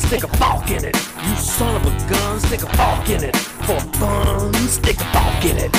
stick 0.00 0.24
a 0.24 0.28
fork 0.36 0.70
in 0.70 0.84
it. 0.84 0.96
Son 1.38 1.74
of 1.76 1.86
a 1.86 1.90
gun, 2.10 2.40
stick 2.40 2.62
a 2.62 2.66
fork 2.76 3.08
in. 3.08 3.32
For 3.64 3.76
a 3.76 3.80
fork 3.80 5.44
in 5.44 5.58
it. 5.58 5.76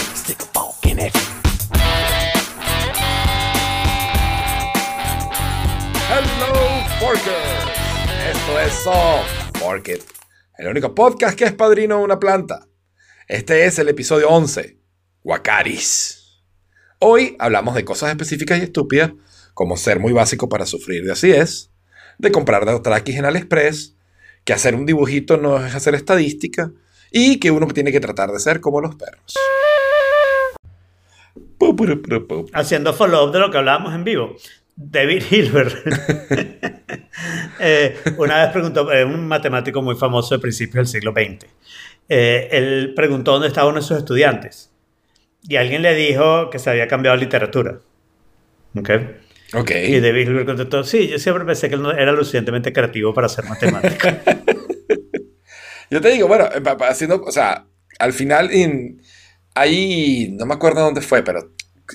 Fork 0.53 0.85
it. 0.85 1.13
Hello, 6.09 6.53
Forkers. 6.99 7.67
Esto 8.31 8.59
es 8.59 8.73
So 8.83 9.59
Fork 9.59 9.89
It, 9.89 10.03
el 10.57 10.67
único 10.67 10.95
podcast 10.95 11.37
que 11.37 11.45
es 11.45 11.53
padrino 11.53 11.97
de 11.97 12.03
una 12.03 12.19
planta. 12.19 12.67
Este 13.27 13.65
es 13.65 13.77
el 13.77 13.89
episodio 13.89 14.29
11, 14.29 14.79
Wakaris. 15.23 16.43
Hoy 16.99 17.35
hablamos 17.39 17.75
de 17.75 17.85
cosas 17.85 18.09
específicas 18.09 18.59
y 18.59 18.63
estúpidas, 18.63 19.11
como 19.53 19.77
ser 19.77 19.99
muy 19.99 20.13
básico 20.13 20.49
para 20.49 20.65
sufrir 20.65 21.03
de 21.03 21.11
así 21.11 21.31
es, 21.31 21.71
de 22.17 22.31
comprar 22.31 22.65
Dotraquis 22.65 23.17
en 23.17 23.25
AliExpress, 23.25 23.96
que 24.47 24.53
hacer 24.53 24.75
un 24.75 24.85
dibujito 24.85 25.35
no 25.35 25.63
es 25.63 25.75
hacer 25.75 25.93
estadística, 25.93 26.71
y 27.11 27.37
que 27.37 27.51
uno 27.51 27.67
tiene 27.67 27.91
que 27.91 27.99
tratar 27.99 28.31
de 28.31 28.39
ser 28.39 28.61
como 28.61 28.79
los 28.79 28.95
perros. 28.95 29.33
Haciendo 32.53 32.93
follow-up 32.93 33.33
de 33.33 33.39
lo 33.39 33.51
que 33.51 33.57
hablábamos 33.57 33.93
en 33.93 34.05
vivo. 34.05 34.37
David 34.77 35.23
Hilbert 35.29 35.75
eh, 37.59 37.97
una 38.17 38.43
vez 38.43 38.53
preguntó, 38.53 38.89
eh, 38.93 39.03
un 39.03 39.27
matemático 39.27 39.81
muy 39.81 39.95
famoso 39.95 40.35
de 40.35 40.39
principios 40.39 40.75
del 40.75 40.87
siglo 40.87 41.11
XX, 41.11 41.45
eh, 42.07 42.47
él 42.51 42.93
preguntó 42.95 43.33
dónde 43.33 43.49
estaba 43.49 43.67
uno 43.67 43.81
de 43.81 43.85
sus 43.85 43.97
estudiantes 43.97 44.71
y 45.43 45.57
alguien 45.57 45.81
le 45.81 45.93
dijo 45.93 46.49
que 46.51 46.59
se 46.59 46.69
había 46.69 46.87
cambiado 46.87 47.17
literatura. 47.17 47.79
¿Ok? 48.77 48.91
Ok. 49.53 49.71
Y 49.71 49.99
David 49.99 50.27
Hilbert 50.27 50.45
contestó, 50.45 50.83
sí, 50.83 51.07
yo 51.07 51.19
siempre 51.19 51.45
pensé 51.45 51.69
que 51.69 51.75
él 51.75 51.81
no 51.81 51.91
era 51.91 52.11
lo 52.11 52.19
suficientemente 52.19 52.73
creativo 52.73 53.13
para 53.13 53.29
ser 53.29 53.45
matemático. 53.45 54.07
Yo 55.89 56.01
te 56.01 56.09
digo, 56.11 56.27
bueno, 56.27 56.49
pa- 56.63 56.89
haciendo, 56.89 57.21
o 57.23 57.31
sea, 57.31 57.65
al 57.99 58.11
final, 58.13 58.49
en- 58.51 59.01
ahí, 59.55 60.29
no 60.37 60.45
me 60.45 60.53
acuerdo 60.55 60.81
dónde 60.81 61.01
fue, 61.01 61.23
pero 61.23 61.51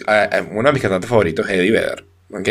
eh, 0.08 0.28
eh, 0.32 0.42
uno 0.50 0.68
de 0.68 0.72
mis 0.72 0.82
cantantes 0.82 1.10
favoritos 1.10 1.46
es 1.46 1.52
Eddie 1.58 1.70
Vedder, 1.72 2.04
¿ok? 2.30 2.48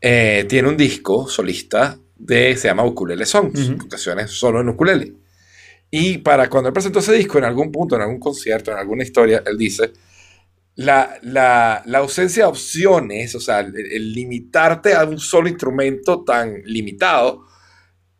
Eh, 0.00 0.44
tiene 0.48 0.68
un 0.68 0.76
disco 0.76 1.28
solista 1.28 1.96
de, 2.16 2.56
se 2.56 2.68
llama 2.68 2.84
Ukulele 2.84 3.26
Songs, 3.26 3.68
Ujú. 3.70 3.88
canciones 3.88 4.30
solo 4.32 4.60
en 4.60 4.68
ukulele. 4.70 5.12
Y 5.90 6.18
para 6.18 6.48
cuando 6.50 6.68
él 6.68 6.72
presentó 6.72 6.98
ese 6.98 7.12
disco 7.12 7.38
en 7.38 7.44
algún 7.44 7.70
punto, 7.70 7.94
en 7.96 8.02
algún 8.02 8.18
concierto, 8.20 8.72
en 8.72 8.78
alguna 8.78 9.02
historia, 9.04 9.42
él 9.46 9.56
dice, 9.56 9.92
la, 10.84 11.18
la- 11.22 11.82
la 11.84 11.98
ausencia 11.98 12.44
de 12.44 12.48
opciones, 12.48 13.34
o 13.34 13.40
sea, 13.40 13.60
el, 13.60 13.74
el 13.76 14.12
limitarte 14.12 14.94
a 14.94 15.04
un 15.04 15.18
solo 15.18 15.48
instrumento 15.48 16.24
tan 16.24 16.62
limitado, 16.64 17.44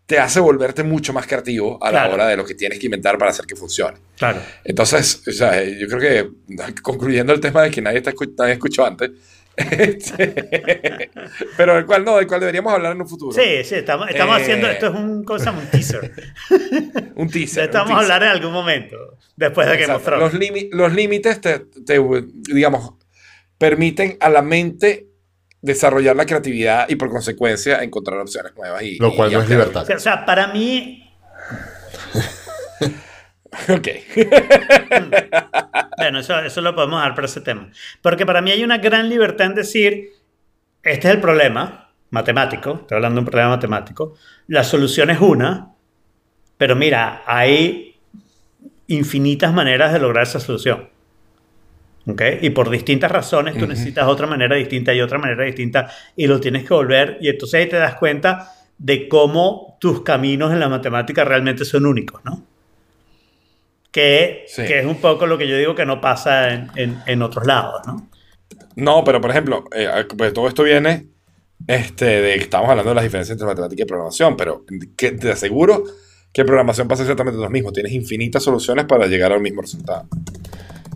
te 0.07 0.19
hace 0.19 0.41
volverte 0.41 0.83
mucho 0.83 1.13
más 1.13 1.27
creativo 1.27 1.79
a 1.83 1.87
la 1.93 2.01
Claro. 2.01 2.15
hora 2.15 2.27
de 2.27 2.37
lo 2.37 2.45
que 2.45 2.55
tienes 2.55 2.79
que 2.81 2.87
inventar 2.87 3.17
para 3.17 3.31
hacer 3.31 3.47
que 3.47 3.55
funcione. 3.57 3.97
claro. 4.19 4.41
Entonces, 4.65 5.23
o 5.27 5.33
sea, 5.33 5.63
yo 5.65 5.87
creo 5.87 6.01
que 6.01 6.31
concluyendo 6.83 7.33
el 7.33 7.41
tema 7.41 7.63
de 7.63 7.71
que 7.71 7.81
nadie, 7.81 7.99
está 7.99 8.13
nadie 8.37 8.55
escuchó 8.55 8.85
antes, 8.85 9.11
pero 11.57 11.75
del 11.75 11.87
cual 11.87 12.05
no, 12.05 12.17
del 12.17 12.27
cual 12.27 12.41
deberíamos 12.41 12.73
hablar 12.73 12.93
en 12.93 13.03
un 13.03 13.09
futuro. 13.09 13.33
Sí, 13.33 13.63
sí, 13.65 13.75
estamos, 13.77 14.09
estamos 14.09 14.39
Eh, 14.39 14.43
haciendo, 14.43 14.69
esto 14.69 14.87
es 14.87 14.95
un, 14.95 15.25
¿cómo 15.25 15.39
se 15.39 15.45
llama? 15.45 15.61
un 15.61 15.67
teaser. 15.69 16.13
Un 17.17 17.29
teaser. 17.29 17.65
Estamos 17.65 17.91
a 17.93 17.99
hablar 17.99 18.23
en 18.23 18.29
algún 18.31 18.53
momento, 18.53 18.97
después 19.37 19.69
de 19.69 19.75
Exacto. 19.75 20.03
Thrones. 20.05 20.33
Los, 20.33 20.65
los 20.71 20.93
límites 20.95 21.41
te, 21.41 21.59
te, 21.61 22.01
digamos, 22.53 22.95
permiten 23.59 24.17
a 24.21 24.31
la 24.31 24.41
mente 24.43 25.09
desarrollar 25.61 26.17
la 26.17 26.25
creatividad 26.25 26.89
y 26.89 26.97
por 26.97 27.11
consecuencia 27.11 27.83
encontrar 27.83 28.19
opciones 28.19 28.53
nuevas. 28.57 28.83
Y, 28.83 28.97
Lo 28.97 29.15
cual 29.15 29.31
y 29.31 29.35
no 29.35 29.43
es 29.43 29.49
libertad. 29.51 29.83
O 29.83 29.87
sea, 29.87 29.97
o 29.97 30.01
sea, 30.01 30.25
para 30.25 30.49
mí, 30.49 31.05
Ok. 33.69 33.89
Bueno, 35.97 36.21
eso, 36.21 36.39
eso 36.41 36.61
lo 36.61 36.75
podemos 36.75 37.01
dar 37.01 37.15
para 37.15 37.27
ese 37.27 37.41
tema. 37.41 37.71
Porque 38.01 38.25
para 38.25 38.41
mí 38.41 38.51
hay 38.51 38.65
una 38.65 38.79
gran 38.79 39.09
libertad 39.09 39.49
en 39.49 39.55
decir, 39.55 40.13
este 40.83 41.09
es 41.09 41.15
el 41.15 41.21
problema 41.21 41.91
matemático, 42.11 42.81
estoy 42.81 42.97
hablando 42.97 43.17
de 43.17 43.21
un 43.21 43.27
problema 43.27 43.51
matemático, 43.51 44.15
la 44.49 44.65
solución 44.65 45.11
es 45.11 45.21
una, 45.21 45.75
pero 46.57 46.75
mira, 46.75 47.23
hay 47.27 47.97
infinitas 48.89 49.53
maneras 49.53 49.93
de 49.93 50.01
lograr 50.01 50.25
esa 50.25 50.41
solución. 50.41 50.89
¿Ok? 52.07 52.23
Y 52.41 52.51
por 52.51 52.71
distintas 52.71 53.11
razones 53.11 53.59
tú 53.59 53.67
necesitas 53.67 54.09
otra 54.09 54.27
manera 54.27 54.57
distinta 54.57 54.93
y 54.95 55.03
otra 55.03 55.19
manera 55.19 55.45
distinta 55.45 55.91
y 56.17 56.27
lo 56.27 56.41
tienes 56.41 56.67
que 56.67 56.73
volver 56.73 57.19
y 57.21 57.29
entonces 57.29 57.61
ahí 57.61 57.69
te 57.69 57.77
das 57.77 57.97
cuenta 57.97 58.53
de 58.79 59.07
cómo 59.07 59.77
tus 59.79 60.03
caminos 60.03 60.51
en 60.51 60.61
la 60.61 60.69
matemática 60.69 61.25
realmente 61.25 61.67
son 61.67 61.85
únicos, 61.85 62.25
¿no? 62.25 62.50
Que, 63.91 64.45
Sí. 64.47 64.65
que 64.67 64.79
es 64.81 64.87
un 64.87 64.97
poco 65.01 65.27
lo 65.27 65.37
que 65.37 65.49
yo 65.49 65.57
digo 65.57 65.75
que 65.75 65.85
no 65.87 66.01
pasa 66.01 66.53
en, 66.55 66.71
en- 66.77 66.99
en 67.07 67.23
otros 67.23 67.47
lados, 67.47 67.81
¿no? 67.87 68.09
No, 68.77 69.03
pero 69.05 69.21
por 69.21 69.31
ejemplo, 69.31 69.65
eh, 69.75 69.89
pues 70.17 70.33
todo 70.33 70.47
esto 70.49 70.63
viene 70.63 71.09
este, 71.67 72.05
de 72.05 72.35
que 72.37 72.41
estamos 72.45 72.71
hablando 72.71 72.91
de 72.91 72.95
las 72.95 73.05
diferencias 73.05 73.35
entre 73.35 73.47
matemática 73.47 73.83
y 73.83 73.87
programación, 73.87 74.37
pero 74.37 74.65
que 74.97 75.13
te 75.13 75.31
aseguro 75.33 75.83
que 76.33 76.45
programación 76.45 76.87
pasa 76.89 77.03
exactamente 77.03 77.41
lo 77.41 77.51
mismo. 77.51 77.73
Tienes 77.73 77.93
infinitas 77.93 78.43
soluciones 78.45 78.85
para 78.85 79.07
llegar 79.09 79.33
al 79.33 79.41
mismo 79.41 79.61
resultado. 79.61 80.07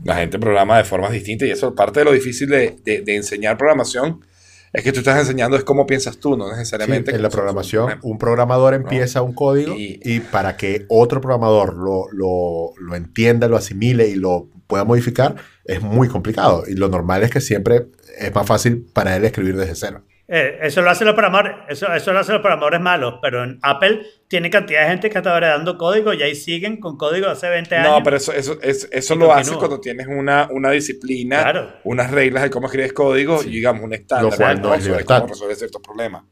La 0.05 0.17
gente 0.17 0.39
programa 0.39 0.79
de 0.79 0.85
formas 0.85 1.11
distintas 1.13 1.49
y 1.49 1.51
eso 1.51 1.75
parte 1.75 2.01
de 2.01 2.05
lo 2.05 2.13
difícil 2.13 2.49
de, 2.49 2.77
de- 2.85 3.01
de 3.03 3.17
enseñar 3.17 3.59
programación 3.59 4.21
es 4.75 4.83
que 4.85 4.93
tú 4.93 4.99
estás 4.99 5.19
enseñando 5.21 5.57
es 5.57 5.65
cómo 5.65 5.87
piensas 5.87 6.19
tú, 6.19 6.37
no 6.37 6.45
Sí, 6.51 6.57
necesariamente. 6.59 7.15
en 7.15 7.23
la 7.23 7.31
programación, 7.31 7.99
un 8.03 8.19
programador 8.19 8.75
empieza 8.75 9.23
un 9.23 9.33
código 9.33 9.75
Y- 9.75 10.01
y, 10.05 10.21
para 10.21 10.57
que 10.59 10.85
otro 10.89 11.21
programador 11.23 11.75
lo, 11.75 12.07
lo- 12.13 12.73
lo 12.79 12.95
entienda, 12.95 13.49
lo 13.49 13.57
asimile 13.57 14.09
y 14.09 14.17
lo 14.17 14.49
pueda 14.67 14.85
modificar, 14.85 15.37
es 15.65 15.81
muy 15.81 16.09
complicado. 16.09 16.65
Y 16.67 16.75
lo 16.75 16.89
normal 16.89 17.23
es 17.23 17.31
que 17.31 17.41
siempre 17.41 17.87
es 18.19 18.35
más 18.35 18.47
fácil 18.47 18.87
para 18.93 19.17
él 19.17 19.25
escribir 19.25 19.57
desde 19.57 19.75
cero. 19.75 20.03
Eh, 20.27 20.59
eso 20.63 20.81
lo 20.81 20.89
hacen 20.89 21.07
los 21.07 21.15
programadores, 21.15 21.55
eso, 21.69 21.93
eso 21.93 22.13
lo 22.15 22.19
hacen 22.21 22.33
los 22.33 22.41
programadores 22.41 22.81
malos, 22.81 23.17
pero 23.21 23.45
en 23.45 23.59
Apple 23.61 24.01
tiene 24.27 24.49
cantidad 24.49 24.81
de 24.83 24.89
gente 24.89 25.11
que 25.11 25.19
está 25.19 25.37
heredando 25.37 25.77
código 25.77 26.15
y 26.15 26.23
ahí 26.23 26.35
siguen 26.35 26.81
con 26.81 26.97
código 26.97 27.27
de 27.27 27.33
hace 27.33 27.51
20 27.51 27.77
años. 27.77 27.91
No, 27.91 28.03
pero 28.03 28.17
eso, 28.17 28.33
eso, 28.33 28.59
eso, 28.63 29.17
lo 29.17 29.33
haces 29.35 29.55
cuando 29.57 29.81
tienes 29.81 30.07
una, 30.07 30.49
una 30.51 30.71
disciplina, 30.71 31.43
Claro. 31.43 31.73
unas 31.85 32.11
reglas 32.11 32.43
de 32.45 32.51
cómo 32.51 32.69
escribes 32.69 32.95
código 32.95 33.43
y 33.43 33.51
digamos 33.51 33.83
un 33.85 33.93
estándar 33.93 34.31
Lo 34.33 34.37
cual 34.37 34.63
no 34.63 34.73
es 34.75 34.85
libertad. 34.87 35.21
cómo 35.21 35.33
resolver 35.35 35.57
ciertos 35.57 35.83
problemas. 35.83 36.23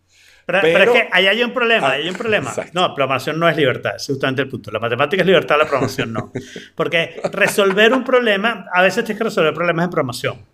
Pero, 0.47 0.59
Pero- 0.62 0.78
pero 0.78 0.92
es 0.94 1.03
que 1.03 1.09
ahí 1.12 1.26
hay 1.28 1.42
un 1.44 1.53
problema, 1.53 1.88
Ah, 1.88 1.92
ahí 1.92 2.03
hay 2.03 2.09
un 2.09 2.16
problema. 2.16 2.48
exacto. 2.48 2.72
No, 2.74 2.94
programación 2.94 3.38
no 3.38 3.48
es 3.48 3.56
libertad, 3.56 3.92
es 3.97 4.06
justamente 4.06 4.41
el 4.42 4.48
punto. 4.48 4.70
La 4.72 4.80
matemática 4.80 5.22
es 5.22 5.26
libertad, 5.26 5.56
la 5.59 5.66
programación 5.66 6.12
no. 6.14 6.32
Porque 6.74 7.20
resolver 7.30 7.92
un 7.92 8.03
problema, 8.04 8.66
a 8.72 8.82
veces 8.82 9.04
tienes 9.04 9.19
que 9.19 9.24
resolver 9.24 9.53
problemas 9.54 9.84
en 9.84 9.91
programación. 9.91 10.47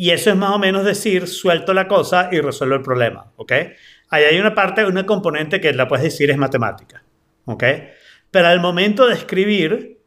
Y 0.00 0.12
eso 0.12 0.30
es 0.30 0.36
más 0.36 0.50
o 0.50 0.60
menos 0.60 0.84
decir, 0.84 1.26
suelto 1.26 1.74
la 1.74 1.88
cosa 1.88 2.28
y 2.30 2.40
resuelvo 2.40 2.76
el 2.76 2.82
problema, 2.82 3.32
¿ok? 3.34 3.52
Ahí 4.10 4.22
hay 4.22 4.38
una 4.38 4.54
parte, 4.54 4.84
una 4.84 5.04
componente 5.04 5.60
que 5.60 5.72
la 5.72 5.88
puedes 5.88 6.04
decir 6.04 6.30
es 6.30 6.38
matemática, 6.38 7.02
¿ok? 7.46 7.64
Pero 8.30 8.46
al 8.46 8.60
momento 8.60 9.08
de 9.08 9.14
escribir, 9.14 9.98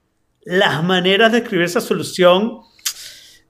las 0.43 0.81
maneras 0.81 1.33
de 1.33 1.39
escribir 1.39 1.65
esa 1.65 1.81
solución, 1.81 2.61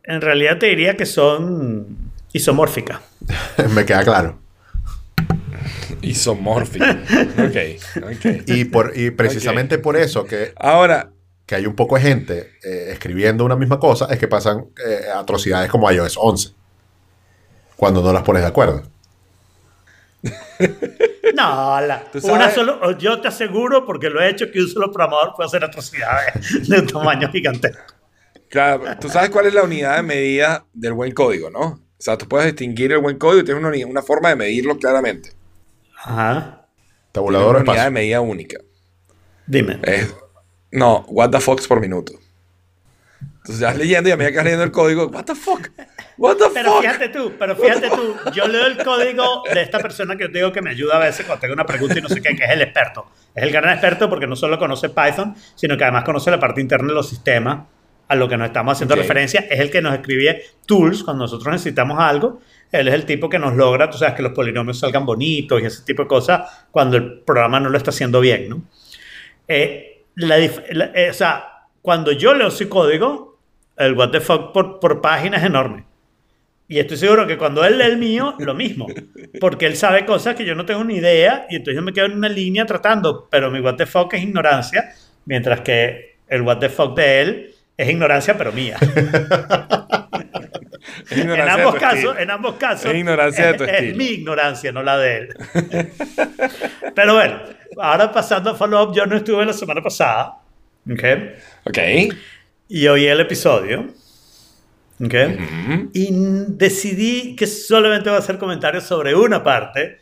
en 0.04 0.20
realidad 0.20 0.58
te 0.58 0.66
diría 0.66 0.98
que 0.98 1.06
son 1.06 2.12
isomórficas. 2.34 3.02
Me 3.76 3.86
queda 3.86 4.04
claro. 4.04 4.40
Isomórfico. 6.02 6.86
ok, 6.86 8.04
ok. 8.04 8.48
Y, 8.48 8.66
por, 8.66 8.98
y 8.98 9.12
precisamente 9.12 9.78
por 9.78 9.96
eso 9.96 10.26
que, 10.26 10.54
Ahora, 10.56 11.12
que 11.52 11.56
hay 11.58 11.66
un 11.66 11.76
poco 11.76 11.96
de 11.96 12.02
gente 12.02 12.54
eh, 12.64 12.92
escribiendo 12.94 13.44
una 13.44 13.58
misma 13.58 13.78
cosa, 13.78 14.08
es 14.10 14.18
que 14.18 14.30
pasan 14.30 14.68
eh, 14.88 15.02
atrocidades 15.14 15.70
como 15.70 15.92
iOS 15.92 16.16
11. 16.18 16.54
Cuando 17.76 18.02
no 18.02 18.14
las 18.14 18.24
pones 18.24 18.42
de 18.42 18.48
acuerdo. 18.48 18.84
No, 21.36 21.80
la- 21.82 22.04
¿Tú 22.12 22.20
una 22.24 22.50
solo, 22.52 22.98
yo 22.98 23.20
te 23.20 23.28
aseguro, 23.28 23.86
porque 23.86 24.10
lo 24.10 24.22
he 24.22 24.30
hecho, 24.30 24.50
que 24.52 24.60
un 24.62 24.68
solo 24.70 24.92
programador 24.92 25.34
puede 25.36 25.48
hacer 25.48 25.64
atrocidades 25.64 26.68
de 26.70 26.80
un 26.80 26.88
tamaño 26.88 27.30
gigantesco. 27.32 27.82
claro, 28.50 28.84
tú 29.00 29.10
sabes 29.10 29.30
cuál 29.30 29.48
es 29.48 29.54
la 29.54 29.64
unidad 29.64 29.98
de 29.98 30.04
medida 30.04 30.66
del 30.74 30.94
buen 30.94 31.12
código, 31.14 31.50
¿no? 31.50 31.62
O 31.62 31.80
sea, 31.98 32.18
tú 32.18 32.28
puedes 32.30 32.48
distinguir 32.48 32.92
el 32.94 33.00
buen 33.00 33.18
código 33.18 33.42
y 33.42 33.46
tienes 33.46 33.62
una, 33.64 33.86
una 33.88 34.02
forma 34.02 34.30
de 34.30 34.36
medirlo 34.38 34.78
claramente. 34.78 35.32
Ajá. 35.98 36.66
Tabulador 37.12 37.58
una 37.58 37.72
unidad 37.72 37.86
de 37.86 37.92
medida 37.92 38.22
única. 38.22 38.58
Dime. 39.48 39.80
Es- 39.84 40.14
no, 40.72 41.06
what 41.08 41.30
the 41.32 41.40
fuck 41.40 41.66
por 41.68 41.80
minuto. 41.80 42.14
Entonces 43.38 43.62
vas 43.62 43.76
leyendo 43.76 44.08
y 44.08 44.12
a 44.12 44.18
medida 44.18 44.32
que 44.32 44.38
vas 44.38 44.46
leyendo 44.46 44.64
el 44.64 44.72
código, 44.72 45.08
what 45.08 45.26
the 45.26 45.34
fuck, 45.36 45.70
what 46.18 46.38
the 46.38 46.46
Pero 46.54 46.74
fuck. 46.74 46.82
fíjate 46.82 47.10
tú, 47.10 47.34
pero 47.40 47.56
fíjate 47.56 47.90
tú, 47.90 48.16
yo 48.34 48.48
leo 48.48 48.68
el 48.68 48.78
código 48.84 49.44
de 49.52 49.62
esta 49.64 49.80
persona 49.80 50.16
que 50.16 50.26
yo 50.26 50.32
te 50.32 50.38
digo 50.38 50.52
que 50.52 50.62
me 50.62 50.70
ayuda 50.70 50.98
a 50.98 51.00
veces 51.00 51.26
cuando 51.26 51.42
tengo 51.42 51.56
una 51.56 51.66
pregunta 51.66 51.98
y 51.98 52.02
no 52.04 52.10
sé 52.10 52.22
qué, 52.22 52.36
que 52.36 52.44
es 52.44 52.52
el 52.52 52.62
experto. 52.62 53.08
Es 53.34 53.44
el 53.44 53.52
gran 53.52 53.70
experto 53.72 54.10
porque 54.10 54.28
no 54.28 54.36
solo 54.36 54.60
conoce 54.60 54.90
Python, 54.90 55.36
sino 55.56 55.76
que 55.76 55.84
además 55.84 56.04
conoce 56.04 56.30
la 56.30 56.40
parte 56.40 56.62
interna 56.62 56.90
de 56.90 56.94
los 56.94 57.10
sistemas 57.10 57.66
a 58.08 58.16
lo 58.16 58.28
que 58.28 58.38
nos 58.38 58.48
estamos 58.48 58.74
haciendo 58.74 58.96
referencia. 58.96 59.48
Es 59.50 59.60
el 59.60 59.72
que 59.72 59.82
nos 59.82 59.94
escribe 59.96 60.44
tools 60.68 61.04
cuando 61.04 61.24
nosotros 61.24 61.52
necesitamos 61.52 61.98
algo. 62.00 62.42
Él 62.72 62.88
es 62.90 62.94
el 62.94 63.06
tipo 63.06 63.28
que 63.30 63.40
nos 63.40 63.56
logra, 63.56 63.90
tú 63.90 63.98
sabes, 63.98 64.14
que 64.16 64.22
los 64.22 64.34
polinomios 64.34 64.80
salgan 64.80 65.06
bonitos 65.06 65.62
y 65.62 65.66
ese 65.66 65.84
tipo 65.84 66.04
de 66.04 66.08
cosas 66.10 66.68
cuando 66.72 66.98
el 66.98 67.20
programa 67.22 67.60
no 67.60 67.70
lo 67.70 67.78
está 67.78 67.90
haciendo 67.90 68.20
bien, 68.20 68.50
¿no? 68.50 68.62
Eh, 69.48 69.91
la 70.16 70.38
la- 70.72 70.92
eh, 70.96 71.10
o 71.10 71.14
sea, 71.14 71.46
cuando 71.82 72.12
yo 72.12 72.34
leo 72.34 72.52
su 72.52 72.68
código, 72.70 73.40
el 73.78 73.94
what 73.96 74.10
the 74.12 74.22
fuck 74.22 74.52
por, 74.54 74.80
por 74.80 75.02
página 75.02 75.38
es 75.38 75.44
enorme. 75.44 75.86
Y 76.68 76.80
estoy 76.80 76.96
seguro 76.98 77.28
que 77.28 77.38
cuando 77.38 77.66
él 77.66 77.78
lee 77.78 77.84
el 77.86 77.98
mío, 77.98 78.36
lo 78.40 78.54
mismo. 78.54 78.88
Porque 79.42 79.66
él 79.66 79.76
sabe 79.76 80.06
cosas 80.06 80.36
que 80.36 80.46
yo 80.46 80.56
no 80.56 80.66
tengo 80.66 80.84
ni 80.86 80.96
idea 80.96 81.46
y 81.50 81.56
entonces 81.58 81.76
yo 81.76 81.82
me 81.82 81.92
quedo 81.92 82.06
en 82.06 82.14
una 82.14 82.30
línea 82.30 82.66
tratando, 82.66 83.28
pero 83.30 83.52
mi 83.52 83.60
what 83.60 83.76
the 83.76 83.86
fuck 83.86 84.14
es 84.14 84.24
ignorancia, 84.24 84.94
mientras 85.26 85.62
que 85.62 86.18
el 86.30 86.44
what 86.44 86.60
the 86.60 86.70
fuck 86.70 86.96
de 86.96 87.22
él 87.22 87.56
es 87.76 87.90
ignorancia, 87.90 88.38
pero 88.38 88.54
mía. 88.54 88.78
Es 91.10 91.18
En 91.18 91.30
ambos 91.32 91.76
casos, 91.76 92.16
en 92.18 92.32
ambos 92.32 92.56
casos. 92.56 92.86
Es 92.92 92.96
ignorancia 92.98 93.48
de 93.52 93.54
tu 93.58 93.64
es- 93.64 93.70
estilo. 93.72 93.92
Es 93.92 93.98
mi 93.98 94.06
ignorancia, 94.08 94.72
no 94.72 94.84
la 94.84 94.98
de 94.98 95.18
él. 95.18 95.36
Pero 96.96 97.14
bueno, 97.16 97.40
ahora 97.80 98.12
pasando 98.12 98.52
a 98.52 98.56
follow-up, 98.56 98.96
yo 98.96 99.06
no 99.06 99.16
estuve 99.18 99.46
la 99.46 99.54
semana 99.54 99.82
pasada. 99.82 100.38
¿ok? 100.92 101.04
Ok. 101.66 101.78
Y 102.70 102.88
oí 102.88 103.06
el 103.06 103.20
episodio. 103.20 103.88
¿ok? 105.04 105.14
Y 105.94 106.08
n- 106.10 106.46
decidí 106.50 107.36
que 107.36 107.48
solamente 107.48 108.10
voy 108.10 108.18
a 108.18 108.20
hacer 108.20 108.38
comentarios 108.38 108.84
sobre 108.84 109.16
una 109.16 109.44
parte. 109.44 110.00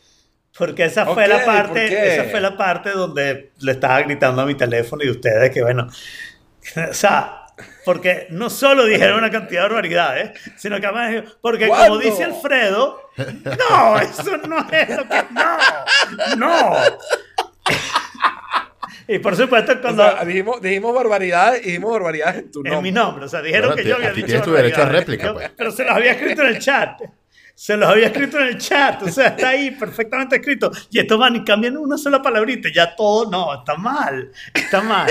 Porque 0.57 0.83
esa 0.85 1.05
fue 1.05 1.23
Ok, 1.23 1.29
la 1.29 1.35
¿por 1.37 1.45
parte, 1.45 2.13
esa 2.15 2.23
fue 2.25 2.41
la 2.41 2.57
parte 2.57 2.89
donde 2.89 3.51
le 3.59 3.71
estaba 3.71 4.01
gritando 4.01 4.41
a 4.41 4.45
mi 4.45 4.55
teléfono 4.55 5.03
y 5.03 5.09
ustedes 5.09 5.51
que 5.51 5.61
bueno, 5.61 5.87
o 6.89 6.93
sea, 6.93 7.38
porque 7.85 8.27
no 8.29 8.50
solo 8.50 8.85
dijeron 8.85 9.17
una 9.19 9.29
cantidad 9.31 9.61
de 9.63 9.67
barbaridades, 9.69 10.31
sino 10.56 10.79
que 10.79 10.85
además, 10.85 11.09
dijeron- 11.09 11.33
porque 11.41 11.67
como 11.67 11.97
dice 11.97 12.23
Alfredo, 12.23 13.09
no, 13.17 14.00
eso 14.00 14.38
no 14.47 14.59
es 14.71 14.89
lo 14.97 15.07
que, 15.07 15.25
no, 15.31 15.57
no. 16.38 16.75
Y 19.07 19.17
por 19.17 19.35
supuesto 19.35 19.71
O 19.73 19.81
cuando 19.81 20.03
sea, 20.07 20.23
dijimos, 20.23 20.61
dijimos 20.61 20.94
barbaridades 20.94 21.61
y 21.63 21.67
dijimos 21.69 21.91
barbaridades 21.94 22.35
en 22.44 22.51
tu 22.51 22.59
en 22.59 22.65
nombre. 22.65 22.81
mi 22.83 22.91
nombre, 22.91 23.25
o 23.25 23.27
sea, 23.27 23.41
dijeron 23.41 23.69
Bueno, 23.69 23.81
que 23.81 23.89
yo 23.89 23.95
había 23.95 24.11
dicho 24.11 24.25
tienes 24.27 24.44
tu 24.44 24.51
derecho 24.51 24.81
a 24.83 24.85
réplica, 24.85 25.25
Yo- 25.25 25.33
pues. 25.33 25.51
Pero 25.57 25.71
se 25.71 25.83
los 25.83 25.95
había 25.95 26.11
escrito 26.11 26.44
en 26.44 26.47
el 26.50 26.59
chat. 26.59 27.01
Se 27.61 27.75
los 27.75 27.89
había 27.89 28.07
escrito 28.07 28.39
en 28.39 28.47
el 28.47 28.57
chat, 28.57 29.03
o 29.03 29.09
sea, 29.09 29.27
está 29.27 29.50
ahí 29.50 29.71
perfectamente 29.71 30.38
escrito. 30.38 30.71
Y 30.89 30.97
estos 30.97 31.19
van 31.19 31.35
y 31.35 31.44
cambian 31.44 31.75
una 31.75 31.97
sola 31.97 32.21
palabrita, 32.21 32.69
ya 32.73 32.95
todo, 32.95 33.29
no, 33.29 33.53
está 33.53 33.75
mal, 33.75 34.31
está 34.53 34.79
mal. 34.81 35.09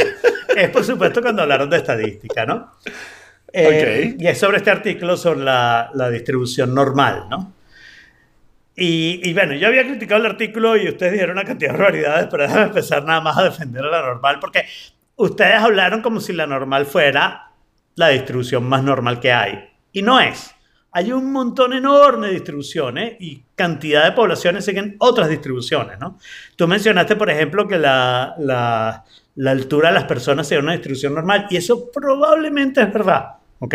Es 0.56 0.70
por 0.70 0.82
supuesto 0.82 1.20
cuando 1.20 1.42
hablaron 1.42 1.68
de 1.68 1.76
estadística, 1.76 2.46
¿no? 2.46 2.72
Eh, 3.52 4.14
Ok. 4.14 4.22
Y 4.22 4.26
es 4.26 4.38
sobre 4.38 4.56
este 4.56 4.70
artículo 4.70 5.18
sobre 5.18 5.40
la, 5.40 5.90
la 5.92 6.08
distribución 6.08 6.74
normal, 6.74 7.26
¿no? 7.28 7.52
Y, 8.74 9.20
y 9.22 9.34
bueno, 9.34 9.52
yo 9.52 9.68
había 9.68 9.84
criticado 9.86 10.22
el 10.24 10.30
artículo 10.30 10.74
y 10.78 10.88
ustedes 10.88 11.12
dijeron 11.12 11.36
una 11.36 11.44
cantidad 11.44 11.72
de 11.72 11.76
barbaridades, 11.76 12.28
pero 12.30 12.44
déjame 12.44 12.62
empezar 12.62 13.04
nada 13.04 13.20
más 13.20 13.36
a 13.36 13.44
defender 13.44 13.84
a 13.84 13.90
la 13.90 14.00
normal, 14.00 14.38
porque 14.40 14.64
ustedes 15.16 15.56
hablaron 15.56 16.00
como 16.00 16.18
si 16.18 16.32
la 16.32 16.46
normal 16.46 16.86
fuera 16.86 17.50
la 17.94 18.08
distribución 18.08 18.64
más 18.64 18.82
normal 18.82 19.20
que 19.20 19.32
hay. 19.34 19.68
Y 19.92 20.00
no 20.00 20.18
es. 20.18 20.54
Hay 20.92 21.12
un 21.12 21.32
montón 21.32 21.72
enorme 21.72 22.28
de 22.28 22.34
distribuciones 22.34 23.16
y 23.20 23.44
cantidad 23.54 24.04
de 24.04 24.12
poblaciones 24.12 24.64
siguen 24.64 24.96
otras 24.98 25.28
distribuciones, 25.28 25.98
¿no? 25.98 26.18
Tú 26.56 26.66
mencionaste, 26.66 27.16
por 27.16 27.30
ejemplo, 27.30 27.68
que 27.68 27.78
la, 27.78 28.34
la, 28.38 29.04
la 29.34 29.50
altura 29.50 29.88
de 29.88 29.94
las 29.94 30.04
personas 30.04 30.48
sea 30.48 30.58
una 30.58 30.72
distribución 30.72 31.14
normal 31.14 31.46
y 31.50 31.56
eso 31.56 31.90
probablemente 31.92 32.80
es 32.80 32.92
verdad, 32.92 33.34
¿ok? 33.58 33.74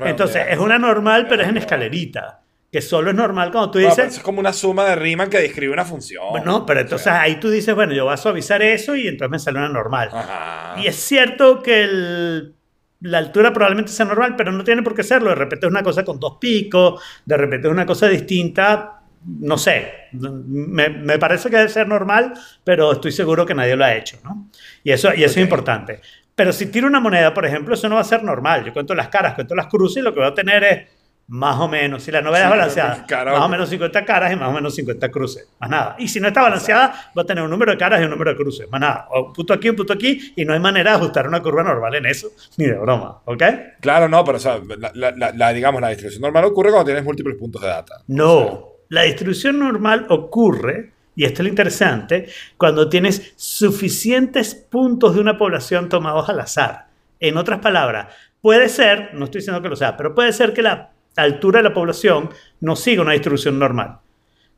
Entonces 0.09 0.43
es 0.49 0.59
una 0.59 0.77
normal, 0.77 1.25
pero 1.27 1.43
es 1.43 1.49
en 1.49 1.57
escalerita, 1.57 2.41
que 2.75 2.81
solo 2.81 3.09
es 3.11 3.15
normal 3.15 3.51
cuando 3.53 3.71
tú 3.71 3.79
dices... 3.79 3.97
eso 3.99 4.17
es 4.17 4.19
como 4.19 4.41
una 4.41 4.51
suma 4.51 4.83
de 4.83 4.97
Riemann 4.97 5.29
que 5.29 5.37
describe 5.39 5.71
una 5.71 5.85
función. 5.85 6.25
Bueno, 6.31 6.65
pero 6.65 6.81
entonces 6.81 7.07
ahí 7.07 7.39
tú 7.39 7.49
dices, 7.49 7.73
bueno, 7.73 7.93
yo 7.93 8.03
voy 8.03 8.13
a 8.13 8.17
suavizar 8.17 8.61
eso 8.61 8.97
y 8.97 9.07
entonces 9.07 9.31
me 9.31 9.39
sale 9.39 9.59
una 9.59 9.69
normal. 9.69 10.09
Ajá. 10.11 10.75
Y 10.81 10.85
es 10.87 10.97
cierto 10.97 11.63
que 11.63 11.83
el- 11.83 12.53
la 12.99 13.19
altura 13.19 13.53
probablemente 13.53 13.93
sea 13.93 14.05
normal, 14.05 14.35
pero 14.35 14.51
no 14.51 14.61
tiene 14.65 14.83
por 14.83 14.93
qué 14.93 15.03
serlo. 15.03 15.29
De 15.29 15.35
repente 15.35 15.65
es 15.67 15.71
una 15.71 15.83
cosa 15.83 16.03
con 16.03 16.19
dos 16.19 16.35
picos, 16.37 17.01
de 17.25 17.37
repente 17.37 17.67
es 17.69 17.71
una 17.71 17.85
cosa 17.85 18.09
distinta, 18.09 18.99
no 19.25 19.57
sé. 19.57 19.93
Me, 20.11 20.89
me 20.89 21.17
parece 21.17 21.49
que 21.49 21.55
debe 21.55 21.69
ser 21.69 21.87
normal, 21.87 22.33
pero 22.65 22.91
estoy 22.91 23.13
seguro 23.13 23.45
que 23.45 23.55
nadie 23.55 23.77
lo 23.77 23.85
ha 23.85 23.95
hecho, 23.95 24.17
¿no? 24.25 24.49
Y 24.83 24.91
eso, 24.91 25.13
y 25.15 25.23
eso 25.23 25.31
Ok. 25.35 25.37
es 25.37 25.43
importante. 25.43 26.01
Pero 26.35 26.51
si 26.51 26.65
tiro 26.65 26.87
una 26.87 26.99
moneda, 26.99 27.33
por 27.33 27.45
ejemplo, 27.45 27.73
eso 27.73 27.87
no 27.87 27.95
va 27.95 28.01
a 28.01 28.03
ser 28.03 28.21
normal. 28.21 28.65
Yo 28.65 28.73
cuento 28.73 28.93
las 28.93 29.07
caras, 29.07 29.33
cuento 29.35 29.55
las 29.55 29.67
cruces 29.67 30.01
y 30.01 30.03
lo 30.03 30.13
que 30.13 30.19
voy 30.19 30.27
a 30.29 30.33
tener 30.33 30.63
es 30.65 30.81
más 31.27 31.59
o 31.59 31.67
menos, 31.67 32.03
si 32.03 32.11
la 32.11 32.21
novela 32.21 32.43
es 32.45 32.49
balanceada, 32.51 33.05
más 33.33 33.41
o 33.45 33.49
menos 33.49 33.69
50 33.69 34.05
caras 34.05 34.31
y 34.31 34.35
más 34.35 34.49
o 34.49 34.51
menos 34.51 34.75
50 34.75 35.09
cruces, 35.09 35.47
más 35.59 35.69
nada. 35.69 35.95
Y 35.97 36.07
si 36.07 36.19
no 36.19 36.27
está 36.27 36.43
balanceada, 36.43 37.11
va 37.17 37.23
a 37.23 37.25
tener 37.25 37.43
un 37.43 37.49
número 37.49 37.71
de 37.71 37.77
caras 37.79 37.99
y 38.01 38.03
un 38.03 38.11
número 38.11 38.29
de 38.31 38.37
cruces, 38.37 38.69
más 38.69 38.79
nada. 38.79 39.07
O 39.09 39.27
un 39.27 39.33
punto 39.33 39.53
aquí, 39.53 39.69
un 39.69 39.75
punto 39.75 39.93
aquí, 39.93 40.33
y 40.35 40.45
no 40.45 40.53
hay 40.53 40.59
manera 40.59 40.91
de 40.91 40.97
ajustar 40.97 41.27
una 41.27 41.41
curva 41.41 41.63
normal 41.63 41.95
en 41.95 42.05
eso, 42.05 42.27
ni 42.57 42.65
de 42.65 42.77
broma, 42.77 43.21
¿ok? 43.25 43.43
Claro, 43.81 44.07
no, 44.07 44.23
pero 44.23 44.37
o 44.37 44.39
sea, 44.41 44.59
la, 44.77 44.91
la- 44.93 45.11
la- 45.11 45.31
la- 45.31 45.53
digamos, 45.53 45.81
la 45.81 45.89
distribución 45.89 46.21
normal 46.21 46.45
ocurre 46.45 46.69
cuando 46.69 46.85
tienes 46.85 47.03
múltiples 47.03 47.35
puntos 47.37 47.61
de 47.61 47.67
data. 47.69 47.95
No, 48.07 48.67
la 48.89 49.01
distribución 49.01 49.57
normal 49.57 50.05
ocurre, 50.09 50.91
y 51.15 51.23
esto 51.25 51.41
es 51.41 51.45
lo 51.45 51.49
interesante, 51.49 52.29
cuando 52.57 52.87
tienes 52.87 53.33
suficientes 53.35 54.53
puntos 54.53 55.15
de 55.15 55.21
una 55.21 55.37
población 55.39 55.89
tomados 55.89 56.29
al 56.29 56.39
azar. 56.39 56.85
En 57.19 57.37
otras 57.37 57.59
palabras, 57.61 58.13
puede 58.41 58.69
ser, 58.69 59.09
no 59.15 59.25
estoy 59.25 59.39
diciendo 59.39 59.61
que 59.61 59.69
lo 59.69 59.75
sea, 59.75 59.97
pero 59.97 60.13
puede 60.13 60.31
ser 60.31 60.53
que 60.53 60.61
la 60.61 60.91
altura 61.15 61.59
de 61.59 61.63
la 61.69 61.73
población 61.73 62.29
no 62.59 62.75
siga 62.75 63.01
una 63.01 63.13
distribución 63.13 63.57
normal. 63.59 63.99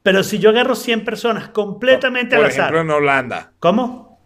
Pero 0.03 0.23
si 0.23 0.39
yo 0.39 0.49
agarro 0.49 0.75
100 0.75 1.03
personas 1.03 1.49
completamente 1.49 2.35
Por 2.35 2.45
al 2.45 2.51
azar, 2.51 2.73
ejemplo, 2.73 2.81
en 2.81 2.89
Holanda. 2.91 3.51
¿cómo? 3.59 4.19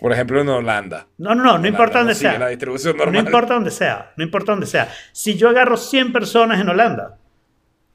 Por 0.00 0.12
ejemplo, 0.12 0.40
en 0.40 0.48
Holanda. 0.48 1.06
No, 1.18 1.34
no, 1.34 1.42
no, 1.42 1.58
no 1.58 1.66
importa 1.66 1.94
no 1.94 2.00
dónde 2.00 2.14
sigue 2.14 2.30
sea. 2.30 2.38
la 2.38 2.48
distribución 2.48 2.96
No 2.96 3.04
normal. 3.04 3.26
importa 3.26 3.54
dónde 3.54 3.70
sea, 3.70 4.12
no 4.16 4.24
importa 4.24 4.52
dónde 4.52 4.66
sea. 4.66 4.92
Si 5.12 5.36
yo 5.36 5.48
agarro 5.48 5.76
100 5.76 6.12
personas 6.12 6.60
en 6.60 6.68
Holanda, 6.68 7.18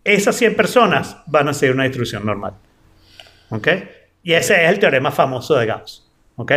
esas 0.04 0.36
100 0.36 0.56
personas 0.56 1.18
van 1.28 1.48
a 1.48 1.54
ser 1.54 1.72
una 1.72 1.84
distribución 1.84 2.26
normal. 2.26 2.54
¿Ok? 3.50 3.68
Y 4.24 4.34
ese 4.34 4.64
es 4.66 4.70
el 4.70 4.80
teorema 4.80 5.12
famoso 5.12 5.56
de 5.56 5.66
Gauss. 5.66 6.10
¿Ok? 6.36 6.52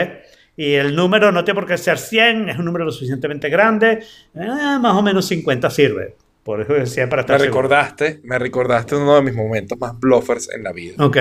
Y 0.57 0.75
el 0.75 0.97
número 0.97 1.31
no 1.33 1.45
tiene 1.45 1.61
por 1.61 1.69
qué 1.69 1.77
ser 1.77 1.99
100, 1.99 2.49
es 2.49 2.59
un 2.59 2.65
número 2.65 2.85
lo 2.85 2.91
suficientemente 2.93 3.49
grande, 3.49 4.03
eh, 4.35 4.79
más 4.81 4.95
o 4.95 5.03
menos 5.03 5.27
50 5.27 5.69
sirve. 5.71 6.17
Por 6.47 6.61
eso 6.61 6.75
decía 6.75 7.09
para 7.09 7.23
Me 7.23 7.25
estar 7.25 7.41
seguro. 7.41 7.63
recordaste, 7.63 8.21
me 8.23 8.39
recordaste 8.39 8.95
uno 8.95 9.17
de 9.17 9.23
mis 9.23 9.35
momentos 9.35 9.77
más 9.81 9.99
bluffers 9.99 10.49
en 10.55 10.63
la 10.63 10.71
vida. 10.73 10.95
Ok. 11.05 11.17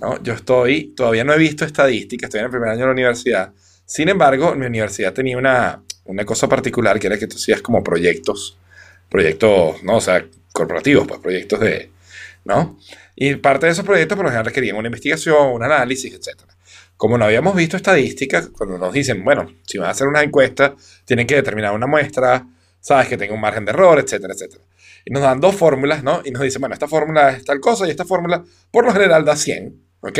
¿no? 0.00 0.22
Yo 0.22 0.32
estoy, 0.32 0.94
todavía 0.96 1.22
no 1.22 1.34
he 1.34 1.38
visto 1.38 1.66
estadística, 1.66 2.24
estoy 2.24 2.38
en 2.38 2.46
el 2.46 2.50
primer 2.50 2.70
año 2.70 2.80
de 2.80 2.86
la 2.86 2.92
universidad. 2.92 3.52
Sin 3.84 4.08
embargo, 4.08 4.54
mi 4.54 4.64
universidad 4.64 5.12
tenía 5.12 5.36
una, 5.36 5.82
una 6.04 6.24
cosa 6.24 6.48
particular 6.48 6.98
que 6.98 7.08
era 7.08 7.18
que 7.18 7.26
tú 7.26 7.36
hacías 7.36 7.60
como 7.60 7.84
proyectos, 7.84 8.56
proyectos, 9.10 9.82
¿no? 9.82 9.96
O 9.96 10.00
sea, 10.00 10.24
corporativos, 10.50 11.06
pues 11.06 11.20
proyectos 11.20 11.60
de, 11.60 11.90
¿no? 12.46 12.78
Y 13.16 13.34
parte 13.34 13.66
de 13.66 13.72
esos 13.72 13.84
proyectos 13.84 14.16
por 14.16 14.24
lo 14.24 14.30
general 14.30 14.46
requerían 14.46 14.76
una 14.76 14.88
investigación, 14.88 15.48
un 15.48 15.62
análisis, 15.62 16.14
etc. 16.14 16.40
Como 16.96 17.18
no 17.18 17.26
habíamos 17.26 17.54
visto 17.54 17.76
estadística, 17.76 18.48
cuando 18.50 18.78
nos 18.78 18.94
dicen, 18.94 19.22
bueno, 19.22 19.52
si 19.66 19.76
van 19.76 19.88
a 19.88 19.90
hacer 19.90 20.06
una 20.06 20.22
encuesta, 20.22 20.74
tienen 21.04 21.26
que 21.26 21.34
determinar 21.34 21.74
una 21.74 21.86
muestra, 21.86 22.46
sabes, 22.80 23.08
que 23.08 23.18
tenga 23.18 23.34
un 23.34 23.42
margen 23.42 23.66
de 23.66 23.72
error, 23.72 23.98
etcétera, 23.98 24.32
etcétera. 24.32 24.62
Y 25.04 25.12
nos 25.12 25.22
dan 25.22 25.40
dos 25.40 25.54
fórmulas, 25.54 26.02
¿no? 26.02 26.20
Y 26.24 26.30
nos 26.30 26.42
dicen, 26.42 26.60
bueno, 26.60 26.74
esta 26.74 26.88
fórmula 26.88 27.30
es 27.30 27.44
tal 27.44 27.60
cosa 27.60 27.86
y 27.86 27.90
esta 27.90 28.04
fórmula, 28.04 28.44
por 28.70 28.84
lo 28.84 28.92
general, 28.92 29.24
da 29.24 29.36
100, 29.36 29.82
¿ok? 30.00 30.18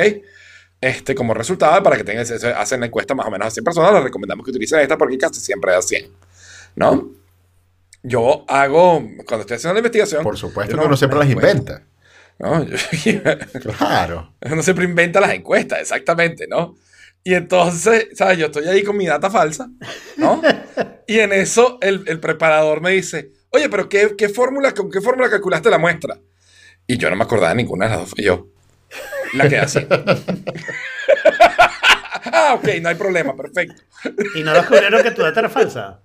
Este, 0.80 1.14
como 1.14 1.34
resultado, 1.34 1.82
para 1.82 1.96
que 1.96 2.04
tengan, 2.04 2.24
hacen 2.56 2.80
la 2.80 2.86
encuesta 2.86 3.14
más 3.14 3.26
o 3.26 3.30
menos 3.30 3.48
a 3.48 3.50
100 3.50 3.64
personas, 3.64 3.92
les 3.92 4.04
recomendamos 4.04 4.44
que 4.44 4.50
utilicen 4.50 4.80
esta 4.80 4.96
porque 4.96 5.18
casi 5.18 5.40
siempre 5.40 5.72
da 5.72 5.82
100, 5.82 6.10
¿no? 6.76 7.10
Yo 8.02 8.46
hago, 8.48 9.06
cuando 9.26 9.40
estoy 9.40 9.56
haciendo 9.56 9.74
la 9.74 9.80
investigación... 9.80 10.22
Por 10.22 10.38
supuesto 10.38 10.74
yo 10.74 10.80
que 10.80 10.86
uno 10.86 10.96
siempre 10.96 11.18
las 11.18 11.28
inventa. 11.28 11.82
¿no? 12.38 12.66
Claro. 13.76 14.32
uno 14.50 14.62
siempre 14.62 14.86
inventa 14.86 15.20
las 15.20 15.34
encuestas, 15.34 15.80
exactamente, 15.80 16.46
¿no? 16.48 16.76
Y 17.22 17.34
entonces, 17.34 18.08
¿sabes? 18.14 18.38
Yo 18.38 18.46
estoy 18.46 18.66
ahí 18.66 18.82
con 18.82 18.96
mi 18.96 19.06
data 19.06 19.30
falsa, 19.30 19.68
¿no? 20.16 20.40
Y 21.06 21.18
en 21.18 21.32
eso 21.32 21.78
el, 21.82 22.04
el 22.06 22.20
preparador 22.20 22.80
me 22.80 22.92
dice, 22.92 23.32
oye, 23.50 23.68
pero 23.68 23.88
¿qué, 23.88 24.14
qué 24.16 24.28
fórmula, 24.28 24.72
¿con 24.72 24.90
qué 24.90 25.00
fórmula 25.00 25.30
calculaste 25.30 25.70
la 25.70 25.78
muestra? 25.78 26.16
Y 26.86 26.96
yo 26.96 27.10
no 27.10 27.16
me 27.16 27.24
acordaba 27.24 27.50
de 27.50 27.56
ninguna 27.56 27.84
de 27.86 27.90
las 27.92 28.00
dos, 28.00 28.10
fui 28.10 28.24
yo. 28.24 28.46
La 29.34 29.48
que 29.48 29.58
así. 29.58 29.86
ah, 32.32 32.54
ok, 32.54 32.68
no 32.82 32.88
hay 32.88 32.94
problema, 32.96 33.36
perfecto. 33.36 33.82
Y 34.34 34.42
no 34.42 34.52
descubrieron 34.52 35.02
que 35.02 35.10
tu 35.12 35.22
data 35.22 35.40
era 35.40 35.48
falsa. 35.48 36.00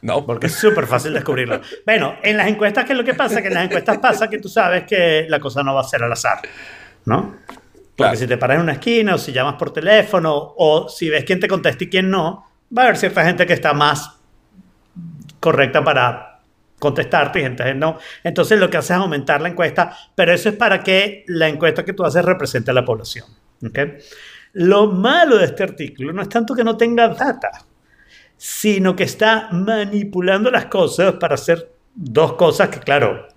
No, 0.00 0.26
Porque 0.26 0.48
es 0.48 0.54
súper 0.54 0.86
fácil 0.86 1.12
descubrirlo. 1.12 1.60
Bueno, 1.86 2.16
en 2.22 2.36
las 2.36 2.48
encuestas, 2.48 2.84
¿qué 2.84 2.92
es 2.92 2.98
lo 2.98 3.04
que 3.04 3.14
pasa? 3.14 3.40
Que 3.40 3.48
en 3.48 3.54
las 3.54 3.64
encuestas 3.66 3.98
pasa 3.98 4.28
que 4.28 4.38
tú 4.38 4.48
sabes 4.48 4.84
que 4.84 5.26
la 5.28 5.38
cosa 5.38 5.62
no 5.62 5.74
va 5.74 5.82
a 5.82 5.84
ser 5.84 6.02
al 6.02 6.12
azar, 6.12 6.40
¿no? 7.04 7.36
Porque 7.46 7.94
Claro. 7.96 8.16
si 8.16 8.26
te 8.26 8.36
paras 8.38 8.56
en 8.56 8.62
una 8.62 8.72
esquina 8.72 9.14
o 9.14 9.18
si 9.18 9.32
llamas 9.32 9.54
por 9.54 9.72
teléfono 9.72 10.54
o 10.56 10.88
si 10.88 11.08
ves 11.10 11.24
quién 11.24 11.38
te 11.38 11.46
contesta 11.46 11.84
y 11.84 11.88
quién 11.88 12.10
no, 12.10 12.44
va 12.76 12.82
a 12.82 12.84
haber 12.86 12.96
cierta 12.96 13.24
gente 13.24 13.46
que 13.46 13.52
está 13.52 13.72
más 13.74 14.18
correcta 15.38 15.84
para 15.84 16.31
contestarte 16.82 17.38
y 17.38 17.42
gente 17.42 17.74
no. 17.74 17.96
Entonces 18.24 18.58
lo 18.58 18.68
que 18.68 18.76
haces 18.76 18.90
es 18.90 18.96
aumentar 18.96 19.40
la 19.40 19.50
encuesta, 19.50 19.96
pero 20.16 20.32
eso 20.32 20.48
es 20.48 20.56
para 20.56 20.82
que 20.82 21.22
la 21.28 21.48
encuesta 21.48 21.84
que 21.84 21.92
tú 21.92 22.04
haces 22.04 22.24
represente 22.24 22.72
a 22.72 22.74
la 22.74 22.84
población. 22.84 23.26
¿ok? 23.64 23.78
Lo 24.54 24.88
malo 24.88 25.38
de 25.38 25.44
este 25.44 25.62
artículo 25.62 26.12
no 26.12 26.22
es 26.22 26.28
tanto 26.28 26.56
que 26.56 26.64
no 26.64 26.76
tenga 26.76 27.06
data, 27.06 27.50
sino 28.36 28.96
que 28.96 29.04
está 29.04 29.48
manipulando 29.52 30.50
las 30.50 30.66
cosas 30.66 31.14
para 31.20 31.36
hacer 31.36 31.72
dos 31.94 32.32
cosas 32.32 32.68
que, 32.68 32.80
claro, 32.80 33.28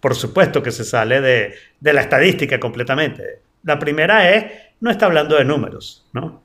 por 0.00 0.14
supuesto 0.14 0.62
que 0.62 0.72
se 0.72 0.84
sale 0.84 1.20
de, 1.20 1.54
de 1.78 1.92
la 1.92 2.00
estadística 2.00 2.58
completamente. 2.58 3.42
La 3.62 3.78
primera 3.78 4.34
es, 4.34 4.46
no 4.80 4.90
está 4.90 5.04
hablando 5.04 5.36
de 5.36 5.44
números, 5.44 6.08
¿no? 6.14 6.44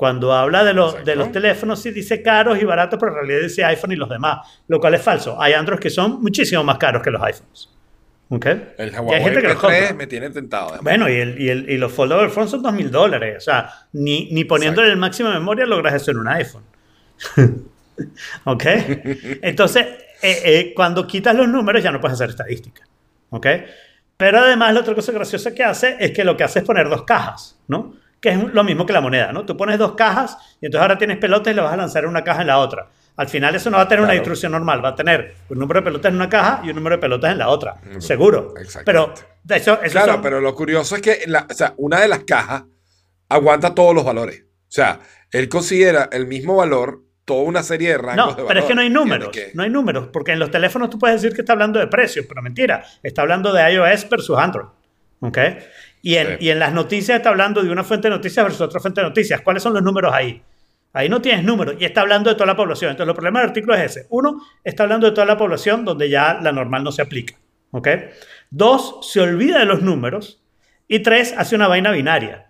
Cuando 0.00 0.32
habla 0.32 0.64
de, 0.64 0.72
los- 0.72 0.94
de 0.94 1.00
Exacto. 1.00 1.18
los 1.20 1.30
teléfonos, 1.32 1.82
sí 1.82 1.90
dice 1.90 2.22
caros 2.22 2.58
y 2.58 2.64
baratos, 2.64 2.98
pero 2.98 3.12
en 3.12 3.18
realidad 3.18 3.40
dice 3.42 3.62
iPhone 3.66 3.92
y 3.92 3.96
los 3.96 4.08
demás, 4.08 4.38
lo 4.66 4.80
cual 4.80 4.94
es 4.94 5.02
falso. 5.02 5.36
Hay 5.38 5.52
Androids 5.52 5.82
que 5.82 5.90
son 5.90 6.22
muchísimo 6.22 6.64
más 6.64 6.78
caros 6.78 7.02
que 7.02 7.10
los 7.10 7.20
iPhones. 7.22 7.68
¿Ok? 8.30 8.46
el 8.46 8.62
Y 8.78 8.80
hay 8.80 8.90
Huawei 8.98 9.22
gente 9.24 9.42
que 9.42 9.48
los 9.48 9.56
P3 9.58 9.60
compra. 9.60 9.92
me 9.94 10.06
tiene 10.06 10.30
tentado. 10.30 10.78
Bueno, 10.80 11.06
y, 11.06 11.16
el, 11.16 11.38
y, 11.38 11.50
el- 11.50 11.68
y 11.68 11.76
los 11.76 11.92
foldable 11.92 12.30
phones 12.30 12.50
son 12.50 12.62
2.000 12.62 12.88
dólares. 12.88 13.36
O 13.36 13.40
sea, 13.42 13.70
ni, 13.92 14.30
ni 14.32 14.44
poniéndole 14.44 14.88
el 14.88 14.96
máximo 14.96 15.28
de 15.28 15.34
memoria 15.34 15.66
logras 15.66 15.92
eso 15.92 16.12
en 16.12 16.16
un 16.16 16.28
iPhone. 16.28 16.62
¿Ok? 18.44 18.64
Entonces, 19.42 19.84
eh, 20.22 20.40
eh, 20.44 20.72
cuando 20.74 21.06
quitas 21.06 21.34
los 21.36 21.46
números 21.46 21.82
ya 21.82 21.90
no 21.92 22.00
puedes 22.00 22.14
hacer 22.14 22.30
estadística. 22.30 22.84
¿Ok? 23.28 23.46
Pero 24.16 24.38
además 24.38 24.72
la 24.72 24.80
otra 24.80 24.94
cosa 24.94 25.12
graciosa 25.12 25.54
que 25.54 25.62
hace 25.62 25.96
es 26.00 26.12
que 26.12 26.24
lo 26.24 26.38
que 26.38 26.44
hace 26.44 26.60
es 26.60 26.64
poner 26.64 26.88
dos 26.88 27.02
cajas, 27.04 27.58
¿no? 27.68 27.96
Que 28.20 28.28
es 28.30 28.38
lo 28.52 28.62
mismo 28.64 28.84
que 28.84 28.92
la 28.92 29.00
moneda, 29.00 29.32
¿no? 29.32 29.46
Tú 29.46 29.56
pones 29.56 29.78
dos 29.78 29.92
cajas 29.94 30.36
y 30.60 30.66
entonces 30.66 30.82
ahora 30.82 30.98
tienes 30.98 31.16
pelotas 31.18 31.52
y 31.52 31.56
le 31.56 31.62
vas 31.62 31.72
a 31.72 31.76
lanzar 31.76 32.06
una 32.06 32.22
caja 32.22 32.42
en 32.42 32.48
la 32.48 32.58
otra. 32.58 32.88
Al 33.16 33.28
final 33.28 33.54
eso 33.54 33.70
no 33.70 33.76
va 33.78 33.84
a 33.84 33.88
tener 33.88 34.02
una 34.04 34.12
distribución 34.12 34.52
normal, 34.52 34.84
va 34.84 34.90
a 34.90 34.94
tener 34.94 35.34
un 35.48 35.58
número 35.58 35.80
de 35.80 35.84
pelotas 35.84 36.10
en 36.10 36.16
una 36.16 36.28
caja 36.28 36.60
y 36.64 36.70
un 36.70 36.76
número 36.76 36.96
de 36.96 37.00
pelotas 37.00 37.32
en 37.32 37.38
la 37.38 37.48
otra, 37.48 37.76
seguro. 37.98 38.54
Exactamente. 38.58 38.84
Pero 38.84 39.14
de 39.44 39.56
eso, 39.56 39.80
eso 39.82 39.92
Claro, 39.92 40.12
son- 40.14 40.22
pero 40.22 40.40
lo 40.40 40.54
curioso 40.54 40.96
es 40.96 41.02
que 41.02 41.20
la- 41.26 41.46
o 41.50 41.54
sea, 41.54 41.74
una 41.78 42.00
de 42.00 42.08
las 42.08 42.20
cajas 42.20 42.64
aguanta 43.28 43.74
todos 43.74 43.94
los 43.94 44.04
valores. 44.04 44.42
O 44.42 44.72
sea, 44.72 45.00
él 45.32 45.48
considera 45.48 46.08
el 46.12 46.26
mismo 46.26 46.56
valor 46.56 47.02
toda 47.24 47.42
una 47.42 47.62
serie 47.62 47.90
de 47.90 47.98
rangos 47.98 48.16
No, 48.16 48.26
de 48.28 48.32
valor. 48.34 48.48
pero 48.48 48.60
es 48.60 48.66
que 48.66 48.74
no 48.74 48.80
hay 48.80 48.90
números. 48.90 49.30
No 49.54 49.62
hay 49.62 49.70
números, 49.70 50.08
porque 50.12 50.32
en 50.32 50.38
los 50.38 50.50
teléfonos 50.50 50.90
tú 50.90 50.98
puedes 50.98 51.20
decir 51.20 51.34
que 51.34 51.42
está 51.42 51.52
hablando 51.52 51.78
de 51.78 51.86
precios, 51.88 52.26
pero 52.28 52.42
mentira. 52.42 52.84
Está 53.02 53.22
hablando 53.22 53.52
de 53.52 53.72
iOS 53.72 54.08
versus 54.08 54.38
Android. 54.38 54.66
¿Ok? 55.22 55.36
Y 56.02 56.16
en, 56.16 56.38
Sí. 56.38 56.46
y 56.46 56.50
en 56.50 56.58
las 56.58 56.72
noticias 56.72 57.16
está 57.18 57.30
hablando 57.30 57.62
de 57.62 57.70
una 57.70 57.84
fuente 57.84 58.08
de 58.08 58.14
noticias 58.14 58.44
versus 58.44 58.60
otra 58.62 58.80
fuente 58.80 59.00
de 59.00 59.06
noticias. 59.08 59.40
¿Cuáles 59.42 59.62
son 59.62 59.74
los 59.74 59.82
números 59.82 60.12
ahí? 60.14 60.42
Ahí 60.92 61.08
no 61.08 61.20
tienes 61.20 61.44
números 61.44 61.76
y 61.78 61.84
está 61.84 62.00
hablando 62.00 62.30
de 62.30 62.34
toda 62.34 62.46
la 62.46 62.56
población. 62.56 62.90
Entonces, 62.90 63.10
el 63.10 63.14
problema 63.14 63.40
del 63.40 63.48
artículo 63.50 63.74
es 63.74 63.82
ese. 63.96 64.06
Uno, 64.10 64.40
está 64.64 64.82
hablando 64.82 65.06
de 65.06 65.12
toda 65.12 65.26
la 65.26 65.36
población 65.36 65.84
donde 65.84 66.08
ya 66.10 66.40
la 66.42 66.50
normal 66.52 66.82
no 66.82 66.90
se 66.90 67.02
aplica. 67.02 67.34
¿Ok? 67.70 67.88
Dos, 68.50 68.98
se 69.02 69.20
olvida 69.20 69.60
de 69.60 69.66
los 69.66 69.82
números. 69.82 70.42
Y 70.88 71.00
tres, 71.00 71.32
hace 71.36 71.54
una 71.54 71.68
vaina 71.68 71.92
binaria. 71.92 72.49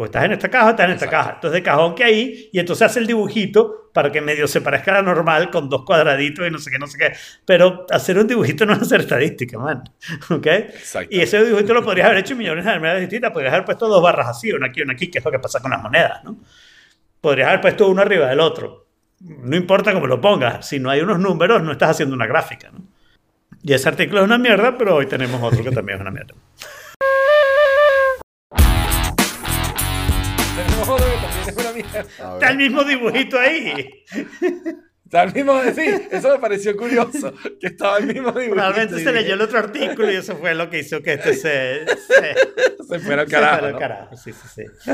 O 0.00 0.04
estás 0.04 0.26
en 0.26 0.30
esta 0.30 0.48
caja 0.48 0.66
o 0.66 0.70
estás 0.70 0.86
en 0.86 0.92
esta 0.92 1.06
Exacto. 1.06 1.24
caja. 1.24 1.34
Entonces, 1.34 1.54
de 1.54 1.62
cajón 1.64 1.94
que 1.96 2.04
ahí, 2.04 2.50
y 2.52 2.60
entonces 2.60 2.86
hace 2.86 3.00
el 3.00 3.08
dibujito 3.08 3.90
para 3.92 4.12
que 4.12 4.20
medio 4.20 4.46
se 4.46 4.60
parezca 4.60 4.92
a 4.92 4.94
la 4.94 5.02
normal 5.02 5.50
con 5.50 5.68
dos 5.68 5.84
cuadraditos 5.84 6.46
y 6.46 6.52
no 6.52 6.58
sé 6.60 6.70
qué, 6.70 6.78
no 6.78 6.86
sé 6.86 6.98
qué. 6.98 7.12
Pero 7.44 7.84
hacer 7.90 8.16
un 8.16 8.28
dibujito 8.28 8.64
no 8.64 8.74
es 8.74 8.82
hacer 8.82 9.00
estadística, 9.00 9.58
man. 9.58 9.82
¿Ok? 10.30 10.46
Exacto. 10.46 11.08
Y 11.12 11.20
ese 11.20 11.44
dibujito 11.44 11.74
lo 11.74 11.82
podrías 11.82 12.06
haber 12.06 12.18
hecho 12.18 12.36
millones 12.36 12.64
de 12.64 12.78
maneras 12.78 13.00
distintas. 13.00 13.32
Podrías 13.32 13.52
haber 13.52 13.64
puesto 13.64 13.88
dos 13.88 14.00
barras 14.00 14.28
así, 14.28 14.52
una 14.52 14.68
aquí, 14.68 14.82
una 14.82 14.92
aquí, 14.92 15.10
que 15.10 15.18
es 15.18 15.24
lo 15.24 15.32
que 15.32 15.40
pasa 15.40 15.58
con 15.58 15.72
las 15.72 15.82
monedas, 15.82 16.22
¿no? 16.22 16.36
Podrías 17.20 17.48
haber 17.48 17.60
puesto 17.60 17.88
uno 17.88 18.00
arriba 18.00 18.28
del 18.28 18.38
otro. 18.38 18.86
No 19.18 19.56
importa 19.56 19.92
cómo 19.92 20.06
lo 20.06 20.20
pongas. 20.20 20.64
Si 20.64 20.78
no 20.78 20.90
hay 20.90 21.00
unos 21.00 21.18
números, 21.18 21.60
no 21.60 21.72
estás 21.72 21.90
haciendo 21.90 22.14
una 22.14 22.28
gráfica, 22.28 22.70
¿no? 22.70 22.84
Y 23.64 23.72
ese 23.72 23.88
artículo 23.88 24.20
es 24.20 24.26
una 24.26 24.38
mierda, 24.38 24.78
pero 24.78 24.94
hoy 24.94 25.06
tenemos 25.06 25.42
otro 25.42 25.64
que 25.64 25.72
también 25.72 25.96
es 25.96 26.02
una 26.02 26.12
mierda. 26.12 26.34
Está 32.34 32.50
el 32.50 32.56
mismo 32.56 32.84
dibujito 32.84 33.38
ahí. 33.38 34.04
Está 35.04 35.22
el 35.22 35.32
mismo, 35.32 35.60
sí, 35.74 35.86
eso 36.10 36.32
me 36.32 36.38
pareció 36.38 36.76
curioso, 36.76 37.32
que 37.60 37.68
estaba 37.68 37.98
el 37.98 38.06
mismo 38.06 38.30
dibujito. 38.32 38.54
Realmente 38.54 39.02
se 39.02 39.12
leyó 39.12 39.34
el 39.34 39.40
otro 39.40 39.58
artículo 39.58 40.12
y 40.12 40.16
eso 40.16 40.36
fue 40.36 40.54
lo 40.54 40.68
que 40.68 40.80
hizo 40.80 41.02
que 41.02 41.14
este 41.14 41.32
se, 41.34 41.86
se, 41.86 42.34
Se 42.88 42.98
fuera 43.00 43.22
al 43.22 43.28
se 43.28 43.34
carajo. 43.34 43.58
fuera 43.60 43.66
al 43.68 43.72
¿no? 43.72 43.78
carajo. 43.78 44.16
Sí, 44.16 44.32
sí, 44.32 44.48
sí. 44.54 44.64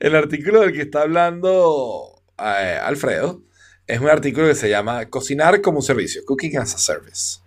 El 0.00 0.14
artículo 0.14 0.60
del 0.60 0.72
que 0.72 0.82
está 0.82 1.02
hablando 1.02 2.22
eh, 2.38 2.78
Alfredo 2.80 3.42
es 3.86 3.98
un 4.00 4.08
artículo 4.08 4.46
que 4.46 4.54
se 4.54 4.68
llama 4.68 5.06
Cocinar 5.06 5.60
como 5.60 5.78
un 5.78 5.82
servicio, 5.82 6.22
Cooking 6.24 6.58
as 6.58 6.74
a 6.74 6.78
Service. 6.78 7.40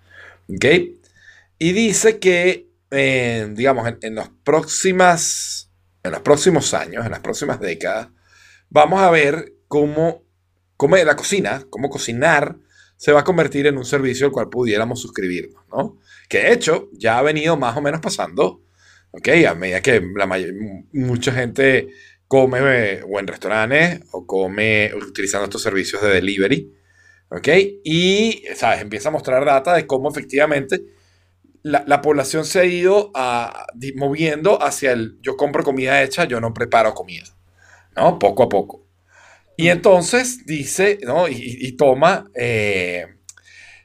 ¿Ok? 0.50 0.66
Y 1.60 1.72
dice 1.72 2.20
que, 2.20 2.68
eh, 2.90 3.48
digamos, 3.54 3.88
en, 3.88 4.00
en, 4.02 4.16
los 4.16 4.30
próximas, 4.44 5.71
en 6.04 6.12
los 6.12 6.22
próximos 6.22 6.74
años, 6.74 7.06
en 7.06 7.12
las 7.12 7.20
próximas 7.20 7.60
décadas, 7.60 8.10
vamos 8.70 9.02
a 9.02 9.10
ver 9.12 9.54
cómo, 9.68 10.24
cómo 10.78 10.98
la 10.98 11.16
cocina, 11.16 11.66
cómo 11.70 11.90
cocinar, 11.90 12.58
se 12.98 13.12
va 13.12 13.22
a 13.22 13.24
convertir 13.24 13.66
en 13.68 13.78
un 13.78 13.86
servicio 13.86 14.28
al 14.28 14.32
cual 14.32 14.50
pudiéramos 14.50 15.02
suscribirnos, 15.02 15.64
¿no? 15.70 15.98
Que 16.30 16.40
de 16.40 16.54
hecho 16.54 16.90
ya 16.94 17.18
ha 17.18 17.22
venido 17.22 17.58
más 17.58 17.76
o 17.76 17.82
menos 17.82 18.00
pasando, 18.00 18.64
¿ok? 19.12 19.28
A 19.50 19.56
medida 19.56 19.82
que 19.82 20.02
la 20.16 20.28
mucha 20.94 21.32
gente 21.32 21.90
come 22.28 23.02
o 23.02 23.20
en 23.20 23.28
restaurantes 23.28 24.02
o 24.12 24.26
come 24.26 24.92
utilizando 24.94 25.46
estos 25.46 25.64
servicios 25.64 26.02
de 26.02 26.10
delivery, 26.10 26.72
¿ok? 27.30 27.48
Y, 27.84 28.44
¿sabes? 28.56 28.82
Empieza 28.82 29.10
a 29.10 29.12
mostrar 29.12 29.44
data 29.46 29.74
de 29.74 29.88
cómo 29.88 30.10
efectivamente 30.10 30.82
la, 31.64 31.84
la 31.88 32.02
población 32.02 32.46
se 32.46 32.60
ha 32.60 32.66
ido 32.66 33.12
a, 33.16 33.66
di- 33.76 33.94
moviendo 33.94 34.62
hacia 34.62 34.92
el 34.94 35.20
yo 35.22 35.38
compro 35.38 35.64
comida 35.64 36.02
hecha, 36.04 36.26
yo 36.26 36.42
no 36.42 36.54
preparo 36.54 36.94
comida, 36.94 37.26
¿no? 37.96 38.20
Poco 38.20 38.44
a 38.44 38.50
poco. 38.50 38.88
Y 39.58 39.70
entonces 39.70 40.46
dice, 40.46 41.00
¿no? 41.04 41.28
Y, 41.28 41.36
y 41.62 41.74
toma 41.74 42.30
eh, 42.36 43.08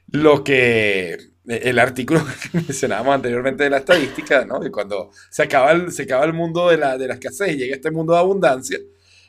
lo 0.07 0.43
que 0.43 1.17
el 1.47 1.79
artículo 1.79 2.21
que 2.51 2.57
mencionábamos 2.59 3.15
anteriormente 3.15 3.63
de 3.63 3.69
la 3.69 3.77
estadística, 3.77 4.45
¿no? 4.45 4.59
Que 4.59 4.71
cuando 4.71 5.11
se 5.29 5.43
acaba 5.43 5.71
el, 5.71 5.91
se 5.91 6.03
acaba 6.03 6.25
el 6.25 6.33
mundo 6.33 6.69
de 6.69 6.77
la, 6.77 6.97
de 6.97 7.07
la 7.07 7.13
escasez 7.15 7.53
y 7.53 7.57
llega 7.57 7.75
este 7.75 7.91
mundo 7.91 8.13
de 8.13 8.19
abundancia, 8.19 8.79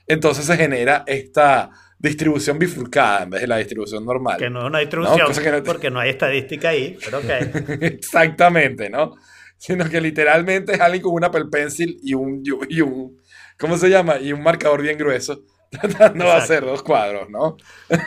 entonces 0.07 0.47
se 0.47 0.57
genera 0.57 1.05
esta 1.07 1.71
distribución 1.99 2.59
bifurcada 2.59 3.25
en 3.25 3.31
vez 3.31 3.41
de 3.41 3.47
la 3.49 3.57
distribución 3.59 4.05
normal. 4.05 4.39
Que 4.39 4.49
no 4.51 4.61
es 4.61 4.65
una 4.67 4.79
distribución, 4.79 5.19
No, 5.19 5.43
que 5.43 5.51
no 5.51 5.57
te- 5.57 5.63
porque 5.63 5.91
no 5.91 5.99
hay 6.01 6.11
estadística 6.11 6.69
ahí, 6.71 6.97
pero 7.05 7.19
ok. 7.19 7.25
Exactamente, 7.83 8.89
¿no? 8.91 9.15
Sino 9.57 9.89
que 9.89 10.01
literalmente 10.01 10.73
es 10.75 10.81
alguien 10.81 11.03
con 11.03 11.15
un 11.15 11.25
Apple 11.25 11.47
Pencil 11.51 11.99
y 12.03 12.15
un, 12.15 12.43
y 12.69 12.81
un- 12.81 13.21
¿cómo 13.59 13.77
se 13.77 13.89
llama? 13.91 14.19
Y 14.21 14.33
un 14.33 14.43
marcador 14.43 14.83
bien 14.83 14.97
grueso 14.97 15.43
tratando 15.71 16.25
de 16.25 16.31
hacer 16.33 16.65
dos 16.65 16.83
cuadros, 16.83 17.29
¿no? 17.29 17.57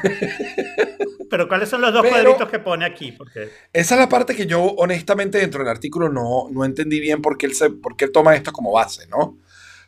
Pero 1.29 1.47
¿cuáles 1.47 1.69
son 1.69 1.81
los 1.81 1.93
dos 1.93 2.01
Pero- 2.01 2.13
cuadritos 2.13 2.49
que 2.49 2.59
pone 2.59 2.85
aquí? 2.85 3.11
Porque 3.11 3.49
Esa 3.73 3.95
es 3.95 3.99
la 4.01 4.09
parte 4.09 4.35
que 4.35 4.45
yo 4.45 4.61
honestamente 4.63 5.37
dentro 5.37 5.59
del 5.59 5.69
artículo 5.69 6.09
no, 6.09 6.47
no 6.51 6.65
entendí 6.65 6.99
bien 6.99 7.21
por 7.21 7.37
qué, 7.37 7.45
él 7.45 7.53
se, 7.53 7.69
por 7.69 7.95
qué 7.95 8.05
él 8.05 8.11
toma 8.11 8.35
esto 8.35 8.51
como 8.51 8.71
base, 8.71 9.07
¿no? 9.07 9.37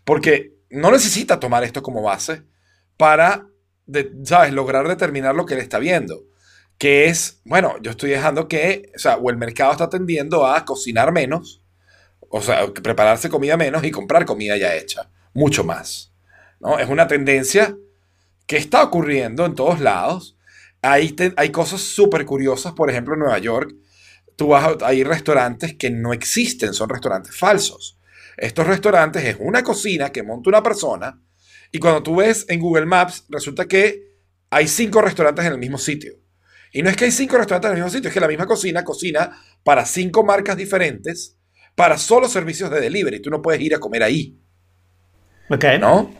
Porque 0.05 0.53
no 0.69 0.91
necesita 0.91 1.39
tomar 1.39 1.63
esto 1.63 1.81
como 1.81 2.01
base 2.01 2.43
para, 2.97 3.47
de- 3.85 4.11
¿sabes?, 4.23 4.53
lograr 4.53 4.87
determinar 4.87 5.35
lo 5.35 5.45
que 5.45 5.55
él 5.55 5.59
está 5.61 5.79
viendo. 5.79 6.23
Que 6.77 7.05
es, 7.05 7.41
bueno, 7.45 7.75
yo 7.81 7.91
estoy 7.91 8.09
dejando 8.11 8.47
que, 8.47 8.91
o 8.95 8.99
sea, 8.99 9.17
o 9.17 9.29
el 9.29 9.37
mercado 9.37 9.71
está 9.71 9.89
tendiendo 9.89 10.45
a 10.47 10.65
cocinar 10.65 11.11
menos, 11.11 11.61
o 12.29 12.41
sea, 12.41 12.67
prepararse 12.73 13.29
comida 13.29 13.57
menos 13.57 13.83
y 13.83 13.91
comprar 13.91 14.25
comida 14.25 14.57
ya 14.57 14.75
hecha, 14.75 15.09
mucho 15.33 15.63
más. 15.63 16.11
¿no? 16.59 16.79
Es 16.79 16.89
una 16.89 17.07
tendencia 17.07 17.77
que 18.47 18.57
está 18.57 18.83
ocurriendo 18.83 19.45
en 19.45 19.55
todos 19.55 19.79
lados. 19.79 20.37
Hay, 20.81 21.15
hay 21.37 21.49
cosas 21.51 21.81
súper 21.81 22.25
curiosas, 22.25 22.73
por 22.73 22.89
ejemplo, 22.89 23.13
en 23.13 23.19
Nueva 23.21 23.37
York, 23.39 23.73
tú 24.35 24.47
vas 24.49 24.65
a, 24.81 24.87
hay 24.87 25.03
restaurantes 25.03 25.75
que 25.75 25.89
no 25.91 26.11
existen, 26.11 26.73
son 26.73 26.89
restaurantes 26.89 27.35
falsos. 27.35 27.97
Estos 28.35 28.65
restaurantes 28.67 29.23
es 29.23 29.37
una 29.39 29.63
cocina 29.63 30.09
que 30.11 30.23
monta 30.23 30.49
una 30.49 30.63
persona 30.63 31.21
y 31.73 31.79
cuando 31.79 32.03
tú 32.03 32.17
ves 32.17 32.45
en 32.49 32.59
Google 32.59 32.85
Maps 32.85 33.25
resulta 33.29 33.67
que 33.67 34.13
hay 34.51 34.67
cinco 34.67 35.01
restaurantes 35.01 35.43
en 35.43 35.53
el 35.53 35.57
mismo 35.57 35.79
sitio. 35.79 36.13
Y 36.71 36.83
no 36.83 36.89
es 36.91 36.95
que 36.95 37.05
hay 37.05 37.11
cinco 37.11 37.35
restaurantes 37.35 37.71
en 37.71 37.77
el 37.77 37.83
mismo 37.83 37.91
sitio, 37.91 38.09
es 38.09 38.13
que 38.13 38.19
la 38.19 38.27
misma 38.27 38.45
cocina 38.45 38.83
cocina 38.83 39.35
para 39.63 39.83
cinco 39.83 40.23
marcas 40.23 40.55
diferentes 40.55 41.35
para 41.73 41.97
solo 41.97 42.29
servicios 42.29 42.69
de 42.69 42.79
delivery. 42.79 43.23
Tú 43.23 43.31
no 43.31 43.41
puedes 43.41 43.59
ir 43.59 43.73
a 43.73 43.79
comer 43.79 44.03
ahí. 44.03 44.39
Ok. 45.49 45.65
¿no? 45.79 46.13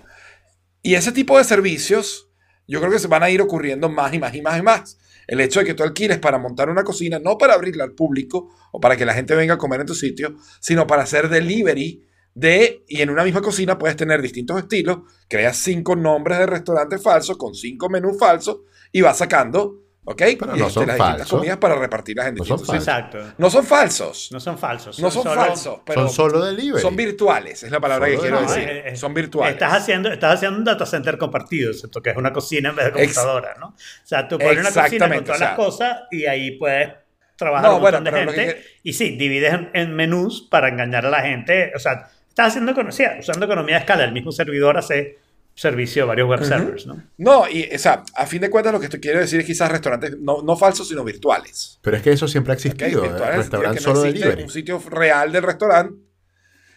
Y 0.82 0.96
ese 0.96 1.12
tipo 1.12 1.38
de 1.38 1.44
servicios, 1.44 2.32
yo 2.68 2.80
creo 2.80 2.92
que 2.92 2.98
se 2.98 3.08
van 3.08 3.22
a 3.22 3.30
ir 3.30 3.40
ocurriendo 3.40 3.90
más 3.90 4.12
y 4.12 4.18
más 4.18 4.34
y 4.34 4.42
más 4.42 4.58
y 4.58 4.64
más. 4.64 4.98
El 5.28 5.40
hecho 5.40 5.60
de 5.60 5.68
que 5.68 5.76
tú 5.76 5.84
alquiles 5.84 6.18
para 6.18 6.40
montar 6.40 6.68
una 6.68 6.84
cocina, 6.84 7.20
no 7.20 7.38
para 7.38 7.54
abrirla 7.54 7.84
al 7.84 7.94
público 7.94 8.50
o 8.72 8.80
para 8.80 8.98
que 8.98 9.06
la 9.06 9.14
gente 9.14 9.36
venga 9.36 9.54
a 9.54 9.58
comer 9.60 9.82
en 9.82 9.86
tu 9.86 9.94
sitio, 9.94 10.36
sino 10.60 10.88
para 10.88 11.04
hacer 11.04 11.30
delivery 11.30 12.04
de, 12.36 12.84
y 12.88 13.02
en 13.02 13.10
una 13.10 13.24
misma 13.24 13.42
cocina 13.42 13.78
puedes 13.78 13.96
tener 13.96 14.22
distintos 14.22 14.58
estilos, 14.58 15.00
creas 15.28 15.58
cinco 15.58 15.96
nombres 15.96 16.40
de 16.40 16.46
restaurantes 16.48 17.02
falsos 17.02 17.38
con 17.38 17.54
cinco 17.54 17.90
menús 17.90 18.18
falsos 18.18 18.62
y 18.92 19.02
vas 19.02 19.18
sacando, 19.20 19.82
¿ok? 20.04 20.18
Pero 20.18 20.56
y 20.56 20.60
no 20.60 20.68
este, 20.68 20.74
son 20.74 20.88
las 20.88 20.96
distintas 20.96 21.18
falsos. 21.20 21.30
comidas 21.30 21.58
para 21.58 21.76
repartirlas 21.76 22.28
en 22.28 22.36
No 22.36 22.44
son 22.44 22.58
distintos 22.58 22.84
sitios. 22.84 22.98
Exacto. 22.98 23.34
No 23.38 23.50
son 23.52 23.64
falsos, 23.66 24.30
No 24.32 24.40
son 24.40 24.58
falsos. 24.58 25.00
no 25.00 25.12
son 25.12 25.24
solo- 25.24 25.36
falsos, 25.36 25.80
pero 25.86 26.02
Son 26.08 26.10
solo 26.10 26.44
delivery. 26.46 26.82
son 26.82 26.96
virtuales, 26.96 27.62
es 27.64 27.72
la 27.72 27.80
palabra 27.80 28.08
Solo 28.08 28.18
que 28.18 28.22
quiero 28.22 28.40
delivery. 28.42 28.66
decir. 28.66 28.78
eh, 28.88 28.90
eh, 28.94 28.96
son 28.96 29.14
virtuales. 29.14 29.54
Estás 29.54 29.74
haciendo, 29.74 30.12
estás 30.12 30.34
haciendo 30.36 30.58
un 30.58 30.66
data 30.66 30.86
center 30.88 31.18
compartido, 31.20 31.72
¿cierto? 31.74 32.02
Que 32.02 32.10
es 32.10 32.18
una 32.18 32.34
cocina 32.34 32.70
en 32.70 32.76
vez 32.76 32.86
de 32.94 33.04
Ex- 33.04 33.14
computadora, 33.16 33.56
¿no? 33.60 33.68
O 33.68 33.76
sea, 34.04 34.28
tú 34.28 34.40
pones 34.40 34.58
una 34.60 34.72
cocina 34.84 35.08
con 35.08 35.24
todas 35.24 35.36
o 35.36 35.40
sea- 35.40 35.48
las 35.50 35.56
cosas 35.58 35.98
y 36.12 36.26
ahí 36.26 36.58
puedes 36.58 36.90
trabajar 37.36 37.70
No, 37.70 37.76
un 37.76 37.82
bueno, 37.82 37.98
montón 37.98 38.04
de 38.14 38.20
pero 38.20 38.32
lo 38.32 38.38
gente. 38.38 38.56
que- 38.56 38.64
Y 38.84 38.94
sí, 38.94 39.16
divides 39.18 39.54
en, 39.54 39.70
en 39.74 39.96
menús 39.96 40.48
para 40.50 40.68
engañar 40.70 41.06
a 41.06 41.10
la 41.10 41.22
gente. 41.22 41.72
O 41.76 41.80
sea, 41.80 42.10
estás 42.34 42.48
haciendo 42.48 42.72
economía, 42.72 43.18
usando 43.20 43.46
economía 43.46 43.76
de 43.76 43.82
escala. 43.82 44.04
El 44.04 44.12
mismo 44.12 44.32
servidor 44.32 44.76
hace 44.76 45.20
servicio 45.54 46.04
a 46.04 46.06
varios 46.08 46.28
web 46.28 46.44
servers, 46.44 46.88
¿no? 46.88 47.04
No, 47.18 47.48
y 47.48 47.70
o 47.72 47.78
sea, 47.78 48.04
a 48.16 48.26
fin 48.26 48.42
de 48.42 48.50
cuentas 48.50 48.74
lo 48.74 48.80
que 48.80 48.90
te 48.90 49.00
quiero 49.00 49.20
decir 49.20 49.40
es 49.40 49.46
quizás 49.46 49.72
restaurantes 49.72 50.18
no, 50.18 50.42
no 50.42 50.58
falsos, 50.58 50.88
sino 50.88 51.04
virtuales. 51.04 51.78
Pero 51.84 51.98
es 51.98 52.02
que 52.02 52.12
eso 52.12 52.28
siempre 52.28 52.54
ha 52.54 52.56
existido. 52.56 53.06
¿eh? 53.06 53.10
Virtuales, 53.10 53.38
Restaurante 53.38 53.78
que 53.78 53.86
no 53.86 53.94
solo 53.94 54.06
existe 54.06 54.20
delivery. 54.26 54.44
un 54.44 54.50
sitio 54.50 54.84
real 54.90 55.32
del 55.32 55.44
restaurante, 55.44 55.96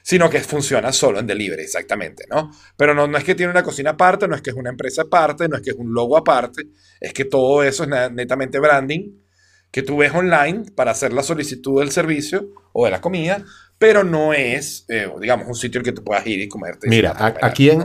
sino 0.03 0.29
que 0.29 0.41
funciona 0.41 0.93
solo 0.93 1.21
en 1.21 1.27
delivery, 1.27 1.63
exactamente, 1.63 2.25
¿no? 2.29 2.51
Pero 2.77 2.93
no, 2.93 3.07
no 3.07 3.17
es 3.17 3.25
que 3.25 3.35
tiene 3.35 3.51
una 3.51 3.63
cocina 3.63 3.93
aparte, 3.93 4.29
no 4.29 4.37
es 4.37 4.43
que 4.43 4.51
es 4.51 4.57
una 4.57 4.69
empresa 4.69 5.03
aparte, 5.03 5.49
no 5.49 5.57
es 5.57 5.63
que 5.63 5.71
es 5.71 5.77
un 5.77 5.95
logo 5.95 6.19
aparte, 6.19 6.65
es 7.01 7.15
que 7.15 7.25
todo 7.25 7.63
eso 7.63 7.85
es 7.85 7.89
netamente 8.13 8.59
branding 8.59 9.25
que 9.77 9.83
tú 9.83 9.99
ves 9.99 10.15
online 10.15 10.65
para 10.75 10.93
hacer 10.93 11.13
la 11.13 11.23
solicitud 11.23 11.81
del 11.81 11.91
servicio 11.91 12.49
o 12.73 12.87
de 12.87 12.91
la 12.91 13.03
comida, 13.03 13.45
pero 13.79 14.05
no 14.05 14.33
es, 14.33 14.85
eh, 14.89 15.09
digamos, 15.21 15.47
un 15.49 15.55
sitio 15.55 15.81
al 15.81 15.85
que 15.85 15.93
tú 15.93 16.03
puedas 16.03 16.27
ir 16.27 16.41
y 16.41 16.49
comerte. 16.49 16.89
Mira, 16.89 17.11
y 17.19 17.23
a- 17.23 17.29
comer 17.35 17.45
aquí 17.45 17.71
en, 17.71 17.83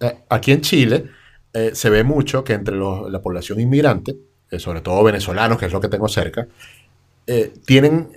eh, 0.00 0.16
aquí 0.28 0.52
en 0.52 0.60
Chile 0.60 1.04
eh, 1.52 1.70
se 1.74 1.88
ve 1.90 2.02
mucho 2.04 2.42
que 2.44 2.52
entre 2.54 2.74
los- 2.76 3.10
la 3.10 3.22
población 3.22 3.60
inmigrante, 3.60 4.16
sobre 4.58 4.80
todo 4.80 5.02
venezolanos, 5.04 5.58
que 5.58 5.66
es 5.66 5.72
lo 5.72 5.80
que 5.80 5.88
tengo 5.88 6.08
cerca, 6.08 6.46
tienen 7.64 8.10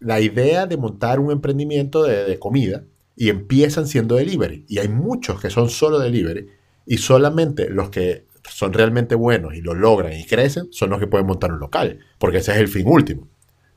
la 0.00 0.20
idea 0.20 0.66
de 0.66 0.76
montar 0.76 1.18
un 1.18 1.32
emprendimiento 1.32 2.02
de, 2.04 2.24
de 2.24 2.38
comida 2.38 2.84
y 3.16 3.28
empiezan 3.30 3.86
siendo 3.86 4.16
delivery. 4.16 4.64
Y 4.68 4.78
hay 4.78 4.88
muchos 4.88 5.40
que 5.40 5.50
son 5.50 5.70
solo 5.70 5.98
delivery 5.98 6.46
y 6.86 6.98
solamente 6.98 7.70
los 7.70 7.90
que 7.90 8.26
son 8.48 8.72
realmente 8.72 9.14
buenos 9.14 9.54
y 9.54 9.62
lo 9.62 9.74
logran 9.74 10.12
y 10.12 10.24
crecen 10.26 10.68
son 10.72 10.90
los 10.90 10.98
que 11.00 11.06
pueden 11.06 11.26
montar 11.26 11.52
un 11.52 11.58
local, 11.60 12.00
porque 12.18 12.38
ese 12.38 12.52
es 12.52 12.58
el 12.58 12.68
fin 12.68 12.86
último 12.86 13.28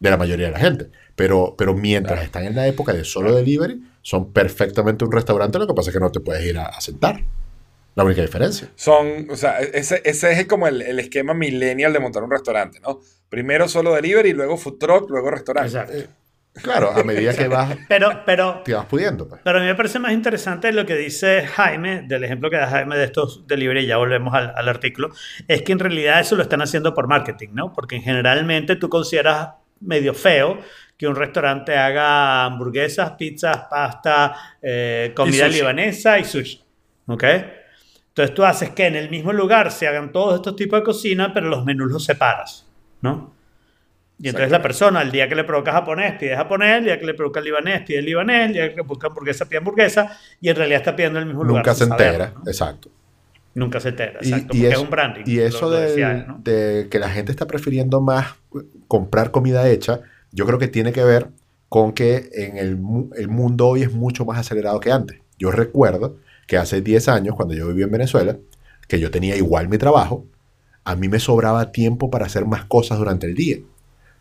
de 0.03 0.09
la 0.11 0.17
mayoría 0.17 0.47
de 0.47 0.51
la 0.51 0.59
gente. 0.59 0.89
Pero, 1.15 1.55
pero 1.57 1.73
mientras 1.73 2.13
Claro. 2.15 2.25
están 2.25 2.43
en 2.45 2.55
la 2.55 2.67
época 2.67 2.93
de 2.93 3.03
solo 3.05 3.33
delivery, 3.33 3.81
son 4.01 4.31
perfectamente 4.33 5.05
un 5.05 5.11
restaurante, 5.11 5.57
lo 5.57 5.65
que 5.67 5.73
pasa 5.73 5.89
es 5.89 5.95
que 5.95 5.99
no 5.99 6.11
te 6.11 6.19
puedes 6.19 6.45
ir 6.45 6.57
a, 6.57 6.65
a 6.65 6.81
sentar. 6.81 7.21
La 7.95 8.03
única 8.03 8.21
diferencia. 8.21 8.69
Son, 8.75 9.27
o 9.29 9.35
sea, 9.35 9.59
ese, 9.59 10.01
ese 10.03 10.31
es 10.33 10.47
como 10.47 10.67
el, 10.67 10.81
el 10.81 10.99
esquema 10.99 11.33
millennial 11.33 11.93
de 11.93 11.99
montar 11.99 12.23
un 12.23 12.31
restaurante, 12.31 12.79
¿no? 12.81 12.99
Primero 13.29 13.67
solo 13.67 13.93
delivery, 13.93 14.33
luego 14.33 14.57
food 14.57 14.77
truck, 14.79 15.09
luego 15.09 15.29
restaurante. 15.31 15.77
Exacto. 15.77 16.09
Claro, 16.61 16.91
a 16.91 17.03
medida 17.03 17.33
que 17.35 17.47
vas, 17.47 17.75
Pero, 17.87 18.21
pero, 18.27 18.61
te 18.63 18.73
vas 18.75 18.85
pudiendo. 18.85 19.27
Pues. 19.27 19.41
pero 19.43 19.57
a 19.57 19.61
mí 19.61 19.65
me 19.67 19.73
parece 19.75 19.97
más 19.99 20.11
interesante 20.11 20.71
lo 20.71 20.85
que 20.85 20.95
dice 20.95 21.47
Jaime, 21.47 22.03
del 22.07 22.23
ejemplo 22.23 22.49
que 22.51 22.57
da 22.57 22.67
Jaime 22.67 22.95
de 22.95 23.05
estos 23.05 23.47
delivery, 23.47 23.87
ya 23.87 23.97
volvemos 23.97 24.33
al, 24.35 24.53
al 24.55 24.69
artículo, 24.69 25.09
es 25.47 25.61
que 25.63 25.71
en 25.71 25.79
realidad 25.79 26.19
eso 26.19 26.35
lo 26.35 26.43
están 26.43 26.61
haciendo 26.61 26.93
por 26.93 27.07
marketing, 27.07 27.49
¿no? 27.53 27.73
Porque 27.73 28.01
generalmente 28.01 28.75
tú 28.75 28.87
consideras 28.89 29.49
medio 29.83 30.13
feo 30.13 30.59
que 30.97 31.07
un 31.07 31.15
restaurante 31.15 31.75
haga 31.75 32.45
hamburguesas, 32.45 33.11
pizzas, 33.11 33.65
pasta, 33.69 34.57
eh, 34.61 35.11
comida 35.15 35.47
libanesa 35.47 36.19
y 36.19 36.23
sushi. 36.23 36.61
¿Ok? 37.07 37.23
Entonces 38.09 38.35
tú 38.35 38.45
haces 38.45 38.69
que 38.69 38.85
en 38.85 38.95
el 38.95 39.09
mismo 39.09 39.33
lugar 39.33 39.71
se 39.71 39.87
hagan 39.87 40.11
todos 40.11 40.35
estos 40.35 40.55
tipos 40.55 40.79
de 40.79 40.83
cocina, 40.83 41.33
pero 41.33 41.47
los 41.47 41.65
menús 41.65 41.91
los 41.91 42.05
separas, 42.05 42.65
¿no? 43.01 43.33
Y 44.19 44.29
entonces 44.29 44.51
la 44.51 44.61
persona, 44.61 45.01
el 45.01 45.11
día 45.11 45.27
que 45.27 45.35
le 45.35 45.43
provoca 45.43 45.71
japonés, 45.71 46.13
pide 46.19 46.35
japonés, 46.35 46.77
el 46.77 46.85
día 46.85 46.99
que 46.99 47.05
le 47.05 47.13
provoca 47.15 47.41
libanés, 47.41 47.81
pide 47.81 48.01
libanés, 48.01 48.47
el 48.47 48.53
día 48.53 48.69
que 48.69 48.75
le 48.75 48.83
provoca 48.83 49.07
hamburguesa, 49.07 49.49
pide 49.49 49.57
hamburguesa, 49.57 50.17
y 50.39 50.49
en 50.49 50.55
realidad 50.55 50.79
está 50.79 50.95
pidiendo 50.95 51.19
el 51.19 51.25
mismo 51.25 51.43
lugar. 51.43 51.65
Nunca 51.65 51.75
se 51.75 51.83
entera, 51.83 52.33
¿no? 52.33 52.49
exacto. 52.49 52.89
Nunca 53.55 53.79
se 53.79 53.89
entera, 53.89 54.19
Y- 54.21 54.29
exacto, 54.33 54.45
y, 54.57 54.59
porque 54.61 54.67
eso, 54.69 54.77
es 54.79 54.83
un 54.83 54.89
branding. 54.89 55.23
y 55.25 55.39
eso 55.39 55.61
lo 55.61 55.69
del- 55.71 55.87
decía 55.89 56.11
él, 56.13 56.25
¿no? 56.27 56.39
de 56.43 56.87
que 56.89 56.99
la 56.99 57.09
gente 57.09 57.31
está 57.31 57.45
prefiriendo 57.45 58.01
más 58.01 58.33
comprar 58.87 59.31
comida 59.31 59.67
hecha, 59.69 60.01
yo 60.31 60.45
creo 60.45 60.57
que 60.59 60.67
tiene 60.67 60.91
que 60.91 61.03
ver 61.03 61.27
con 61.69 61.93
que 61.93 62.29
en 62.33 62.57
el, 62.57 62.79
el 63.15 63.27
mundo 63.27 63.67
hoy 63.67 63.83
es 63.83 63.91
mucho 63.91 64.25
más 64.25 64.37
acelerado 64.39 64.79
que 64.79 64.91
antes. 64.91 65.19
Yo 65.39 65.51
recuerdo 65.51 66.17
que 66.47 66.57
hace 66.57 66.81
10 66.81 67.07
años, 67.07 67.35
cuando 67.35 67.53
yo 67.55 67.67
vivía 67.67 67.85
en 67.85 67.91
Venezuela, 67.91 68.37
que 68.87 68.99
yo 68.99 69.09
tenía 69.11 69.35
igual 69.35 69.69
mi 69.69 69.77
trabajo, 69.77 70.25
a 70.83 70.95
mí 70.95 71.07
me 71.07 71.19
sobraba 71.19 71.71
tiempo 71.71 72.09
para 72.11 72.25
hacer 72.25 72.45
más 72.45 72.65
cosas 72.65 72.97
durante 72.97 73.25
el 73.27 73.33
día, 73.35 73.57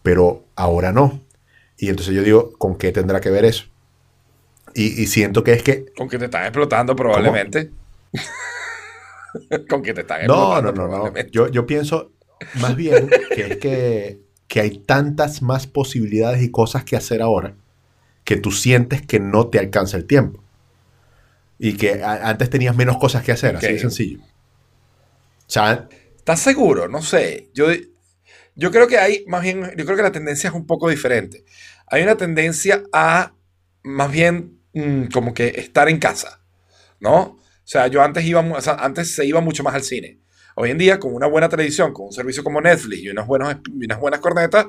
pero 0.02 0.44
ahora 0.56 0.92
no. 0.92 1.20
Y 1.76 1.88
entonces 1.88 2.14
yo 2.14 2.22
digo, 2.22 2.52
¿con 2.58 2.76
qué 2.76 2.92
tendrá 2.92 3.20
que 3.20 3.30
ver 3.30 3.44
eso? 3.44 3.64
Y, 4.74 5.02
y 5.02 5.06
siento 5.06 5.42
que 5.44 5.52
es 5.52 5.62
que 5.62 5.86
Con 5.96 6.08
que 6.08 6.18
te 6.18 6.26
están 6.26 6.44
explotando 6.44 6.94
probablemente. 6.96 7.70
Con 9.68 9.82
que 9.82 9.94
te 9.94 10.02
están 10.02 10.26
No, 10.26 10.60
no, 10.60 10.72
no, 10.72 10.88
no. 10.88 11.12
Yo, 11.30 11.48
yo 11.48 11.66
pienso 11.66 12.12
más 12.60 12.76
bien 12.76 13.08
que 13.34 13.46
es 13.46 13.56
que, 13.58 14.20
que 14.48 14.60
hay 14.60 14.78
tantas 14.78 15.42
más 15.42 15.66
posibilidades 15.66 16.42
y 16.42 16.50
cosas 16.50 16.84
que 16.84 16.96
hacer 16.96 17.22
ahora 17.22 17.54
que 18.24 18.36
tú 18.36 18.50
sientes 18.52 19.02
que 19.02 19.20
no 19.20 19.48
te 19.48 19.58
alcanza 19.58 19.96
el 19.96 20.06
tiempo. 20.06 20.42
Y 21.58 21.76
que 21.76 22.02
antes 22.02 22.50
tenías 22.50 22.74
menos 22.74 22.96
cosas 22.98 23.22
que 23.22 23.32
hacer, 23.32 23.56
así 23.56 23.66
de 23.66 23.78
sencillo. 23.78 24.18
O 24.20 25.50
sea, 25.52 25.88
¿Estás 26.22 26.38
seguro? 26.38 26.86
No 26.86 27.02
sé. 27.02 27.50
Yo, 27.52 27.66
yo 28.54 28.70
creo 28.70 28.86
que 28.86 28.96
hay, 28.96 29.24
más 29.26 29.42
bien, 29.42 29.72
yo 29.76 29.84
creo 29.84 29.96
que 29.96 30.04
la 30.04 30.12
tendencia 30.12 30.48
es 30.48 30.54
un 30.54 30.66
poco 30.66 30.88
diferente. 30.88 31.44
Hay 31.88 32.04
una 32.04 32.16
tendencia 32.16 32.84
a, 32.92 33.32
más 33.82 34.12
bien, 34.12 34.60
mm, 34.72 35.06
como 35.06 35.34
que 35.34 35.48
estar 35.48 35.88
en 35.88 35.98
casa, 35.98 36.40
¿no? 37.00 37.40
O 37.64 37.68
sea, 37.72 37.86
yo 37.86 38.02
antes 38.02 38.24
iba, 38.24 38.44
antes 38.78 39.14
se 39.14 39.24
iba 39.24 39.40
mucho 39.40 39.62
más 39.62 39.74
al 39.74 39.82
cine. 39.82 40.20
Hoy 40.56 40.70
en 40.70 40.78
día, 40.78 40.98
con 40.98 41.14
una 41.14 41.26
buena 41.26 41.48
televisión, 41.48 41.92
con 41.92 42.06
un 42.06 42.12
servicio 42.12 42.44
como 42.44 42.60
Netflix 42.60 43.02
y 43.02 43.08
unos 43.08 43.26
buenos, 43.26 43.56
unas 43.72 44.00
buenas 44.00 44.20
cornetas, 44.20 44.66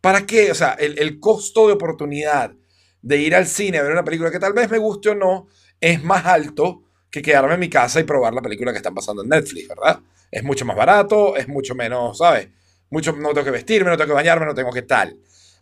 ¿para 0.00 0.26
qué? 0.26 0.50
O 0.50 0.54
sea, 0.54 0.72
el, 0.72 0.98
el 0.98 1.18
costo 1.20 1.66
de 1.66 1.74
oportunidad 1.74 2.52
de 3.00 3.16
ir 3.18 3.34
al 3.34 3.46
cine 3.46 3.78
a 3.78 3.82
ver 3.82 3.92
una 3.92 4.04
película 4.04 4.30
que 4.30 4.38
tal 4.38 4.52
vez 4.52 4.70
me 4.70 4.78
guste 4.78 5.10
o 5.10 5.14
no 5.14 5.46
es 5.80 6.02
más 6.02 6.24
alto 6.26 6.84
que 7.10 7.20
quedarme 7.20 7.54
en 7.54 7.60
mi 7.60 7.68
casa 7.68 8.00
y 8.00 8.04
probar 8.04 8.32
la 8.32 8.40
película 8.40 8.72
que 8.72 8.78
están 8.78 8.94
pasando 8.94 9.22
en 9.22 9.28
Netflix, 9.28 9.68
¿verdad? 9.68 10.00
Es 10.30 10.42
mucho 10.42 10.64
más 10.64 10.76
barato, 10.76 11.36
es 11.36 11.46
mucho 11.46 11.74
menos, 11.74 12.18
¿sabes? 12.18 12.48
Mucho, 12.88 13.12
no 13.12 13.28
tengo 13.30 13.44
que 13.44 13.50
vestirme, 13.50 13.90
no 13.90 13.96
tengo 13.96 14.08
que 14.08 14.14
bañarme, 14.14 14.46
no 14.46 14.54
tengo 14.54 14.72
que 14.72 14.82
tal. 14.82 15.18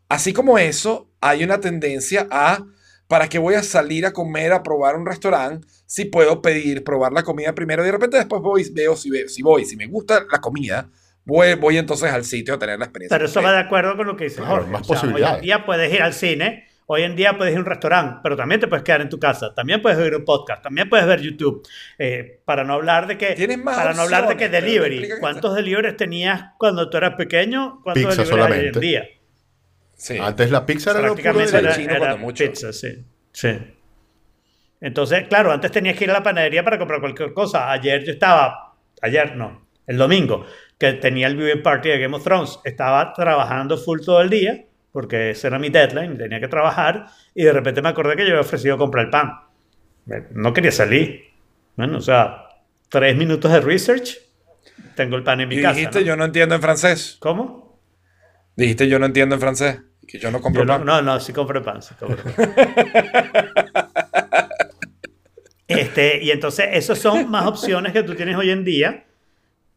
Así 0.09 0.33
como 0.33 0.59
eso, 0.59 1.11
hay 1.21 1.43
una 1.43 1.61
tendencia 1.61 2.29
a, 2.31 2.65
¿para 3.11 3.29
qué 3.29 3.39
voy 3.39 3.55
a 3.57 3.63
salir 3.63 4.07
a 4.07 4.13
comer, 4.13 4.53
a 4.53 4.63
probar 4.63 4.95
un 4.97 5.05
restaurante 5.05 5.67
si 5.85 6.05
puedo 6.07 6.41
pedir, 6.41 6.85
probar 6.85 7.13
la 7.13 7.25
comida 7.25 7.53
primero 7.55 7.83
y 7.83 7.87
de 7.87 7.93
repente 7.93 8.17
después 8.17 8.41
voy, 8.41 8.65
veo 8.73 8.95
si, 8.97 9.11
ve- 9.11 9.29
si 9.29 9.43
voy, 9.43 9.65
si 9.67 9.77
me 9.77 9.87
gusta 9.87 10.25
la 10.31 10.39
comida, 10.39 10.89
voy, 11.25 11.55
voy 11.55 11.77
entonces 11.77 12.11
al 12.13 12.25
sitio 12.25 12.55
a 12.55 12.59
tener 12.59 12.79
la 12.79 12.85
experiencia. 12.85 13.17
Pero 13.19 13.29
eso 13.29 13.43
va 13.43 13.53
de 13.53 13.59
acuerdo 13.59 13.97
con 13.97 14.07
lo 14.07 14.17
que 14.17 14.25
dice 14.25 14.37
Claro, 14.37 14.55
Jorge. 14.63 14.71
más 14.71 14.89
O 14.89 14.97
sea, 14.97 15.13
hoy 15.13 15.23
en 15.37 15.41
día 15.43 15.67
puedes 15.67 15.93
ir 15.93 16.01
al 16.03 16.13
cine, 16.15 16.69
hoy 16.87 17.03
en 17.03 17.17
día 17.17 17.37
puedes 17.37 17.53
ir 17.53 17.59
a 17.59 17.61
un 17.63 17.67
restaurante, 17.67 18.21
pero 18.23 18.37
también 18.37 18.61
te 18.61 18.69
puedes 18.69 18.85
quedar 18.85 19.01
en 19.01 19.09
tu 19.09 19.19
casa, 19.19 19.53
también 19.55 19.83
puedes 19.83 19.99
ver 19.99 20.15
un 20.15 20.25
podcast, 20.25 20.63
también 20.63 20.89
puedes 20.89 21.07
ver 21.07 21.21
YouTube. 21.21 21.67
Eh, 21.99 22.41
para 22.45 22.63
no 22.65 22.75
hablar 22.75 23.07
de 23.09 23.19
que, 23.19 23.35
Tienes 23.35 23.59
más 23.59 23.77
para 23.77 23.93
no 23.95 24.03
hablar 24.03 24.29
de 24.29 24.37
que 24.37 24.49
delivery. 24.49 25.09
¿Cuántos 25.19 25.55
deliveries 25.57 25.97
tenías 25.97 26.53
cuando 26.59 26.89
tú 26.89 26.97
eras 26.97 27.15
pequeño? 27.17 27.81
¿Cuántos 27.83 28.05
Pizza 28.05 28.23
deliveries 28.23 28.31
hay 28.33 28.35
hoy 28.39 28.43
solamente. 28.49 28.79
en 28.79 28.81
día? 28.81 29.05
Sí. 30.01 30.17
antes 30.19 30.51
la 30.51 30.65
pizza 30.65 30.93
era 30.93 31.03
lo 31.03 31.15
puro 31.15 31.41
era, 31.43 31.77
chino 31.77 31.95
era 31.95 32.17
mucho. 32.17 32.43
pizza, 32.45 32.73
sí. 32.73 33.05
sí. 33.33 33.51
Entonces, 34.81 35.29
claro, 35.29 35.53
antes 35.53 35.71
tenías 35.71 35.95
que 35.97 36.05
ir 36.05 36.11
a 36.11 36.15
la 36.15 36.23
panadería 36.23 36.65
para 36.65 36.79
comprar 36.79 37.01
cualquier 37.01 37.35
cosa. 37.35 37.71
Ayer 37.71 38.03
yo 38.03 38.13
estaba, 38.13 38.77
ayer 39.03 39.37
no, 39.37 39.67
el 39.87 39.99
domingo, 39.99 40.47
que 40.79 40.95
tenía 40.95 41.27
el 41.27 41.37
viewing 41.37 41.63
party 41.63 41.91
de 41.91 41.99
Game 41.99 42.17
of 42.17 42.25
Thrones, 42.25 42.59
estaba 42.65 43.13
trabajando 43.13 43.77
full 43.77 44.01
todo 44.03 44.23
el 44.23 44.31
día, 44.31 44.65
porque 44.91 45.31
ese 45.33 45.49
era 45.49 45.59
mi 45.59 45.69
deadline, 45.69 46.17
tenía 46.17 46.41
que 46.41 46.49
trabajar, 46.49 47.05
y 47.35 47.45
de 47.45 47.53
repente 47.53 47.83
me 47.83 47.91
acordé 47.91 48.17
que 48.17 48.23
yo 48.23 48.31
había 48.31 48.41
ofrecido 48.41 48.79
comprar 48.79 49.05
el 49.05 49.11
pan. 49.11 49.33
No 50.31 50.55
quería 50.55 50.73
salir. 50.73 51.25
Bueno, 51.77 51.99
o 51.99 52.01
sea, 52.01 52.49
tres 52.89 53.15
minutos 53.17 53.53
de 53.53 53.61
research, 53.61 54.17
tengo 54.97 55.17
el 55.17 55.23
pan 55.23 55.43
en 55.43 55.49
mi 55.51 55.57
Y 55.59 55.63
casa. 55.63 55.75
dijiste, 55.75 56.01
¿no? 56.01 56.07
yo 56.07 56.17
no 56.17 56.25
entiendo 56.25 56.55
en 56.55 56.63
francés. 56.63 57.19
¿Cómo? 57.21 57.79
Dijiste, 58.57 58.89
yo 58.89 58.99
no 58.99 59.05
entiendo 59.05 59.35
en 59.35 59.41
francés. 59.43 59.81
Que 60.11 60.19
yo 60.19 60.31
no 60.31 60.41
compro 60.41 60.63
Yo 60.63 60.67
no, 60.67 60.79
pan. 60.79 60.87
no, 60.87 61.03
no, 61.03 61.21
sí 61.21 61.33
compré 61.33 61.61
pan, 61.61 61.83
sí 61.83 61.95
compré 61.99 62.17
pan. 62.33 62.55
Este, 65.69 66.21
y 66.23 66.33
entonces, 66.33 66.67
esas 66.73 66.99
son 66.99 67.31
más 67.31 67.47
opciones 67.47 67.93
que 67.93 68.03
tú 68.03 68.17
tienes 68.17 68.37
hoy 68.37 68.51
en 68.51 68.65
día, 68.65 69.05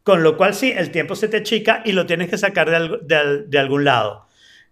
con 0.02 0.24
lo 0.24 0.38
cual 0.38 0.56
sí, 0.56 0.74
el 0.76 0.90
tiempo 0.90 1.16
se 1.16 1.28
te 1.28 1.38
achica 1.38 1.84
y 1.86 1.92
lo 1.92 2.08
tienes 2.08 2.30
que 2.32 2.38
sacar 2.40 2.68
de, 2.70 2.98
de 3.04 3.44
de 3.48 3.60
algún 3.60 3.84
lado. 3.84 4.28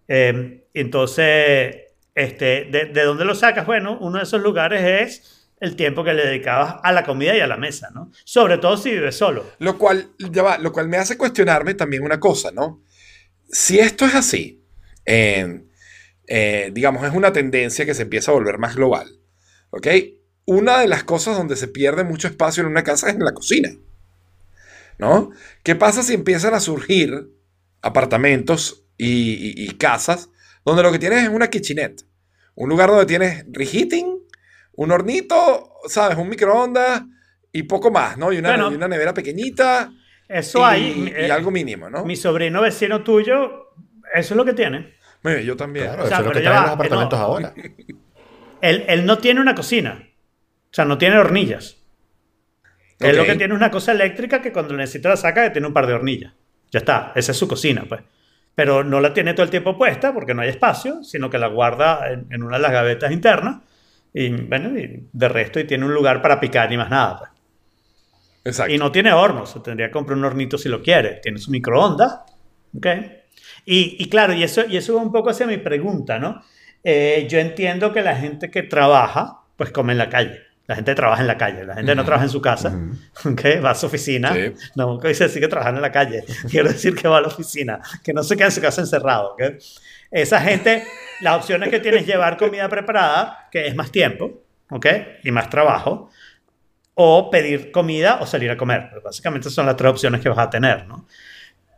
Eh, 0.08 0.64
entonces, 0.74 1.76
este, 2.16 2.64
¿de, 2.64 2.86
de 2.86 3.02
dónde 3.04 3.24
lo 3.24 3.36
sacas? 3.36 3.66
Bueno, 3.66 3.98
uno 4.00 4.18
de 4.18 4.24
esos 4.24 4.42
lugares 4.42 4.82
es 4.82 5.48
el 5.60 5.76
tiempo 5.76 6.02
que 6.02 6.12
le 6.12 6.26
dedicabas 6.26 6.76
a 6.82 6.90
la 6.90 7.04
comida 7.04 7.36
y 7.36 7.40
a 7.40 7.46
la 7.46 7.56
mesa, 7.56 7.90
¿no? 7.94 8.10
Sobre 8.24 8.58
todo 8.58 8.76
si 8.76 8.90
vives 8.90 9.16
solo. 9.16 9.44
Lo 9.60 9.78
cual, 9.78 10.08
ya 10.18 10.42
va, 10.42 10.58
lo 10.58 10.72
cual 10.72 10.88
me 10.88 10.96
hace 10.96 11.16
cuestionarme 11.16 11.74
también 11.74 12.02
una 12.02 12.18
cosa, 12.18 12.50
¿no? 12.50 12.82
Si 13.48 13.78
esto 13.78 14.04
es 14.06 14.14
así, 14.16 14.61
eh, 15.06 15.64
eh, 16.26 16.70
digamos, 16.72 17.04
es 17.06 17.12
una 17.14 17.32
tendencia 17.32 17.84
que 17.86 17.94
se 17.94 18.02
empieza 18.02 18.30
a 18.30 18.34
volver 18.34 18.58
más 18.58 18.76
global, 18.76 19.08
¿ok? 19.70 19.86
Una 20.44 20.80
de 20.80 20.88
las 20.88 21.04
cosas 21.04 21.36
donde 21.36 21.56
se 21.56 21.68
pierde 21.68 22.04
mucho 22.04 22.28
espacio 22.28 22.62
en 22.62 22.68
una 22.68 22.82
casa 22.84 23.08
es 23.08 23.14
en 23.14 23.24
la 23.24 23.32
cocina, 23.32 23.70
¿no? 24.98 25.30
¿Qué 25.62 25.74
pasa 25.76 26.02
si 26.02 26.14
empiezan 26.14 26.54
a 26.54 26.60
surgir 26.60 27.28
apartamentos 27.80 28.84
y, 28.96 29.32
y- 29.32 29.64
y 29.64 29.68
casas 29.76 30.30
donde 30.64 30.82
lo 30.82 30.92
que 30.92 30.98
tienes 30.98 31.24
es 31.24 31.28
una 31.28 31.48
kitchenette? 31.50 32.04
Un 32.54 32.68
lugar 32.68 32.90
donde 32.90 33.06
tienes 33.06 33.44
reheating, 33.50 34.18
un 34.74 34.90
hornito, 34.90 35.72
¿sabes? 35.88 36.18
Un 36.18 36.28
microondas 36.28 37.02
y 37.50 37.64
poco 37.64 37.90
más, 37.90 38.16
¿no? 38.18 38.32
Y 38.32 38.38
una, 38.38 38.50
Bueno. 38.50 38.72
y 38.72 38.74
una 38.74 38.88
nevera 38.88 39.14
pequeñita 39.14 39.92
Eso 40.28 40.60
y, 40.60 40.62
hay. 40.62 41.04
y 41.08 41.12
eh, 41.24 41.32
algo 41.32 41.50
mínimo, 41.50 41.88
¿no? 41.90 42.04
Mi 42.04 42.16
sobrino 42.16 42.60
vecino 42.62 43.02
tuyo, 43.02 43.70
eso 44.14 44.34
es 44.34 44.36
lo 44.36 44.44
que 44.44 44.52
tiene. 44.54 44.94
Yo 45.44 45.56
también. 45.56 45.86
Claro, 45.86 46.04
O 46.04 46.06
sea, 46.06 46.18
eso 46.18 46.30
es 46.30 46.34
lo 46.36 46.40
que 46.42 46.48
va, 46.48 46.62
los 46.62 46.70
apartamentos 46.70 47.18
no. 47.18 47.24
ahora. 47.24 47.54
Él, 48.60 48.84
él 48.88 49.06
no 49.06 49.18
tiene 49.18 49.40
una 49.40 49.54
cocina. 49.54 50.02
O 50.04 50.74
sea, 50.74 50.84
no 50.84 50.98
tiene 50.98 51.18
hornillas. 51.18 51.78
Él 52.98 53.16
lo 53.16 53.24
que 53.24 53.34
tiene 53.34 53.52
es 53.52 53.58
una 53.58 53.70
cosa 53.70 53.92
eléctrica 53.92 54.40
que 54.40 54.52
cuando 54.52 54.74
necesita 54.74 55.08
la 55.08 55.16
saca 55.16 55.52
tiene 55.52 55.66
un 55.66 55.72
par 55.74 55.86
de 55.86 55.94
hornillas. 55.94 56.32
Ya 56.70 56.78
está, 56.78 57.12
esa 57.14 57.32
es 57.32 57.38
su 57.38 57.48
cocina, 57.48 57.84
pues. 57.88 58.00
Pero 58.54 58.84
no 58.84 59.00
la 59.00 59.12
tiene 59.12 59.34
todo 59.34 59.44
el 59.44 59.50
tiempo 59.50 59.76
puesta 59.76 60.12
porque 60.14 60.34
no 60.34 60.42
hay 60.42 60.50
espacio, 60.50 61.02
sino 61.02 61.28
que 61.30 61.38
la 61.38 61.48
guarda 61.48 62.10
en, 62.12 62.26
en 62.30 62.42
una 62.42 62.56
de 62.56 62.62
las 62.62 62.72
gavetas 62.72 63.10
internas. 63.10 63.60
Y 64.14 64.30
bueno, 64.30 64.78
y 64.78 65.08
de 65.12 65.28
resto, 65.28 65.58
y 65.58 65.64
tiene 65.64 65.84
un 65.84 65.94
lugar 65.94 66.22
para 66.22 66.38
picar 66.38 66.72
y 66.72 66.76
más 66.76 66.90
nada. 66.90 67.18
pues. 67.18 67.30
Exacto. 68.44 68.72
Y 68.72 68.78
no 68.78 68.92
tiene 68.92 69.12
horno, 69.12 69.46
se 69.46 69.60
tendría 69.60 69.86
que 69.88 69.92
comprar 69.92 70.18
un 70.18 70.24
hornito 70.24 70.58
si 70.58 70.68
lo 70.68 70.82
quiere. 70.82 71.20
Tiene 71.22 71.38
su 71.38 71.50
microondas. 71.50 72.20
¿ok? 72.76 72.86
Y, 73.64 73.96
y 73.98 74.08
claro, 74.08 74.32
y 74.32 74.42
eso, 74.42 74.64
y 74.68 74.76
eso 74.76 74.94
va 74.94 75.02
un 75.02 75.12
poco 75.12 75.30
hacia 75.30 75.46
mi 75.46 75.58
pregunta, 75.58 76.18
¿no? 76.18 76.42
Eh, 76.84 77.26
yo 77.30 77.38
entiendo 77.38 77.92
que 77.92 78.02
la 78.02 78.16
gente 78.16 78.50
que 78.50 78.62
trabaja, 78.62 79.42
pues 79.56 79.70
come 79.70 79.92
en 79.92 79.98
la 79.98 80.08
calle. 80.08 80.40
La 80.66 80.76
gente 80.76 80.94
trabaja 80.94 81.20
en 81.20 81.26
la 81.26 81.36
calle, 81.36 81.66
la 81.66 81.74
gente 81.74 81.94
no 81.94 82.04
trabaja 82.04 82.24
en 82.24 82.30
su 82.30 82.40
casa, 82.40 82.72
¿ok? 83.24 83.40
va 83.64 83.70
a 83.70 83.74
su 83.74 83.86
oficina. 83.86 84.32
Sí. 84.32 84.52
No 84.76 84.98
dice 84.98 85.24
decir 85.24 85.42
que 85.42 85.48
trabaja 85.48 85.70
en 85.70 85.82
la 85.82 85.92
calle, 85.92 86.24
quiero 86.50 86.68
decir 86.68 86.94
que 86.94 87.08
va 87.08 87.18
a 87.18 87.20
la 87.20 87.26
oficina, 87.28 87.80
que 88.02 88.12
no 88.12 88.22
se 88.22 88.36
queda 88.36 88.46
en 88.46 88.52
su 88.52 88.60
casa 88.60 88.80
encerrado. 88.80 89.32
¿ok? 89.32 89.42
Esa 90.10 90.40
gente, 90.40 90.84
las 91.20 91.36
opciones 91.36 91.68
que 91.68 91.80
tiene 91.80 91.98
es 91.98 92.06
llevar 92.06 92.36
comida 92.36 92.68
preparada, 92.68 93.48
que 93.50 93.66
es 93.66 93.74
más 93.74 93.90
tiempo, 93.90 94.42
¿ok? 94.70 94.86
Y 95.24 95.30
más 95.30 95.50
trabajo 95.50 96.10
o 96.94 97.30
pedir 97.30 97.72
comida 97.72 98.18
o 98.20 98.26
salir 98.26 98.50
a 98.50 98.56
comer. 98.56 98.90
Básicamente 99.02 99.50
son 99.50 99.66
las 99.66 99.76
tres 99.76 99.90
opciones 99.90 100.20
que 100.20 100.28
vas 100.28 100.38
a 100.38 100.50
tener, 100.50 100.86
¿no? 100.86 101.06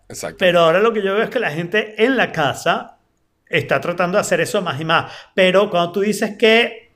Exacto. 0.09 0.37
Pero 0.39 0.61
ahora 0.61 0.81
lo 0.81 0.93
que 0.93 1.03
yo 1.03 1.15
veo 1.15 1.23
es 1.25 1.31
que 1.31 1.39
la 1.39 1.51
gente 1.51 2.03
en 2.05 2.17
la 2.17 2.31
casa 2.33 2.99
está 3.47 3.81
tratando 3.81 4.17
de 4.17 4.21
hacer 4.23 4.41
eso 4.41 4.63
más 4.63 4.81
y 4.81 4.85
más. 4.85 5.13
Pero 5.35 5.71
cuando 5.71 5.93
tú 5.93 6.01
dices 6.01 6.37
que, 6.39 6.93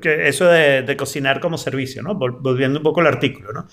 que 0.00 0.28
eso 0.28 0.46
de, 0.46 0.82
de 0.82 0.96
cocinar 0.96 1.40
como 1.40 1.58
servicio, 1.58 2.02
¿no? 2.02 2.14
Vol- 2.14 2.38
Volviendo 2.40 2.78
un 2.78 2.82
poco 2.82 3.00
al 3.00 3.06
artículo, 3.08 3.52
¿no? 3.52 3.66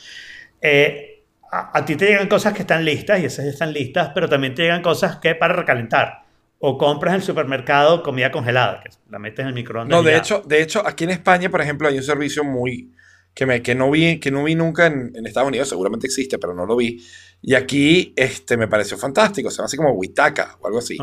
Eh, 0.62 1.24
a, 1.52 1.78
a 1.78 1.86
ti 1.86 1.96
te 1.96 2.08
llegan 2.08 2.28
cosas 2.28 2.54
que 2.54 2.62
están 2.62 2.84
listas 2.84 3.20
y 3.22 3.26
esas 3.26 3.46
están 3.46 3.72
listas, 3.74 4.12
pero 4.14 4.28
también 4.28 4.56
te 4.56 4.64
llegan 4.64 4.82
cosas 4.82 5.18
que 5.18 5.36
para 5.36 5.54
recalentar. 5.54 6.24
O 6.60 6.78
compras 6.78 7.14
en 7.14 7.20
el 7.20 7.24
supermercado 7.24 8.02
comida 8.02 8.32
congelada, 8.32 8.82
que 8.82 8.90
la 9.10 9.20
metes 9.20 9.40
en 9.42 9.48
el 9.48 9.54
microondas. 9.54 9.96
No, 9.98 10.04
de 10.04 10.14
ya. 10.14 10.18
hecho, 10.18 10.42
de 10.46 10.62
hecho, 10.62 10.86
aquí 10.88 11.04
en 11.04 11.12
España, 11.12 11.50
por 11.50 11.62
ejemplo, 11.62 11.88
hay 11.88 11.98
un 11.98 12.04
servicio 12.04 12.44
muy 12.44 12.92
que, 13.36 13.46
me, 13.46 13.62
que, 13.62 13.76
no, 13.76 13.92
vi, 13.92 14.20
que 14.20 14.32
no 14.32 14.44
vi 14.44 14.56
nunca 14.56 14.88
en, 14.88 15.12
en 15.14 15.28
Estados 15.28 15.50
Unidos, 15.50 15.70
seguramente 15.70 16.08
existe, 16.08 16.40
pero 16.40 16.54
no 16.56 16.66
lo 16.66 16.76
vi. 16.76 17.06
Y 17.42 17.54
aquí 17.54 18.14
este, 18.16 18.58
me 18.58 18.68
pareció 18.68 18.98
fantástico, 18.98 19.52
se 19.52 19.58
llama 19.58 19.66
así 19.68 19.78
como 19.78 19.92
Huitaca 19.92 20.58
o 20.62 20.66
algo 20.68 20.80
así. 20.80 20.98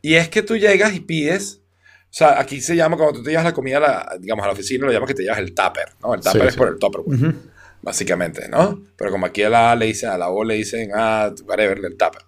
Y 0.00 0.14
es 0.14 0.28
que 0.30 0.42
tú 0.42 0.56
llegas 0.56 0.94
y 0.94 1.00
pides, 1.00 1.60
o 2.04 2.06
sea, 2.16 2.40
aquí 2.40 2.60
se 2.62 2.76
llama 2.76 2.96
cuando 2.96 3.18
tú 3.18 3.22
te 3.24 3.30
llevas 3.30 3.44
la 3.44 3.52
comida, 3.52 3.76
a 3.78 3.80
la, 3.80 4.16
digamos, 4.20 4.44
a 4.44 4.46
la 4.46 4.52
oficina, 4.54 4.86
lo 4.86 4.92
llamas 4.92 5.08
que 5.08 5.14
te 5.14 5.22
llevas 5.24 5.40
el 5.40 5.52
tupper, 5.52 5.88
¿no? 6.00 6.14
El 6.14 6.20
tupper 6.20 6.42
Sí, 6.42 6.46
es 6.48 6.54
sí. 6.54 6.58
por 6.58 6.68
el 6.68 6.78
tupperware, 6.78 7.18
Ujú. 7.18 7.34
básicamente, 7.82 8.48
¿no? 8.48 8.82
Pero 8.96 9.10
como 9.10 9.26
aquí 9.26 9.42
a 9.42 9.50
la 9.50 9.74
le 9.76 9.86
dicen, 9.86 10.10
a 10.10 10.16
la 10.18 10.30
O 10.30 10.44
le 10.44 10.54
dicen, 10.54 10.90
ah, 10.94 11.32
whatever, 11.44 11.78
el 11.84 11.96
tupper. 11.96 12.22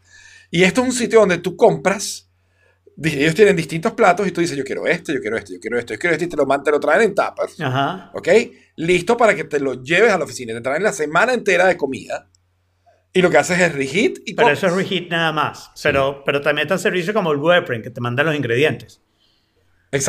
Y 0.50 0.64
esto 0.64 0.82
es 0.82 0.88
un 0.88 0.92
sitio 0.92 1.20
donde 1.20 1.38
tú 1.38 1.56
compras, 1.56 2.25
ellos 3.02 3.34
tienen 3.34 3.56
distintos 3.56 3.92
platos 3.92 4.26
y 4.26 4.30
tú 4.32 4.40
dices, 4.40 4.56
yo 4.56 4.64
quiero 4.64 4.86
este, 4.86 5.12
yo 5.14 5.20
quiero 5.20 5.36
este, 5.36 5.54
yo 5.54 5.60
quiero 5.60 5.78
esto, 5.78 5.92
yo 5.94 6.00
quiero 6.00 6.14
este, 6.14 6.24
y 6.24 6.28
te 6.28 6.36
lo, 6.36 6.46
te 6.62 6.70
lo 6.70 6.80
traen 6.80 7.02
en 7.02 7.14
tuppers, 7.14 7.60
Ajá. 7.60 8.10
¿ok? 8.14 8.28
Listo 8.76 9.16
para 9.16 9.34
que 9.34 9.44
te 9.44 9.60
lo 9.60 9.82
lleves 9.82 10.12
a 10.12 10.18
la 10.18 10.24
oficina, 10.24 10.54
te 10.54 10.60
traen 10.60 10.82
la 10.82 10.92
semana 10.92 11.34
entera 11.34 11.66
de 11.66 11.76
comida. 11.76 12.28
Y 13.12 13.22
lo 13.22 13.30
que 13.30 13.38
haces 13.38 13.58
es 13.58 13.74
reheat 13.74 14.18
y 14.26 14.34
Pero 14.34 14.48
comes. 14.48 14.58
eso 14.58 14.66
es 14.66 14.74
reheat 14.74 15.10
nada 15.10 15.32
más. 15.32 15.70
Pero, 15.82 16.22
pero 16.24 16.42
también 16.42 16.66
está 16.66 16.74
el 16.74 16.80
servicio 16.80 17.14
como 17.14 17.32
el 17.32 17.38
Blueprint, 17.38 17.82
que 17.82 17.90
te 17.90 18.00
manda 18.00 18.22
los 18.22 18.34
ingredientes. 18.34 19.00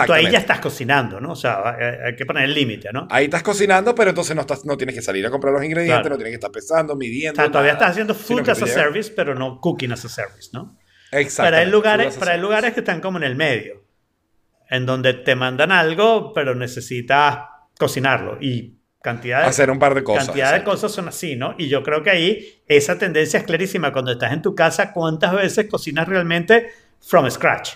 Tú 0.05 0.11
ahí 0.11 0.29
ya 0.29 0.39
estás 0.39 0.59
cocinando, 0.59 1.21
¿no? 1.21 1.31
O 1.31 1.35
sea, 1.35 1.69
hay, 1.69 2.07
hay 2.07 2.15
que 2.17 2.25
poner 2.25 2.43
el 2.43 2.53
límite, 2.53 2.89
¿no? 2.91 3.07
Ahí 3.09 3.25
estás 3.25 3.43
cocinando, 3.43 3.95
pero 3.95 4.09
entonces 4.09 4.35
no, 4.35 4.41
estás, 4.41 4.65
no 4.65 4.75
tienes 4.75 4.93
que 4.95 5.01
salir 5.01 5.25
a 5.25 5.29
comprar 5.29 5.53
los 5.53 5.63
ingredientes, 5.63 6.01
Claro. 6.01 6.09
no 6.09 6.17
tienes 6.17 6.31
que 6.31 6.35
estar 6.35 6.51
pesando, 6.51 6.95
midiendo. 6.97 7.39
O 7.39 7.43
sea, 7.45 7.51
todavía 7.51 7.73
nada, 7.73 7.85
estás 7.85 7.91
haciendo 7.91 8.13
food 8.13 8.49
as 8.49 8.61
a 8.61 8.67
service, 8.67 9.13
pero 9.15 9.35
no 9.35 9.61
cooking 9.61 9.91
as 9.93 10.03
a 10.03 10.09
service, 10.09 10.49
¿no? 10.51 10.77
Pero 11.11 11.57
hay 11.57 11.65
lugares, 11.69 12.07
Food 12.07 12.11
as 12.13 12.17
a 12.17 12.19
pero 12.19 12.31
hay 12.31 12.39
lugares 12.41 12.73
que 12.73 12.79
están 12.81 13.01
como 13.01 13.17
en 13.17 13.23
el 13.23 13.35
medio, 13.35 13.83
en 14.69 14.85
donde 14.85 15.13
te 15.13 15.35
mandan 15.35 15.71
algo, 15.71 16.33
pero 16.33 16.53
necesitas 16.55 17.39
cocinarlo. 17.79 18.37
Y 18.41 18.73
cantidad 19.01 19.41
de, 19.43 19.47
Hacer 19.47 19.71
un 19.71 19.79
par 19.79 19.95
de 19.95 20.03
cosas. 20.03 20.25
cantidad 20.25 20.49
de 20.51 20.57
exacto. 20.57 20.71
cosas 20.71 20.91
son 20.91 21.07
así, 21.07 21.35
¿no? 21.35 21.55
Y 21.57 21.69
yo 21.69 21.81
creo 21.83 22.03
que 22.03 22.09
ahí 22.09 22.61
esa 22.67 22.97
tendencia 22.97 23.39
es 23.39 23.45
clarísima. 23.45 23.93
Cuando 23.93 24.11
estás 24.11 24.33
en 24.33 24.41
tu 24.41 24.53
casa, 24.53 24.91
¿cuántas 24.91 25.33
veces 25.33 25.67
cocinas 25.69 26.07
realmente 26.07 26.69
from 26.99 27.29
scratch? 27.29 27.75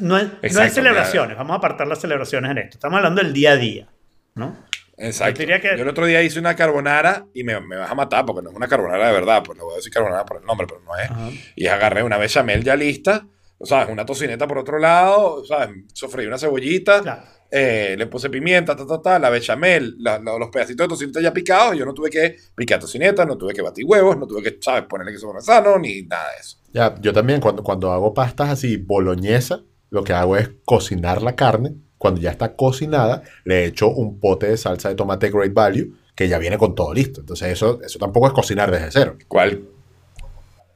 No, 0.00 0.16
es- 0.16 0.24
no 0.28 0.30
hay 0.40 0.46
Exacto, 0.48 0.74
celebraciones, 0.76 1.36
vamos 1.36 1.52
a 1.54 1.58
apartar 1.58 1.86
las 1.86 2.00
celebraciones 2.00 2.50
en 2.52 2.58
esto. 2.58 2.78
Estamos 2.78 2.96
hablando 2.96 3.22
del 3.22 3.34
día 3.34 3.50
a 3.52 3.56
día, 3.56 3.86
¿no? 4.34 4.64
Exacto. 4.98 5.40
Yo 5.42 5.46
diría 5.46 5.60
que- 5.60 5.76
Yo 5.76 5.82
el 5.82 5.88
otro 5.88 6.06
día 6.06 6.22
hice 6.22 6.38
una 6.38 6.56
carbonara 6.56 7.26
y 7.34 7.44
me, 7.44 7.60
me 7.60 7.76
vas 7.76 7.90
a 7.90 7.94
matar 7.94 8.24
porque 8.24 8.42
no 8.42 8.50
es 8.50 8.56
una 8.56 8.68
carbonara 8.68 9.06
de 9.08 9.12
verdad, 9.12 9.42
pues 9.44 9.58
no 9.58 9.64
voy 9.64 9.74
a 9.74 9.76
decir 9.76 9.92
carbonara 9.92 10.24
por 10.24 10.38
el 10.40 10.44
nombre, 10.46 10.66
pero 10.66 10.80
no 10.82 10.96
es. 10.96 11.10
Ajá. 11.10 11.30
Y 11.54 11.66
agarré 11.66 12.02
una 12.02 12.16
bechamel 12.16 12.64
ya 12.64 12.76
lista, 12.76 13.26
¿sabes? 13.62 13.88
Una 13.90 14.06
tocineta 14.06 14.46
por 14.46 14.58
otro 14.58 14.78
lado, 14.78 15.44
¿sabes? 15.44 15.70
Sofreí 15.92 16.26
una 16.26 16.38
cebollita, 16.38 17.02
Claro. 17.02 17.22
eh, 17.50 17.94
le 17.98 18.06
puse 18.06 18.28
pimienta, 18.30 18.74
ta, 18.74 18.86
ta, 18.86 19.00
ta, 19.02 19.18
la 19.18 19.28
bechamel, 19.30 19.96
la- 19.98 20.18
la- 20.18 20.38
los 20.38 20.48
pedacitos 20.50 20.84
de 20.84 20.88
tocineta 20.88 21.20
ya 21.20 21.32
picados, 21.32 21.74
y 21.74 21.78
yo 21.78 21.84
no 21.84 21.92
tuve 21.94 22.10
que 22.10 22.36
picar 22.54 22.80
tocineta, 22.80 23.24
no 23.24 23.36
tuve 23.36 23.52
que 23.54 23.62
batir 23.62 23.84
huevos, 23.86 24.16
no 24.18 24.26
tuve 24.26 24.42
que, 24.42 24.58
¿sabes? 24.60 24.84
Ponerle 24.88 25.12
queso 25.12 25.26
parmesano, 25.26 25.78
ni 25.78 26.02
nada 26.02 26.30
de 26.32 26.40
eso. 26.40 26.58
Ya, 26.72 26.94
yo 27.00 27.12
también 27.12 27.40
cuando, 27.40 27.62
cuando 27.62 27.92
hago 27.92 28.12
pastas 28.14 28.48
así 28.50 28.76
boloñesa, 28.78 29.62
lo 29.90 30.02
que 30.04 30.12
hago 30.12 30.36
es 30.36 30.50
cocinar 30.64 31.22
la 31.22 31.36
carne. 31.36 31.76
Cuando 31.98 32.20
ya 32.20 32.30
está 32.30 32.54
cocinada, 32.54 33.22
le 33.44 33.64
echo 33.64 33.88
un 33.88 34.20
pote 34.20 34.48
de 34.48 34.56
salsa 34.56 34.88
de 34.88 34.94
tomate 34.94 35.30
Great 35.30 35.52
Value 35.52 35.94
que 36.14 36.28
ya 36.28 36.38
viene 36.38 36.58
con 36.58 36.74
todo 36.74 36.92
listo. 36.94 37.20
Entonces 37.20 37.52
eso, 37.52 37.80
eso 37.82 37.98
tampoco 37.98 38.26
es 38.26 38.32
cocinar 38.32 38.70
desde 38.70 38.90
cero. 38.90 39.16
¿Cuál? 39.28 39.62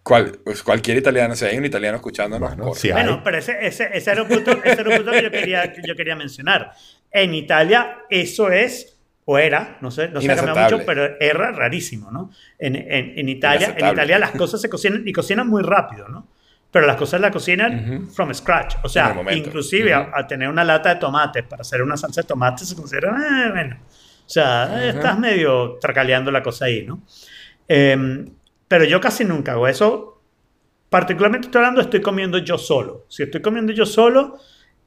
cuál 0.02 0.38
pues 0.44 0.62
cualquier 0.62 0.98
italiano, 0.98 1.34
si 1.36 1.44
hay 1.44 1.58
un 1.58 1.64
italiano 1.64 1.96
escuchándonos, 1.96 2.56
Bueno, 2.56 2.72
hay. 2.82 2.92
Bueno, 2.92 3.20
pero 3.24 3.38
ese, 3.38 3.56
ese, 3.66 3.90
ese 3.92 4.10
era 4.10 4.22
un 4.22 4.28
punto, 4.28 4.50
ese 4.64 4.80
era 4.80 4.90
un 4.90 4.96
punto 4.96 5.12
que 5.12 5.22
yo 5.22 5.30
quería, 5.30 5.72
que 5.72 5.82
yo 5.86 5.94
quería 5.94 6.16
mencionar. 6.16 6.72
En 7.10 7.34
Italia 7.34 7.98
eso 8.08 8.50
es, 8.50 8.98
o 9.24 9.38
era, 9.38 9.78
no 9.80 9.90
sé, 9.90 10.08
no 10.08 10.20
se 10.20 10.30
ha 10.30 10.36
cambiado 10.36 10.78
mucho, 10.78 10.86
pero 10.86 11.18
era 11.20 11.52
rarísimo, 11.52 12.10
¿no? 12.10 12.30
En, 12.58 12.76
en, 12.76 13.18
en 13.18 13.28
Italia, 13.28 13.74
en. 13.76 13.86
Italia 13.86 14.18
las 14.18 14.32
cosas 14.32 14.60
se 14.60 14.68
cocinan 14.68 15.06
y 15.06 15.12
cocinan 15.12 15.48
muy 15.48 15.62
rápido, 15.62 16.08
¿no? 16.08 16.26
Pero 16.70 16.86
las 16.86 16.96
cosas 16.96 17.20
las 17.20 17.32
cocinan 17.32 18.00
Ujú. 18.00 18.10
from 18.12 18.32
scratch. 18.32 18.76
O 18.84 18.88
sea, 18.88 19.14
inclusive 19.32 19.92
Ujú. 19.94 20.10
a, 20.14 20.20
a 20.20 20.26
tener 20.26 20.48
una 20.48 20.62
lata 20.64 20.90
de 20.94 21.00
tomates 21.00 21.42
para 21.44 21.62
hacer 21.62 21.82
una 21.82 21.96
salsa 21.96 22.22
de 22.22 22.28
tomate 22.28 22.64
se 22.64 22.76
considera, 22.76 23.10
eh, 23.10 23.50
bueno. 23.50 23.76
O 23.82 24.32
sea, 24.32 24.86
estás 24.88 25.18
medio 25.18 25.78
tracaleando 25.80 26.30
la 26.30 26.40
cosa 26.42 26.66
ahí, 26.66 26.86
¿no? 26.86 27.02
Em, 27.66 28.30
pero 28.68 28.84
yo 28.84 29.00
casi 29.00 29.24
nunca 29.24 29.52
hago 29.52 29.66
eso. 29.66 30.22
Particularmente 30.88 31.46
estoy 31.48 31.58
hablando, 31.60 31.80
estoy 31.80 32.00
comiendo 32.00 32.38
yo 32.38 32.56
solo. 32.56 33.06
Si 33.08 33.24
estoy 33.24 33.42
comiendo 33.42 33.72
yo 33.72 33.84
solo, 33.86 34.38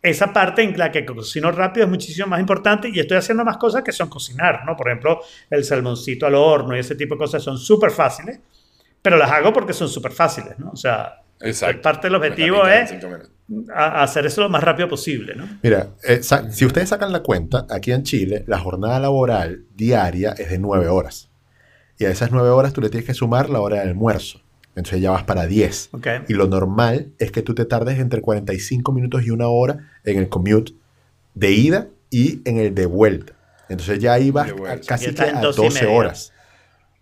esa 0.01 0.31
parte 0.31 0.61
en 0.63 0.77
la 0.77 0.91
que 0.91 1.05
cocino 1.05 1.51
rápido 1.51 1.85
es 1.85 1.89
muchísimo 1.89 2.27
más 2.27 2.39
importante 2.39 2.89
y 2.89 2.99
estoy 2.99 3.17
haciendo 3.17 3.43
más 3.43 3.57
cosas 3.57 3.83
que 3.83 3.91
son 3.91 4.07
cocinar, 4.09 4.63
¿no? 4.65 4.75
Por 4.77 4.87
ejemplo, 4.87 5.21
el 5.49 5.63
salmoncito 5.65 6.25
al 6.25 6.35
horno 6.35 6.75
y 6.75 6.79
ese 6.79 6.95
tipo 6.95 7.15
de 7.15 7.19
cosas 7.19 7.43
son 7.43 7.57
súper 7.57 7.91
fáciles, 7.91 8.39
pero 9.01 9.17
las 9.17 9.29
hago 9.31 9.51
porque 9.51 9.73
son 9.73 9.87
súper 9.89 10.11
fáciles, 10.13 10.57
¿no? 10.59 10.71
O 10.71 10.75
sea, 10.77 11.21
Exacto. 11.41 11.81
Parte 11.81 12.07
del 12.07 12.15
objetivo 12.15 12.65
es 12.67 12.93
hacer 13.75 14.25
eso 14.25 14.41
lo 14.41 14.49
más 14.49 14.63
rápido 14.63 14.87
posible, 14.87 15.35
¿no? 15.35 15.47
Mira, 15.61 15.89
eh, 16.03 16.23
sa- 16.23 16.49
si 16.51 16.65
ustedes 16.65 16.89
sacan 16.89 17.11
la 17.11 17.21
cuenta, 17.21 17.67
aquí 17.69 17.91
en 17.91 18.03
Chile, 18.03 18.43
la 18.47 18.59
jornada 18.59 18.99
laboral 18.99 19.65
diaria 19.75 20.31
es 20.37 20.49
de 20.49 20.57
9 20.59 20.87
horas. 20.87 21.29
Y 21.97 22.05
a 22.05 22.09
esas 22.09 22.31
9 22.31 22.49
horas 22.49 22.73
tú 22.73 22.81
le 22.81 22.89
tienes 22.89 23.05
que 23.05 23.13
sumar 23.13 23.49
la 23.49 23.59
hora 23.59 23.77
de 23.77 23.81
almuerzo. 23.89 24.41
Entonces 24.75 25.01
ya 25.01 25.11
vas 25.11 25.23
para 25.23 25.45
10. 25.45 25.89
Ok. 25.91 26.07
Y 26.29 26.33
lo 26.33 26.47
normal 26.47 27.11
es 27.19 27.31
que 27.31 27.41
tú 27.43 27.53
te 27.53 27.65
tardes 27.65 27.99
entre 27.99 28.21
45 28.21 28.91
minutos 28.91 29.23
y 29.23 29.29
una 29.29 29.47
hora 29.47 29.91
en 30.03 30.17
el 30.17 30.29
commute 30.29 30.73
de 31.35 31.51
ida 31.51 31.87
y 32.09 32.41
en 32.45 32.57
el 32.57 32.73
de 32.73 32.85
vuelta. 32.87 33.33
Entonces 33.69 33.99
ya 33.99 34.13
ahí 34.13 34.31
vas 34.31 34.51
casi 34.87 35.13
que 35.13 35.21
a 35.23 35.41
dos 35.41 35.57
y 35.59 35.63
12 35.63 35.83
media. 35.85 35.95
horas. 35.97 36.33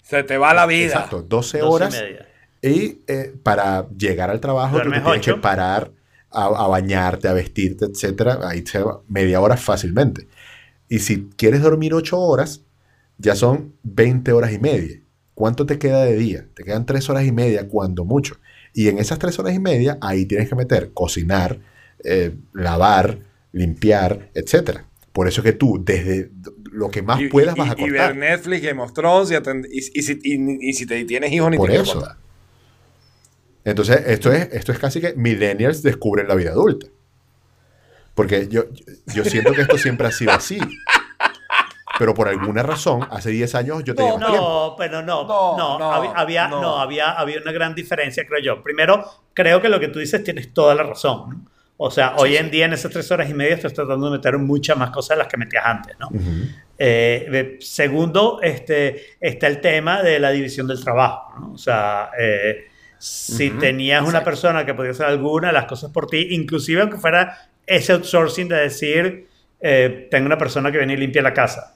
Se 0.04 0.24
te 0.24 0.38
va 0.38 0.54
la 0.54 0.66
vida. 0.66 0.88
Exacto, 0.88 1.22
12 1.22 1.60
Dos 1.60 1.68
y 1.70 1.74
horas. 1.74 1.94
media. 2.02 2.28
Y 2.62 3.00
eh, 3.08 3.34
para 3.44 3.88
llegar 3.90 4.30
al 4.30 4.40
trabajo 4.40 4.80
tú 4.82 4.92
te 4.92 5.00
tienes 5.02 5.22
que 5.22 5.34
parar 5.36 5.92
a, 6.30 6.46
a 6.46 6.68
bañarte, 6.68 7.28
a 7.28 7.34
vestirte, 7.34 7.86
etcétera. 7.86 8.40
Ahí 8.44 8.64
se 8.66 8.80
va 8.80 9.02
media 9.08 9.42
hora 9.42 9.58
fácilmente. 9.58 10.28
Y 10.88 11.00
si 11.00 11.30
quieres 11.38 11.62
dormir 11.62 11.94
8 11.94 12.20
horas, 12.20 12.62
ya 13.18 13.36
son 13.36 13.74
20 13.84 14.32
horas 14.34 14.52
y 14.54 14.60
media. 14.60 15.00
¿Cuánto 15.34 15.66
te 15.66 15.80
queda 15.80 16.04
de 16.04 16.18
día? 16.18 16.46
Te 16.54 16.64
quedan 16.64 16.86
3 16.86 17.10
horas 17.10 17.26
y 17.26 17.32
media, 17.32 17.68
cuando 17.68 18.06
mucho. 18.06 18.36
Y 18.74 18.88
en 18.90 19.00
esas 19.00 19.18
3 19.18 19.38
horas 19.40 19.54
y 19.56 19.60
media, 19.60 19.98
ahí 20.02 20.26
tienes 20.26 20.48
que 20.50 20.56
meter 20.56 20.92
cocinar, 20.94 21.60
eh, 22.04 22.36
lavar, 22.54 23.20
limpiar, 23.54 24.30
etcétera. 24.34 24.86
Por 25.14 25.28
eso 25.28 25.42
que 25.44 25.54
tú, 25.54 25.82
desde 25.84 26.30
lo 26.72 26.90
que 26.90 27.02
más 27.02 27.20
Y- 27.22 27.28
puedas, 27.28 27.56
y- 27.56 27.60
vas 27.60 27.72
a 27.72 27.74
y 27.78 27.90
ver 27.90 28.00
cortar. 28.02 28.16
Netflix, 28.16 28.62
Game 28.62 28.82
of 28.82 28.94
Thrones 28.94 29.32
y, 29.72 30.02
si, 30.74 30.86
te 30.86 31.04
tienes 31.06 31.32
hijos 31.32 31.50
ni 31.52 31.58
Por 31.58 31.70
te 31.70 31.76
eso. 31.76 32.08
Entonces, 33.64 34.04
esto 34.08 34.32
es, 34.32 34.50
esto 34.54 34.72
es 34.72 34.80
casi 34.80 35.00
que 35.02 35.14
millennials 35.16 35.84
descubren 35.84 36.28
la 36.28 36.36
vida 36.36 36.52
adulta. 36.52 36.88
Porque 38.16 38.48
yo, 38.50 38.64
yo 39.14 39.24
siento 39.24 39.54
que 39.54 39.62
esto 39.62 39.78
siempre 39.78 40.08
ha 40.08 40.12
sido 40.12 40.32
así. 40.32 40.60
Pero 42.00 42.14
por 42.14 42.28
alguna 42.28 42.64
razón, 42.64 43.08
hace 43.12 43.30
10 43.30 43.54
años 43.56 43.84
yo 43.84 43.94
tenía 43.94 44.12
No, 44.14 44.18
más 44.18 44.28
tiempo. 44.30 44.48
No, 44.70 44.76
pero 44.78 45.02
no, 45.04 45.24
No, 45.28 45.58
no, 45.58 45.80
no, 45.80 45.92
había, 45.94 46.12
había- 46.14 46.48
no. 46.48 46.62
no, 46.62 46.78
había, 46.80 47.12
había 47.12 47.40
una 47.42 47.52
gran 47.52 47.76
diferencia, 47.76 48.26
creo 48.28 48.42
yo. 48.42 48.64
Primero, 48.64 49.06
creo 49.34 49.62
que 49.62 49.70
lo 49.70 49.80
que 49.80 49.88
tú 49.90 50.00
dices 50.00 50.24
tienes 50.24 50.54
toda 50.54 50.74
la 50.74 50.84
razón. 50.84 51.48
O 51.78 51.92
sea, 51.92 52.16
hoy 52.18 52.38
en 52.38 52.50
día 52.52 52.66
en 52.66 52.74
esas 52.74 52.92
tres 52.92 53.10
horas 53.12 53.30
y 53.30 53.34
media 53.34 53.56
estás 53.56 53.74
tratando 53.74 54.08
de 54.10 54.18
meter 54.18 54.38
muchas 54.38 54.78
más 54.78 54.90
cosas 54.92 55.18
de 55.18 55.24
las 55.24 55.28
que 55.32 55.38
metías 55.38 55.66
antes, 55.66 55.96
¿no? 56.00 56.08
Ujú. 56.08 56.48
Eh, 56.78 57.28
de- 57.32 57.58
segundo, 57.62 58.40
este, 58.42 59.16
está 59.20 59.48
el 59.48 59.62
tema 59.62 60.02
de 60.02 60.20
la 60.20 60.32
división 60.32 60.68
del 60.68 60.84
trabajo. 60.84 61.34
¿no? 61.40 61.54
O 61.54 61.58
sea, 61.58 62.10
eh, 62.20 62.68
si 63.02 63.50
tenías 63.50 64.08
una 64.08 64.24
persona 64.24 64.64
que 64.64 64.76
podía 64.76 64.92
hacer 64.92 65.08
alguna 65.08 65.48
de 65.48 65.54
las 65.54 65.66
cosas 65.66 65.90
por 65.90 66.06
ti, 66.06 66.28
inclusive 66.30 66.82
aunque 66.82 66.98
fuera 66.98 67.50
ese 67.66 67.94
outsourcing 67.94 68.48
de 68.48 68.58
decir, 68.58 69.28
eh, 69.60 70.08
tengo 70.12 70.28
una 70.28 70.38
persona 70.38 70.72
que 70.72 70.78
viene 70.78 70.94
y 70.94 70.98
limpia 70.98 71.24
la 71.24 71.34
casa 71.34 71.74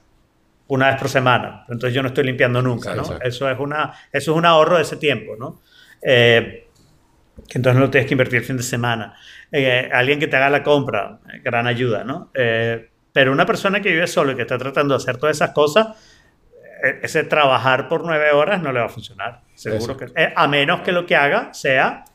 una 0.67 0.89
vez 0.89 0.99
por 0.99 1.09
semana, 1.09 1.65
entonces 1.67 1.95
yo 1.95 2.03
no 2.03 2.09
estoy 2.09 2.25
limpiando 2.25 2.61
nunca, 2.61 2.93
¿no? 2.93 3.01
Exacto. 3.01 3.25
Eso 3.25 3.49
es, 3.49 3.59
una, 3.59 3.93
eso 4.11 4.31
es 4.33 4.37
un 4.37 4.45
ahorro 4.45 4.75
de 4.75 4.83
ese 4.83 4.97
tiempo, 4.97 5.35
¿no? 5.35 5.61
Eh, 5.99 6.67
que 7.49 7.57
entonces 7.57 7.73
no 7.73 7.85
lo 7.85 7.89
tienes 7.89 8.07
que 8.07 8.13
invertir 8.13 8.39
el 8.39 8.45
fin 8.45 8.57
de 8.57 8.63
semana. 8.63 9.15
Eh, 9.51 9.89
alguien 9.91 10.19
que 10.19 10.27
te 10.27 10.35
haga 10.35 10.51
la 10.51 10.61
compra, 10.61 11.21
gran 11.43 11.65
ayuda, 11.65 12.03
¿no? 12.03 12.29
Pero 12.33 13.31
una 13.31 13.47
persona 13.47 13.81
que 13.81 13.91
vive 13.91 14.05
solo 14.05 14.33
y 14.33 14.35
que 14.35 14.43
está 14.43 14.59
tratando 14.59 14.93
de 14.95 15.01
hacer 15.01 15.17
todas 15.17 15.35
esas 15.37 15.51
cosas, 15.51 15.87
ese 17.01 17.23
trabajar 17.23 17.87
por 17.87 18.03
nueve 18.05 18.31
horas 18.31 18.61
no 18.61 18.71
le 18.71 18.79
va 18.79 18.85
a 18.85 18.89
funcionar. 18.89 19.44
Seguro 19.55 19.97
que, 19.97 20.05
eh, 20.15 20.33
a 20.35 20.47
menos 20.47 20.81
que 20.81 20.91
lo 20.91 21.05
que 21.05 21.15
haga 21.15 21.53
sea 21.53 22.05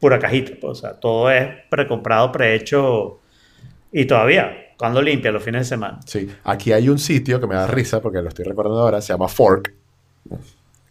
pura 0.00 0.18
cajita. 0.18 0.52
pues, 0.60 0.70
o 0.70 0.74
sea, 0.74 0.94
todo 0.94 1.30
es 1.30 1.48
precomprado, 1.70 2.32
prehecho 2.32 3.20
y 3.92 4.04
todavía, 4.04 4.72
cuando 4.76 5.00
limpia 5.00 5.30
los 5.32 5.42
fines 5.42 5.62
de 5.62 5.64
semana. 5.68 6.00
Sí. 6.04 6.28
Aquí 6.44 6.72
hay 6.72 6.88
un 6.88 6.98
sitio 6.98 7.40
que 7.40 7.46
me 7.46 7.54
da 7.54 7.66
risa 7.66 8.00
porque 8.00 8.20
lo 8.20 8.28
estoy 8.28 8.44
recordando 8.44 8.80
ahora. 8.80 9.00
Se 9.00 9.12
llama 9.12 9.28
Fork. 9.28 9.72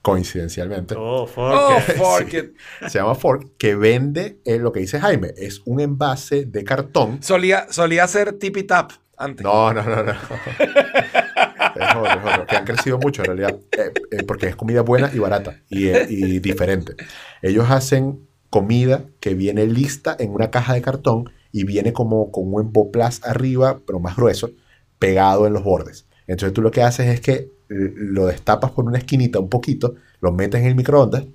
Coincidencialmente. 0.02 0.96
Oh, 0.98 1.26
fuck. 1.28 2.00
Oh, 2.00 2.20
Sí. 2.30 2.54
Se 2.88 3.00
llama 3.00 3.16
Fork. 3.16 3.58
Que 3.58 3.76
vende 3.76 4.40
eh, 4.46 4.58
lo 4.58 4.72
que 4.72 4.80
dice 4.80 5.00
Jaime. 5.00 5.34
Es 5.38 5.62
un 5.66 5.80
envase 5.82 6.46
de 6.46 6.64
cartón. 6.64 7.22
Solía, 7.22 7.68
solía 7.72 8.08
ser 8.08 8.34
tipi 8.34 8.64
tap 8.64 8.92
antes. 9.18 9.44
No, 9.44 9.74
no, 9.74 9.84
no, 9.84 10.04
no. 10.04 10.14
Es 11.76 11.96
otro, 11.96 12.06
es 12.06 12.34
otro, 12.34 12.46
que 12.46 12.56
han 12.56 12.66
crecido 12.66 12.98
mucho 12.98 13.22
en 13.22 13.26
realidad, 13.28 13.60
eh, 13.72 13.92
eh, 14.12 14.24
porque 14.24 14.48
es 14.48 14.56
comida 14.56 14.82
buena 14.82 15.12
y 15.14 15.20
barata 15.20 15.62
y, 15.70 15.88
eh, 15.88 16.06
y 16.10 16.40
diferente. 16.40 16.96
Ellos 17.42 17.70
hacen 17.70 18.28
comida 18.50 19.06
que 19.20 19.34
viene 19.34 19.66
lista 19.66 20.16
en 20.18 20.32
una 20.32 20.50
caja 20.52 20.74
de 20.74 20.82
cartón 20.82 21.30
y 21.52 21.64
viene 21.66 21.94
como 21.94 22.32
con 22.32 22.54
un 22.54 22.62
empoplas 22.62 23.22
arriba, 23.24 23.80
pero 23.86 24.00
más 24.00 24.16
grueso, 24.16 24.52
pegado 25.00 25.48
en 25.48 25.54
los 25.54 25.64
bordes. 25.64 26.06
Entonces 26.28 26.54
tú 26.54 26.62
lo 26.62 26.72
que 26.72 26.82
haces 26.82 27.08
es 27.08 27.22
que 27.22 27.50
lo 27.68 28.28
destapas 28.28 28.72
por 28.72 28.86
una 28.86 28.98
esquinita 28.98 29.40
un 29.40 29.50
poquito, 29.50 29.96
lo 30.22 30.32
metes 30.32 30.62
en 30.62 30.68
el 30.68 30.76
microondas, 30.76 31.26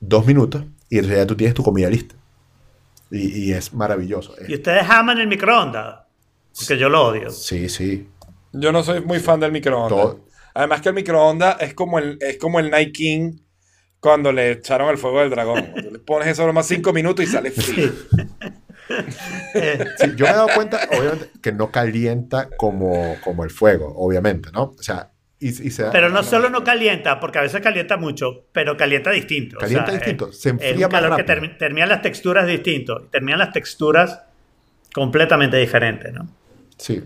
dos 0.00 0.26
minutos, 0.26 0.64
y 0.88 0.96
entonces 0.96 1.18
ya 1.18 1.26
tú 1.26 1.36
tienes 1.36 1.54
tu 1.54 1.62
comida 1.62 1.88
lista. 1.88 2.14
Y, 3.10 3.46
y 3.46 3.52
es 3.52 3.72
maravilloso. 3.72 4.34
¿Y 4.46 4.54
ustedes 4.54 4.88
aman 4.88 5.18
el 5.18 5.26
microondas? 5.26 6.00
Porque 6.56 6.78
yo 6.78 6.88
lo 6.88 7.06
odio. 7.06 7.30
Sí, 7.30 7.68
sí. 7.68 8.08
Yo 8.52 8.72
no 8.72 8.82
soy 8.82 9.00
muy 9.02 9.18
fan 9.20 9.40
del 9.40 9.52
microondas. 9.52 9.88
Todo- 9.98 10.26
Además 10.54 10.80
que 10.80 10.88
el 10.88 10.94
microondas 10.96 11.56
es 11.60 11.74
como 11.74 11.98
el, 12.00 12.18
es 12.20 12.36
como 12.38 12.58
el 12.58 12.70
Night 12.70 12.92
King 12.92 13.38
cuando 14.00 14.32
le 14.32 14.50
echaron 14.52 14.88
el 14.90 14.98
fuego 14.98 15.20
del 15.20 15.30
dragón. 15.30 15.72
Le 15.92 15.98
pones 16.00 16.26
eso 16.28 16.44
nomás 16.46 16.66
cinco 16.66 16.92
minutos 16.92 17.24
y 17.24 17.28
sale 17.28 17.50
frío. 17.52 17.92
Sí, 19.98 20.12
yo 20.16 20.24
me 20.26 20.30
he 20.32 20.34
dado 20.34 20.48
cuenta, 20.54 20.80
obviamente, 20.90 21.30
que 21.42 21.52
no 21.52 21.70
calienta 21.70 22.48
como, 22.56 23.16
como 23.22 23.44
el 23.44 23.50
fuego, 23.50 23.92
obviamente, 23.96 24.50
¿no? 24.52 24.74
O 24.78 24.82
sea, 24.82 25.10
y, 25.38 25.48
y 25.48 25.70
se 25.70 25.84
da- 25.84 25.92
pero 25.92 26.08
no 26.08 26.22
solo 26.22 26.50
no 26.50 26.64
calienta, 26.64 27.20
porque 27.20 27.38
a 27.38 27.42
veces 27.42 27.60
calienta 27.60 27.96
mucho, 27.96 28.46
pero 28.52 28.76
calienta 28.76 29.10
distinto. 29.10 29.56
O 29.56 29.60
Calienta 29.60 29.86
sea, 29.86 29.94
distinto, 29.94 30.30
es- 30.30 30.40
se 30.40 30.48
es 30.48 30.52
enfría 30.54 30.88
más 30.88 31.00
calor 31.00 31.16
que 31.16 31.48
terminan 31.58 31.88
las 31.88 32.02
texturas 32.02 32.46
distintos. 32.46 33.10
Terminan 33.10 33.38
las 33.38 33.52
texturas 33.52 34.20
completamente 34.92 35.56
diferentes, 35.56 36.12
¿no? 36.12 36.28
Sí. 36.76 37.02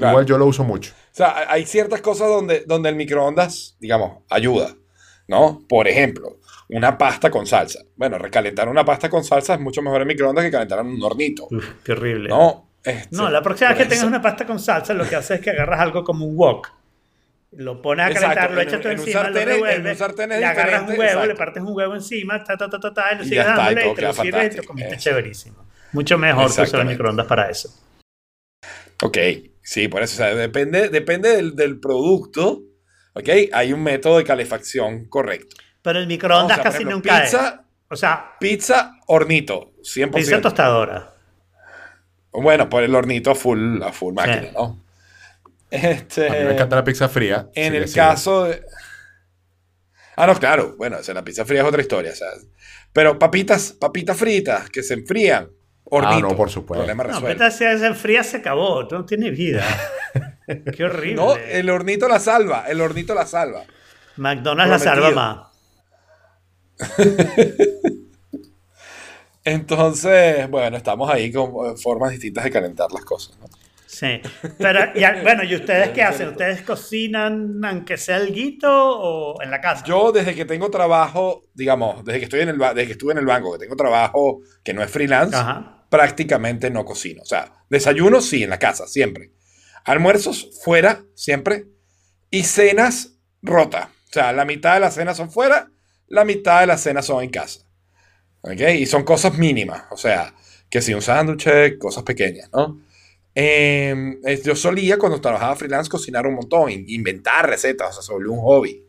Claro. 0.00 0.12
Igual 0.14 0.26
yo 0.26 0.38
lo 0.38 0.46
uso 0.46 0.64
mucho. 0.64 0.92
O 0.94 1.14
sea, 1.14 1.44
hay 1.48 1.64
ciertas 1.66 2.00
cosas 2.00 2.28
donde, 2.28 2.64
donde 2.66 2.88
el 2.88 2.96
microondas, 2.96 3.76
digamos, 3.80 4.22
ayuda, 4.30 4.74
¿no? 5.28 5.62
Por 5.68 5.86
ejemplo, 5.88 6.38
una 6.70 6.96
pasta 6.96 7.30
con 7.30 7.46
salsa. 7.46 7.80
Bueno, 7.96 8.16
recalentar 8.18 8.68
una 8.68 8.84
pasta 8.84 9.08
con 9.10 9.22
salsa 9.24 9.54
es 9.54 9.60
mucho 9.60 9.82
mejor 9.82 10.00
en 10.02 10.08
microondas 10.08 10.44
que 10.44 10.50
calentar 10.50 10.78
en 10.80 10.86
un 10.86 11.02
hornito, 11.02 11.48
Uf, 11.50 11.64
qué 11.84 11.92
horrible. 11.92 12.28
¿no? 12.30 12.70
Este, 12.82 13.14
No, 13.14 13.28
la 13.28 13.42
próxima 13.42 13.70
vez 13.70 13.78
que 13.78 13.86
tengas 13.86 14.06
una 14.06 14.22
pasta 14.22 14.46
con 14.46 14.58
salsa, 14.58 14.94
lo 14.94 15.06
que 15.06 15.16
haces 15.16 15.38
es 15.38 15.40
que 15.44 15.50
agarras 15.50 15.80
algo 15.80 16.02
como 16.02 16.24
un 16.24 16.34
wok. 16.36 16.68
Lo 17.52 17.82
pones 17.82 18.06
a 18.06 18.08
Exacto, 18.10 18.26
calentar, 18.34 18.50
lo 18.52 18.60
echas 18.62 18.80
todo 18.80 18.92
en 18.92 19.00
un 19.00 19.04
encima, 19.06 19.20
sartén- 19.24 19.32
lo 19.34 19.40
en 19.40 19.48
un 19.48 19.52
revuelves, 19.54 19.98
sartén 19.98 20.32
es 20.32 20.38
le 20.40 20.46
agarras 20.46 20.82
un 20.88 20.98
huevo, 20.98 21.26
le 21.26 21.34
partes 21.34 21.62
un 21.62 21.72
huevo 21.76 21.94
encima, 21.96 22.42
ta, 22.44 22.56
ta, 22.56 22.70
ta, 22.70 22.78
ta, 22.80 22.94
ta, 22.94 23.12
y 23.12 23.18
lo 23.18 23.24
sigues 23.24 23.44
dándole, 23.44 23.88
y 23.90 23.94
te 23.94 24.02
lo 24.02 24.12
sirves 24.14 24.54
y 24.54 24.60
te 24.60 24.66
comiste 24.66 24.94
Eso. 24.94 25.02
chéverísimo. 25.02 25.66
Mucho 25.92 26.16
mejor 26.16 26.54
que 26.54 26.62
usar 26.62 26.84
microondas 26.86 27.26
para 27.26 27.50
eso. 27.50 27.68
Ok, 29.02 29.18
sí, 29.62 29.88
por 29.88 30.02
eso, 30.02 30.14
o 30.14 30.16
sea, 30.18 30.34
depende, 30.34 30.88
depende 30.88 31.34
del, 31.36 31.54
del 31.56 31.78
producto, 31.80 32.62
¿ok? 33.14 33.28
Hay 33.52 33.72
un 33.72 33.82
método 33.82 34.18
de 34.18 34.24
calefacción 34.24 35.06
correcto. 35.06 35.56
Pero 35.82 35.98
el 35.98 36.06
microondas 36.06 36.58
O 36.58 36.62
sea, 36.62 36.62
por 36.62 36.64
casi 36.64 36.76
ejemplo, 36.84 36.96
nunca 36.96 37.24
es. 37.24 37.30
pizza, 37.30 37.64
O 37.88 37.96
sea, 37.96 38.32
pizza, 38.38 38.92
hornito, 39.06 39.72
100%. 39.82 40.14
pizza 40.14 40.40
tostadora. 40.40 41.14
Bueno, 42.32 42.68
por 42.68 42.82
el 42.84 42.94
hornito 42.94 43.30
a 43.32 43.34
full, 43.34 43.82
a 43.82 43.92
full 43.92 44.14
máquina, 44.14 44.42
Sí. 44.42 44.48
¿no? 44.54 44.84
Este, 45.70 46.28
A 46.28 46.32
mí 46.32 46.38
me 46.46 46.52
encanta 46.52 46.76
la 46.76 46.84
pizza 46.84 47.08
fría. 47.08 47.48
en 47.54 47.74
el 47.74 47.92
caso 47.92 48.44
de... 48.44 48.62
Ah, 50.16 50.26
no, 50.26 50.34
claro, 50.34 50.74
bueno, 50.76 50.98
o 50.98 51.02
sea, 51.02 51.14
la 51.14 51.24
pizza 51.24 51.44
fría 51.44 51.62
es 51.62 51.66
otra 51.66 51.80
historia, 51.80 52.12
o 52.12 52.14
sea, 52.14 52.28
pero 52.92 53.18
papitas, 53.18 53.72
papitas 53.72 54.16
fritas 54.18 54.68
que 54.68 54.82
se 54.82 54.94
enfrían, 54.94 55.48
hornito. 55.90 56.26
Ah, 56.26 56.30
no, 56.30 56.36
por 56.36 56.50
supuesto. 56.50 56.84
Problema 56.84 57.04
No, 57.04 57.08
resuelto. 57.10 57.38
peta 57.38 57.50
se 57.50 57.86
enfría, 57.86 58.22
se 58.22 58.38
acabó. 58.38 58.86
Tú 58.88 58.96
no 58.96 59.04
tienes 59.04 59.36
vida. 59.36 59.64
Qué 60.76 60.84
horrible. 60.84 61.14
No, 61.14 61.36
el 61.36 61.68
hornito 61.70 62.08
la 62.08 62.18
salva, 62.18 62.64
el 62.68 62.80
hornito 62.80 63.14
la 63.14 63.26
salva. 63.26 63.64
McDonald's 64.16 64.70
la 64.70 64.78
salva 64.78 65.10
más. 65.10 65.46
Entonces, 69.44 70.48
bueno, 70.50 70.76
estamos 70.76 71.10
ahí 71.10 71.32
con 71.32 71.50
eh, 71.66 71.74
formas 71.82 72.10
distintas 72.10 72.44
de 72.44 72.50
calentar 72.50 72.90
las 72.92 73.04
cosas. 73.04 73.38
¿no? 73.38 73.46
Sí. 73.86 74.20
Pero, 74.58 74.94
ya, 74.94 75.20
bueno, 75.22 75.42
¿y 75.44 75.54
ustedes 75.54 75.88
qué 75.94 76.02
hacen? 76.02 76.28
¿Ustedes 76.28 76.62
cocinan 76.62 77.60
aunque 77.64 77.96
sea 77.96 78.18
el 78.18 78.32
guito 78.32 78.68
o 78.70 79.42
en 79.42 79.50
la 79.50 79.60
casa? 79.60 79.84
Yo 79.84 80.12
desde 80.12 80.34
que 80.34 80.44
tengo 80.44 80.70
trabajo, 80.70 81.42
digamos, 81.54 82.04
desde 82.04 82.18
que 82.18 82.24
estoy 82.24 82.40
en 82.40 82.50
el 82.50 82.58
desde 82.58 82.86
que 82.86 82.92
estuve 82.92 83.12
en 83.12 83.18
el 83.18 83.26
banco, 83.26 83.52
que 83.52 83.58
tengo 83.58 83.76
trabajo 83.76 84.40
que 84.62 84.74
no 84.74 84.82
es 84.82 84.90
freelance, 84.90 85.36
Ajá. 85.36 85.79
Prácticamente 85.90 86.70
no 86.70 86.86
cocino. 86.86 87.20
O 87.22 87.26
sea, 87.26 87.64
desayuno 87.68 88.22
sí 88.22 88.42
en 88.42 88.50
la 88.50 88.58
casa, 88.58 88.86
siempre. 88.86 89.32
Almuerzos 89.84 90.50
fuera, 90.64 91.04
siempre. 91.14 91.66
Y 92.30 92.44
cenas 92.44 93.18
rota. 93.42 93.90
O 94.08 94.12
sea, 94.12 94.32
la 94.32 94.44
mitad 94.46 94.74
de 94.74 94.80
las 94.80 94.94
cenas 94.94 95.16
son 95.18 95.30
fuera, 95.30 95.70
la 96.06 96.24
mitad 96.24 96.60
de 96.60 96.66
las 96.68 96.80
cenas 96.82 97.06
son 97.06 97.22
en 97.22 97.30
casa. 97.30 97.60
¿Ok? 98.42 98.60
Y 98.78 98.86
son 98.86 99.04
cosas 99.04 99.36
mínimas. 99.36 99.84
O 99.90 99.96
sea, 99.96 100.34
que 100.70 100.80
si 100.80 100.94
un 100.94 101.02
sándwich, 101.02 101.76
cosas 101.78 102.04
pequeñas, 102.04 102.48
¿no? 102.52 102.80
Eh, 103.34 104.18
yo 104.44 104.56
solía, 104.56 104.98
cuando 104.98 105.20
trabajaba 105.20 105.56
freelance, 105.56 105.90
cocinar 105.90 106.26
un 106.26 106.34
montón, 106.34 106.70
in- 106.70 106.84
inventar 106.88 107.48
recetas, 107.48 107.90
o 107.90 107.92
sea, 107.92 108.02
se 108.02 108.12
volvió 108.12 108.32
un 108.32 108.40
hobby. 108.40 108.84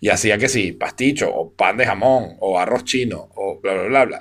Y 0.00 0.08
hacía 0.08 0.36
que 0.38 0.48
sí, 0.48 0.72
pasticho, 0.72 1.32
o 1.32 1.52
pan 1.54 1.76
de 1.76 1.86
jamón, 1.86 2.36
o 2.40 2.58
arroz 2.58 2.84
chino, 2.84 3.28
o 3.34 3.60
bla, 3.60 3.74
bla, 3.74 3.82
bla, 3.84 4.04
bla. 4.04 4.18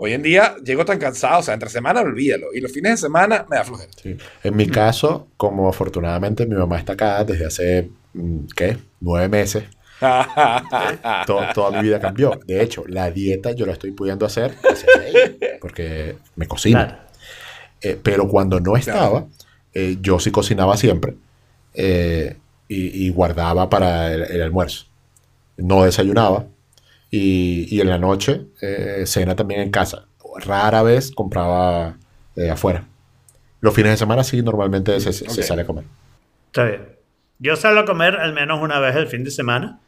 Hoy 0.00 0.12
en 0.12 0.22
día 0.22 0.54
llego 0.64 0.84
tan 0.84 0.98
cansado, 0.98 1.40
o 1.40 1.42
sea, 1.42 1.54
entre 1.54 1.68
semana 1.68 2.00
olvídalo. 2.02 2.54
Y 2.54 2.60
los 2.60 2.70
fines 2.70 2.92
de 2.92 2.96
semana 2.98 3.44
me 3.50 3.56
da 3.56 3.64
flojera. 3.64 3.90
Sí. 4.00 4.16
En 4.44 4.56
mi 4.56 4.68
caso, 4.68 5.26
como 5.36 5.68
afortunadamente 5.68 6.46
mi 6.46 6.54
mamá 6.54 6.78
está 6.78 6.92
acá 6.92 7.24
desde 7.24 7.46
hace, 7.46 7.90
mm, 8.14 8.38
¿qué? 8.54 8.78
Nueve 9.00 9.28
meses. 9.28 9.64
To- 11.26 11.40
toda 11.52 11.70
mi 11.72 11.88
vida 11.88 11.98
cambió. 11.98 12.38
De 12.46 12.62
hecho, 12.62 12.84
la 12.86 13.10
dieta 13.10 13.50
yo 13.52 13.66
la 13.66 13.72
estoy 13.72 13.90
pudiendo 13.90 14.24
hacer 14.24 14.54
porque 15.60 16.16
me 16.36 16.46
cocina. 16.46 16.86
Claro. 16.86 17.02
Eh, 17.80 17.98
pero 18.00 18.28
cuando 18.28 18.60
no 18.60 18.76
estaba, 18.76 19.26
eh, 19.74 19.96
yo 20.00 20.18
sí 20.20 20.30
cocinaba 20.30 20.76
siempre 20.76 21.14
eh, 21.74 22.36
y, 22.68 23.06
y 23.06 23.10
guardaba 23.10 23.68
para 23.68 24.12
el, 24.12 24.22
el 24.22 24.42
almuerzo. 24.42 24.86
No 25.56 25.84
desayunaba 25.84 26.46
y, 27.10 27.74
y 27.74 27.80
en 27.80 27.88
la 27.88 27.98
noche 27.98 28.46
eh, 28.60 29.04
cena 29.06 29.34
también 29.36 29.60
en 29.60 29.70
casa. 29.70 30.06
Rara 30.44 30.82
vez 30.82 31.10
compraba 31.12 31.96
eh, 32.36 32.50
afuera. 32.50 32.84
Los 33.60 33.74
fines 33.74 33.92
de 33.92 33.96
semana 33.96 34.22
sí, 34.22 34.42
normalmente 34.42 35.00
se, 35.00 35.12
se 35.12 35.24
Ok. 35.24 35.42
sale 35.42 35.62
a 35.62 35.66
comer. 35.66 35.84
Está 36.46 36.64
bien. 36.64 36.88
Yo 37.40 37.56
salgo 37.56 37.80
a 37.80 37.84
comer 37.84 38.16
al 38.16 38.32
menos 38.32 38.60
una 38.60 38.78
vez 38.80 38.94
el 38.96 39.06
fin 39.06 39.24
de 39.24 39.30
semana 39.30 39.80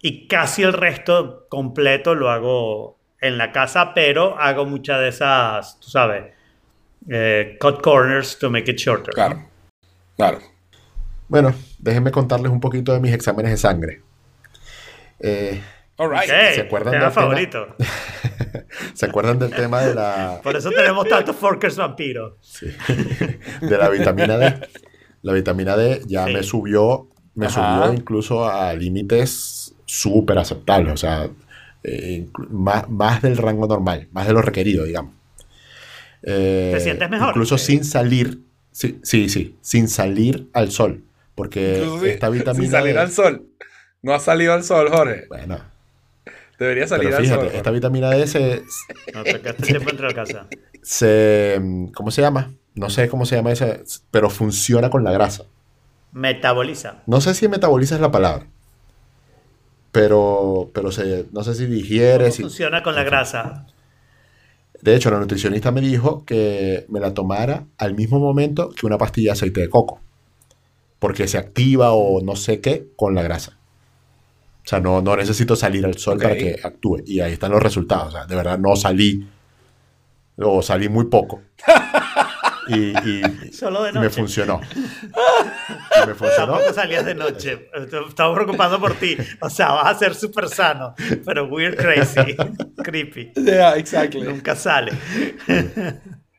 y 0.00 0.26
casi 0.26 0.62
el 0.62 0.72
resto 0.72 1.46
completo 1.48 2.14
lo 2.14 2.30
hago 2.30 2.98
en 3.20 3.38
la 3.38 3.52
casa, 3.52 3.94
pero 3.94 4.38
hago 4.38 4.64
muchas 4.64 4.98
de 5.00 5.08
esas, 5.08 5.78
tú 5.78 5.88
sabes, 5.90 6.32
eh, 7.08 7.56
cut 7.60 7.80
corners 7.82 8.36
to 8.38 8.50
make 8.50 8.68
it 8.70 8.78
shorter. 8.78 9.08
¿no? 9.08 9.14
Claro, 9.14 9.48
claro. 10.16 10.38
Bueno, 11.28 11.54
déjenme 11.78 12.10
contarles 12.10 12.50
un 12.50 12.60
poquito 12.60 12.92
de 12.92 13.00
mis 13.00 13.12
exámenes 13.12 13.52
de 13.52 13.56
sangre. 13.56 14.02
Eh, 15.20 15.62
All 16.02 16.10
right. 16.10 16.28
Ok, 16.30 16.54
¿Se 16.54 16.60
acuerdan 16.62 16.92
tema 16.92 17.04
del 17.04 17.12
tema? 17.14 17.22
favorito. 17.22 17.76
¿Se 18.94 19.06
acuerdan 19.06 19.38
del 19.38 19.50
tema 19.50 19.82
de 19.82 19.94
la, 19.94 20.40
Por 20.42 20.56
eso 20.56 20.70
tenemos 20.70 21.08
tantos 21.08 21.36
Forkers 21.36 21.76
vampiros. 21.76 22.34
Sí. 22.40 22.66
de 23.60 23.78
la 23.78 23.88
vitamina 23.88 24.36
D. 24.36 24.60
La 25.22 25.32
vitamina 25.32 25.76
D 25.76 26.02
ya 26.06 26.26
Sí. 26.26 26.32
me 26.32 26.42
subió, 26.42 27.08
me 27.34 27.46
Ajá. 27.46 27.78
subió 27.84 27.92
incluso 27.94 28.48
a 28.48 28.72
límites 28.74 29.74
súper 29.84 30.38
aceptables, 30.38 30.92
o 30.94 30.96
sea, 30.96 31.28
eh, 31.84 32.26
más, 32.50 32.88
más 32.88 33.22
del 33.22 33.36
rango 33.36 33.66
normal, 33.68 34.08
más 34.12 34.26
de 34.26 34.32
lo 34.32 34.42
requerido, 34.42 34.84
digamos. 34.84 35.14
Eh, 36.22 36.70
¿Te 36.74 36.80
sientes 36.80 37.08
mejor? 37.10 37.28
Incluso 37.28 37.58
sin 37.58 37.84
salir, 37.84 38.40
sí, 38.70 38.98
sí, 39.02 39.28
sí, 39.28 39.56
sin 39.60 39.88
salir 39.88 40.48
al 40.52 40.70
sol, 40.70 41.04
porque 41.34 41.82
Incluso 41.84 42.06
esta 42.06 42.28
vitamina 42.30 42.62
sin 42.62 42.70
salir 42.70 42.94
D, 42.94 43.00
al 43.00 43.10
sol. 43.10 43.46
No 44.02 44.14
ha 44.14 44.18
salido 44.20 44.52
al 44.54 44.64
sol, 44.64 44.88
Jorge. 44.90 45.26
bueno, 45.28 45.58
Debería 46.58 46.86
salir 46.86 47.08
pero 47.10 47.22
fíjate, 47.22 47.56
esta 47.56 47.70
vitamina 47.70 48.10
D 48.10 48.26
se, 48.26 48.62
No 49.14 49.24
tocaste 49.24 49.66
tiempo 49.66 49.90
entre 49.90 50.06
la 50.08 50.14
casa. 50.14 50.46
se, 50.82 51.60
¿cómo 51.94 52.10
se 52.10 52.22
llama? 52.22 52.52
No 52.74 52.88
sé 52.90 53.08
cómo 53.08 53.26
se 53.26 53.36
llama 53.36 53.52
esa, 53.52 53.78
pero 54.10 54.30
funciona 54.30 54.90
con 54.90 55.04
la 55.04 55.12
grasa. 55.12 55.44
Metaboliza. 56.12 57.02
No 57.06 57.20
sé 57.20 57.34
si 57.34 57.48
metaboliza 57.48 57.94
es 57.96 58.00
la 58.00 58.10
palabra. 58.10 58.46
Pero, 59.90 60.70
pero 60.72 60.90
se, 60.90 61.26
no 61.32 61.42
sé 61.44 61.54
si 61.54 61.66
digiere. 61.66 62.24
¿Cómo 62.24 62.32
si- 62.34 62.42
funciona 62.42 62.82
con 62.82 62.94
la 62.94 63.02
grasa? 63.04 63.66
De 64.80 64.96
hecho, 64.96 65.10
la 65.10 65.18
nutricionista 65.20 65.70
me 65.70 65.80
dijo 65.80 66.24
que 66.24 66.86
me 66.88 66.98
la 66.98 67.14
tomara 67.14 67.66
al 67.78 67.94
mismo 67.94 68.18
momento 68.18 68.70
que 68.70 68.86
una 68.86 68.98
pastilla 68.98 69.28
de 69.28 69.32
aceite 69.32 69.60
de 69.60 69.68
coco. 69.68 70.00
Porque 70.98 71.28
se 71.28 71.38
activa 71.38 71.92
o 71.92 72.20
no 72.22 72.36
sé 72.36 72.60
qué 72.60 72.88
con 72.96 73.14
la 73.14 73.22
grasa. 73.22 73.58
O 74.64 74.68
sea, 74.68 74.78
no, 74.80 75.02
no 75.02 75.16
necesito 75.16 75.56
salir 75.56 75.84
al 75.84 75.98
sol 75.98 76.16
Ok. 76.16 76.22
para 76.22 76.36
que 76.36 76.60
actúe. 76.62 77.02
Y 77.04 77.20
ahí 77.20 77.32
están 77.32 77.50
los 77.50 77.62
resultados. 77.62 78.08
O 78.08 78.10
sea, 78.12 78.26
de 78.26 78.36
verdad 78.36 78.58
no 78.58 78.76
salí. 78.76 79.28
O 80.38 80.62
salí 80.62 80.88
muy 80.88 81.06
poco. 81.06 81.42
Y, 82.68 82.96
y- 82.96 83.52
Solo 83.52 83.82
de 83.82 83.90
y 83.90 83.94
me 83.94 84.00
noche. 84.02 84.10
funcionó. 84.20 84.60
Y 86.04 86.06
me 86.06 86.14
funcionó. 86.14 86.52
Tampoco 86.54 86.72
salías 86.72 87.04
de 87.04 87.14
noche. 87.14 87.68
Estamos 88.08 88.34
preocupando 88.36 88.80
por 88.80 88.94
ti. 88.94 89.16
O 89.40 89.50
sea, 89.50 89.72
vas 89.72 89.94
a 89.96 89.98
ser 89.98 90.14
súper 90.14 90.48
sano, 90.48 90.94
pero 91.24 91.46
weird 91.46 91.76
crazy, 91.76 92.34
creepy. 92.82 93.32
Yeah, 93.36 93.76
exactly. 93.76 94.22
Nunca 94.22 94.56
sale. 94.56 94.92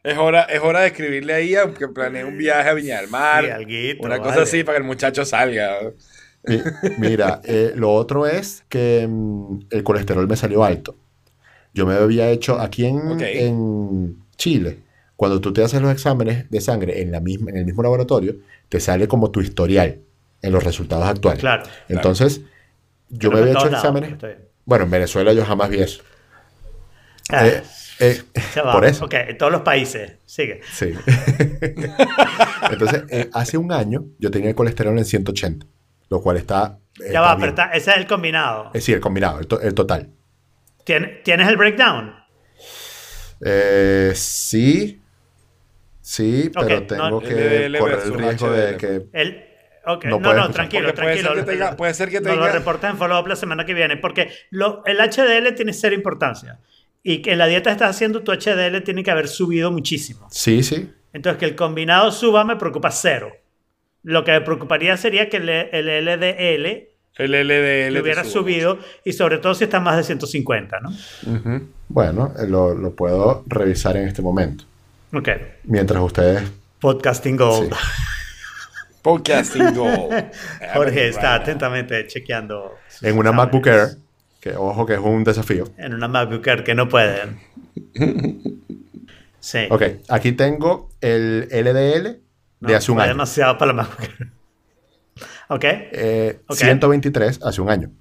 Es 0.03 0.17
hora, 0.17 0.43
es 0.43 0.59
hora 0.61 0.81
de 0.81 0.87
escribirle 0.87 1.33
ahí 1.33 1.55
a 1.55 1.71
que 1.73 1.87
planee 1.87 2.25
un 2.25 2.37
viaje 2.37 2.67
a 2.69 2.73
Viña 2.73 2.99
del 3.01 3.09
Mar. 3.09 3.43
Sí, 3.45 3.51
alguito, 3.51 4.03
una 4.05 4.17
cosa 4.17 4.29
vale. 4.31 4.41
así 4.43 4.63
para 4.63 4.77
que 4.77 4.81
el 4.81 4.87
muchacho 4.87 5.23
salga. 5.23 5.77
Mi- 6.45 6.61
Mira, 6.97 7.41
eh, 7.43 7.71
lo 7.75 7.91
otro 7.93 8.25
es 8.27 8.63
que 8.69 9.07
mm, 9.09 9.59
el 9.69 9.83
colesterol 9.83 10.27
me 10.27 10.35
salió 10.35 10.63
alto. 10.63 10.95
Yo 11.73 11.85
me 11.85 11.93
había 11.95 12.29
hecho 12.29 12.59
aquí 12.59 12.85
en, 12.85 12.97
Ok. 13.13 13.21
en 13.21 14.17
Chile, 14.37 14.79
cuando 15.15 15.39
tú 15.41 15.53
te 15.53 15.63
haces 15.63 15.81
los 15.81 15.91
exámenes 15.91 16.49
de 16.49 16.61
sangre 16.61 17.01
en, 17.01 17.11
la 17.11 17.19
misma, 17.19 17.51
en 17.51 17.57
el 17.57 17.65
mismo 17.65 17.81
laboratorio, 17.81 18.35
te 18.69 18.79
sale 18.79 19.07
como 19.07 19.31
tu 19.31 19.41
historial 19.41 19.99
en 20.41 20.51
los 20.51 20.63
resultados 20.63 21.05
actuales. 21.07 21.39
Claro. 21.39 21.63
Entonces, 21.89 22.41
yo 23.09 23.31
me 23.31 23.39
había 23.39 23.53
hecho 23.53 23.67
exámenes. 23.69 24.19
bien. 24.21 24.37
Bueno, 24.65 24.85
en 24.85 24.91
Venezuela 24.91 25.33
yo 25.33 25.45
jamás 25.45 25.69
vi 25.69 25.79
eso. 25.79 26.03
Ah, 27.29 27.47
Eh, 27.47 27.63
eh, 27.99 28.21
por 28.71 28.83
eso. 28.85 29.05
Ok, 29.05 29.13
en 29.13 29.37
todos 29.37 29.51
los 29.51 29.61
países. 29.61 30.13
Sigue. 30.25 30.59
Sí. 30.73 30.93
Entonces, 32.71 33.03
eh, 33.09 33.29
hace 33.33 33.57
un 33.57 33.71
año 33.71 34.05
yo 34.19 34.31
tenía 34.31 34.49
el 34.49 34.55
colesterol 34.55 34.97
en 34.97 35.05
180, 35.05 35.65
lo 36.13 36.21
cual 36.21 36.37
está. 36.37 36.79
Ya 36.99 37.05
está 37.07 37.21
va, 37.21 37.35
bien. 37.35 37.39
pero 37.39 37.49
está- 37.51 37.75
ese 37.77 37.91
es 37.91 37.97
el 37.97 38.07
combinado. 38.07 38.65
Es 38.67 38.73
decir, 38.73 38.95
el 38.95 39.01
combinado, 39.01 39.39
el, 39.39 39.47
to- 39.47 39.61
el 39.61 39.73
total. 39.73 40.09
¿Tien- 40.85 41.21
¿Tienes 41.23 41.47
el 41.47 41.57
breakdown? 41.57 42.13
Eh, 43.45 44.11
sí, 44.15 45.01
sí, 46.01 46.51
pero 46.53 46.83
tengo 46.87 47.09
no- 47.09 47.19
que 47.19 47.75
correr 47.79 47.99
el 48.05 48.13
riesgo 48.13 48.51
de 48.51 48.77
que... 48.77 49.05
El, 49.13 49.45
No 49.85 50.17
No, 50.19 50.33
no, 50.33 50.49
tranquilo, 50.49 50.87
Porque 50.89 51.01
puede 51.01 51.21
tranquilo. 51.21 51.35
ser 51.35 51.45
que 51.45 51.51
tenga- 51.51 51.75
puede 51.75 51.93
ser 51.93 52.09
que 52.09 52.21
Nos 52.21 52.37
lo 52.37 52.47
reportas 52.47 52.91
en 52.91 52.97
follow-up 52.97 53.27
la 53.27 53.35
semana 53.35 53.65
que 53.65 53.73
viene, 53.73 53.97
porque 53.97 54.29
lo- 54.49 54.81
el 54.85 54.97
HDL 55.01 55.51
tiene 55.55 55.73
cero 55.73 55.93
importancia. 55.93 56.59
Y 57.03 57.21
que 57.21 57.33
en 57.33 57.37
la 57.37 57.47
dieta 57.47 57.69
que 57.69 57.73
estás 57.73 57.89
haciendo, 57.89 58.23
tu 58.23 58.31
HDL 58.31 58.79
tiene 58.81 59.03
que 59.03 59.11
haber 59.11 59.27
subido 59.27 59.71
muchísimo. 59.71 60.25
Sí, 60.31 60.63
sí. 60.63 60.89
Entonces, 61.11 61.37
que 61.37 61.45
el 61.45 61.55
combinado 61.55 62.13
suba 62.13 62.45
me 62.45 62.55
preocupa 62.55 62.91
cero. 62.91 63.33
Lo 64.03 64.23
que 64.23 64.31
me 64.31 64.41
preocuparía 64.41 64.95
sería 64.97 65.29
que 65.29 65.37
el, 65.37 65.49
el 65.49 66.05
LDL 66.05 66.87
El 67.17 67.31
LDL. 67.31 68.01
hubiera 68.01 68.23
subido 68.23 68.77
y 69.05 69.13
sobre 69.13 69.37
todo 69.37 69.55
si 69.55 69.63
está 69.63 69.79
más 69.79 69.97
de 69.97 70.03
150, 70.03 70.79
¿no? 70.81 70.91
Bueno, 71.87 72.33
eh, 72.39 72.47
lo, 72.47 72.73
lo 72.75 72.91
puedo 72.95 73.43
revisar 73.47 73.95
en 73.97 74.07
este 74.07 74.21
momento. 74.21 74.65
Ok. 75.13 75.29
Mientras 75.63 76.01
ustedes... 76.03 76.43
Podcasting 76.79 77.37
Gold. 77.37 77.71
Sí. 77.73 77.79
Podcasting 79.03 79.73
Gold. 79.75 80.31
Jorge 80.73 81.07
está 81.07 81.35
atentamente 81.35 82.07
chequeando. 82.07 82.75
En 83.01 83.17
una. 83.17 83.31
MacBook 83.31 83.67
Air, 83.67 83.87
que 84.41 84.55
ojo 84.55 84.85
que 84.85 84.93
es 84.93 84.99
un 84.99 85.23
desafío. 85.23 85.65
En 85.77 85.93
una 85.93 86.07
MacBook 86.07 86.45
Air 86.47 86.63
que 86.63 86.75
no 86.75 86.87
pueden. 86.89 87.39
Sí. 89.39 89.59
Ok, 89.71 89.83
aquí 90.07 90.31
tengo 90.31 90.89
el 91.01 91.49
LDL 91.51 92.17
No, 92.63 92.69
de 92.69 92.75
hace 92.75 92.91
un 92.91 92.99
año. 92.99 93.09
demasiado 93.09 93.57
para 93.57 93.73
la 93.73 93.83
MacBook 93.83 94.01
Air. 94.01 94.31
Ok. 95.49 95.63
Eh, 95.65 96.41
Ok. 96.47 96.55
123 96.57 97.39
hace 97.43 97.61
un 97.61 97.69
año. 97.69 97.91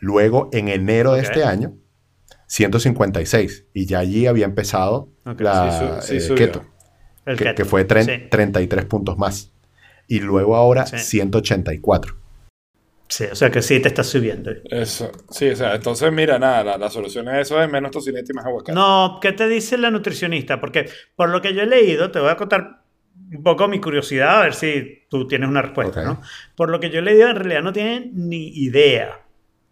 Luego, 0.00 0.48
en 0.52 0.68
enero 0.68 1.12
de 1.14 1.22
este 1.22 1.44
año, 1.44 1.74
156. 2.46 3.66
Y 3.72 3.86
ya 3.86 4.00
allí 4.00 4.26
había 4.26 4.44
empezado 4.44 5.08
Ok, 5.24 5.40
la 5.40 6.00
sí 6.02 6.18
su- 6.20 6.26
sí 6.26 6.32
eh, 6.32 6.36
keto. 6.36 6.64
El 7.24 7.36
que, 7.38 7.44
keto. 7.44 7.54
que 7.56 7.64
fue 7.64 7.82
Sí. 7.82 8.28
33 8.30 8.84
puntos 8.86 9.16
más. 9.16 9.52
Y 10.08 10.20
luego 10.20 10.56
ahora 10.56 10.86
Sí. 10.86 10.98
184. 10.98 12.16
Sí, 13.08 13.24
o 13.24 13.34
sea 13.34 13.50
que 13.50 13.60
sí 13.62 13.80
te 13.80 13.88
está 13.88 14.04
subiendo. 14.04 14.50
Eso. 14.70 15.10
Sí, 15.30 15.48
o 15.48 15.56
sea, 15.56 15.74
entonces 15.74 16.12
mira, 16.12 16.38
nada, 16.38 16.62
la, 16.62 16.78
la 16.78 16.90
solución 16.90 17.28
es 17.28 17.42
eso, 17.42 17.60
es 17.60 17.68
menos 17.70 17.90
tocineta 17.90 18.30
y 18.30 18.34
más 18.34 18.46
aguacate. 18.46 18.72
No, 18.72 19.18
¿qué 19.20 19.32
te 19.32 19.48
dice 19.48 19.76
la 19.78 19.90
nutricionista? 19.90 20.60
Porque 20.60 20.88
por 21.16 21.28
lo 21.30 21.40
que 21.42 21.52
yo 21.54 21.62
he 21.62 21.66
leído, 21.66 22.10
te 22.12 22.20
voy 22.20 22.28
a 22.30 22.36
contar 22.36 22.79
un 23.32 23.42
poco 23.42 23.68
mi 23.68 23.80
curiosidad, 23.80 24.40
a 24.40 24.42
ver 24.42 24.54
si 24.54 25.04
tú 25.08 25.26
tienes 25.26 25.48
una 25.48 25.62
respuesta, 25.62 26.00
Ok. 26.00 26.06
¿no? 26.06 26.22
Por 26.56 26.70
lo 26.70 26.80
que 26.80 26.90
yo 26.90 26.98
he 26.98 27.02
leído, 27.02 27.28
en 27.28 27.36
realidad 27.36 27.62
no 27.62 27.72
tienen 27.72 28.10
ni 28.14 28.48
idea 28.48 29.20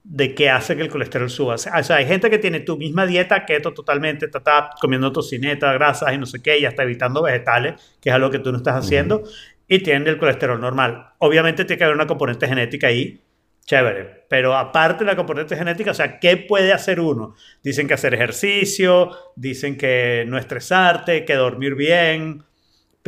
de 0.05 0.35
qué 0.35 0.49
hace 0.49 0.77
que 0.77 0.83
el 0.83 0.89
colesterol 0.89 1.29
suba. 1.29 1.55
O 1.55 1.59
sea, 1.59 1.97
hay 1.97 2.07
gente 2.07 2.31
que 2.31 2.39
tiene 2.39 2.61
tu 2.61 2.79
misma 2.79 3.05
dieta 3.05 3.45
keto 3.45 3.75
totalmente, 3.75 4.27
está, 4.27 4.39
está 4.39 4.71
comiendo 4.81 5.13
tocineta, 5.13 5.73
grasas 5.75 6.15
y 6.15 6.19
no 6.19 6.27
sé 6.27 6.41
qué, 6.43 6.59
y 6.59 6.65
hasta 6.65 6.83
evitando 6.83 7.23
vegetales, 7.23 7.99
que 8.01 8.09
es 8.09 8.15
algo 8.15 8.31
que 8.31 8.39
tú 8.39 8.51
no 8.51 8.59
estás 8.59 8.77
haciendo, 8.77 9.23
y 9.67 9.81
tienen 9.81 10.07
el 10.09 10.17
colesterol 10.17 10.61
normal. 10.61 11.11
Obviamente 11.19 11.65
tiene 11.65 11.79
que 11.79 11.85
haber 11.85 11.97
una 11.97 12.07
componente 12.07 12.47
genética 12.47 12.87
ahí 12.87 13.21
Chévere. 13.69 14.25
Pero 14.31 14.57
aparte 14.57 15.05
de 15.05 15.11
la 15.11 15.17
componente 15.17 15.55
genética, 15.55 15.91
o 15.91 15.95
sea, 15.95 16.19
¿qué 16.19 16.39
puede 16.39 16.73
hacer 16.73 17.01
uno? 17.01 17.35
Dicen 17.63 17.87
que 17.87 17.93
hacer 17.93 18.15
ejercicio, 18.15 19.11
dicen 19.37 19.77
que 19.77 20.25
no 20.27 20.39
estresarte, 20.39 21.27
que 21.27 21.35
dormir 21.35 21.75
bien. 21.75 22.45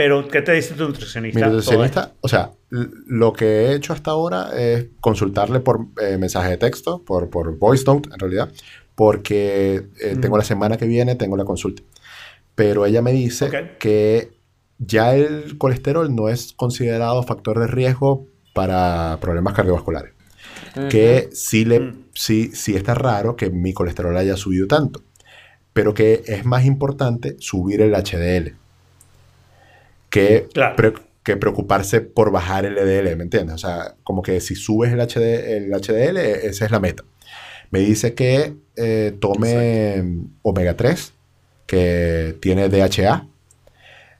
Pero, 0.03 0.27
¿qué 0.29 0.41
te 0.41 0.53
dice 0.53 0.73
tu 0.73 0.85
nutricionista? 0.85 1.39
Mi 1.41 1.45
nutricionista, 1.53 2.13
o 2.23 2.29
sea, 2.29 2.53
lo 2.71 3.35
que 3.35 3.45
he 3.67 3.75
hecho 3.75 3.93
hasta 3.93 4.13
ahora 4.13 4.49
es 4.59 4.87
consultarle 4.99 5.61
por 5.61 5.89
eh, 6.01 6.17
mensaje 6.17 6.49
de 6.49 6.57
texto, 6.57 7.03
por, 7.05 7.29
por 7.29 7.59
voice 7.59 7.85
note 7.87 8.09
en 8.11 8.19
realidad, 8.19 8.51
porque 8.95 9.89
eh, 10.01 10.17
tengo 10.19 10.39
la 10.39 10.45
semana 10.45 10.79
que 10.79 10.87
viene, 10.87 11.17
tengo 11.17 11.37
la 11.37 11.45
consulta. 11.45 11.83
Pero 12.55 12.87
ella 12.87 13.03
me 13.03 13.13
dice 13.13 13.45
Ok. 13.49 13.77
que 13.79 14.31
ya 14.79 15.15
el 15.15 15.59
colesterol 15.59 16.17
no 16.17 16.31
es 16.31 16.55
considerado 16.55 17.23
factor 17.23 17.59
de 17.59 17.67
riesgo 17.67 18.27
para 18.55 19.19
problemas 19.21 19.53
cardiovasculares. 19.53 20.13
Que 20.89 21.29
sí, 21.35 21.67
le, 21.67 21.81
Mm. 21.81 22.05
sí, 22.15 22.53
sí 22.55 22.75
está 22.75 22.95
raro 22.95 23.37
que 23.37 23.51
mi 23.51 23.75
colesterol 23.75 24.17
haya 24.17 24.39
subido 24.39 24.67
tanto, 24.67 25.03
pero 25.75 25.93
que 25.93 26.23
es 26.25 26.47
más 26.47 26.65
importante 26.65 27.37
subir 27.39 27.83
el 27.83 27.95
HDL 27.95 28.55
que, 30.11 30.49
Claro. 30.53 30.77
pre- 30.77 30.93
que 31.23 31.37
preocuparse 31.37 32.01
por 32.01 32.31
bajar 32.33 32.65
el 32.65 32.75
LDL, 32.77 33.17
¿me 33.17 33.25
entiendes? 33.25 33.55
O 33.55 33.59
sea, 33.59 33.95
como 34.03 34.23
que 34.23 34.41
si 34.41 34.55
subes 34.55 34.93
el, 34.93 35.01
HD, 35.01 35.57
el 35.57 35.73
HDL, 35.73 36.17
e- 36.19 36.47
esa 36.49 36.65
es 36.65 36.71
la 36.71 36.81
meta. 36.81 37.05
Me 37.71 37.81
dice 37.81 38.15
que 38.15 38.55
eh, 38.77 39.15
tome 39.21 40.03
omega 40.43 40.77
3, 40.77 41.13
que 41.67 42.37
tiene 42.41 42.69
DHA, 42.69 43.27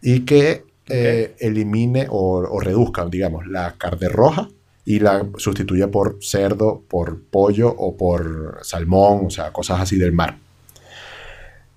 y 0.03 0.21
que 0.21 0.65
eh, 0.89 1.35
elimine 1.39 2.07
o, 2.11 2.39
o 2.39 2.61
reduzca, 2.61 3.05
digamos, 3.07 3.47
la 3.47 3.75
carne 3.79 4.09
roja 4.09 4.49
y 4.85 4.99
la 5.01 5.27
sustituya 5.37 5.89
por 5.89 6.19
cerdo, 6.21 6.83
por 6.89 7.23
pollo 7.25 7.69
o 7.77 7.97
por 7.97 8.59
salmón, 8.63 9.27
o 9.27 9.31
sea, 9.31 9.53
cosas 9.53 9.81
así 9.81 9.97
del 9.99 10.13
mar. 10.13 10.37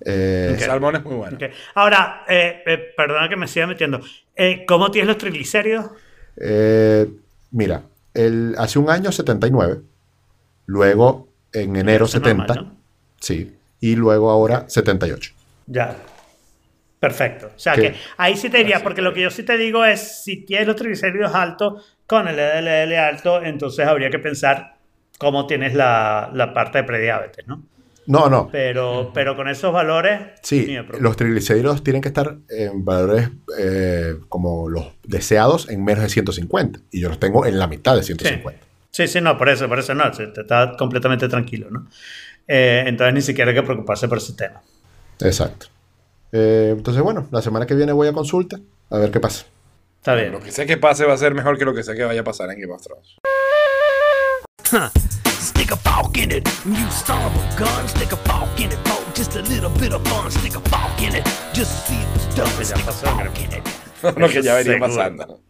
Eh, 0.04 0.52
Ok. 0.54 0.60
Salmón 0.60 0.96
es 0.96 1.04
muy 1.04 1.14
bueno. 1.14 1.38
Ahora, 1.74 2.24
eh, 2.28 2.62
eh, 2.66 2.92
perdona 2.96 3.28
que 3.28 3.36
me 3.36 3.48
siga 3.48 3.66
metiendo. 3.66 4.00
Eh, 4.36 4.64
¿Cómo 4.66 4.90
tienes 4.90 5.08
los 5.08 5.18
triglicéridos? 5.18 5.90
Eh, 6.36 7.08
mira, 7.52 7.82
el, 8.12 8.54
hace 8.58 8.78
un 8.78 8.90
año 8.90 9.10
79, 9.12 9.80
luego 10.66 11.28
en 11.52 11.76
enero 11.76 12.04
Eso 12.06 12.18
es 12.18 12.22
70, 12.24 12.46
normal, 12.54 12.66
¿no? 12.72 12.76
sí, 13.20 13.56
y 13.80 13.96
luego 13.96 14.30
ahora 14.30 14.64
78. 14.68 15.32
Ya. 15.66 15.96
Perfecto. 16.98 17.50
O 17.54 17.58
sea 17.58 17.74
¿Qué? 17.74 17.92
que 17.92 17.94
ahí 18.16 18.36
sí 18.36 18.48
te 18.48 18.58
diría, 18.58 18.82
porque 18.82 19.02
lo 19.02 19.12
que 19.12 19.20
yo 19.20 19.30
sí 19.30 19.42
te 19.42 19.58
digo 19.58 19.84
es, 19.84 20.22
si 20.24 20.44
tienes 20.44 20.66
los 20.66 20.76
triglicéridos 20.76 21.34
altos 21.34 21.96
con 22.06 22.26
el 22.28 22.36
LDL 22.36 22.94
alto, 22.96 23.42
entonces 23.42 23.86
habría 23.86 24.08
que 24.10 24.18
pensar 24.18 24.76
cómo 25.18 25.46
tienes 25.46 25.74
la, 25.74 26.30
la 26.32 26.54
parte 26.54 26.78
de 26.78 26.84
prediabetes, 26.84 27.46
¿no? 27.46 27.62
No, 28.06 28.28
no, 28.28 28.48
Pero, 28.52 29.10
pero 29.14 29.34
con 29.34 29.48
esos 29.48 29.72
valores, 29.72 30.20
sí, 30.42 30.76
los 31.00 31.16
triglicéridos 31.16 31.82
tienen 31.82 32.02
que 32.02 32.08
estar 32.08 32.36
en 32.50 32.84
valores 32.84 33.30
eh, 33.58 34.16
como 34.28 34.68
los 34.68 34.88
deseados 35.04 35.68
en 35.70 35.82
menos 35.84 36.02
de 36.04 36.10
150, 36.10 36.80
y 36.90 37.00
yo 37.00 37.08
los 37.08 37.18
tengo 37.18 37.46
en 37.46 37.58
la 37.58 37.66
mitad 37.66 37.96
de 37.96 38.02
150. 38.02 38.60
Sí, 38.90 39.08
sí, 39.08 39.20
no, 39.20 39.38
por 39.38 39.48
eso, 39.48 39.68
por 39.68 39.78
eso 39.78 39.94
no, 39.94 40.12
se- 40.12 40.26
te 40.28 40.42
está 40.42 40.76
completamente 40.78 41.28
tranquilo, 41.28 41.68
¿no? 41.70 41.86
Eh, 42.46 42.84
entonces 42.86 43.14
ni 43.14 43.22
siquiera 43.22 43.50
hay 43.50 43.56
que 43.56 43.62
preocuparse 43.62 44.06
por 44.06 44.18
ese 44.18 44.34
tema. 44.34 44.60
Exacto. 45.20 45.66
Eh, 46.30 46.74
entonces, 46.76 47.02
bueno, 47.02 47.26
la 47.30 47.40
semana 47.40 47.64
que 47.66 47.74
viene 47.74 47.92
voy 47.92 48.08
a 48.08 48.12
consulta, 48.12 48.58
a 48.90 48.98
ver 48.98 49.10
qué 49.10 49.18
pasa. 49.20 49.46
Está 49.98 50.14
bien. 50.14 50.30
Lo 50.32 50.40
que 50.40 50.52
sé 50.52 50.66
que 50.66 50.76
pase 50.76 51.06
va 51.06 51.14
a 51.14 51.16
ser 51.16 51.34
mejor 51.34 51.56
que 51.58 51.64
lo 51.64 51.72
que 51.74 51.82
sé 51.82 51.94
que 51.94 52.04
vaya 52.04 52.20
a 52.20 52.24
pasar 52.24 52.50
en 52.50 52.60
Game 52.60 52.72
of 52.74 52.82
Thrones. 52.82 53.16
Stick 55.54 55.70
a 55.72 55.76
fork 55.76 56.16
in 56.18 56.30
it, 56.30 56.48
you 56.66 56.86
of 56.86 57.32
a 57.36 57.56
gun. 57.58 57.88
Stick 57.88 58.12
a 58.12 58.16
fork 58.16 58.58
in 58.60 58.70
it 58.72 58.78
for 58.88 59.12
just 59.14 59.36
a 59.36 59.42
little 59.42 59.70
bit 59.70 59.92
of 59.92 60.06
fun. 60.08 60.30
Stick 60.30 60.56
a 60.56 60.60
fork 60.68 61.00
in 61.02 61.14
it, 61.14 61.24
just 61.52 61.86
see 61.86 61.94
what's 62.12 62.34
done. 62.36 62.64
Stick 62.64 62.86
a 62.86 62.92
fork 62.92 63.34
creo. 63.34 63.44
in 63.44 63.52
it. 63.52 63.64
lo 64.18 64.28
que 64.28 64.42
ya 64.42 64.54
venía 64.54 64.74
Seguro. 64.74 64.80
pasando. 64.88 65.40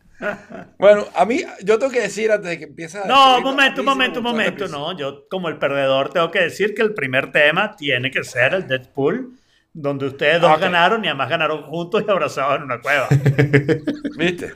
Bueno, 0.79 1.07
a 1.15 1.25
mí, 1.27 1.43
yo 1.65 1.79
tengo 1.79 1.91
que 1.93 2.01
decir 2.03 2.31
antes 2.31 2.49
de 2.51 2.59
que 2.59 2.65
empiece 2.65 2.99
a. 2.99 3.05
No, 3.07 3.39
un 3.39 3.45
momento, 3.45 3.81
un 3.81 3.87
me 3.87 3.93
momento, 3.93 4.19
un 4.21 4.25
momento. 4.25 4.69
No, 4.69 4.97
yo 4.97 5.27
como 5.29 5.49
el 5.49 5.59
perdedor 5.59 6.11
tengo 6.11 6.31
que 6.31 6.41
decir 6.43 6.75
que 6.75 6.83
el 6.83 6.95
primer 6.95 7.33
tema 7.33 7.75
tiene 7.77 8.11
que 8.11 8.23
ser 8.25 8.55
el 8.55 8.67
Deadpool, 8.67 9.33
donde 9.73 10.07
ustedes 10.07 10.41
dos 10.41 10.51
Ah, 10.51 10.55
ok. 10.55 10.61
ganaron 10.61 11.05
y 11.05 11.09
además 11.09 11.29
ganaron 11.29 11.63
juntos 11.65 12.05
y 12.07 12.11
abrazados 12.11 12.57
en 12.59 12.63
una 12.63 12.81
cueva. 12.81 13.09
¿Viste? 14.17 14.53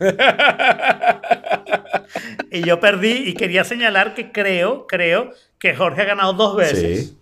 y 2.50 2.62
yo 2.62 2.80
perdí 2.80 3.24
y 3.28 3.34
quería 3.34 3.64
señalar 3.64 4.14
que 4.14 4.32
creo, 4.32 4.86
creo 4.86 5.30
que 5.58 5.74
Jorge 5.74 6.02
ha 6.02 6.06
ganado 6.06 6.32
dos 6.32 6.56
veces. 6.56 7.08
Sí. 7.08 7.14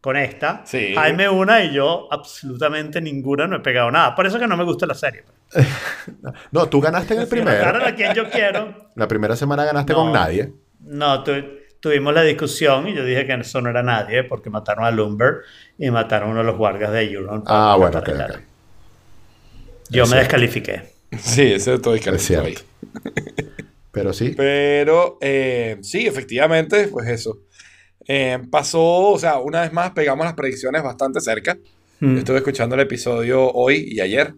Con 0.00 0.16
esta, 0.16 0.62
Sí. 0.64 0.94
Jaime 0.94 1.28
una 1.28 1.62
y 1.62 1.74
yo 1.74 2.08
absolutamente 2.10 3.02
ninguna 3.02 3.46
no 3.46 3.56
he 3.56 3.60
pegado 3.60 3.90
nada. 3.90 4.14
Por 4.14 4.26
eso 4.26 4.38
que 4.38 4.46
no 4.46 4.56
me 4.56 4.64
gusta 4.64 4.86
la 4.86 4.94
serie. 4.94 5.24
No, 6.52 6.68
tú 6.68 6.80
ganaste 6.80 7.14
en 7.14 7.20
el 7.20 7.28
primero. 7.28 7.84
a 7.84 7.94
quien 7.94 8.14
yo 8.14 8.28
quiero. 8.30 8.88
La 8.94 9.06
primera 9.06 9.36
semana 9.36 9.64
ganaste 9.64 9.92
No. 9.92 9.98
con 10.00 10.12
nadie. 10.12 10.52
No, 10.80 11.22
tu- 11.22 11.58
tuvimos 11.80 12.14
la 12.14 12.22
discusión 12.22 12.88
y 12.88 12.94
yo 12.94 13.04
dije 13.04 13.26
que 13.26 13.34
eso 13.34 13.60
no 13.60 13.68
era 13.70 13.82
nadie 13.82 14.24
porque 14.24 14.48
mataron 14.48 14.84
a 14.86 14.90
Lumber 14.90 15.40
y 15.78 15.90
mataron 15.90 16.28
a 16.28 16.32
uno 16.32 16.40
de 16.40 16.46
los 16.46 16.56
guardias 16.56 16.90
de 16.92 17.02
Euron. 17.12 17.42
Ah, 17.46 17.76
bueno, 17.78 17.98
ok, 17.98 18.04
Para 18.06 18.24
el- 18.26 18.30
ok. 18.32 18.38
Yo 19.90 20.06
me 20.06 20.16
descalifiqué. 20.16 20.82
Sí, 21.18 21.42
eso 21.52 21.74
estoy 21.74 22.00
Es 22.00 22.00
calentito 22.00 22.42
ahí. 22.42 22.54
cierto. 22.54 22.62
Pero 23.92 24.12
sí, 24.12 24.36
Pero 24.36 25.18
eh, 25.20 25.78
sí, 25.82 26.06
efectivamente, 26.06 26.88
pues 26.88 27.08
eso. 27.08 27.42
Eh, 28.08 28.38
pasó, 28.50 28.82
o 29.10 29.18
sea, 29.18 29.38
una 29.38 29.62
vez 29.62 29.72
más 29.72 29.92
pegamos 29.92 30.26
las 30.26 30.34
predicciones 30.34 30.82
bastante 30.82 31.20
cerca. 31.20 31.58
Mm. 32.00 32.14
Yo 32.14 32.18
estuve 32.20 32.38
escuchando 32.38 32.74
el 32.76 32.82
episodio 32.82 33.50
hoy 33.52 33.86
y 33.90 34.00
ayer. 34.00 34.34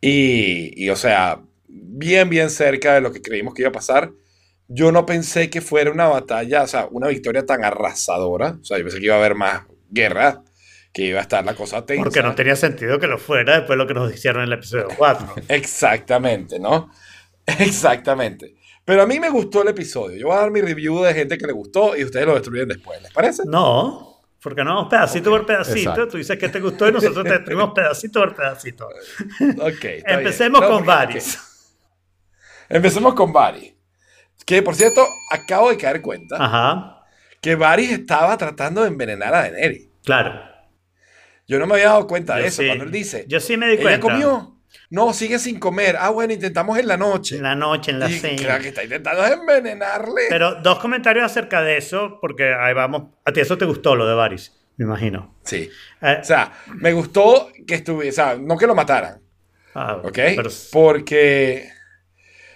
Y, 0.00 0.84
y, 0.84 0.90
o 0.90 0.96
sea, 0.96 1.42
bien, 1.68 2.30
bien 2.30 2.50
cerca 2.50 2.94
de 2.94 3.00
lo 3.02 3.12
que 3.12 3.22
creímos 3.22 3.54
que 3.54 3.62
iba 3.62 3.70
a 3.70 3.72
pasar. 3.72 4.12
Yo 4.68 4.92
no 4.92 5.06
pensé 5.06 5.50
que 5.50 5.60
fuera 5.60 5.90
una 5.92 6.08
batalla, 6.08 6.62
o 6.62 6.66
sea, 6.68 6.88
una 6.90 7.08
victoria 7.08 7.46
tan 7.46 7.64
arrasadora. 7.64 8.58
O 8.60 8.64
sea, 8.64 8.78
yo 8.78 8.84
pensé 8.84 9.00
que 9.00 9.06
iba 9.06 9.16
a 9.16 9.18
haber 9.18 9.34
más 9.36 9.64
guerra, 9.90 10.44
que 10.92 11.02
iba 11.02 11.18
a 11.18 11.22
estar 11.22 11.44
la 11.44 11.54
cosa 11.54 11.84
tensa. 11.86 12.02
Porque 12.02 12.22
no 12.22 12.34
tenía 12.34 12.56
sentido 12.56 12.98
que 12.98 13.06
lo 13.06 13.18
fuera 13.18 13.54
después 13.54 13.70
de 13.70 13.76
lo 13.76 13.86
que 13.86 13.94
nos 13.94 14.12
hicieron 14.12 14.42
en 14.42 14.48
el 14.48 14.54
episodio 14.54 14.88
4. 14.96 15.34
Exactamente, 15.48 16.58
¿no? 16.58 16.90
Exactamente. 17.46 18.56
Pero 18.84 19.02
a 19.02 19.06
mí 19.06 19.20
me 19.20 19.30
gustó 19.30 19.62
el 19.62 19.68
episodio. 19.68 20.16
Yo 20.16 20.26
voy 20.28 20.36
a 20.36 20.40
dar 20.40 20.50
mi 20.50 20.60
review 20.60 21.02
de 21.02 21.14
gente 21.14 21.38
que 21.38 21.46
le 21.46 21.52
gustó 21.52 21.96
y 21.96 22.04
ustedes 22.04 22.26
lo 22.26 22.34
destruyen 22.34 22.68
después. 22.68 23.00
¿Les 23.02 23.12
parece? 23.12 23.42
No, 23.46 24.20
porque 24.42 24.64
no, 24.64 24.88
pedacito 24.88 25.30
por 25.30 25.46
pedacito. 25.46 25.78
Exacto. 25.78 26.08
Tú 26.08 26.16
dices 26.16 26.38
que 26.38 26.48
te 26.48 26.60
gustó 26.60 26.88
y 26.88 26.92
nosotros 26.92 27.24
te 27.24 27.32
destruimos 27.34 27.72
pedacito 27.74 28.20
por 28.20 28.34
pedacito. 28.34 28.88
Ok. 29.60 29.84
Empecemos. 30.06 30.60
No, 30.60 30.68
con 30.68 30.86
Varys. 30.86 31.38
Empecemos 32.68 33.14
con 33.14 33.32
Varys. 33.32 33.74
Que 34.46 34.62
por 34.62 34.74
cierto, 34.74 35.06
acabo 35.30 35.70
de 35.70 35.76
caer 35.76 36.00
cuenta 36.00 36.36
Ajá, 36.42 37.04
que 37.40 37.54
Varys 37.54 37.92
estaba 37.92 38.36
tratando 38.36 38.82
de 38.82 38.88
envenenar 38.88 39.34
a 39.34 39.42
Daenerys. 39.42 39.88
claro. 40.04 40.49
Yo 41.50 41.58
no 41.58 41.66
me 41.66 41.74
había 41.74 41.86
dado 41.86 42.06
cuenta 42.06 42.36
de 42.36 42.42
Yo 42.42 42.46
eso 42.48 42.62
sí. 42.62 42.68
cuando 42.68 42.84
él 42.84 42.90
dice. 42.92 43.24
Yo 43.28 43.40
sí 43.40 43.56
me 43.56 43.66
di 43.66 43.72
¿Ella 43.74 43.82
cuenta. 43.82 44.00
comió? 44.00 44.56
No, 44.88 45.12
sigue 45.12 45.38
sin 45.40 45.58
comer. 45.58 45.96
Ah, 45.98 46.10
bueno, 46.10 46.32
intentamos 46.32 46.78
en 46.78 46.86
la 46.86 46.96
noche. 46.96 47.36
En 47.36 47.42
la 47.42 47.56
noche, 47.56 47.90
en 47.90 47.98
la 47.98 48.08
y 48.08 48.12
cena. 48.18 48.36
claro 48.40 48.62
que 48.62 48.68
está 48.68 48.84
intentando 48.84 49.26
envenenarle. 49.26 50.22
Pero 50.28 50.54
dos 50.62 50.78
comentarios 50.78 51.24
acerca 51.24 51.60
de 51.62 51.76
eso, 51.76 52.18
porque 52.20 52.54
ahí 52.54 52.72
vamos. 52.72 53.02
A 53.24 53.32
ti 53.32 53.40
eso 53.40 53.58
te 53.58 53.64
gustó 53.64 53.96
lo 53.96 54.06
de 54.06 54.14
Varys, 54.14 54.52
me 54.76 54.84
imagino. 54.84 55.34
Sí. 55.44 55.68
Eh, 56.02 56.18
O 56.20 56.24
sea, 56.24 56.52
me 56.76 56.92
gustó 56.92 57.50
que 57.66 57.74
estuviese, 57.74 58.20
o 58.20 58.24
sea, 58.26 58.36
no 58.36 58.56
que 58.56 58.66
lo 58.68 58.74
mataran. 58.76 59.20
ah, 59.74 59.96
¿Ok? 60.04 60.12
pero- 60.36 60.50
Porque, 60.72 61.68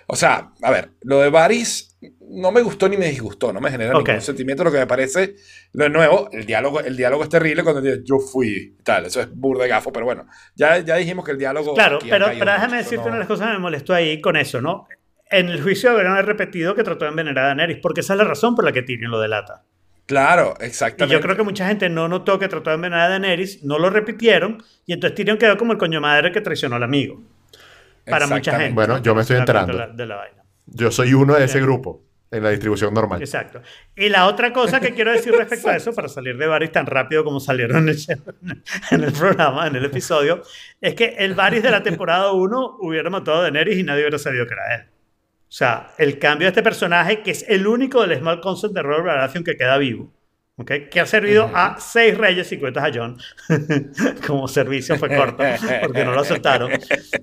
o 0.07 0.17
sea, 0.17 0.51
a 0.63 0.71
ver, 0.71 0.91
lo 1.03 1.21
de 1.21 1.31
Varys 1.31 1.97
no 2.29 2.53
me 2.53 2.61
gustó 2.61 2.89
ni 2.89 2.97
me 2.97 3.07
disgustó, 3.09 3.53
no 3.53 3.61
me 3.61 3.71
genera 3.71 3.97
Ok. 3.97 4.07
ningún 4.09 4.21
sentimiento. 4.23 4.63
Lo 4.65 4.71
que 4.73 4.79
me 4.79 4.87
parece, 4.87 5.37
lo 5.73 5.85
de 5.85 5.91
nuevo, 5.91 6.29
el 6.33 6.45
diálogo, 6.45 6.81
el 6.81 6.97
diálogo 6.97 7.23
es 7.23 7.29
terrible 7.31 7.63
cuando 7.63 7.81
dice 7.81 8.03
yo 8.05 8.19
fui 8.19 8.77
y 8.79 8.83
tal. 8.83 9.07
Eso 9.07 9.21
es 9.21 9.35
burda 9.35 9.63
de 9.65 9.71
gafo, 9.71 9.93
pero 9.93 10.05
bueno, 10.05 10.27
ya, 10.55 10.79
ya 10.79 10.97
dijimos 10.97 11.25
que 11.25 11.31
el 11.33 11.39
diálogo. 11.39 11.75
Claro, 11.75 11.99
pero, 12.01 12.27
pero 12.27 12.29
mucho, 12.29 12.45
déjame 12.45 12.81
eso 12.81 12.91
decirte 12.91 12.97
no- 12.97 13.03
una 13.07 13.13
de 13.15 13.19
las 13.21 13.29
cosas 13.29 13.47
que 13.49 13.53
me 13.55 13.59
molestó 13.59 13.95
ahí 13.95 14.21
con 14.21 14.37
eso, 14.37 14.61
¿no? 14.61 14.87
En 15.31 15.49
el 15.49 15.63
juicio 15.63 15.91
haber 15.91 16.07
repetido 16.27 16.75
que 16.75 16.85
trató 16.85 17.07
de 17.07 17.11
envenenar 17.11 17.45
a 17.45 17.47
Daenerys, 17.49 17.79
porque 17.83 18.01
esa 18.01 18.13
es 18.13 18.19
la 18.19 18.25
razón 18.25 18.55
por 18.55 18.65
la 18.65 18.73
que 18.73 18.83
Tyrion 18.83 19.11
lo 19.11 19.21
delata. 19.21 19.63
Claro, 20.07 20.55
Y 20.61 20.65
exactamente. 20.67 21.15
yo 21.15 21.21
creo 21.23 21.35
que 21.35 21.43
mucha 21.45 21.67
gente 21.67 21.89
no 21.89 22.09
notó 22.09 22.39
que 22.39 22.47
trató 22.49 22.69
de 22.69 22.77
envenenar 22.77 23.07
a 23.07 23.09
Daenerys, 23.09 23.65
no 23.65 23.79
lo 23.79 23.89
repitieron, 23.89 24.63
y 24.85 24.93
entonces 24.93 25.15
Tyrion 25.15 25.39
quedó 25.39 25.57
como 25.57 25.73
el 25.73 25.79
coño 25.79 26.01
madre 26.03 26.31
que 26.31 26.43
traicionó 26.43 26.77
al 26.77 26.83
amigo. 26.83 27.23
Para 28.05 28.27
mucha 28.27 28.53
gente. 28.59 28.75
Bueno, 28.75 28.97
¿no? 28.99 29.03
yo 29.03 29.15
me 29.15 29.23
estoy 29.23 29.37
enterando. 29.39 29.73
De 29.73 29.79
la, 29.79 29.87
de 29.89 30.07
la 30.07 30.17
vaina. 30.17 30.43
yo 30.67 30.91
soy 30.91 31.15
uno 31.15 31.35
de 31.35 31.45
ese 31.45 31.61
grupo 31.61 32.03
en 32.31 32.43
la 32.43 32.51
distribución 32.51 32.93
normal. 32.93 33.21
Exacto. 33.21 33.63
Y 33.95 34.09
la 34.09 34.27
otra 34.27 34.53
cosa 34.53 34.81
que 34.81 34.93
quiero 34.93 35.13
decir 35.13 35.33
respecto 35.33 35.69
a 35.69 35.77
eso, 35.77 35.93
para 35.93 36.09
salir 36.09 36.37
de 36.37 36.47
Varys 36.49 36.73
tan 36.73 36.85
rápido 36.87 37.23
como 37.23 37.39
salieron 37.39 37.85
en 37.85 37.89
el, 37.91 37.97
show- 37.97 38.35
en 38.91 39.05
el 39.05 39.13
programa, 39.13 39.67
en 39.69 39.77
el 39.77 39.85
episodio, 39.85 40.43
es 40.81 40.95
que 40.95 41.15
el 41.19 41.35
Varys 41.35 41.63
de 41.63 41.71
la 41.71 41.83
temporada 41.83 42.33
1 42.33 42.77
hubiera 42.81 43.09
matado 43.09 43.39
a 43.39 43.43
Daenerys 43.43 43.79
y 43.79 43.83
nadie 43.85 44.01
hubiera 44.03 44.19
sabido 44.19 44.47
que 44.47 44.55
era 44.55 44.75
él. 44.75 44.83
O 44.83 45.57
sea, 45.57 45.93
el 45.99 46.19
cambio 46.19 46.47
de 46.47 46.51
este 46.51 46.63
personaje, 46.65 47.23
que 47.23 47.31
es 47.31 47.45
el 47.49 47.67
único 47.69 48.05
del 48.05 48.19
Small 48.19 48.41
Concept 48.41 48.75
de 48.75 48.83
Robert 48.83 49.05
Baratheon 49.07 49.45
que 49.45 49.57
queda 49.57 49.79
vivo. 49.79 50.13
¿Ok? 50.57 50.71
Que 50.91 51.01
ha 51.01 51.07
servido 51.07 51.51
a 51.55 51.79
seis 51.81 52.17
reyes 52.17 52.51
y 52.53 52.59
cuentas 52.59 52.85
a 52.85 52.91
John. 52.95 53.17
Como 54.27 54.49
servicio 54.49 54.97
fue 54.97 55.15
corto, 55.15 55.43
porque 55.83 56.05
no 56.05 56.13
lo 56.13 56.25
soltaron. 56.25 56.71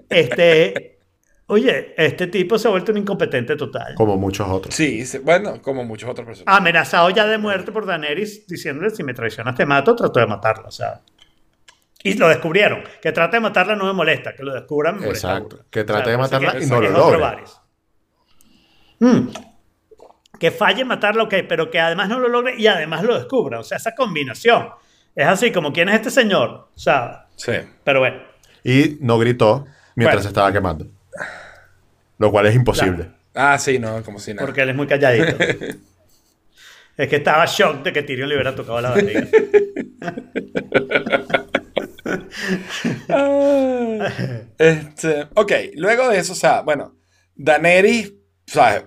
Este, 0.10 1.00
oye, 1.48 1.94
este 1.98 2.28
tipo 2.28 2.58
se 2.58 2.68
ha 2.68 2.72
vuelto 2.72 2.92
un 2.92 3.00
incompetente 3.00 3.56
total. 3.56 3.96
Como 3.96 4.18
muchos 4.18 4.48
otros. 4.50 4.74
Sí, 4.76 5.04
bueno, 5.24 5.62
como 5.62 5.84
muchos 5.84 6.10
otros 6.10 6.26
personajes. 6.26 6.60
Amenazado 6.60 7.10
ya 7.10 7.26
de 7.26 7.38
muerte 7.38 7.72
por 7.72 7.86
Daenerys, 7.86 8.48
diciéndole: 8.48 8.90
si 8.90 9.04
me 9.04 9.14
traicionas 9.14 9.56
te 9.56 9.66
mato, 9.66 9.96
trato 9.96 10.20
de 10.20 10.28
matarla. 10.28 10.68
O 10.68 10.72
sea. 10.72 11.02
Y 12.04 12.16
lo 12.16 12.28
descubrieron. 12.30 12.84
Que 13.00 13.12
trate 13.12 13.38
de 13.38 13.42
matarla 13.42 13.76
no 13.76 13.86
me 13.86 13.94
molesta. 13.94 14.34
Que 14.34 14.42
lo 14.44 14.54
descubran 14.54 14.96
me 14.96 15.06
molesta. 15.06 15.34
Exacto. 15.38 15.66
Que 15.70 15.84
trate 15.84 16.10
de 16.10 16.16
así 16.16 16.22
matarla 16.22 16.52
que- 16.54 16.64
y 16.64 16.68
no 16.68 16.82
lo 16.82 16.90
logre. 16.90 17.44
Mm. 19.00 19.28
Que 20.42 20.50
falle 20.50 20.82
en 20.82 20.88
matarla, 20.88 21.22
ok, 21.24 21.36
pero 21.48 21.70
que 21.70 21.80
además 21.80 22.10
no 22.10 22.18
lo 22.20 22.28
logre 22.28 22.56
y 22.58 22.66
además 22.66 23.04
lo 23.04 23.16
descubra. 23.16 23.60
O 23.60 23.64
sea, 23.64 23.78
esa 23.78 23.94
combinación. 23.94 24.70
Es 25.16 25.28
así 25.28 25.52
como, 25.52 25.72
¿quién 25.72 25.88
es 25.88 25.96
este 25.96 26.10
señor? 26.10 26.50
O 26.76 26.80
sea, 26.80 27.28
Sí. 27.36 27.52
pero 27.84 28.00
bueno. 28.00 28.24
Y 28.64 28.98
no 29.02 29.20
gritó 29.20 29.66
mientras 29.96 30.16
Bueno. 30.16 30.22
se 30.24 30.28
estaba 30.30 30.52
quemando. 30.52 30.88
Lo 32.18 32.32
cual 32.32 32.48
es 32.48 32.56
imposible. 32.56 33.10
Ah, 33.36 33.58
sí, 33.60 33.78
no, 33.78 34.02
como 34.02 34.18
si 34.18 34.34
nada. 34.34 34.46
Porque 34.48 34.62
él 34.64 34.70
es 34.70 34.76
muy 34.76 34.88
calladito. 34.88 35.38
es 36.98 37.08
que 37.08 37.16
estaba 37.18 37.46
shock 37.46 37.84
de 37.84 37.94
que 37.94 38.02
Tyrion 38.02 38.28
le 38.28 38.34
hubiera 38.36 38.56
tocado 38.56 38.82
la 38.82 38.90
barriga. 38.90 39.28
Ah, 43.10 44.10
este, 44.58 45.28
ok, 45.36 45.52
luego 45.76 46.10
de 46.10 46.20
eso, 46.20 46.34
o 46.34 46.36
sea, 46.36 46.62
bueno, 46.62 46.96
Daenerys, 47.36 48.10
o 48.12 48.16
sea, 48.52 48.84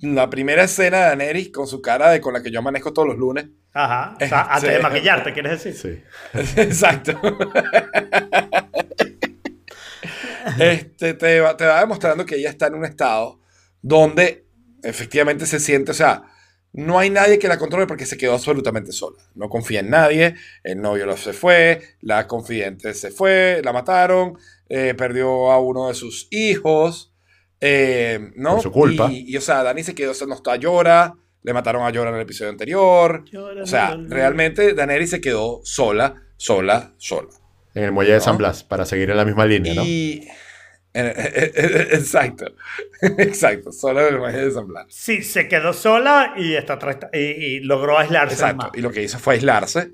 la 0.00 0.30
primera 0.30 0.64
escena 0.64 0.98
de 0.98 1.04
Daenerys 1.04 1.50
con 1.50 1.66
su 1.66 1.82
cara 1.82 2.10
de 2.10 2.20
con 2.20 2.34
la 2.34 2.42
que 2.42 2.50
yo 2.50 2.62
manejo 2.62 2.92
todos 2.92 3.08
los 3.08 3.18
lunes. 3.18 3.46
Ajá. 3.72 4.16
O 4.20 4.26
sea, 4.26 4.42
antes 4.50 4.72
de 4.72 4.80
maquillarte, 4.80 5.32
¿quieres 5.32 5.62
decir? 5.62 5.74
Sí. 5.74 6.02
Exacto. 6.60 7.20
este, 10.58 11.14
te, 11.14 11.40
va, 11.40 11.56
te 11.56 11.66
va 11.66 11.80
demostrando 11.80 12.24
que 12.24 12.36
ella 12.36 12.50
está 12.50 12.68
en 12.68 12.74
un 12.74 12.84
estado 12.84 13.40
donde 13.82 14.46
efectivamente 14.82 15.46
se 15.46 15.60
siente, 15.60 15.90
o 15.90 15.94
sea, 15.94 16.24
no 16.72 16.98
hay 16.98 17.08
nadie 17.08 17.38
que 17.38 17.48
la 17.48 17.58
controle 17.58 17.86
porque 17.86 18.04
se 18.04 18.18
quedó 18.18 18.34
absolutamente 18.34 18.92
sola. 18.92 19.16
No 19.34 19.48
confía 19.48 19.80
en 19.80 19.90
nadie, 19.90 20.34
el 20.62 20.80
novio 20.80 21.06
lo 21.06 21.16
se 21.16 21.32
fue, 21.32 21.96
la 22.00 22.26
confidente 22.26 22.92
se 22.92 23.10
fue, 23.10 23.62
la 23.64 23.72
mataron, 23.72 24.38
eh, 24.68 24.94
perdió 24.94 25.50
a 25.50 25.58
uno 25.58 25.88
de 25.88 25.94
sus 25.94 26.28
hijos, 26.30 27.14
eh, 27.60 28.32
¿no? 28.36 28.54
Por 28.54 28.62
su 28.62 28.72
culpa. 28.72 29.10
Y, 29.10 29.24
y, 29.28 29.36
o 29.36 29.40
sea, 29.40 29.62
Dani 29.62 29.82
se 29.82 29.94
quedó, 29.94 30.14
se 30.14 30.26
no 30.26 30.34
está 30.34 30.56
llora, 30.56 31.14
le 31.46 31.52
mataron 31.52 31.84
a 31.84 31.90
Llora 31.90 32.10
en 32.10 32.16
el 32.16 32.22
episodio 32.22 32.50
anterior. 32.50 33.24
Llora, 33.30 33.62
O 33.62 33.66
sea, 33.66 33.94
llora, 33.94 34.08
realmente 34.08 34.74
Daenerys 34.74 35.10
se 35.10 35.20
quedó 35.20 35.60
sola, 35.62 36.24
sola, 36.36 36.92
sola. 36.96 37.28
En 37.72 37.84
el 37.84 37.92
muelle 37.92 38.14
de 38.14 38.20
San 38.20 38.34
¿No? 38.34 38.38
Blas, 38.38 38.64
para 38.64 38.84
seguir 38.84 39.10
en 39.10 39.16
la 39.16 39.24
misma 39.24 39.46
línea, 39.46 39.74
¿no? 39.74 39.84
Y... 39.84 40.26
Exacto, 40.96 42.46
exacto, 43.02 43.70
sola 43.70 44.08
en 44.08 44.14
el 44.14 44.20
Valle 44.20 44.46
de 44.46 44.50
San 44.50 44.66
Blas. 44.66 44.86
Sí, 44.88 45.22
se 45.22 45.46
quedó 45.46 45.74
sola 45.74 46.32
y, 46.38 46.54
está 46.54 46.78
y, 47.12 47.18
y 47.18 47.60
logró 47.60 47.98
aislarse. 47.98 48.34
Exacto, 48.34 48.68
más. 48.68 48.70
y 48.74 48.80
lo 48.80 48.90
que 48.90 49.02
hizo 49.02 49.18
fue 49.18 49.34
aislarse. 49.34 49.92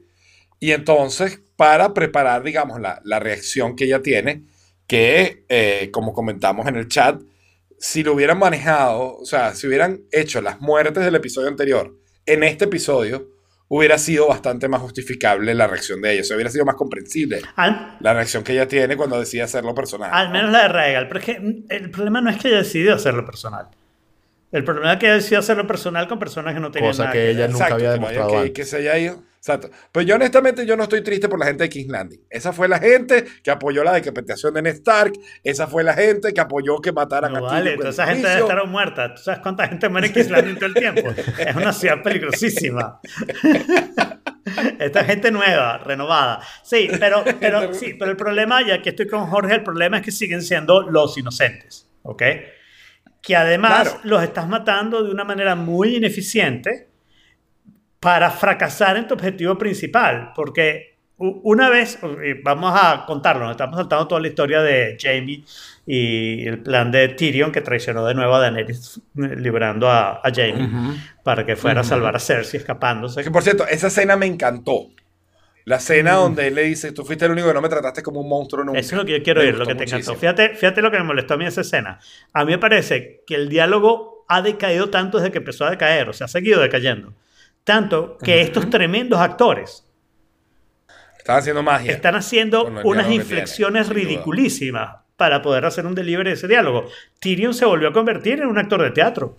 Y 0.60 0.70
entonces, 0.70 1.40
para 1.56 1.92
preparar, 1.92 2.44
digamos, 2.44 2.80
la, 2.80 3.00
la 3.02 3.18
reacción 3.18 3.74
que 3.74 3.86
ella 3.86 4.00
tiene, 4.00 4.44
que, 4.86 5.44
eh, 5.48 5.90
como 5.92 6.12
comentamos 6.12 6.68
en 6.68 6.76
el 6.76 6.86
chat, 6.86 7.20
si 7.82 8.04
lo 8.04 8.12
hubieran 8.12 8.38
manejado, 8.38 9.16
o 9.16 9.24
sea, 9.24 9.56
si 9.56 9.66
hubieran 9.66 10.02
hecho 10.12 10.40
las 10.40 10.60
muertes 10.60 11.04
del 11.04 11.16
episodio 11.16 11.48
anterior 11.48 11.92
en 12.26 12.44
este 12.44 12.66
episodio, 12.66 13.28
hubiera 13.66 13.98
sido 13.98 14.28
bastante 14.28 14.68
más 14.68 14.80
justificable 14.80 15.52
la 15.52 15.66
reacción 15.66 16.00
de 16.00 16.12
ella, 16.12 16.20
o 16.20 16.24
sea, 16.24 16.36
hubiera 16.36 16.48
sido 16.52 16.64
más 16.64 16.76
comprensible 16.76 17.42
Al, 17.56 17.96
la 17.98 18.14
reacción 18.14 18.44
que 18.44 18.52
ella 18.52 18.68
tiene 18.68 18.96
cuando 18.96 19.18
decide 19.18 19.42
hacerlo 19.42 19.74
personal. 19.74 20.10
al 20.12 20.28
¿no? 20.28 20.32
menos 20.34 20.52
la 20.52 20.62
de 20.62 20.68
Regal. 20.68 21.08
Pero 21.08 21.18
es 21.20 21.26
que 21.26 21.64
el 21.70 21.90
problema 21.90 22.20
no 22.20 22.30
es 22.30 22.36
que 22.40 22.48
haya 22.48 22.58
decidido 22.58 22.94
hacerlo 22.94 23.26
personal. 23.26 23.66
El 24.52 24.62
problema 24.62 24.92
es 24.92 24.98
que 25.00 25.06
haya 25.06 25.14
decidido 25.16 25.40
hacerlo 25.40 25.66
personal 25.66 26.06
con 26.06 26.20
personas 26.20 26.54
que 26.54 26.60
no 26.60 26.70
tenían 26.70 26.92
Cosa 26.92 27.02
nada 27.02 27.12
que 27.14 27.18
ver. 27.18 27.28
ella 27.30 27.48
nunca 27.48 27.66
había 27.66 27.88
que 27.88 27.92
demostrado 27.94 28.30
que, 28.30 28.36
antes. 28.36 28.52
que 28.52 28.64
se 28.64 28.76
haya 28.76 28.96
ido. 28.98 29.22
Exacto. 29.42 29.70
Pero 29.90 30.06
yo 30.06 30.14
honestamente 30.14 30.64
yo 30.64 30.76
no 30.76 30.84
estoy 30.84 31.02
triste 31.02 31.28
por 31.28 31.36
la 31.36 31.46
gente 31.46 31.64
de 31.64 31.68
King's 31.68 31.88
Landing. 31.90 32.20
Esa 32.30 32.52
fue 32.52 32.68
la 32.68 32.78
gente 32.78 33.24
que 33.42 33.50
apoyó 33.50 33.82
la 33.82 33.92
decapitación 33.94 34.54
de 34.54 34.62
Ned 34.62 34.74
Stark. 34.76 35.14
Esa 35.42 35.66
fue 35.66 35.82
la 35.82 35.94
gente 35.94 36.32
que 36.32 36.40
apoyó 36.40 36.78
que 36.80 36.92
mataran 36.92 37.32
No 37.32 37.38
a 37.38 37.40
vale, 37.40 37.76
toda 37.76 37.90
esa 37.90 38.06
gente 38.06 38.28
debe 38.28 38.42
estar 38.42 38.64
muerta. 38.68 39.12
¿Tú 39.12 39.20
sabes 39.20 39.40
cuánta 39.40 39.66
gente 39.66 39.88
muere 39.88 40.06
en 40.06 40.12
Kislanding 40.12 40.54
todo 40.54 40.66
el 40.66 40.74
tiempo? 40.74 41.10
Es 41.38 41.56
una 41.56 41.72
ciudad 41.72 42.00
peligrosísima. 42.04 43.00
Esta 44.78 45.02
gente 45.04 45.32
nueva, 45.32 45.78
renovada. 45.78 46.40
Sí, 46.62 46.88
pero, 47.00 47.24
pero, 47.40 47.74
sí, 47.74 47.94
pero 47.98 48.12
el 48.12 48.16
problema, 48.16 48.62
y 48.62 48.70
aquí 48.70 48.90
estoy 48.90 49.08
con 49.08 49.26
Jorge, 49.26 49.54
el 49.56 49.64
problema 49.64 49.96
es 49.98 50.04
que 50.04 50.12
siguen 50.12 50.42
siendo 50.42 50.82
los 50.82 51.18
inocentes, 51.18 51.90
¿ok? 52.02 52.22
Que 53.20 53.34
además 53.34 53.88
Claro. 53.90 54.00
los 54.04 54.22
estás 54.22 54.46
matando 54.48 55.02
de 55.02 55.10
una 55.10 55.24
manera 55.24 55.56
muy 55.56 55.96
ineficiente 55.96 56.91
para 58.02 58.32
fracasar 58.32 58.96
en 58.96 59.06
tu 59.06 59.14
objetivo 59.14 59.56
principal, 59.56 60.32
porque 60.34 60.96
una 61.18 61.70
vez, 61.70 62.00
vamos 62.42 62.72
a 62.74 63.04
contarlo, 63.06 63.44
nos 63.44 63.52
estamos 63.52 63.76
saltando 63.76 64.08
toda 64.08 64.20
la 64.20 64.26
historia 64.26 64.60
de 64.60 64.96
Jamie 65.00 65.44
y 65.86 66.44
el 66.48 66.58
plan 66.58 66.90
de 66.90 67.10
Tyrion 67.10 67.52
que 67.52 67.60
traicionó 67.60 68.04
de 68.04 68.14
nuevo 68.14 68.34
a 68.34 68.40
Daenerys 68.40 69.00
eh, 69.18 69.36
liberando 69.36 69.88
a, 69.88 70.14
a 70.14 70.32
Jamie 70.34 70.68
para 71.22 71.46
que 71.46 71.54
fuera 71.54 71.82
a 71.82 71.84
salvar 71.84 72.16
a 72.16 72.18
Cersei 72.18 72.58
escapándose. 72.58 73.22
Que 73.22 73.30
por 73.30 73.44
cierto, 73.44 73.68
esa 73.68 73.86
escena 73.86 74.16
me 74.16 74.26
encantó. 74.26 74.88
La 75.64 75.76
escena 75.76 76.14
donde 76.14 76.48
él 76.48 76.56
le 76.56 76.64
dice, 76.64 76.90
tú 76.90 77.04
fuiste 77.04 77.26
el 77.26 77.30
único 77.30 77.46
que 77.46 77.54
no 77.54 77.62
me 77.62 77.68
trataste 77.68 78.02
como 78.02 78.20
un 78.20 78.28
monstruo 78.28 78.64
nunca. 78.64 78.80
Eso 78.80 78.96
es 78.96 78.98
lo 78.98 79.04
que 79.04 79.12
yo 79.12 79.22
quiero 79.22 79.42
oír, 79.42 79.56
lo 79.56 79.64
que 79.64 79.76
te 79.76 79.84
encantó. 79.84 80.16
Fíjate, 80.16 80.56
fíjate 80.56 80.82
lo 80.82 80.90
que 80.90 80.98
me 80.98 81.04
molestó 81.04 81.34
a 81.34 81.36
mí 81.36 81.44
esa 81.44 81.60
escena. 81.60 82.00
A 82.32 82.44
mí 82.44 82.50
me 82.50 82.58
parece 82.58 83.22
que 83.28 83.36
el 83.36 83.48
diálogo 83.48 84.24
ha 84.26 84.42
decaído 84.42 84.90
tanto 84.90 85.18
desde 85.18 85.30
que 85.30 85.38
empezó 85.38 85.66
a 85.66 85.70
decaer, 85.70 86.08
o 86.08 86.12
sea, 86.12 86.24
ha 86.24 86.28
seguido 86.28 86.60
decayendo. 86.60 87.14
Tanto 87.64 88.18
que 88.18 88.40
estos 88.40 88.68
tremendos 88.70 89.20
actores 89.20 89.86
Estaban 91.18 91.40
haciendo 91.40 91.62
magia. 91.62 91.92
están 91.92 92.16
haciendo 92.16 92.64
unas 92.82 93.08
inflexiones 93.08 93.86
tiene, 93.86 94.02
ridiculísimas 94.02 94.96
para 95.16 95.40
poder 95.40 95.64
hacer 95.64 95.86
un 95.86 95.94
delivery 95.94 96.30
de 96.30 96.34
ese 96.34 96.48
diálogo. 96.48 96.88
Tyrion 97.20 97.54
se 97.54 97.64
volvió 97.64 97.88
a 97.88 97.92
convertir 97.92 98.40
en 98.40 98.48
un 98.48 98.58
actor 98.58 98.82
de 98.82 98.90
teatro. 98.90 99.38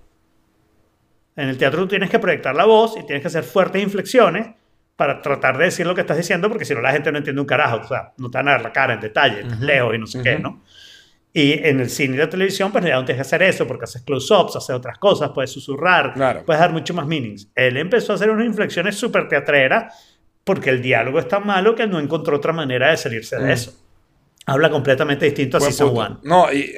En 1.36 1.50
el 1.50 1.58
teatro 1.58 1.82
tú 1.82 1.88
tienes 1.90 2.10
que 2.10 2.20
proyectar 2.20 2.56
la 2.56 2.64
voz 2.64 2.96
y 2.98 3.06
tienes 3.06 3.22
que 3.22 3.28
hacer 3.28 3.44
fuertes 3.44 3.84
inflexiones 3.84 4.56
para 4.96 5.22
tratar 5.22 5.58
de 5.58 5.66
decir 5.66 5.86
lo 5.86 5.94
que 5.94 6.02
estás 6.02 6.16
diciendo, 6.16 6.48
porque 6.48 6.64
si 6.64 6.74
no 6.74 6.80
la 6.80 6.94
gente 6.94 7.12
no 7.12 7.18
entiende 7.18 7.42
un 7.42 7.48
carajo. 7.48 7.82
O 7.84 7.88
sea, 7.88 8.14
no 8.18 8.32
te 8.32 8.38
van 8.38 8.48
a 8.48 8.52
dar 8.52 8.62
la 8.62 8.72
cara 8.72 8.94
en 8.94 9.02
detalle, 9.02 9.42
estás 9.42 9.60
lejos 9.60 9.94
y 9.96 9.98
no 9.98 10.08
sé 10.08 10.22
qué, 10.22 10.40
¿no? 10.40 10.62
Y 11.36 11.54
en 11.68 11.80
el 11.80 11.90
cine 11.90 12.16
y 12.16 12.20
la 12.20 12.30
televisión, 12.30 12.72
pues 12.72 12.86
ya 12.86 12.94
no 12.94 13.06
tienes 13.06 13.18
que 13.18 13.28
hacer 13.28 13.42
eso, 13.42 13.66
porque 13.68 13.86
haces 13.86 14.04
close-ups, 14.04 14.56
haces 14.56 14.76
otras 14.76 15.00
cosas, 15.00 15.32
puedes 15.34 15.50
susurrar, 15.52 16.14
Claro. 16.14 16.44
puedes 16.46 16.60
dar 16.60 16.72
mucho 16.72 16.94
más 16.94 17.08
meanings. 17.08 17.50
Él 17.56 17.78
empezó 17.78 18.12
a 18.12 18.16
hacer 18.16 18.30
unas 18.30 18.46
inflexiones 18.46 18.96
súper 18.96 19.28
teatreras 19.28 19.94
porque 20.44 20.70
el 20.70 20.82
diálogo 20.82 21.18
es 21.20 21.28
tan 21.28 21.46
malo 21.48 21.74
que 21.74 21.84
él 21.84 21.90
no 21.90 22.00
encontró 22.00 22.38
otra 22.38 22.54
manera 22.54 22.92
de 22.92 22.98
salirse 22.98 23.38
de 23.38 23.52
eso. 23.52 23.74
Habla 24.46 24.70
completamente 24.70 25.26
distinto 25.26 25.58
a 25.58 25.62
Season. 25.62 25.90
1. 25.90 26.20
No, 26.24 26.54
y. 26.54 26.72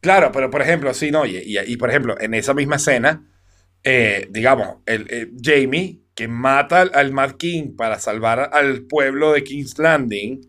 Claro, 0.00 0.30
pero 0.32 0.50
por 0.50 0.62
ejemplo, 0.62 0.94
sí, 0.94 1.10
no. 1.10 1.26
Y, 1.26 1.36
y- 1.36 1.58
y, 1.58 1.76
por 1.76 1.90
ejemplo, 1.90 2.16
en 2.20 2.34
esa 2.34 2.54
misma 2.54 2.76
escena, 2.76 3.22
eh, 3.82 4.26
digamos, 4.30 4.76
el, 4.86 5.06
eh, 5.10 5.28
Jamie, 5.42 6.00
que 6.14 6.28
mata 6.28 6.80
al, 6.80 6.90
al 6.94 7.12
Mad 7.12 7.32
King 7.32 7.76
para 7.76 7.98
salvar 7.98 8.50
al 8.52 8.82
pueblo 8.82 9.32
de 9.32 9.44
King's 9.44 9.78
Landing, 9.78 10.40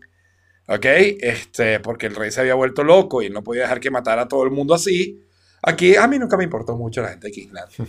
¿ok? 0.70 0.86
Este, 1.20 1.80
porque 1.80 2.06
el 2.06 2.14
rey 2.14 2.30
se 2.30 2.40
había 2.40 2.54
vuelto 2.54 2.84
loco 2.84 3.22
y 3.22 3.28
no 3.28 3.42
podía 3.42 3.62
dejar 3.62 3.80
que 3.80 3.90
matara 3.90 4.22
a 4.22 4.28
todo 4.28 4.44
el 4.44 4.50
mundo 4.50 4.72
así. 4.72 5.20
Aquí 5.62 5.96
a 5.96 6.06
mí 6.06 6.18
nunca 6.18 6.36
me 6.36 6.44
importó 6.44 6.76
mucho 6.76 7.02
la 7.02 7.08
gente 7.08 7.26
de 7.26 7.32
King's 7.32 7.52
Landing. 7.52 7.86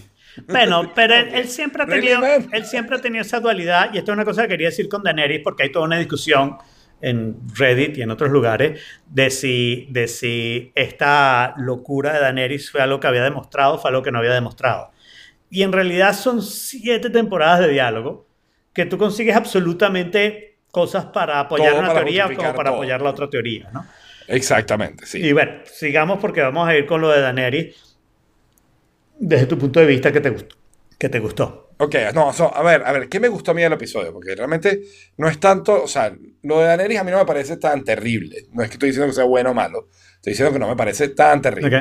Bueno, 0.47 0.91
pero 0.95 1.13
él, 1.13 1.29
él 1.33 1.47
siempre 1.47 1.83
ha 1.83 1.85
tenido, 1.85 2.21
él 2.25 2.65
siempre 2.65 2.95
ha 2.95 3.01
tenido 3.01 3.21
esa 3.21 3.39
dualidad, 3.39 3.93
y 3.93 3.97
esto 3.97 4.11
es 4.11 4.15
una 4.15 4.25
cosa 4.25 4.43
que 4.43 4.47
quería 4.47 4.69
decir 4.69 4.87
con 4.87 5.03
Daenerys, 5.03 5.41
porque 5.43 5.63
hay 5.63 5.71
toda 5.71 5.85
una 5.85 5.97
discusión 5.99 6.57
en 7.01 7.37
Reddit 7.53 7.97
y 7.97 8.01
en 8.01 8.11
otros 8.11 8.31
lugares 8.31 8.79
de 9.07 9.29
si, 9.29 9.87
de 9.91 10.07
si 10.07 10.71
esta 10.73 11.53
locura 11.57 12.13
de 12.13 12.19
Daenerys 12.19 12.71
fue 12.71 12.81
algo 12.81 12.99
que 12.99 13.07
había 13.07 13.23
demostrado 13.23 13.75
o 13.75 13.77
fue 13.77 13.89
algo 13.89 14.01
que 14.03 14.11
no 14.11 14.19
había 14.19 14.33
demostrado. 14.33 14.91
Y 15.49 15.63
en 15.63 15.71
realidad 15.71 16.15
son 16.15 16.41
siete 16.41 17.09
temporadas 17.09 17.59
de 17.59 17.69
diálogo 17.69 18.25
que 18.73 18.85
tú 18.85 18.97
consigues 18.97 19.35
absolutamente 19.35 20.50
cosas 20.71 21.05
para 21.05 21.39
apoyar 21.39 21.71
Todo 21.71 21.79
una 21.79 21.87
para 21.89 21.99
teoría 21.99 22.23
como 22.25 22.53
para 22.55 22.69
todo. 22.69 22.75
apoyar 22.75 23.01
la 23.01 23.09
otra 23.09 23.29
teoría, 23.29 23.69
¿no? 23.71 23.85
Exactamente, 24.27 25.05
sí. 25.05 25.19
Y 25.19 25.33
bueno, 25.33 25.51
sigamos 25.65 26.19
porque 26.19 26.41
vamos 26.41 26.67
a 26.67 26.75
ir 26.75 26.85
con 26.85 27.01
lo 27.01 27.09
de 27.09 27.21
Daenerys 27.21 27.97
desde 29.19 29.45
tu 29.45 29.57
punto 29.57 29.79
de 29.79 29.85
vista 29.85 30.11
que 30.11 30.21
te 30.21 30.29
gustó. 30.29 30.55
Que 30.97 31.09
te 31.09 31.19
gustó. 31.19 31.69
Ok, 31.77 31.95
no, 32.13 32.31
so, 32.31 32.55
a 32.55 32.61
ver, 32.63 32.83
a 32.85 32.91
ver, 32.91 33.09
¿qué 33.09 33.19
me 33.19 33.27
gustó 33.27 33.51
a 33.51 33.53
mí 33.53 33.61
del 33.61 33.73
episodio? 33.73 34.13
Porque 34.13 34.35
realmente 34.35 34.81
no 35.17 35.27
es 35.27 35.39
tanto, 35.39 35.83
o 35.83 35.87
sea, 35.87 36.15
lo 36.43 36.59
de 36.59 36.65
Daenerys 36.65 36.99
a 36.99 37.03
mí 37.03 37.11
no 37.11 37.17
me 37.17 37.25
parece 37.25 37.57
tan 37.57 37.83
terrible. 37.83 38.45
No 38.51 38.61
es 38.63 38.69
que 38.69 38.73
estoy 38.75 38.89
diciendo 38.89 39.07
que 39.07 39.15
sea 39.15 39.23
bueno 39.23 39.51
o 39.51 39.53
malo, 39.53 39.87
estoy 40.15 40.33
diciendo 40.33 40.53
que 40.53 40.59
no 40.59 40.67
me 40.67 40.75
parece 40.75 41.09
tan 41.09 41.41
terrible. 41.41 41.77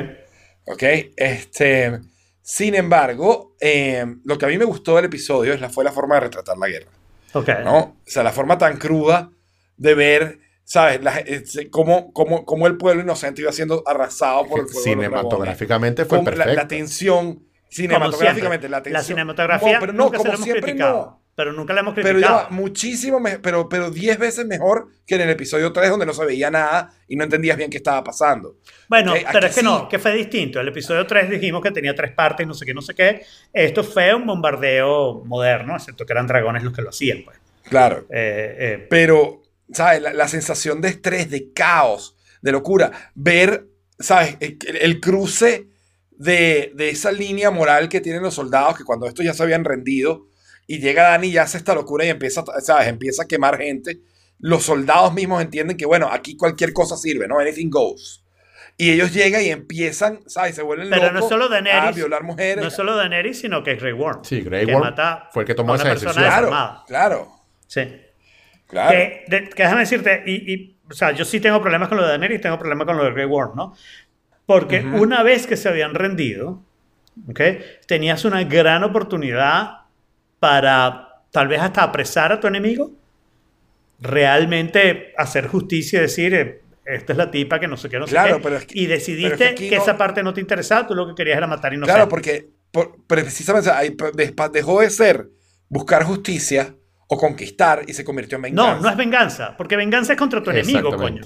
Ok. 0.65 0.73
¿Ok? 0.73 0.83
Este, 1.15 1.99
sin 2.41 2.75
embargo, 2.75 3.55
eh, 3.59 4.05
lo 4.25 4.37
que 4.37 4.45
a 4.45 4.49
mí 4.49 4.57
me 4.57 4.65
gustó 4.65 4.95
del 4.95 5.05
episodio 5.05 5.53
es 5.53 5.61
la, 5.61 5.69
fue 5.69 5.83
la 5.83 5.91
forma 5.91 6.15
de 6.15 6.21
retratar 6.21 6.57
la 6.57 6.67
guerra. 6.67 6.91
Ok. 7.33 7.49
¿no? 7.63 7.77
O 7.79 7.95
sea, 8.05 8.23
la 8.23 8.31
forma 8.31 8.57
tan 8.57 8.77
cruda 8.77 9.29
de 9.77 9.93
ver, 9.95 10.39
¿sabes? 10.63 11.01
La- 11.01 11.23
cómo, 11.69 12.11
cómo, 12.13 12.45
cómo 12.45 12.67
el 12.67 12.77
pueblo 12.77 13.01
inocente 13.03 13.41
iba 13.41 13.51
siendo 13.51 13.83
arrasado 13.85 14.45
por 14.47 14.59
el 14.59 14.65
dragones. 14.65 14.83
Cinematográficamente 14.83 16.05
fue 16.05 16.17
Cómo 16.19 16.29
la, 16.31 16.35
perfecto. 16.37 16.61
la 16.61 16.67
tensión, 16.67 17.43
cinematográficamente, 17.69 18.69
la 18.69 18.77
La 18.77 18.83
tensión. 18.83 19.03
cinematografía 19.05 19.73
No, 19.73 19.79
pero 19.79 19.93
no, 19.93 20.03
nunca 20.05 20.17
se 20.17 20.17
como 20.17 20.27
la 20.29 20.33
hemos 20.35 20.43
siempre 20.45 20.61
criticado. 20.63 20.97
no. 21.05 21.20
Pero 21.41 21.53
nunca 21.53 21.73
la 21.73 21.81
hemos 21.81 21.95
Pero 21.95 22.09
criticado. 22.09 22.37
ya 22.39 22.43
va 22.43 22.49
muchísimo, 22.51 23.19
me- 23.19 23.39
pero, 23.39 23.67
pero 23.67 23.89
10 23.89 24.19
veces 24.19 24.45
mejor 24.45 24.89
que 25.07 25.15
en 25.15 25.21
el 25.21 25.29
episodio 25.31 25.73
3 25.73 25.89
donde 25.89 26.05
no 26.05 26.13
se 26.13 26.23
veía 26.25 26.51
nada 26.51 26.93
y 27.07 27.15
no 27.15 27.23
entendías 27.23 27.57
bien 27.57 27.69
qué 27.71 27.77
estaba 27.77 28.03
pasando. 28.03 28.57
Bueno, 28.87 29.13
pero 29.31 29.47
es 29.47 29.55
que 29.55 29.61
sí. 29.61 29.65
no, 29.65 29.89
que 29.89 29.97
fue 29.99 30.13
distinto. 30.13 30.59
El 30.59 30.67
episodio 30.67 31.07
3 31.07 31.29
dijimos 31.29 31.61
que 31.63 31.71
tenía 31.71 31.95
tres 31.95 32.11
partes, 32.11 32.45
no 32.45 32.53
sé 32.53 32.65
qué, 32.65 32.73
no 32.73 32.81
sé 32.81 32.93
qué. 32.93 33.23
Esto 33.51 33.83
fue 33.83 34.13
un 34.13 34.25
bombardeo 34.27 35.23
moderno, 35.25 35.75
excepto 35.75 36.05
que 36.05 36.13
eran 36.13 36.27
dragones 36.27 36.63
los 36.63 36.73
que 36.73 36.81
lo 36.83 36.89
hacían, 36.89 37.23
pues. 37.25 37.37
Claro. 37.63 38.05
Eh, 38.09 38.55
eh, 38.59 38.87
Pero, 38.89 39.41
¿sabes? 39.73 40.01
La, 40.01 40.13
la 40.13 40.27
sensación 40.27 40.79
de 40.81 40.89
estrés, 40.89 41.29
de 41.29 41.51
caos, 41.53 42.15
de 42.41 42.51
locura. 42.51 42.91
Ver, 43.15 43.65
¿sabes? 43.99 44.37
El, 44.39 44.57
el 44.79 44.99
cruce 44.99 45.67
de, 46.11 46.71
de 46.75 46.89
esa 46.89 47.11
línea 47.11 47.49
moral 47.49 47.89
que 47.89 48.01
tienen 48.01 48.21
los 48.21 48.35
soldados, 48.35 48.77
que 48.77 48.83
cuando 48.83 49.07
estos 49.07 49.25
ya 49.25 49.33
se 49.33 49.41
habían 49.43 49.63
rendido, 49.65 50.27
y 50.75 50.79
llega 50.79 51.03
Dani 51.09 51.27
y 51.27 51.37
hace 51.37 51.57
esta 51.57 51.73
locura 51.75 52.05
y 52.05 52.09
empieza, 52.09 52.43
¿sabes? 52.61 52.87
Empieza 52.87 53.23
a 53.23 53.27
quemar 53.27 53.57
gente. 53.57 53.99
Los 54.39 54.63
soldados 54.63 55.13
mismos 55.13 55.41
entienden 55.41 55.77
que, 55.77 55.85
bueno, 55.85 56.09
aquí 56.11 56.35
cualquier 56.37 56.73
cosa 56.73 56.97
sirve, 56.97 57.27
¿no? 57.27 57.39
Anything 57.39 57.69
goes. 57.69 58.23
Y 58.77 58.89
ellos 58.91 59.13
llegan 59.13 59.41
y 59.43 59.49
empiezan, 59.49 60.21
¿sabes? 60.25 60.55
Se 60.55 60.63
vuelven 60.63 60.89
Pero 60.89 61.07
no 61.07 61.13
locos 61.13 61.23
es 61.25 61.29
solo 61.29 61.45
a 61.45 61.49
Daenerys, 61.49 61.95
violar 61.95 62.23
mujeres. 62.23 62.63
no 62.63 62.71
solo 62.71 62.95
Daenerys, 62.95 63.39
sino 63.39 63.63
que 63.63 63.73
es 63.73 63.79
Grey 63.81 63.93
Worm. 63.93 64.23
Sí, 64.23 64.41
Grey 64.41 64.65
que 64.65 64.71
Worm 64.73 64.85
mata 64.85 65.29
fue 65.31 65.43
el 65.43 65.47
que 65.47 65.53
tomó 65.53 65.73
a 65.73 65.75
esa 65.75 65.89
decisión. 65.89 66.13
claro, 66.15 66.49
claro, 66.87 67.31
Sí. 67.67 67.81
claro. 68.67 68.89
Que, 68.91 69.25
de- 69.27 69.49
que 69.49 69.63
déjame 69.63 69.81
decirte, 69.81 70.23
y, 70.25 70.53
y, 70.53 70.77
o 70.89 70.93
sea, 70.93 71.11
yo 71.11 71.25
sí 71.25 71.39
tengo 71.39 71.61
problemas 71.61 71.89
con 71.89 71.97
lo 71.97 72.03
de 72.03 72.09
Daenerys, 72.09 72.41
tengo 72.41 72.57
problemas 72.57 72.87
con 72.87 72.97
lo 72.97 73.03
de 73.03 73.11
Grey 73.11 73.25
Worm, 73.25 73.55
¿no? 73.55 73.75
Porque 74.47 74.79
Ujú. 74.79 75.03
una 75.03 75.21
vez 75.21 75.45
que 75.45 75.57
se 75.57 75.69
habían 75.69 75.93
rendido, 75.93 76.63
¿ok? 77.29 77.39
Tenías 77.87 78.25
una 78.25 78.43
gran 78.45 78.83
oportunidad 78.83 79.80
para 80.41 81.21
tal 81.29 81.47
vez 81.47 81.61
hasta 81.61 81.83
apresar 81.83 82.31
a 82.31 82.39
tu 82.39 82.47
enemigo, 82.47 82.91
realmente 83.99 85.13
hacer 85.17 85.47
justicia 85.47 85.99
y 85.99 86.01
decir, 86.01 86.33
eh, 86.33 86.61
esta 86.83 87.13
es 87.13 87.17
la 87.17 87.29
tipa 87.29 87.59
que 87.59 87.67
no 87.67 87.77
sé 87.77 87.87
qué, 87.89 87.99
no 87.99 88.07
sé 88.07 88.11
Claro, 88.13 88.37
qué. 88.37 88.43
pero 88.43 88.57
es 88.57 88.65
que- 88.65 88.79
y 88.79 88.87
decidiste 88.87 89.37
pero 89.37 89.43
es 89.43 89.49
que, 89.51 89.55
que 89.55 89.65
aquí 89.67 89.75
no- 89.75 89.81
esa 89.83 89.97
parte 89.97 90.23
no 90.23 90.33
te 90.33 90.41
interesaba, 90.41 90.87
tú 90.87 90.95
lo 90.95 91.07
que 91.07 91.13
querías 91.15 91.37
era 91.37 91.45
matar 91.47 91.73
inocentes. 91.73 91.93
Claro, 91.95 92.09
porque 92.09 92.49
por- 92.71 92.97
precisamente 93.05 93.69
ahí 93.69 93.95
dejó 94.51 94.81
de 94.81 94.89
ser 94.89 95.29
buscar 95.69 96.03
justicia 96.03 96.73
o 97.07 97.17
conquistar 97.17 97.83
y 97.87 97.93
se 97.93 98.03
convirtió 98.03 98.37
en 98.37 98.41
venganza. 98.41 98.75
No, 98.75 98.81
no 98.81 98.89
es 98.89 98.97
venganza, 98.97 99.55
porque 99.55 99.75
venganza 99.75 100.13
es 100.13 100.19
contra 100.19 100.41
tu 100.41 100.49
enemigo, 100.49 100.95
coño. 100.97 101.21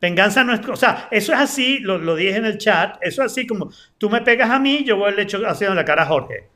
Venganza 0.00 0.42
no 0.44 0.52
es, 0.54 0.60
o 0.68 0.76
sea, 0.76 1.08
eso 1.12 1.32
es 1.32 1.38
así, 1.38 1.78
lo, 1.78 1.96
lo 1.98 2.16
dije 2.16 2.36
en 2.36 2.44
el 2.46 2.58
chat, 2.58 2.96
eso 3.00 3.22
es 3.22 3.30
así 3.32 3.46
como 3.46 3.70
tú 3.96 4.10
me 4.10 4.20
pegas 4.22 4.50
a 4.50 4.58
mí, 4.58 4.82
yo 4.84 4.96
voy 4.96 5.14
le 5.14 5.22
echo 5.22 5.40
haciendo 5.46 5.74
la 5.76 5.84
cara 5.84 6.02
a 6.02 6.06
Jorge. 6.06 6.48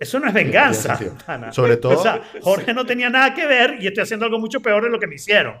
Eso 0.00 0.18
no 0.18 0.26
es 0.26 0.34
venganza. 0.34 0.98
Sobre 1.52 1.76
todo- 1.76 1.98
O 1.98 2.02
sea, 2.02 2.20
Jorge 2.42 2.74
no 2.74 2.84
tenía 2.86 3.08
nada 3.10 3.32
que 3.34 3.46
ver 3.46 3.76
y 3.80 3.86
estoy 3.86 4.02
haciendo 4.02 4.24
algo 4.26 4.38
mucho 4.40 4.60
peor 4.60 4.82
de 4.82 4.90
lo 4.90 4.98
que 4.98 5.06
me 5.06 5.14
hicieron. 5.16 5.54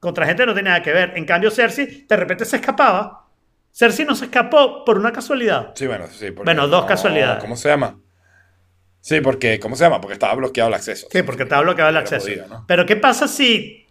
Contra 0.00 0.26
gente 0.26 0.44
no 0.44 0.52
tenía 0.52 0.72
nada 0.72 0.82
que 0.82 0.92
ver. 0.92 1.12
En 1.16 1.24
cambio, 1.24 1.50
Cersei 1.50 2.04
de 2.06 2.16
repente 2.16 2.44
se 2.44 2.56
escapaba. 2.56 3.24
Cersei 3.72 4.04
no 4.04 4.14
se 4.14 4.26
escapó 4.26 4.84
por 4.84 4.98
una 4.98 5.12
casualidad. 5.12 5.72
Sí, 5.74 5.86
bueno, 5.86 6.06
sí. 6.08 6.26
porque- 6.32 6.44
Bueno, 6.44 6.68
dos 6.68 6.84
casualidades. 6.84 7.40
¿Cómo 7.40 7.56
se 7.56 7.68
llama? 7.70 7.98
Sí, 9.00 9.20
porque, 9.20 9.60
¿cómo 9.60 9.76
se 9.76 9.84
llama? 9.84 10.00
Porque 10.00 10.14
estaba 10.14 10.34
bloqueado 10.34 10.68
el 10.68 10.74
acceso. 10.74 11.06
Sí, 11.10 11.22
porque 11.22 11.42
estaba 11.44 11.62
bloqueado 11.62 11.90
el 11.90 11.96
acceso. 11.96 12.26
podía, 12.26 12.46
¿no? 12.46 12.64
Pero 12.66 12.84
¿qué 12.86 12.96
pasa 12.96 13.28
si 13.28 13.86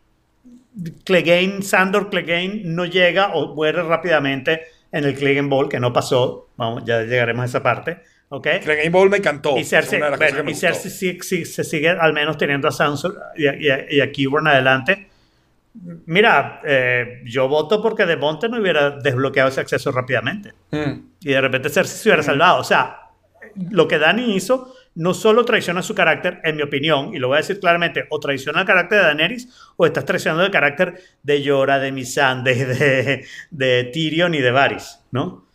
Clegane, 1.03 1.61
Sandor 1.61 2.09
Clegane 2.09 2.61
no 2.65 2.85
llega 2.85 3.33
o 3.33 3.53
muere 3.53 3.83
rápidamente 3.83 4.61
en 4.91 5.03
el 5.05 5.15
Clegane 5.15 5.47
Ball, 5.49 5.69
que 5.69 5.79
no 5.79 5.93
pasó? 5.93 6.49
Vamos, 6.57 6.83
ya 6.85 7.01
llegaremos 7.03 7.43
a 7.43 7.45
esa 7.45 7.63
parte. 7.63 8.01
¿Ok? 8.35 8.47
Clegane 8.63 8.89
Bowl 8.89 9.09
me 9.11 9.17
encantó. 9.17 9.57
Y 9.57 9.63
Cersei, 9.63 10.01
de 10.01 10.09
bueno, 10.17 10.49
y 10.49 10.55
Cersei 10.55 10.89
sí- 10.89 11.19
sí- 11.21 11.45
se 11.45 11.63
sigue 11.63 11.89
al 11.89 12.13
menos 12.13 12.35
teniendo 12.35 12.67
a 12.67 12.71
Sansa 12.71 13.09
y 13.35 13.45
a, 13.45 13.53
y 13.55 13.97
y 13.97 14.01
a 14.01 14.11
Qyburn 14.11 14.47
adelante. 14.47 15.07
Mira, 16.05 16.61
eh, 16.65 17.21
yo 17.25 17.47
voto 17.47 17.81
porque 17.81 18.05
De 18.05 18.15
Monte 18.17 18.49
no 18.49 18.59
hubiera 18.59 18.91
desbloqueado 18.91 19.49
ese 19.49 19.61
acceso 19.61 19.91
rápidamente. 19.91 20.53
Mm. 20.71 20.91
Y 21.21 21.29
de 21.31 21.41
repente 21.41 21.69
Cersei 21.69 21.95
se 21.97 22.09
hubiera 22.09 22.23
salvado. 22.23 22.59
O 22.59 22.63
sea, 22.63 23.01
lo 23.71 23.87
que 23.87 23.99
Dani 23.99 24.35
hizo 24.35 24.75
no 24.95 25.13
solo 25.13 25.45
traiciona 25.45 25.81
su 25.83 25.93
carácter, 25.93 26.39
en 26.43 26.55
mi 26.55 26.61
opinión, 26.63 27.13
y 27.13 27.19
lo 27.19 27.27
voy 27.27 27.35
a 27.35 27.41
decir 27.41 27.59
claramente, 27.59 28.05
o 28.09 28.19
traiciona 28.19 28.61
el 28.61 28.65
carácter 28.67 28.99
de 28.99 29.05
Daenerys, 29.05 29.49
o 29.75 29.85
estás 29.87 30.05
traicionando 30.05 30.43
el 30.45 30.51
carácter 30.51 30.99
de 31.23 31.41
Yora, 31.41 31.77
de 31.79 31.91
Missandei, 31.91 32.57
de, 32.63 33.25
de 33.51 33.83
Tyrion 33.93 34.33
y 34.35 34.39
de 34.41 34.51
Varys, 34.51 34.99
¿no? 35.11 35.47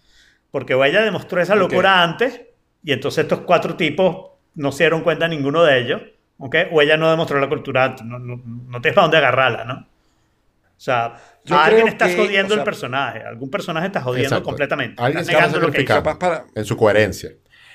Porque 0.50 0.74
ella 0.74 1.02
demostró 1.02 1.40
esa 1.40 1.54
locura 1.54 2.02
antes, 2.02 2.40
y 2.88 2.92
entonces 2.92 3.24
estos 3.24 3.40
cuatro 3.40 3.76
tipos 3.76 4.30
no 4.54 4.72
se 4.72 4.84
dieron 4.84 5.02
cuenta 5.02 5.28
ninguno 5.28 5.62
de 5.62 5.78
ellos, 5.78 6.00
¿ok? 6.38 6.56
O 6.72 6.80
ella 6.80 6.96
no 6.96 7.10
demostró 7.10 7.38
la 7.38 7.48
cultura 7.48 7.94
no, 8.02 8.18
no, 8.18 8.40
no 8.44 8.80
tienes 8.80 8.94
para 8.94 9.02
dónde 9.04 9.18
agarrarla, 9.18 9.64
¿no? 9.66 9.74
O 9.74 10.80
sea, 10.80 11.14
Yo 11.44 11.56
a 11.56 11.66
alguien 11.66 11.86
que, 12.14 12.16
jodiendo 12.16 12.54
o 12.54 12.56
sea- 12.56 12.58
el 12.58 12.64
personaje, 12.64 13.22
algún 13.22 13.50
personaje 13.50 13.88
estás 13.88 14.04
jodiendo 14.04 14.28
Exacto. 14.28 14.44
completamente. 14.46 15.02
Alguien 15.02 15.22
a 15.24 15.26
negando 15.32 15.58
lo 15.60 15.70
que 15.70 15.82
hizo. 15.82 16.02
para... 16.02 16.46
en 16.54 16.64
su 16.64 16.76
coherencia. 16.78 17.30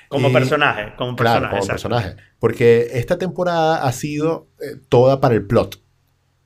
Como 0.08 0.30
Y- 0.30 0.32
personaje, 0.32 0.94
como 0.96 1.14
Claro, 1.14 1.42
personaje. 1.42 1.50
como 1.50 1.62
exacto. 1.62 1.88
personaje. 1.90 2.16
Porque 2.40 2.88
esta 2.94 3.16
temporada 3.16 3.84
ha 3.86 3.92
sido 3.92 4.48
eh, 4.60 4.80
toda 4.88 5.20
para 5.20 5.34
el 5.34 5.46
plot, 5.46 5.80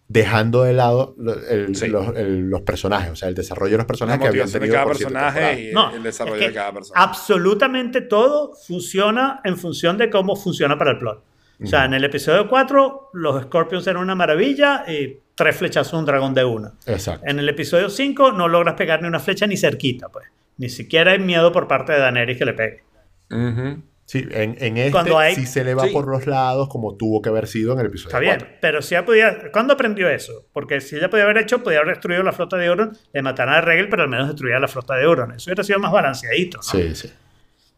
dejando 0.09 0.63
de 0.65 0.73
lado 0.73 1.15
lo- 1.19 1.35
el- 1.49 1.77
Sí. 1.77 1.87
los, 1.89 2.17
el- 2.17 2.49
los 2.49 2.63
personajes, 2.63 3.11
o 3.13 3.17
sea, 3.17 3.29
el 3.29 3.35
desarrollo 3.35 3.73
de 3.73 3.77
los 3.79 3.87
personajes 3.87 4.21
que 4.23 4.29
habían 4.29 4.47
motivación 4.47 4.61
de 4.63 4.67
tenido 4.67 4.75
cada 4.75 4.85
por 4.87 4.97
personaje 4.97 5.63
y 5.71 5.73
No, 5.75 5.95
el 5.95 6.03
desarrollo 6.03 6.37
es 6.37 6.41
que 6.43 6.49
de 6.49 6.55
cada 6.55 6.73
personaje. 6.73 7.05
Absolutamente 7.09 8.01
todo 8.01 8.55
funciona 8.55 9.41
en 9.45 9.57
función 9.59 9.99
de 9.99 10.09
cómo 10.11 10.35
funciona 10.35 10.79
para 10.79 10.93
el 10.93 10.99
plot. 10.99 11.23
O 11.63 11.67
sea, 11.67 11.85
en 11.85 11.93
el 11.95 12.05
episodio 12.05 12.49
4, 12.49 13.11
los 13.15 13.43
Scorpions 13.43 13.85
eran 13.89 14.01
una 14.03 14.15
maravilla 14.15 14.85
y 14.89 15.19
tres 15.35 15.57
flechazos 15.57 15.93
a 15.93 15.99
un 15.99 16.05
dragón 16.05 16.33
de 16.33 16.45
una. 16.45 16.73
Exacto. 16.87 17.27
En 17.27 17.39
el 17.41 17.49
episodio 17.49 17.91
5, 17.91 18.31
no 18.33 18.47
logras 18.47 18.75
pegar 18.77 19.03
ni 19.03 19.09
una 19.09 19.19
flecha 19.19 19.45
ni 19.47 19.57
cerquita, 19.57 20.09
pues. 20.09 20.27
Ni 20.57 20.69
siquiera 20.69 21.11
hay 21.13 21.19
miedo 21.19 21.51
por 21.53 21.67
parte 21.69 21.93
de 21.93 21.99
Daenerys 21.99 22.39
que 22.39 22.45
le 22.45 22.53
pegue. 22.55 22.85
Ujú. 23.31 23.83
Sí, 24.11 24.27
en, 24.31 24.57
en 24.59 24.79
este 24.79 24.91
Cuando 24.93 25.19
hay- 25.19 25.35
sí 25.35 25.45
se 25.45 25.63
le 25.65 25.75
va 25.75 25.85
Sí. 25.85 25.91
por 25.93 26.09
los 26.09 26.27
lados 26.27 26.71
como 26.71 26.97
tuvo 26.97 27.21
que 27.21 27.29
haber 27.29 27.47
sido 27.47 27.75
en 27.75 27.81
el 27.81 27.87
episodio 27.87 28.09
Está 28.09 28.21
bien, 28.21 28.37
4. 28.39 28.57
pero 28.63 28.81
si 28.81 28.95
ella 28.95 29.05
podía. 29.05 29.51
¿Cuándo 29.53 29.75
aprendió 29.75 30.09
eso? 30.09 30.47
Porque 30.55 30.81
si 30.81 30.97
ella 30.97 31.11
podía 31.11 31.25
haber 31.25 31.37
hecho, 31.37 31.63
podía 31.63 31.81
haber 31.81 31.91
destruido 31.91 32.23
la 32.23 32.33
flota 32.33 32.57
de 32.57 32.65
Euron, 32.65 32.97
le 33.13 33.21
mataran 33.23 33.57
a 33.57 33.61
Regel, 33.61 33.91
pero 33.91 34.05
al 34.05 34.09
menos 34.09 34.29
destruía 34.29 34.59
la 34.59 34.67
flota 34.67 34.95
de 34.95 35.05
Euron. 35.05 35.33
Eso 35.33 35.51
hubiera 35.51 35.63
sido 35.63 35.79
más 35.79 35.93
balanceadito, 35.93 36.57
¿no? 36.57 36.63
Sí, 36.63 36.95
sí. 36.95 37.13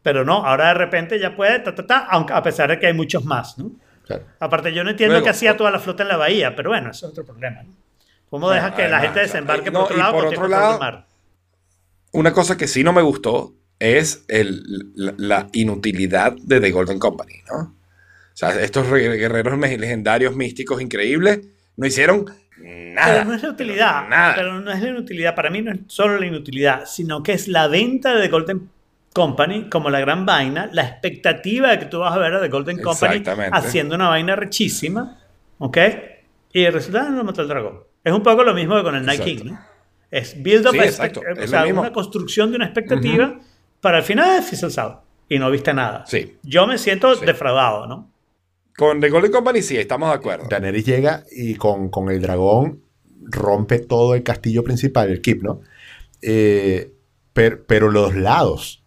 Pero 0.03 0.25
no, 0.25 0.47
ahora 0.47 0.69
de 0.69 0.75
repente 0.75 1.19
ya 1.19 1.35
puede, 1.35 1.59
ta, 1.59 1.75
ta, 1.75 1.85
ta, 1.85 1.99
aunque 2.09 2.33
a 2.33 2.43
pesar 2.45 2.71
de 2.71 2.79
que 2.79 2.87
hay 2.87 2.95
muchos 2.95 3.25
más, 3.25 3.59
¿no? 3.59 3.73
Claro. 4.07 4.23
Aparte, 4.39 4.73
yo 4.73 4.85
no 4.85 4.91
entiendo 4.91 5.15
Luego, 5.15 5.25
qué 5.25 5.31
hacía 5.31 5.53
o- 5.53 5.57
toda 5.57 5.73
la 5.73 5.81
flota 5.81 6.05
en 6.05 6.11
la 6.11 6.17
bahía, 6.17 6.55
pero 6.55 6.71
bueno, 6.71 6.93
eso 6.93 7.07
es 7.07 7.13
otro 7.13 7.25
problema, 7.25 7.65
¿no? 7.65 7.75
¿Cómo 8.31 8.47
Bueno, 8.47 8.55
dejas 8.63 8.77
que 8.77 8.83
la 8.89 8.99
además, 8.99 9.03
gente 9.03 9.11
o 9.11 9.23
sea, 9.25 9.33
desembarque 9.33 9.69
y 9.69 9.73
por 9.73 9.81
no, 9.81 9.85
otro 9.85 9.97
y 9.97 9.99
lado 9.99 10.13
por 10.13 10.27
otro 10.27 10.47
lado, 10.49 10.71
del 10.71 10.79
mar? 10.81 11.07
Una 12.13 12.33
cosa 12.33 12.57
que 12.57 12.69
sí 12.69 12.85
no 12.85 12.93
me 12.93 13.03
gustó 13.03 13.55
es 13.81 14.25
el- 14.29 14.93
la, 14.95 15.15
la 15.17 15.49
inutilidad 15.53 16.33
de 16.41 16.61
The 16.61 16.71
Golden 16.71 16.99
Company, 17.01 17.35
¿no? 17.51 17.59
O 18.33 18.37
sea, 18.41 18.59
estos 18.61 18.89
re- 18.89 19.17
guerreros 19.17 19.59
legendarios, 19.59 20.37
místicos, 20.37 20.81
increíbles, 20.81 21.41
no 21.77 21.87
hicieron 21.87 22.27
nada. 22.59 23.15
Pero 23.15 23.25
no 23.25 23.35
es 23.35 23.43
la 23.43 23.51
utilidad. 23.51 24.09
Nada. 24.09 24.35
Pero 24.37 24.61
no 24.61 24.71
es 24.71 24.81
la 24.81 24.89
inutilidad. 24.89 25.35
Para 25.35 25.51
mí 25.51 25.61
no 25.63 25.73
es 25.73 25.79
solo 25.89 26.19
la 26.19 26.27
inutilidad, 26.27 26.85
sino 26.87 27.23
que 27.23 27.33
es 27.33 27.49
la 27.49 27.67
venta 27.69 28.15
de 28.15 28.23
The 28.23 28.29
Golden 28.29 28.71
Company 29.13 29.69
como 29.69 29.91
la 29.91 29.99
gran 30.01 30.25
vaina, 30.25 30.71
la 30.73 30.83
expectativa 30.87 31.71
de 31.73 31.81
que 31.81 31.87
tú 31.87 31.99
vas 31.99 32.15
a 32.15 32.19
ver 32.19 32.33
a 32.35 32.41
The 32.41 32.49
Golden 32.49 32.81
Company 32.81 33.23
haciendo 33.53 33.95
una 33.97 34.09
vaina 34.09 34.37
rechísima, 34.37 35.19
¿ok? 35.59 35.79
Y 36.53 36.63
el 36.65 36.73
resultado 36.73 37.11
no 37.11 37.25
mató 37.25 37.43
el 37.43 37.49
dragón. 37.49 37.81
Es 38.05 38.13
un 38.13 38.23
poco 38.23 38.45
lo 38.45 38.55
mismo 38.55 38.77
que 38.77 38.83
con 38.83 38.95
el 38.95 39.05
Night. 39.05 39.23
King, 39.23 39.39
¿no? 39.47 39.61
Es 40.11 40.41
build 40.43 40.67
up, 40.67 40.73
Sí, 40.73 40.79
o 40.79 40.83
Es 41.37 41.51
sea, 41.51 41.67
una 41.67 41.93
construcción 41.93 42.51
de 42.51 42.57
una 42.57 42.67
expectativa 42.67 43.39
para 43.81 43.99
al 43.99 44.03
final 44.05 44.43
fizzles 44.43 44.79
out 44.79 44.99
y 45.29 45.39
no 45.39 45.51
viste 45.51 45.73
nada. 45.75 46.05
Sí. 46.07 46.37
Yo 46.43 46.67
me 46.67 46.79
siento 46.79 47.15
Sí. 47.15 47.25
defraudado, 47.27 47.87
¿no? 47.87 48.11
Con 48.77 49.01
The 49.01 49.11
Golden 49.11 49.33
Company 49.33 49.63
sí, 49.63 49.77
estamos 49.77 50.09
de 50.09 50.15
acuerdo. 50.15 50.47
Daenerys 50.49 50.87
llega 50.87 51.25
y 51.31 51.55
con, 51.57 51.91
con 51.91 52.11
el 52.11 52.21
dragón 52.23 52.83
rompe 53.23 53.79
todo 53.79 54.15
el 54.15 54.23
castillo 54.23 54.65
principal, 54.65 55.11
el 55.11 55.21
keep, 55.21 55.43
¿no? 55.43 55.61
Eh, 56.23 56.93
per- 57.33 57.65
pero 57.65 57.91
los 57.91 58.15
lados. 58.15 58.83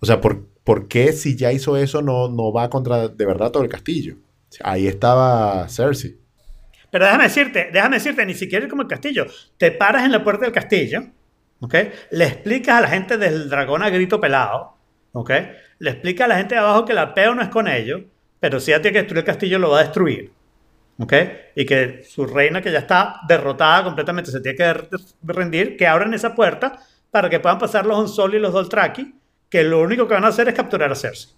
O 0.00 0.06
sea, 0.06 0.20
¿por, 0.20 0.46
por 0.64 0.88
qué 0.88 1.12
si 1.12 1.36
ya 1.36 1.52
hizo 1.52 1.76
eso 1.76 2.02
no, 2.02 2.28
no 2.28 2.52
va 2.52 2.70
contra 2.70 3.08
de 3.08 3.26
verdad 3.26 3.50
todo 3.50 3.62
el 3.62 3.68
castillo? 3.68 4.16
Ahí 4.62 4.86
estaba 4.86 5.68
Cersei. 5.68 6.16
Pero 6.90 7.04
déjame 7.04 7.24
decirte, 7.24 7.68
déjame 7.72 7.96
decirte, 7.96 8.24
ni 8.24 8.34
siquiera 8.34 8.64
es 8.64 8.70
como 8.70 8.82
el 8.82 8.88
castillo. 8.88 9.26
Te 9.58 9.70
paras 9.72 10.04
en 10.04 10.12
la 10.12 10.24
puerta 10.24 10.44
del 10.46 10.52
castillo, 10.54 11.04
Le 12.10 12.24
explicas 12.24 12.76
a 12.76 12.80
la 12.82 12.88
gente 12.88 13.16
del 13.18 13.48
dragón 13.48 13.82
a 13.82 13.90
grito 13.90 14.20
pelado, 14.20 14.76
¿ok? 15.12 15.30
Le 15.78 15.90
explicas 15.90 16.26
a 16.26 16.28
la 16.28 16.36
gente 16.36 16.54
de 16.54 16.60
abajo 16.60 16.84
que 16.84 16.94
la 16.94 17.14
peo 17.14 17.34
no 17.34 17.42
es 17.42 17.48
con 17.48 17.68
ellos, 17.68 18.02
pero 18.40 18.60
si 18.60 18.70
ella 18.70 18.80
tiene 18.80 18.92
que 18.92 18.98
destruir 19.00 19.18
el 19.18 19.24
castillo, 19.24 19.58
lo 19.58 19.70
va 19.70 19.80
a 19.80 19.82
destruir. 19.84 20.32
¿Ok? 21.00 21.12
Y 21.54 21.64
que 21.64 22.02
su 22.08 22.26
reina, 22.26 22.60
que 22.60 22.72
ya 22.72 22.80
está 22.80 23.20
derrotada 23.28 23.84
completamente, 23.84 24.32
se 24.32 24.40
tiene 24.40 24.58
que 24.58 24.74
rendir, 25.22 25.76
que 25.76 25.86
abran 25.86 26.12
esa 26.12 26.34
puerta 26.34 26.80
para 27.10 27.30
que 27.30 27.38
puedan 27.38 27.58
pasar 27.58 27.86
los 27.86 27.98
Onsol 27.98 28.34
y 28.34 28.40
los 28.40 28.52
Doltraki, 28.52 29.14
que 29.48 29.62
lo 29.62 29.80
único 29.80 30.08
que 30.08 30.14
van 30.14 30.24
a 30.24 30.28
hacer 30.28 30.48
es 30.48 30.54
capturar 30.54 30.90
a 30.90 30.96
Cersei. 30.96 31.30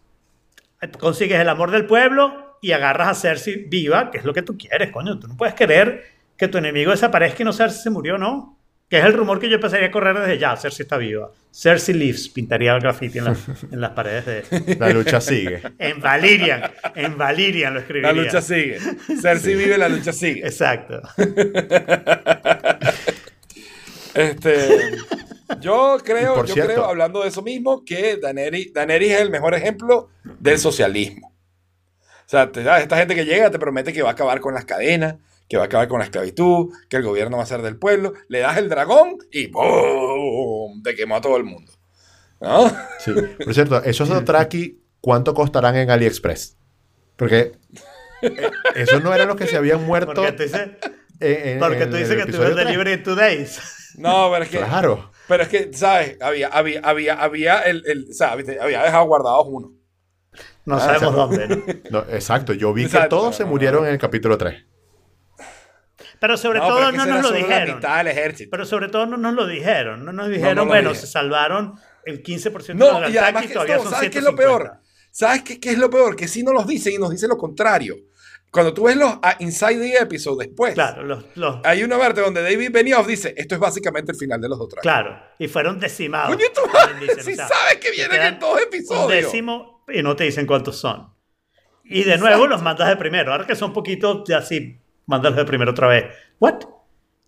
Consigues 0.99 1.39
el 1.39 1.49
amor 1.49 1.71
del 1.71 1.85
pueblo 1.85 2.57
y 2.63 2.73
agarras 2.73 3.09
a 3.09 3.15
Cersei 3.15 3.67
viva, 3.69 4.11
que 4.11 4.19
es 4.19 4.25
lo 4.25 4.33
que 4.33 4.43
tú 4.43 4.57
quieres, 4.57 4.91
coño. 4.91 5.19
Tú 5.19 5.29
no 5.29 5.37
puedes 5.37 5.55
querer 5.55 6.05
que 6.39 6.49
tu 6.49 6.57
enemigo 6.57 6.91
desaparezca 6.91 7.43
y 7.43 7.45
no 7.45 7.53
Cersei 7.53 7.83
se 7.83 7.91
murió, 7.91 8.17
¿no? 8.17 8.59
Que 8.91 8.99
es 8.99 9.05
el 9.05 9.13
rumor 9.15 9.39
que 9.39 9.49
yo 9.49 9.55
empezaría 9.55 9.87
a 9.87 9.91
correr 9.93 10.19
desde 10.19 10.37
ya. 10.39 10.57
Cersei 10.57 10.83
está 10.83 10.97
viva. 10.99 11.31
Cersei 11.53 11.95
lives. 11.95 12.29
Pintaría 12.29 12.75
el 12.75 12.81
graffiti 12.81 13.19
en, 13.19 13.25
la- 13.27 13.37
en 13.71 13.81
las 13.81 13.91
paredes 13.93 14.27
de... 14.27 14.77
La 14.77 14.91
lucha 14.91 15.21
sigue. 15.21 15.63
En 15.79 16.01
Valyrian. 16.01 16.63
En 16.97 17.17
Valyrian 17.17 17.73
lo 17.73 17.79
La 17.81 17.87
escribiría. 17.87 18.13
lucha 18.13 18.43
sigue. 18.43 18.79
Cersei 19.23 19.55
vive, 19.55 19.79
la 19.79 19.89
lucha 19.89 20.13
sigue. 20.13 20.41
Exacto. 20.45 21.01
Este, 24.15 24.67
yo 25.61 25.99
creo, 26.05 26.35
por 26.35 26.47
yo 26.47 26.55
cierto- 26.55 26.73
creo, 26.73 26.85
hablando 26.85 27.23
de 27.23 27.29
eso 27.29 27.43
mismo, 27.43 27.85
que 27.85 28.17
Daenerys, 28.17 28.73
Daenerys 28.73 29.13
es 29.13 29.21
el 29.21 29.31
mejor 29.31 29.55
ejemplo 29.55 30.09
del 30.41 30.59
socialismo. 30.59 31.29
O 32.27 32.29
sea, 32.29 32.51
te- 32.51 32.61
esta 32.61 32.97
gente 32.97 33.15
que 33.15 33.25
llega 33.25 33.51
te 33.53 33.59
promete 33.61 33.93
que 33.93 34.03
va 34.03 34.11
a 34.11 34.13
acabar 34.13 34.41
con 34.41 34.53
las 34.55 34.65
cadenas, 34.65 35.15
que 35.51 35.57
va 35.57 35.65
a 35.65 35.67
acabar 35.67 35.89
con 35.89 35.99
la 35.99 36.05
esclavitud, 36.05 36.73
que 36.89 36.97
el 36.97 37.03
gobierno 37.03 37.37
va 37.37 37.43
a 37.43 37.47
ser 37.47 37.61
del 37.61 37.77
pueblo. 37.77 38.15
Le 38.29 38.39
das 38.39 38.57
el 38.57 38.69
dragón 38.69 39.17
y 39.33 39.49
¡boom! 39.49 40.81
Te 40.83 40.95
quemó 40.95 41.17
a 41.17 41.21
todo 41.21 41.37
el 41.37 41.45
mundo. 41.45 41.73
¿No? 42.41 42.69
Sí. 43.01 43.13
Por 43.45 43.53
cierto, 43.53 43.83
esos 43.83 44.09
Dothraki, 44.09 44.81
¿cuánto 45.01 45.35
costarán 45.35 45.77
en 45.77 45.91
AliExpress? 45.91 46.57
Porque 47.17 47.53
eh, 48.23 48.51
esos 48.77 49.03
no 49.03 49.13
eran 49.13 49.27
los 49.29 49.37
que 49.37 49.47
se 49.49 49.57
habían 49.57 49.85
muerto. 49.85 50.15
Porque 50.15 50.33
tú 50.33 50.43
dices, 50.45 50.61
en- 51.21 51.49
en- 51.49 51.59
porque 51.59 51.87
tú 51.87 51.97
dices 51.97 52.17
que 52.17 52.31
tú 52.33 52.39
tres. 52.39 52.57
delivery 52.57 52.93
in 52.93 53.03
two 53.03 53.15
days. 53.17 53.61
No, 53.99 54.31
pero 54.31 54.45
es 54.45 54.51
que, 54.51 54.59
Claro. 54.59 55.11
pero 55.27 55.43
es 55.43 55.49
que 55.49 55.71
¿sabes? 55.75 56.17
Había, 56.23 56.47
había, 56.49 56.81
había, 56.83 57.15
había, 57.21 57.61
el, 57.63 57.83
el- 57.87 58.07
o 58.09 58.15
sea, 58.15 58.37
¿viste? 58.37 58.59
había 58.61 58.85
dejado 58.85 59.05
guardados 59.07 59.47
uno. 59.49 59.73
No 60.65 60.77
Ah, 60.77 60.81
sabemos 60.81 61.15
dónde, 61.17 61.49
¿no? 61.49 61.63
No, 61.91 61.99
exacto. 62.15 62.53
Yo 62.53 62.73
vi 62.73 62.87
que 62.87 63.01
todos 63.09 63.25
no, 63.25 63.33
se 63.33 63.43
no, 63.43 63.49
murieron 63.51 63.81
no. 63.83 63.89
en 63.89 63.95
el 63.95 63.99
capítulo 63.99 64.39
3. 64.39 64.65
Pero 66.21 66.37
sobre 66.37 66.59
No, 66.61 66.69
todo 66.69 66.93
no 66.93 67.07
nos 67.07 67.23
lo 67.23 67.33
dijeron. 67.33 67.81
del. 67.81 68.49
Pero 68.51 68.65
sobre 68.67 68.89
todo 68.89 69.07
no 69.07 69.17
nos 69.17 69.35
lo 69.35 69.47
dijeron. 69.47 70.05
No 70.05 70.13
nos 70.13 70.29
dijeron, 70.29 70.55
no 70.57 70.67
bueno, 70.67 70.95
se 70.95 71.07
salvaron 71.07 71.75
el 72.05 72.23
15% 72.23 72.67
de 72.67 72.75
No, 72.75 73.01
los 73.01 73.11
y 73.11 73.13
que 73.15 73.19
y 73.47 73.49
todavía 73.49 73.79
son 73.79 73.91
¿sabes 73.91 74.11
qué 74.11 74.19
es 74.19 74.25
lo 74.25 74.31
150. 74.33 74.35
peor? 74.37 74.73
¿Sabes 75.11 75.43
qué, 75.43 75.59
qué 75.59 75.71
es 75.71 75.79
lo 75.79 75.91
peor? 75.91 76.15
Que 76.17 76.29
sí 76.29 76.43
nos 76.43 76.55
los 76.55 76.67
dicen 76.67 76.93
y 76.93 76.99
nos 76.99 77.11
dicen 77.11 77.29
lo 77.31 77.37
contrario. 77.37 77.97
Cuando 78.53 78.75
tú 78.75 78.85
ves 78.85 78.97
los 78.97 79.15
ah, 79.23 79.37
Inside 79.39 79.79
the 79.79 79.97
Episode 79.99 80.45
después, 80.47 80.75
Claro, 80.75 81.05
los, 81.05 81.25
los- 81.37 81.61
hay 81.65 81.85
una 81.85 81.97
parte 81.99 82.21
donde 82.21 82.43
David 82.43 82.71
Benioff 82.73 83.07
dice, 83.07 83.33
esto 83.37 83.55
es 83.55 83.61
básicamente 83.61 84.11
el 84.13 84.19
final 84.19 84.41
de 84.41 84.49
los 84.49 84.59
otros. 84.61 84.83
claro. 84.83 85.17
Y 85.39 85.47
fueron 85.49 85.79
decimados. 85.79 86.35
Coño, 86.35 86.47
tú 86.53 86.61
dicen, 87.01 87.21
o 87.33 87.37
sea, 87.37 87.49
sabes 87.49 87.77
que 87.81 87.93
vienen 87.93 88.21
en 88.23 88.39
dos 88.41 88.55
Un 88.55 88.63
episodios. 88.63 89.09
décimo 89.09 89.85
y 89.89 90.03
no 90.03 90.17
te 90.17 90.25
dicen 90.25 90.47
cuántos 90.47 90.77
son. 90.79 91.15
Y 91.85 92.03
de 92.05 92.19
nuevo 92.19 92.47
los 92.47 92.61
mandas 92.61 92.89
de 92.89 92.97
primero. 92.97 93.33
Ahora 93.33 93.47
que 93.47 93.55
son 93.57 93.73
poquitos, 93.73 94.23
ya 94.29 94.43
sí, 94.43 94.81
mándalos 95.11 95.37
de 95.37 95.45
primero 95.45 95.73
otra 95.73 95.89
vez. 95.89 96.07
¿What? 96.39 96.61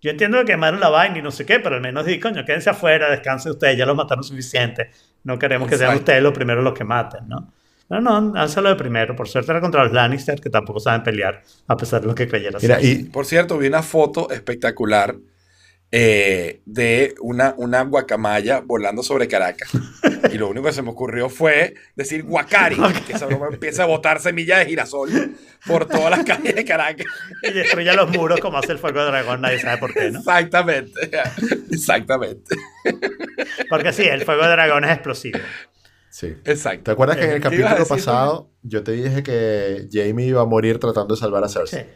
Yo 0.01 0.11
entiendo 0.11 0.37
que 0.39 0.45
quemaron 0.45 0.79
la 0.79 0.89
vaina 0.89 1.19
y 1.19 1.21
no 1.21 1.31
sé 1.31 1.45
qué, 1.45 1.59
pero 1.59 1.75
al 1.75 1.81
menos 1.81 2.05
di, 2.05 2.19
coño, 2.19 2.43
quédense 2.43 2.69
afuera, 2.69 3.09
descansen 3.09 3.51
ustedes, 3.51 3.77
ya 3.77 3.85
los 3.85 3.95
mataron 3.95 4.23
suficiente. 4.23 4.89
No 5.23 5.39
queremos 5.39 5.69
que 5.69 5.77
sean 5.77 5.91
Exacto. 5.91 6.01
ustedes 6.01 6.23
los 6.23 6.33
primeros 6.33 6.63
los 6.63 6.73
que 6.73 6.83
maten, 6.83 7.27
¿no? 7.27 7.53
No, 7.89 8.01
no, 8.01 8.33
hánselo 8.35 8.69
de 8.69 8.75
primero. 8.75 9.15
Por 9.15 9.27
suerte 9.29 9.51
era 9.51 9.61
contra 9.61 9.83
los 9.83 9.93
Lannister, 9.93 10.41
que 10.41 10.49
tampoco 10.49 10.79
saben 10.79 11.03
pelear, 11.03 11.43
a 11.67 11.77
pesar 11.77 12.01
de 12.01 12.07
lo 12.07 12.15
que 12.15 12.27
creyeras. 12.27 12.61
Mira, 12.61 12.81
y 12.81 13.03
Por 13.03 13.25
cierto, 13.25 13.57
vi 13.57 13.67
una 13.67 13.83
foto 13.83 14.29
espectacular 14.31 15.15
eh, 15.95 16.63
de 16.65 17.13
una, 17.21 17.53
una 17.55 17.83
guacamaya 17.83 18.61
volando 18.61 19.03
sobre 19.03 19.27
Caracas. 19.27 19.69
Y 20.31 20.39
lo 20.39 20.49
único 20.49 20.65
que 20.65 20.73
se 20.73 20.81
me 20.81 20.89
ocurrió 20.89 21.29
fue 21.29 21.75
decir 21.95 22.23
guacari, 22.23 22.77
que 23.05 23.13
esa 23.13 23.27
broma 23.27 23.49
empieza 23.51 23.83
a 23.83 23.85
botar 23.85 24.19
semillas 24.19 24.57
de 24.57 24.65
girasol 24.65 25.35
por 25.67 25.85
todas 25.87 26.09
las 26.09 26.25
calles 26.25 26.55
de 26.55 26.65
Caracas. 26.65 27.05
y 27.43 27.51
destruye 27.51 27.93
los 27.93 28.09
muros 28.09 28.39
como 28.39 28.57
hace 28.57 28.71
el 28.71 28.79
fuego 28.79 29.01
de 29.01 29.05
dragón, 29.05 29.41
nadie 29.41 29.59
sabe 29.59 29.77
por 29.77 29.93
qué, 29.93 30.09
¿no? 30.09 30.17
Exactamente. 30.17 31.11
Exactamente. 31.69 32.55
Porque 33.69 33.93
sí, 33.93 34.01
el 34.01 34.23
fuego 34.25 34.41
de 34.45 34.49
dragón 34.49 34.85
es 34.85 34.91
explosivo. 34.93 35.37
sí. 36.09 36.35
Exacto. 36.45 36.85
¿Te 36.85 36.91
acuerdas 36.91 37.17
que 37.17 37.25
en 37.25 37.29
el 37.33 37.41
¿Qué 37.41 37.55
ibas 37.55 37.73
a 37.73 37.75
capítulo 37.75 37.87
pasado 37.95 38.49
yo 38.63 38.81
te 38.83 38.93
dije 38.93 39.21
que 39.21 39.87
Jamie 39.91 40.25
iba 40.25 40.41
a 40.41 40.45
morir 40.45 40.79
tratando 40.79 41.13
de 41.13 41.19
salvar 41.21 41.43
a 41.43 41.49
Cersei? 41.49 41.83
Sí. 41.83 41.89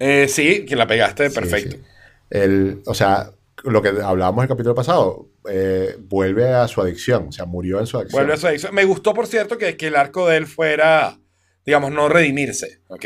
Eh, 0.00 0.26
sí, 0.28 0.64
que 0.66 0.74
la 0.74 0.88
pegaste 0.88 1.30
Sí, 1.30 1.34
perfecto. 1.34 1.76
sí. 1.76 1.82
El, 2.28 2.82
o 2.86 2.92
sea, 2.94 3.30
lo 3.64 3.82
que 3.82 3.88
hablábamos 3.88 4.42
el 4.44 4.48
capítulo 4.48 4.74
pasado, 4.74 5.28
eh, 5.48 5.96
vuelve 6.00 6.52
a 6.52 6.68
su 6.68 6.80
adicción, 6.80 7.28
o 7.28 7.32
sea, 7.32 7.44
murió 7.46 7.80
en 7.80 7.86
su 7.86 7.96
adicción. 7.98 8.18
Vuelve 8.20 8.34
a 8.34 8.36
su 8.36 8.46
adicción. 8.46 8.74
Me 8.74 8.84
gustó, 8.84 9.14
por 9.14 9.26
cierto, 9.26 9.58
que, 9.58 9.76
que 9.76 9.86
el 9.88 9.96
arco 9.96 10.28
de 10.28 10.36
él 10.36 10.46
fuera, 10.46 11.18
digamos, 11.64 11.90
no 11.92 12.08
redimirse. 12.08 12.80
¿Ok? 12.88 13.04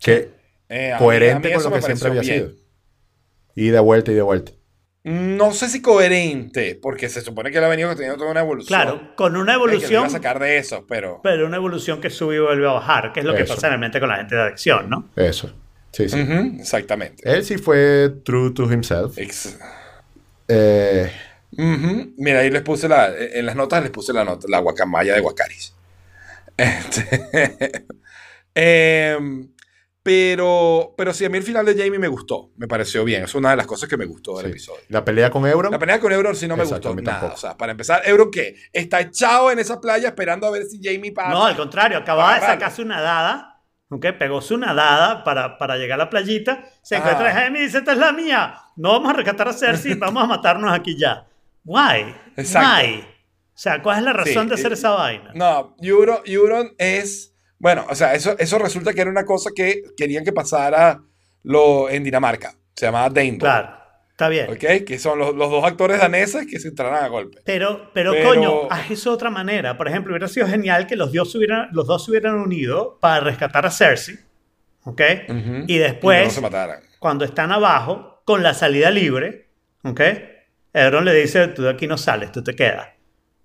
que 0.00 0.30
Eh, 0.68 0.86
a 0.86 0.86
mí- 0.86 0.92
a 0.94 0.98
coherente 0.98 1.48
mí 1.48 1.54
con 1.54 1.64
lo 1.64 1.72
que 1.72 1.82
siempre 1.82 2.08
había 2.08 2.20
bien. 2.22 2.34
sido. 2.34 2.50
Y 3.54 3.68
de 3.68 3.80
vuelta 3.80 4.10
y 4.10 4.14
de 4.14 4.22
vuelta. 4.22 4.52
No 5.04 5.52
sé 5.52 5.68
si 5.68 5.82
coherente, 5.82 6.78
porque 6.80 7.10
se 7.10 7.20
supone 7.20 7.50
que 7.50 7.58
él 7.58 7.64
ha 7.64 7.68
venido 7.68 7.94
teniendo 7.94 8.16
toda 8.16 8.30
una 8.30 8.40
evolución. 8.40 8.66
Claro, 8.80 9.12
con 9.16 9.36
una 9.36 9.52
Eh, 9.52 9.56
que 9.56 9.62
evolución, 9.62 10.06
a 10.06 10.08
sacar 10.10 10.38
de 10.38 10.56
eso, 10.56 10.86
pero. 10.88 11.20
pero 11.22 11.46
una 11.46 11.56
evolución 11.58 12.00
que 12.00 12.08
sube 12.08 12.36
y 12.36 12.38
vuelve 12.38 12.66
a 12.66 12.72
bajar, 12.72 13.12
que 13.12 13.20
es 13.20 13.26
lo 13.26 13.34
que 13.34 13.44
pasa 13.44 13.68
realmente 13.68 14.00
con 14.00 14.08
la 14.08 14.16
gente 14.16 14.34
de 14.34 14.40
adicción, 14.42 14.88
¿no? 14.88 15.10
Eso. 15.14 15.52
Sí, 15.94 16.08
sí. 16.08 16.18
Exactamente. 16.58 17.22
Él 17.30 17.44
sí 17.44 17.56
fue 17.56 18.10
true 18.24 18.50
to 18.52 18.64
himself. 18.70 19.16
Ex- 19.18 19.58
Eh. 20.48 21.10
Mira, 21.56 22.40
ahí 22.40 22.50
les 22.50 22.62
puse 22.62 22.88
la. 22.88 23.10
En 23.16 23.46
las 23.46 23.54
notas 23.56 23.80
les 23.82 23.90
puse 23.92 24.12
la 24.12 24.24
nota, 24.24 24.46
la 24.48 24.58
guacamaya 24.58 25.14
de 25.14 25.20
Guacaris. 25.20 25.74
Este, 26.56 27.86
em, 28.54 29.48
pero, 30.02 30.94
pero 30.96 31.12
sí, 31.14 31.24
a 31.24 31.28
mí 31.30 31.38
el 31.38 31.42
final 31.44 31.64
de 31.64 31.74
Jamie 31.74 31.98
me 31.98 32.08
gustó. 32.08 32.50
Me 32.56 32.68
pareció 32.68 33.04
bien. 33.04 33.24
Es 33.24 33.34
una 33.34 33.50
de 33.50 33.56
las 33.56 33.66
cosas 33.66 33.88
que 33.88 33.96
me 33.96 34.04
gustó 34.04 34.36
del 34.36 34.46
sí. 34.46 34.50
episodio. 34.52 34.80
La 34.88 35.04
pelea 35.04 35.30
con 35.30 35.46
Euron. 35.46 35.72
La 35.72 35.78
pelea 35.78 35.98
con 35.98 36.12
Euron 36.12 36.36
sí 36.36 36.46
no 36.46 36.56
me 36.56 36.62
Exacto, 36.64 36.92
gustó 36.92 37.10
nada. 37.10 37.32
O 37.32 37.36
sea, 37.36 37.56
para 37.56 37.72
empezar, 37.72 38.02
Euron 38.04 38.30
¿qué? 38.30 38.54
Está 38.72 39.00
echado 39.00 39.50
en 39.50 39.58
esa 39.58 39.80
playa 39.80 40.08
esperando 40.08 40.46
a 40.46 40.50
ver 40.50 40.64
si 40.66 40.78
Jamie 40.82 41.12
pasa. 41.12 41.30
No, 41.30 41.44
al 41.46 41.56
contrario, 41.56 41.98
acababa 41.98 42.34
de 42.34 42.40
sacarse 42.42 42.82
una 42.82 43.00
dada, 43.00 43.53
¿ok? 43.94 44.06
Pegó 44.18 44.40
su 44.40 44.56
nadada 44.58 45.24
para, 45.24 45.58
para 45.58 45.76
llegar 45.76 46.00
a 46.00 46.04
la 46.04 46.10
playita, 46.10 46.64
se 46.82 46.96
encuentra 46.96 47.30
Ah. 47.30 47.32
Jaime 47.32 47.60
y 47.60 47.62
dice, 47.62 47.78
esta 47.78 47.92
es 47.92 47.98
la 47.98 48.12
mía, 48.12 48.54
no 48.76 48.92
vamos 48.92 49.10
a 49.10 49.12
rescatar 49.14 49.48
a 49.48 49.52
Cersei, 49.52 49.94
vamos 49.98 50.22
a 50.22 50.26
matarnos 50.26 50.72
aquí 50.72 50.96
ya. 50.98 51.26
Why? 51.64 52.14
Exacto. 52.36 52.86
Why? 52.86 53.00
O 53.00 53.56
sea, 53.56 53.80
¿cuál 53.82 53.98
es 53.98 54.04
la 54.04 54.12
razón 54.12 54.42
Sí, 54.44 54.48
de 54.48 54.54
hacer 54.56 54.72
eh, 54.72 54.74
esa 54.74 54.90
vaina? 54.90 55.30
No, 55.34 55.76
Euron, 55.80 56.18
Euron 56.24 56.74
es. 56.76 57.34
Bueno, 57.58 57.86
o 57.88 57.94
sea, 57.94 58.14
eso, 58.14 58.36
eso 58.38 58.58
resulta 58.58 58.92
que 58.92 59.00
era 59.00 59.10
una 59.10 59.24
cosa 59.24 59.50
que 59.54 59.82
querían 59.96 60.24
que 60.24 60.32
pasara 60.32 61.00
lo, 61.44 61.88
en 61.88 62.02
Dinamarca. 62.02 62.52
Se 62.74 62.86
llamaba 62.86 63.08
Daneborn. 63.08 63.38
Claro, 63.38 63.76
está 64.14 64.28
bien. 64.28 64.46
¿Ok? 64.50 64.84
Que 64.86 64.98
son 64.98 65.18
los, 65.18 65.34
los 65.34 65.50
dos 65.50 65.64
actores 65.64 65.98
daneses 65.98 66.46
que 66.48 66.58
se 66.60 66.68
entraran 66.68 67.02
a 67.04 67.08
golpe. 67.08 67.38
Pero, 67.44 67.90
pero, 67.92 68.12
Pero- 68.12 68.28
coño, 68.28 68.52
haz 68.70 68.90
eso 68.90 69.10
de 69.10 69.14
otra 69.16 69.30
manera. 69.30 69.76
Por 69.76 69.88
ejemplo, 69.88 70.12
hubiera 70.12 70.28
sido 70.28 70.46
genial 70.46 70.86
que 70.86 70.96
los, 70.96 71.12
dios 71.12 71.34
hubieran, 71.34 71.68
los 71.72 71.86
dos 71.86 72.04
se 72.04 72.10
hubieran 72.12 72.36
unido 72.36 72.98
para 73.00 73.20
rescatar 73.20 73.66
a 73.66 73.70
Cersei. 73.70 74.18
¿Ok? 74.84 75.00
Ujú. 75.28 75.64
Y 75.66 75.78
después, 75.78 76.24
no 76.26 76.30
se 76.30 76.40
mataran. 76.40 76.80
cuando 76.98 77.24
están 77.24 77.52
abajo, 77.52 78.22
con 78.24 78.42
la 78.42 78.54
salida 78.54 78.90
libre, 78.90 79.48
¿ok? 79.82 80.00
Euron 80.72 81.04
le 81.04 81.14
dice, 81.14 81.48
tú 81.48 81.62
de 81.62 81.70
aquí 81.70 81.86
no 81.86 81.96
sales, 81.98 82.32
tú 82.32 82.42
te 82.42 82.54
quedas. 82.54 82.88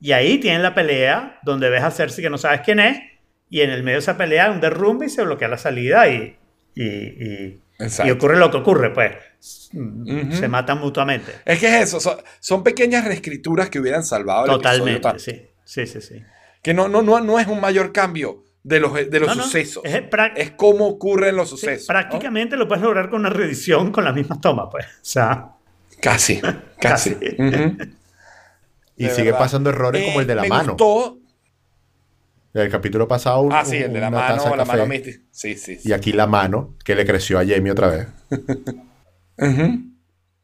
Y 0.02 0.12
ahí 0.14 0.38
tienen 0.40 0.64
la 0.64 0.74
pelea, 0.74 1.40
donde 1.44 1.70
ves 1.70 1.84
a 1.84 1.92
Cersei 1.92 2.24
que 2.24 2.30
no 2.30 2.38
sabes 2.38 2.62
quién 2.62 2.80
es, 2.80 3.00
y 3.50 3.62
en 3.62 3.70
el 3.72 3.84
medio 3.84 3.98
de 3.98 4.00
esa 4.00 4.18
pelea 4.18 4.52
un 4.52 4.62
derrumbe 4.62 5.08
y 5.08 5.10
se 5.10 5.24
bloquea 5.24 5.48
la 5.48 5.58
salida 5.58 6.08
y, 6.08 6.38
y, 6.76 6.84
y- 6.86 7.62
y 8.06 8.12
ocurre 8.12 8.38
lo 8.38 8.52
que 8.52 8.58
ocurre, 8.58 8.90
pues. 8.94 9.12
Se 9.40 10.48
matan 10.50 10.80
mutuamente. 10.80 11.32
Es 11.46 11.60
que 11.60 11.68
es 11.68 11.84
eso. 11.84 12.00
Son, 12.00 12.18
son 12.40 12.64
pequeñas 12.64 13.06
reescrituras 13.06 13.70
que 13.70 13.80
hubieran 13.80 14.04
salvado 14.04 14.46
el 14.46 14.52
episodio 14.60 15.00
Totalmente, 15.00 15.20
sí. 15.20 15.42
Sí, 15.64 15.86
sí, 15.88 16.02
sí. 16.02 16.24
Que 16.62 16.74
no, 16.74 16.88
no, 16.90 17.02
no, 17.02 17.20
no 17.22 17.40
es 17.40 17.48
un 17.48 17.62
mayor 17.62 17.92
cambio 17.94 18.44
de 18.64 18.80
los, 18.82 18.94
de 18.94 19.20
los 19.20 19.30
No, 19.30 19.36
no, 19.36 19.44
sucesos. 19.44 19.84
es 19.86 20.04
Es 20.36 20.52
cómo 20.52 20.88
ocurren 20.88 21.36
los 21.36 21.50
Sí, 21.50 21.56
sucesos. 21.56 21.88
¿no? 21.88 21.94
prácticamente 21.94 22.58
lo 22.58 22.68
puedes 22.68 22.84
lograr 22.84 23.10
con 23.10 23.22
una 23.22 23.30
reedición 23.30 23.92
con 23.92 24.04
las 24.04 24.14
mismas 24.14 24.42
tomas, 24.42 24.68
pues. 24.72 24.86
O 24.86 24.90
sea, 25.02 25.50
Casi. 26.02 26.42
Casi. 26.80 27.16
Y 28.98 29.04
de 29.06 29.10
sigue 29.12 29.24
verdad. 29.26 29.40
pasando 29.40 29.70
errores 29.70 30.04
como 30.06 30.20
el 30.22 30.28
de 30.28 30.36
la 30.36 30.42
Eh, 30.42 30.46
me 30.46 30.50
mano. 30.50 30.74
gustó- 30.74 31.18
El 32.54 32.70
capítulo 32.70 33.08
pasado. 33.08 33.42
un- 33.42 33.54
Ah, 33.54 33.64
sí, 33.64 33.78
el 33.78 33.94
de 33.94 34.00
la 34.02 34.10
mano, 34.10 34.44
de 34.44 34.50
la 34.50 34.58
café, 34.58 34.66
mano 34.66 34.86
mística. 34.88 35.20
Sí, 35.32 35.56
sí. 35.56 35.76
sí. 35.78 35.88
Y 35.90 35.94
aquí 35.94 36.12
la 36.12 36.26
mano 36.28 36.76
que 36.84 36.96
le 36.96 37.06
creció 37.06 37.40
a 37.40 37.46
Jamie 37.46 37.72
otra 37.72 37.88
vez. 37.90 38.08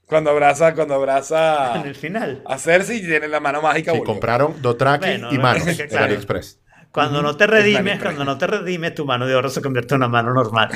Cuando 0.06 0.30
abraza, 0.30 0.74
cuando 0.76 0.94
abraza 0.96 1.76
En 1.82 1.88
el 1.88 1.96
final. 1.96 2.44
a 2.46 2.58
Cersei 2.58 2.98
y 2.98 3.02
tiene 3.02 3.28
la 3.28 3.40
mano 3.40 3.62
mágica. 3.62 3.92
Sí, 3.92 4.02
compraron 4.04 4.62
Dotraki 4.62 5.06
Bueno, 5.08 5.32
y 5.32 5.36
no, 5.38 5.42
manos 5.42 5.68
es 5.68 5.78
que 5.78 5.84
en 5.84 5.90
claro. 5.90 6.06
AliExpress. 6.06 6.60
Cuando 6.92 7.22
no 7.22 7.36
te 7.36 7.44
Es 7.46 7.50
redimes, 7.50 8.02
cuando 8.02 8.24
no 8.24 8.38
te 8.38 8.48
redimes, 8.48 8.96
tu 8.96 9.06
mano 9.06 9.26
de 9.28 9.36
oro 9.36 9.50
se 9.50 9.62
convierte 9.62 9.96
en 9.96 10.02
una 10.02 10.08
mano 10.08 10.34
normal. 10.34 10.70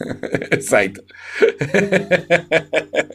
Exacto. 0.50 1.02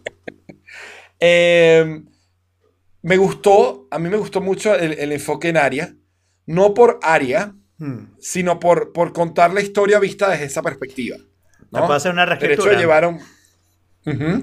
Eh, 1.22 2.02
me 3.02 3.18
gustó, 3.18 3.88
a 3.92 4.00
mí 4.00 4.10
me 4.10 4.16
gustó 4.18 4.40
mucho 4.40 4.74
el, 4.76 4.94
el 4.94 5.12
enfoque 5.12 5.50
en 5.50 5.58
Aria. 5.58 5.96
No 6.46 6.74
por 6.74 7.00
Aria, 7.02 7.54
Hmm. 7.78 8.14
sino 8.20 8.60
por, 8.60 8.92
por 8.92 9.14
contar 9.14 9.54
la 9.54 9.62
historia 9.62 10.00
vista 10.00 10.28
desde 10.30 10.44
esa 10.46 10.62
perspectiva. 10.62 11.16
¿Te 11.18 11.66
puedo 11.80 11.94
hacer 11.94 12.12
una 12.12 12.24
hecho 12.24 12.32
de 12.32 12.40
reescritura? 12.40 12.78
llevar 12.78 13.06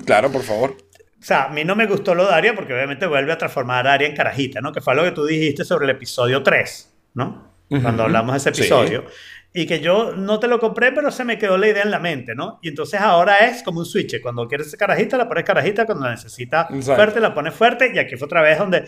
claro, 0.04 0.30
por 0.30 0.42
favor. 0.42 0.76
O 1.18 1.22
sea, 1.26 1.44
a 1.44 1.48
mí 1.48 1.64
no 1.64 1.74
me 1.74 1.86
gustó 1.86 2.14
lo 2.14 2.26
de 2.26 2.34
Aria 2.34 2.54
porque 2.54 2.72
obviamente 2.72 3.06
vuelve 3.06 3.32
a 3.32 3.38
transformar 3.38 3.86
a 3.88 3.94
Aria 3.94 4.06
en 4.08 4.14
carajita, 4.14 4.60
¿no? 4.60 4.72
Que 4.72 4.80
fue 4.80 4.94
lo 4.94 5.02
que 5.02 5.10
tú 5.12 5.24
dijiste 5.24 5.64
sobre 5.64 5.84
el 5.86 5.90
episodio 5.90 6.42
3, 6.42 6.94
¿no? 7.14 7.52
Cuando 7.68 8.04
hablamos 8.04 8.32
de 8.32 8.38
ese 8.38 8.54
Sí. 8.54 8.60
episodio. 8.62 9.04
Y 9.52 9.66
que 9.66 9.80
yo 9.80 10.12
no 10.14 10.38
te 10.38 10.46
lo 10.48 10.60
compré, 10.60 10.92
pero 10.92 11.10
se 11.10 11.24
me 11.24 11.38
quedó 11.38 11.56
la 11.56 11.66
idea 11.68 11.82
en 11.82 11.90
la 11.90 11.98
mente, 11.98 12.34
¿no? 12.34 12.58
Y 12.62 12.68
entonces 12.68 13.00
ahora 13.00 13.38
es 13.48 13.62
como 13.62 13.80
un 13.80 13.86
switch. 13.86 14.20
Cuando 14.20 14.46
quieres 14.46 14.70
ser 14.70 14.78
carajita, 14.78 15.16
la 15.16 15.26
pones 15.26 15.44
carajita. 15.44 15.86
Cuando 15.86 16.04
la 16.04 16.10
necesita 16.12 16.68
Exacto. 16.70 16.94
fuerte, 16.94 17.20
la 17.20 17.32
pones 17.34 17.54
fuerte. 17.54 17.90
Y 17.92 17.98
aquí 17.98 18.16
fue 18.16 18.26
otra 18.26 18.42
vez 18.42 18.58
donde, 18.58 18.84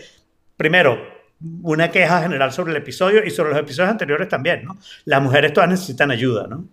primero, 0.55 0.97
una 1.63 1.89
queja 1.89 2.21
general 2.21 2.51
sobre 2.53 2.71
el 2.71 2.77
episodio 2.77 3.25
y 3.25 3.31
sobre 3.31 3.49
los 3.49 3.59
episodios 3.59 3.89
anteriores 3.89 4.29
también, 4.29 4.63
¿no? 4.63 4.77
Las 5.05 5.21
mujeres 5.21 5.51
todas 5.53 5.69
necesitan 5.69 6.11
ayuda, 6.11 6.45
¿no? 6.47 6.65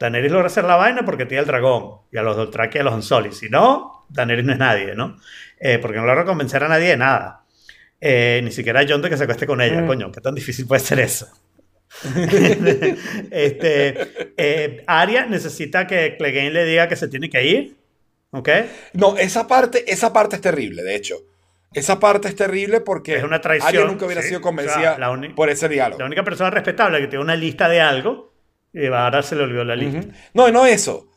Daenerys 0.00 0.32
logra 0.32 0.46
hacer 0.48 0.64
la 0.64 0.76
vaina 0.76 1.04
porque 1.04 1.26
tiene 1.26 1.42
el 1.42 1.46
dragón 1.46 1.98
y 2.10 2.16
a 2.16 2.22
los 2.22 2.34
Dothraki 2.36 2.78
y 2.78 2.80
a 2.80 2.84
los 2.84 2.94
Unsullied. 2.94 3.32
Si 3.32 3.48
no, 3.50 4.06
Daenerys 4.08 4.44
no 4.46 4.52
es 4.54 4.58
nadie, 4.58 4.94
¿no? 4.96 5.16
Eh, 5.58 5.78
porque 5.78 5.98
no 5.98 6.06
logra 6.06 6.24
convencer 6.24 6.64
a 6.64 6.68
nadie 6.68 6.88
de 6.88 6.96
nada. 6.96 7.44
Eh, 8.00 8.40
ni 8.42 8.50
siquiera 8.50 8.80
a 8.80 8.86
Jon 8.88 9.02
de 9.02 9.10
que 9.10 9.16
se 9.18 9.24
acueste 9.24 9.46
con 9.46 9.60
ella. 9.60 9.82
Mm. 9.82 9.86
Coño, 9.86 10.10
¿qué 10.10 10.22
tan 10.22 10.34
difícil 10.34 10.66
puede 10.66 10.80
ser 10.80 11.00
eso? 11.00 11.28
este, 13.30 14.32
eh, 14.36 14.84
Arya 14.86 15.26
necesita 15.26 15.86
que 15.86 16.16
Clegane 16.16 16.50
le 16.50 16.64
diga 16.64 16.88
que 16.88 16.96
se 16.96 17.08
tiene 17.08 17.28
que 17.30 17.44
ir. 17.44 17.76
¿Ok? 18.32 18.48
No, 18.94 19.16
esa 19.16 19.46
parte, 19.46 19.84
esa 19.92 20.12
parte 20.12 20.36
es 20.36 20.42
terrible, 20.42 20.82
de 20.82 20.94
hecho. 20.94 21.16
Esa 21.72 22.00
parte 22.00 22.28
es 22.28 22.36
terrible 22.36 22.80
porque 22.80 23.16
Es 23.16 23.22
una 23.24 23.40
traición, 23.40 23.68
Arya 23.68 23.84
nunca 23.84 24.06
hubiera 24.06 24.22
sí. 24.22 24.28
sido 24.28 24.38
O 24.40 24.42
convencida 24.42 24.80
sea, 24.80 24.98
la 24.98 25.10
uni- 25.10 25.30
por 25.34 25.50
ese 25.50 25.68
diálogo. 25.68 25.98
La 26.00 26.06
única 26.06 26.24
persona 26.24 26.50
respetable 26.50 27.00
que 27.00 27.06
tiene 27.08 27.24
una 27.24 27.36
lista 27.36 27.68
de 27.68 27.80
algo 27.80 28.29
ahora 28.92 29.22
se 29.22 29.36
le 29.36 29.42
olvidó 29.42 29.64
la 29.64 29.76
lista. 29.76 30.00
No, 30.34 30.50
no 30.50 30.66
eso. 30.66 31.08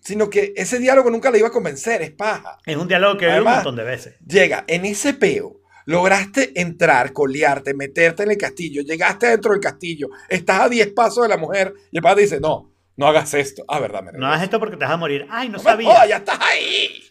Sino 0.00 0.28
que 0.30 0.52
ese 0.56 0.78
diálogo 0.78 1.10
nunca 1.10 1.30
le 1.30 1.38
iba 1.38 1.48
a 1.48 1.52
convencer, 1.52 2.02
es 2.02 2.10
paja. 2.10 2.58
Es 2.66 2.76
un 2.76 2.88
diálogo 2.88 3.16
que 3.16 3.26
veo 3.26 3.34
un 3.34 3.46
Además- 3.46 3.56
montón 3.64 3.76
de 3.76 3.84
veces. 3.84 4.16
Llega 4.26 4.64
en 4.66 4.84
ese 4.84 5.14
peo, 5.14 5.60
lograste 5.86 6.60
entrar, 6.60 7.12
colearte, 7.12 7.72
meterte 7.74 8.24
en 8.24 8.32
el 8.32 8.36
castillo, 8.36 8.82
llegaste 8.82 9.28
dentro 9.28 9.52
del 9.52 9.60
castillo, 9.60 10.08
estás 10.28 10.60
a 10.62 10.68
10 10.68 10.88
pasos 10.92 11.22
de 11.22 11.28
la 11.28 11.36
mujer 11.36 11.72
y 11.92 11.98
el 11.98 12.02
padre 12.02 12.22
dice, 12.22 12.40
no, 12.40 12.72
no 12.96 13.06
hagas 13.06 13.32
esto. 13.34 13.62
Ah, 13.68 13.78
verdad, 13.78 14.02
me 14.02 14.10
No 14.12 14.26
hagas 14.26 14.42
esto 14.42 14.58
porque 14.58 14.76
te 14.76 14.84
vas 14.84 14.92
a 14.94 14.96
morir. 14.96 15.24
Ay, 15.30 15.48
no 15.48 15.58
No 15.58 15.62
me 15.62 15.70
sabía. 15.70 15.88
jodas, 15.88 16.08
ya 16.08 16.16
estás 16.16 16.38
ahí. 16.40 17.04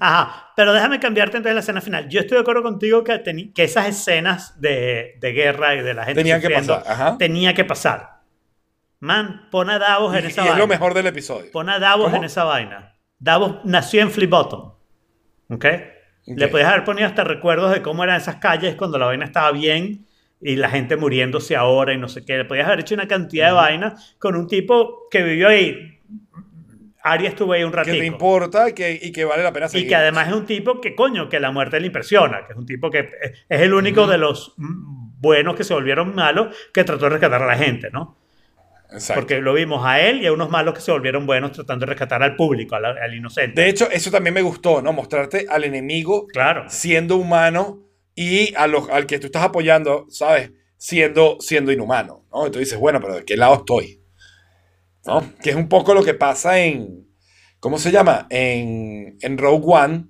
Ajá, 0.00 0.52
pero 0.56 0.72
déjame 0.72 1.00
cambiarte 1.00 1.36
entonces 1.36 1.54
la 1.54 1.60
escena 1.60 1.80
final. 1.80 2.08
Yo 2.08 2.20
estoy 2.20 2.36
de 2.36 2.42
acuerdo 2.42 2.62
contigo 2.62 3.04
que, 3.04 3.20
que 3.54 3.64
esas 3.64 3.88
escenas 3.88 4.58
de, 4.60 5.14
de 5.20 5.32
guerra 5.32 5.74
y 5.74 5.82
de 5.82 5.94
la 5.94 6.04
gente 6.04 6.20
Tenían 6.20 6.40
que 6.40 6.50
pasar, 6.50 6.82
ajá. 6.86 7.18
tenía 7.18 7.52
que 7.54 7.64
pasar. 7.64 8.13
Man, 9.04 9.48
pon 9.50 9.68
a 9.70 9.78
Davos 9.78 10.16
en 10.16 10.24
Y, 10.24 10.28
esa 10.28 10.40
y 10.40 10.44
es 10.44 10.50
vaina. 10.52 10.58
lo 10.58 10.66
mejor 10.66 10.94
del 10.94 11.06
episodio. 11.06 11.50
Pon 11.52 11.68
a 11.68 11.78
Davos 11.78 12.06
¿Cómo? 12.06 12.16
en 12.16 12.24
esa 12.24 12.44
vaina. 12.44 12.96
Davos 13.18 13.56
nació 13.64 14.00
en 14.02 14.10
Flip 14.10 14.30
Bottom. 14.30 14.72
¿Ok? 15.50 15.64
Le 16.26 16.48
podías 16.48 16.68
haber 16.70 16.84
ponido 16.84 17.06
hasta 17.06 17.22
recuerdos 17.22 17.70
de 17.72 17.82
cómo 17.82 18.02
eran 18.02 18.16
esas 18.16 18.36
calles 18.36 18.76
cuando 18.76 18.98
la 18.98 19.06
vaina 19.06 19.26
estaba 19.26 19.52
bien 19.52 20.06
y 20.40 20.56
la 20.56 20.70
gente 20.70 20.96
muriéndose 20.96 21.54
ahora 21.54 21.92
y 21.92 21.98
no 21.98 22.08
sé 22.08 22.24
qué. 22.24 22.38
Le 22.38 22.44
podías 22.46 22.66
haber 22.66 22.80
hecho 22.80 22.94
una 22.94 23.06
cantidad 23.06 23.48
de 23.48 23.52
vainas 23.52 24.16
con 24.18 24.36
un 24.36 24.46
tipo 24.46 25.06
que 25.10 25.22
vivió 25.22 25.48
ahí. 25.48 26.00
Arya 27.02 27.28
estuvo 27.28 27.52
ahí 27.52 27.62
un 27.62 27.70
Que 27.72 27.76
ratito. 27.76 27.98
te 27.98 28.06
importa 28.06 28.70
y 28.70 28.72
que, 28.72 28.98
y 29.02 29.12
que 29.12 29.26
vale 29.26 29.42
la 29.42 29.52
pena 29.52 29.66
Y 29.66 29.68
seguir. 29.68 29.88
que 29.88 29.96
además 29.96 30.28
es 30.28 30.34
un 30.34 30.46
tipo 30.46 30.80
que, 30.80 30.94
coño, 30.94 31.28
que 31.28 31.38
la 31.40 31.50
muerte 31.50 31.78
le 31.78 31.88
impresiona, 31.88 32.46
que 32.46 32.54
es 32.54 32.58
un 32.58 32.64
tipo 32.64 32.90
que 32.90 33.00
es 33.00 33.44
es 33.46 33.60
el 33.60 33.74
único 33.74 34.06
de 34.06 34.16
los 34.16 34.54
buenos 34.56 35.54
que 35.56 35.64
se 35.64 35.74
volvieron 35.74 36.14
malos 36.14 36.56
que 36.72 36.84
trató 36.84 37.04
de 37.04 37.10
rescatar 37.10 37.42
a 37.42 37.46
la 37.46 37.56
gente, 37.56 37.90
¿no? 37.92 38.16
Exacto. 38.94 39.20
Porque 39.20 39.40
lo 39.40 39.52
vimos 39.54 39.84
a 39.84 40.00
él 40.00 40.22
y 40.22 40.26
a 40.26 40.32
unos 40.32 40.48
malos 40.50 40.74
que 40.74 40.80
se 40.80 40.90
volvieron 40.92 41.26
buenos 41.26 41.52
tratando 41.52 41.84
de 41.84 41.90
rescatar 41.90 42.22
al 42.22 42.36
público, 42.36 42.74
al, 42.76 42.84
al 42.86 43.14
inocente. 43.14 43.60
De 43.60 43.68
hecho, 43.68 43.90
eso 43.90 44.10
también 44.10 44.32
me 44.34 44.42
gustó, 44.42 44.80
¿no? 44.80 44.92
Mostrarte 44.92 45.46
al 45.48 45.64
enemigo 45.64 46.26
Claro. 46.28 46.64
siendo 46.68 47.16
humano 47.16 47.82
y 48.14 48.54
a 48.54 48.66
los, 48.66 48.88
al 48.90 49.06
que 49.06 49.18
tú 49.18 49.26
estás 49.26 49.42
apoyando, 49.42 50.06
¿sabes? 50.08 50.52
Siendo, 50.76 51.38
siendo 51.40 51.72
inhumano, 51.72 52.24
¿no? 52.32 52.46
Entonces 52.46 52.68
dices, 52.68 52.78
bueno, 52.78 53.00
pero 53.00 53.16
¿de 53.16 53.24
qué 53.24 53.36
lado 53.36 53.54
estoy? 53.56 54.00
¿No? 55.06 55.22
Que 55.42 55.50
es 55.50 55.56
un 55.56 55.68
poco 55.68 55.92
lo 55.94 56.02
que 56.02 56.14
pasa 56.14 56.58
en, 56.60 57.06
¿cómo 57.60 57.78
se 57.78 57.90
llama? 57.90 58.26
En, 58.30 59.16
en 59.20 59.38
Rogue 59.38 59.64
One, 59.66 60.04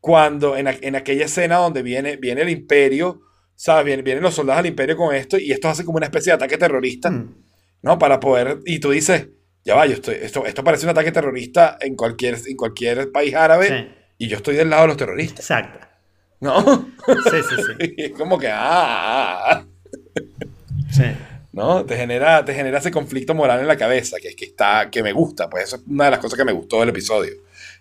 cuando 0.00 0.56
en, 0.56 0.66
en 0.68 0.96
aquella 0.96 1.24
escena 1.24 1.56
donde 1.56 1.82
viene, 1.82 2.16
viene 2.16 2.42
el 2.42 2.50
imperio, 2.50 3.22
¿sabes? 3.54 3.86
Vienen, 3.86 4.04
vienen 4.04 4.22
los 4.22 4.34
soldados 4.34 4.62
del 4.62 4.70
imperio 4.72 4.96
con 4.96 5.14
esto 5.14 5.38
y 5.38 5.50
esto 5.52 5.68
hace 5.68 5.84
como 5.84 5.96
una 5.96 6.06
especie 6.06 6.30
de 6.30 6.34
ataque 6.36 6.58
terrorista, 6.58 7.10
Mm. 7.10 7.43
¿No? 7.84 7.98
Para 7.98 8.18
poder, 8.18 8.60
y 8.64 8.78
tú 8.80 8.90
dices, 8.90 9.28
ya 9.62 9.74
va, 9.74 9.84
yo 9.86 9.92
estoy, 9.92 10.14
esto, 10.14 10.46
esto 10.46 10.64
parece 10.64 10.86
un 10.86 10.90
ataque 10.90 11.12
terrorista 11.12 11.76
en 11.80 11.94
cualquier, 11.96 12.38
en 12.46 12.56
cualquier 12.56 13.12
país 13.12 13.34
árabe 13.34 13.68
Sí, 13.68 13.94
y 14.16 14.28
yo 14.28 14.38
estoy 14.38 14.56
del 14.56 14.70
lado 14.70 14.82
de 14.82 14.88
los 14.88 14.96
terroristas, 14.96 15.40
exacto. 15.40 15.86
¿no? 16.40 16.92
Sí, 17.06 17.38
sí, 17.48 17.56
sí. 17.56 17.94
Y 17.98 18.04
es 18.04 18.12
como 18.12 18.38
que, 18.38 18.48
ah, 18.50 19.64
sí. 20.90 21.04
¿no? 21.52 21.84
Te 21.84 21.96
genera, 21.96 22.42
te 22.42 22.54
genera 22.54 22.78
ese 22.78 22.90
conflicto 22.90 23.34
moral 23.34 23.60
en 23.60 23.68
la 23.68 23.76
cabeza, 23.76 24.16
que 24.20 24.28
es 24.28 24.34
que 24.36 24.46
está, 24.46 24.88
que 24.90 25.02
me 25.02 25.12
gusta, 25.12 25.50
pues 25.50 25.64
eso 25.64 25.76
es 25.76 25.82
una 25.86 26.06
de 26.06 26.12
las 26.12 26.20
cosas 26.20 26.38
que 26.38 26.44
me 26.44 26.52
gustó 26.52 26.80
del 26.80 26.88
episodio. 26.88 27.34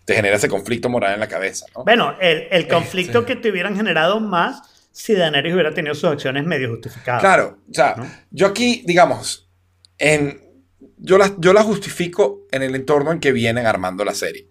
Te 0.04 0.16
genera 0.16 0.36
ese 0.36 0.50
conflicto 0.50 0.90
moral 0.90 1.14
en 1.14 1.22
la 1.22 1.30
cabeza, 1.30 1.66
¿no? 1.74 1.86
Bueno, 1.86 2.18
el, 2.20 2.50
el 2.52 2.68
conflicto 2.68 3.20
Este. 3.20 3.36
que 3.36 3.42
te 3.42 3.52
hubieran 3.52 3.78
generado 3.78 4.20
más 4.20 4.62
si 4.92 5.16
Daenerys 5.16 5.54
hubiera 5.54 5.74
tenido 5.74 5.96
sus 5.96 6.10
acciones 6.10 6.46
medio 6.46 6.70
justificadas. 6.70 7.22
Claro, 7.22 7.60
o 7.70 7.74
sea, 7.74 7.96
¿no? 7.98 8.06
yo 8.32 8.48
aquí, 8.48 8.84
digamos, 8.86 9.43
en, 10.04 10.42
yo, 10.98 11.18
la, 11.18 11.34
yo 11.38 11.54
la 11.54 11.64
justifico 11.64 12.46
en 12.52 12.62
el 12.62 12.76
entorno 12.76 13.12
en 13.12 13.20
que 13.20 13.32
vienen 13.32 13.66
armando 13.66 14.04
la 14.04 14.14
serie. 14.14 14.50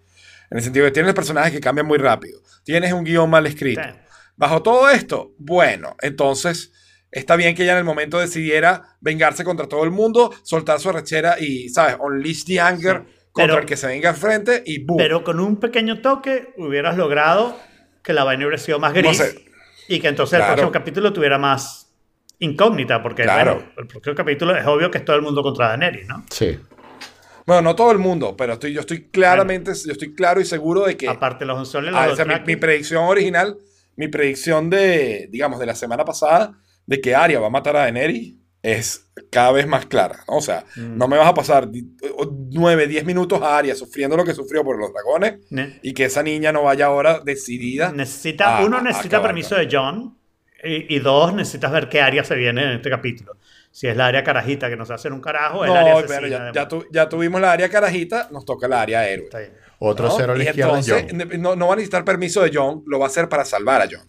En 0.49 0.57
el 0.57 0.63
sentido 0.63 0.85
de 0.85 0.91
que 0.91 0.95
tienes 0.95 1.13
personajes 1.13 1.51
que 1.51 1.59
cambian 1.59 1.85
muy 1.87 1.97
rápido, 1.97 2.41
tienes 2.63 2.91
un 2.93 3.03
guion 3.03 3.29
mal 3.29 3.45
escrito. 3.45 3.81
Sí. 3.83 3.89
Bajo 4.35 4.63
todo 4.63 4.89
esto, 4.89 5.33
bueno, 5.37 5.95
entonces 6.01 6.71
está 7.11 7.35
bien 7.35 7.55
que 7.55 7.63
ella 7.63 7.73
en 7.73 7.77
el 7.79 7.83
momento 7.83 8.19
decidiera 8.19 8.81
vengarse 8.99 9.43
contra 9.43 9.67
todo 9.67 9.83
el 9.83 9.91
mundo, 9.91 10.33
soltar 10.43 10.79
su 10.79 10.89
arrechera 10.89 11.39
y, 11.39 11.69
¿sabes? 11.69 11.97
Unleash 11.99 12.43
the 12.45 12.59
anger 12.59 13.03
Sí, 13.05 13.13
contra 13.31 13.53
pero- 13.53 13.59
el 13.59 13.65
que 13.67 13.77
se 13.77 13.87
venga 13.87 14.09
al 14.09 14.15
frente 14.15 14.63
y 14.65 14.83
¡boom! 14.83 14.97
Pero 14.97 15.23
con 15.23 15.39
un 15.39 15.59
pequeño 15.59 16.01
toque 16.01 16.53
hubieras 16.57 16.97
logrado 16.97 17.55
que 18.03 18.13
la 18.13 18.23
vaina 18.23 18.45
hubiera 18.45 18.57
sido 18.61 18.79
más 18.79 18.93
gris 18.93 19.05
No 19.05 19.13
sé. 19.13 19.45
y 19.87 19.99
que 19.99 20.07
entonces 20.07 20.39
el 20.39 20.45
próximo 20.45 20.71
capítulo 20.71 21.13
tuviera 21.13 21.37
más 21.37 21.82
incógnita, 22.39 23.01
porque 23.01 23.23
Claro. 23.23 23.55
bueno, 23.55 23.69
el 23.77 23.87
próximo 23.87 24.15
capítulo 24.15 24.55
es 24.55 24.65
obvio 24.65 24.91
que 24.91 24.97
es 24.99 25.05
todo 25.05 25.15
el 25.15 25.21
mundo 25.21 25.41
contra 25.43 25.69
Daenerys, 25.69 26.07
¿no? 26.07 26.25
Sí. 26.29 26.59
Bueno, 27.45 27.61
no 27.61 27.75
todo 27.75 27.91
el 27.91 27.97
mundo, 27.99 28.35
pero 28.37 28.53
estoy, 28.53 28.73
yo 28.73 28.79
estoy 28.81 29.09
claramente, 29.09 29.71
yo 29.85 29.91
estoy 29.91 30.13
claro 30.15 30.39
y 30.39 30.45
seguro 30.45 30.85
de 30.85 30.95
que... 30.95 31.07
Aparte 31.09 31.45
los 31.45 31.57
los 31.73 31.93
Ah, 31.93 32.07
esa 32.09 32.21
es 32.23 32.27
mi, 32.27 32.35
mi 32.47 32.55
predicción 32.55 33.03
original, 33.03 33.57
mi 33.97 34.07
predicción 34.07 34.69
de, 34.69 35.27
digamos, 35.29 35.59
de 35.59 35.65
la 35.65 35.75
semana 35.75 36.05
pasada, 36.05 36.53
de 36.85 37.01
que 37.01 37.15
Arya 37.15 37.39
va 37.39 37.47
a 37.47 37.49
matar 37.51 37.75
a 37.75 37.79
Daenerys, 37.81 38.35
es 38.61 39.11
cada 39.29 39.51
vez 39.51 39.67
más 39.67 39.85
clara. 39.87 40.23
¿no? 40.29 40.37
O 40.37 40.41
sea, 40.41 40.63
Mm. 40.77 40.97
no 40.97 41.07
me 41.09 41.17
vas 41.17 41.27
a 41.27 41.33
pasar 41.33 41.67
9, 42.49 42.87
10 42.87 43.05
minutos 43.05 43.41
a 43.41 43.57
Arya 43.57 43.75
sufriendo 43.75 44.15
lo 44.15 44.23
que 44.23 44.33
sufrió 44.33 44.63
por 44.63 44.79
los 44.79 44.91
dragones 44.93 45.39
Ne- 45.49 45.79
y 45.83 45.93
que 45.93 46.05
esa 46.05 46.23
niña 46.23 46.53
no 46.53 46.63
vaya 46.63 46.85
ahora 46.85 47.19
decidida. 47.19 47.91
necesita, 47.91 48.59
a- 48.59 48.65
uno 48.65 48.81
necesita 48.81 49.21
permiso 49.21 49.55
de 49.55 49.67
John 49.69 50.17
y, 50.63 50.95
y 50.95 50.99
dos, 50.99 51.33
necesitas 51.33 51.71
ver 51.71 51.89
qué 51.89 52.01
área 52.01 52.23
se 52.23 52.35
viene 52.35 52.63
en 52.63 52.69
este 52.71 52.89
capítulo. 52.89 53.37
Si 53.71 53.87
es 53.87 53.97
la 53.97 54.07
área 54.07 54.23
carajita 54.23 54.69
que 54.69 54.75
nos 54.75 54.91
hace 54.91 55.09
un 55.09 55.19
carajo, 55.21 55.59
o 55.59 55.65
el 55.65 55.71
área 55.71 55.93
No, 55.93 55.97
asesina. 55.99 56.15
pero 56.19 56.27
ya, 56.27 56.43
de- 56.45 56.51
ya, 56.53 56.67
tu- 56.67 56.85
ya 56.91 57.09
tuvimos 57.09 57.41
la 57.41 57.51
área 57.51 57.69
carajita, 57.69 58.27
nos 58.31 58.45
toca 58.45 58.67
la 58.67 58.81
área 58.81 59.07
héroe. 59.09 59.25
Está 59.25 59.39
bien. 59.39 59.53
Otro 59.79 60.07
¿no? 60.07 60.15
cero 60.15 60.33
a 60.33 60.35
la 60.37 60.43
Y 60.43 60.47
izquierda 60.47 60.79
es 60.79 60.87
entonces, 60.87 61.39
no, 61.39 61.55
no 61.55 61.67
va 61.67 61.73
a 61.73 61.75
necesitar 61.75 62.05
permiso 62.05 62.41
de 62.41 62.51
John, 62.53 62.83
lo 62.85 62.99
va 62.99 63.05
a 63.05 63.07
hacer 63.07 63.27
para 63.27 63.43
salvar 63.45 63.81
a 63.81 63.87
John. 63.91 64.07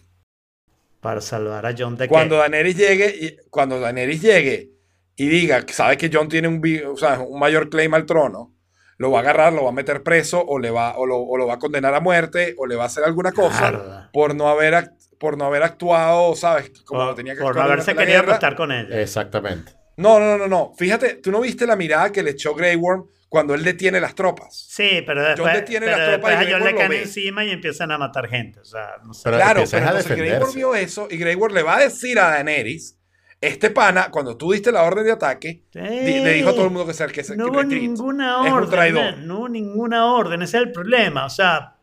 Para 1.01 1.21
salvar 1.21 1.65
a 1.65 1.75
John 1.77 1.97
de 1.97 2.07
Cuando 2.07 2.35
qué? 2.35 2.39
Daenerys 2.41 2.77
llegue, 2.77 3.15
y- 3.19 3.37
cuando 3.49 3.79
Daenerys 3.79 4.21
llegue 4.21 4.71
y 5.15 5.27
diga, 5.27 5.65
que 5.65 5.73
sabe 5.73 5.97
que 5.97 6.09
John 6.11 6.29
tiene 6.29 6.47
un, 6.47 6.61
vi- 6.61 6.81
o 6.81 6.95
sea, 6.97 7.19
un 7.19 7.39
mayor 7.39 7.69
claim 7.69 7.93
al 7.93 8.05
trono, 8.05 8.53
lo 8.97 9.11
va 9.11 9.19
a 9.19 9.21
agarrar, 9.21 9.51
lo 9.53 9.63
va 9.63 9.69
a 9.69 9.73
meter 9.73 10.01
preso 10.03 10.41
o, 10.45 10.57
le 10.57 10.69
va, 10.71 10.97
o, 10.97 11.05
lo, 11.05 11.17
o 11.17 11.37
lo 11.37 11.45
va 11.47 11.55
a 11.55 11.59
condenar 11.59 11.93
a 11.93 11.99
muerte 11.99 12.55
o 12.57 12.65
le 12.65 12.75
va 12.75 12.83
a 12.83 12.87
hacer 12.87 13.03
alguna 13.03 13.33
cosa 13.33 14.09
por 14.13 14.33
no, 14.35 14.47
haber, 14.47 14.91
por 15.19 15.37
no 15.37 15.45
haber 15.45 15.63
actuado, 15.63 16.35
¿sabes? 16.35 16.71
Como 16.85 17.01
Por, 17.01 17.07
lo 17.09 17.15
tenía 17.15 17.33
que 17.35 17.41
por 17.41 17.55
no 17.55 17.61
actuar 17.61 17.79
haberse 17.79 17.95
querido 17.95 18.19
acostar 18.19 18.55
con 18.55 18.71
ella. 18.71 19.01
Exactamente. 19.01 19.73
No, 19.97 20.19
no, 20.19 20.37
no, 20.37 20.47
no. 20.47 20.73
Fíjate, 20.77 21.15
tú 21.15 21.31
no 21.31 21.39
viste 21.41 21.65
la 21.65 21.75
mirada 21.75 22.11
que 22.11 22.21
le 22.23 22.31
echó 22.31 22.53
Grey 22.53 22.75
Worm 22.75 23.05
cuando 23.29 23.53
él 23.53 23.63
detiene 23.63 23.99
las 23.99 24.13
tropas. 24.15 24.67
Sí, 24.69 25.01
pero 25.05 25.23
después, 25.23 25.53
detiene 25.53 25.85
pero 25.87 25.97
las 25.97 26.07
tropas 26.09 26.31
después 26.31 26.49
y 26.49 26.53
a 26.53 26.59
Grey 26.59 26.73
le 26.73 26.79
caen 26.79 26.93
encima 26.93 27.43
y 27.45 27.51
empiezan 27.51 27.91
a 27.91 27.97
matar 27.97 28.27
gente. 28.27 28.59
O 28.59 28.65
sea, 28.65 28.95
no 29.05 29.13
sé. 29.13 29.21
Pero 29.25 29.37
claro, 29.37 29.63
pero 29.69 29.85
entonces 29.85 30.17
Grey 30.17 30.31
Worm 30.39 30.53
vio 30.53 30.75
eso 30.75 31.07
y 31.09 31.17
Grey 31.17 31.35
Worm 31.35 31.53
le 31.53 31.63
va 31.63 31.77
a 31.77 31.79
decir 31.81 32.19
a 32.19 32.29
Daenerys, 32.31 32.97
este 33.41 33.69
pana, 33.69 34.09
cuando 34.11 34.37
tú 34.37 34.51
diste 34.53 34.71
la 34.71 34.83
orden 34.83 35.03
de 35.05 35.11
ataque, 35.11 35.63
di- 35.73 35.81
le 36.23 36.33
dijo 36.33 36.49
a 36.49 36.53
todo 36.53 36.65
el 36.65 36.71
mundo 36.71 36.87
que 36.87 36.93
se 36.93 37.05
que 37.07 37.23
se 37.23 37.35
no 37.35 37.45
que 37.45 37.51
hubo 37.51 37.61
retreat. 37.61 37.81
ninguna 37.81 38.41
Es 38.45 38.51
un 38.51 38.57
orden. 38.57 38.69
traidor. 38.69 39.17
No 39.19 39.39
hubo 39.39 39.49
ninguna 39.49 40.05
orden. 40.13 40.41
Ese 40.41 40.57
es 40.57 40.63
el 40.63 40.71
problema. 40.71 41.25
O 41.25 41.29
sea, 41.29 41.74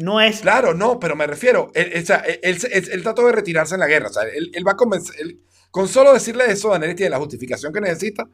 no 0.00 0.20
es. 0.20 0.40
Claro, 0.40 0.74
no, 0.74 0.98
pero 0.98 1.14
me 1.16 1.26
refiero, 1.26 1.70
él, 1.74 1.90
él- 1.94 2.02
o 2.02 2.06
sea, 2.06 2.18
él, 2.18 2.58
él- 2.70 3.02
trató 3.02 3.26
de 3.26 3.32
retirarse 3.32 3.74
en 3.74 3.80
la 3.80 3.86
guerra, 3.86 4.08
o 4.08 4.12
sea, 4.12 4.22
él, 4.24 4.50
él 4.54 4.66
va 4.66 4.72
a 4.72 4.76
convencer, 4.76 5.14
él- 5.20 5.40
con 5.70 5.86
solo 5.88 6.12
decirle 6.12 6.50
eso, 6.50 6.70
Daenerys 6.70 6.96
tiene 6.96 7.10
la 7.10 7.18
justificación 7.18 7.72
que 7.72 7.80
necesita 7.80 8.24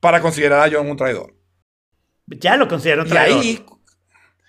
para 0.00 0.20
considerar 0.20 0.66
a 0.66 0.72
Jon 0.74 0.88
un 0.90 0.96
traidor. 0.96 1.34
Ya 2.26 2.56
lo 2.56 2.66
considero 2.68 3.02
un 3.02 3.08
Y 3.08 3.10
traidor. 3.10 3.40
ahí, 3.40 3.66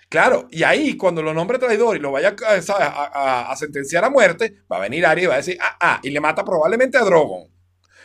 claro, 0.08 0.48
y 0.50 0.62
ahí 0.62 0.96
cuando 0.96 1.22
lo 1.22 1.34
nombre 1.34 1.58
traidor 1.58 1.96
y 1.96 2.00
lo 2.00 2.12
vaya 2.12 2.28
a, 2.46 2.62
¿sabes? 2.62 2.68
a- 2.70 2.86
a- 3.12 3.52
a 3.52 3.56
sentenciar 3.56 4.04
a 4.04 4.10
muerte, 4.10 4.56
va 4.70 4.76
a 4.76 4.80
venir 4.80 5.04
Arya 5.06 5.24
y 5.24 5.26
va 5.26 5.34
a 5.34 5.38
decir, 5.38 5.58
ah, 5.60 5.76
ah, 5.80 6.00
y 6.02 6.10
le 6.10 6.20
mata 6.20 6.44
probablemente 6.44 6.98
a 6.98 7.02
Drogon. 7.04 7.48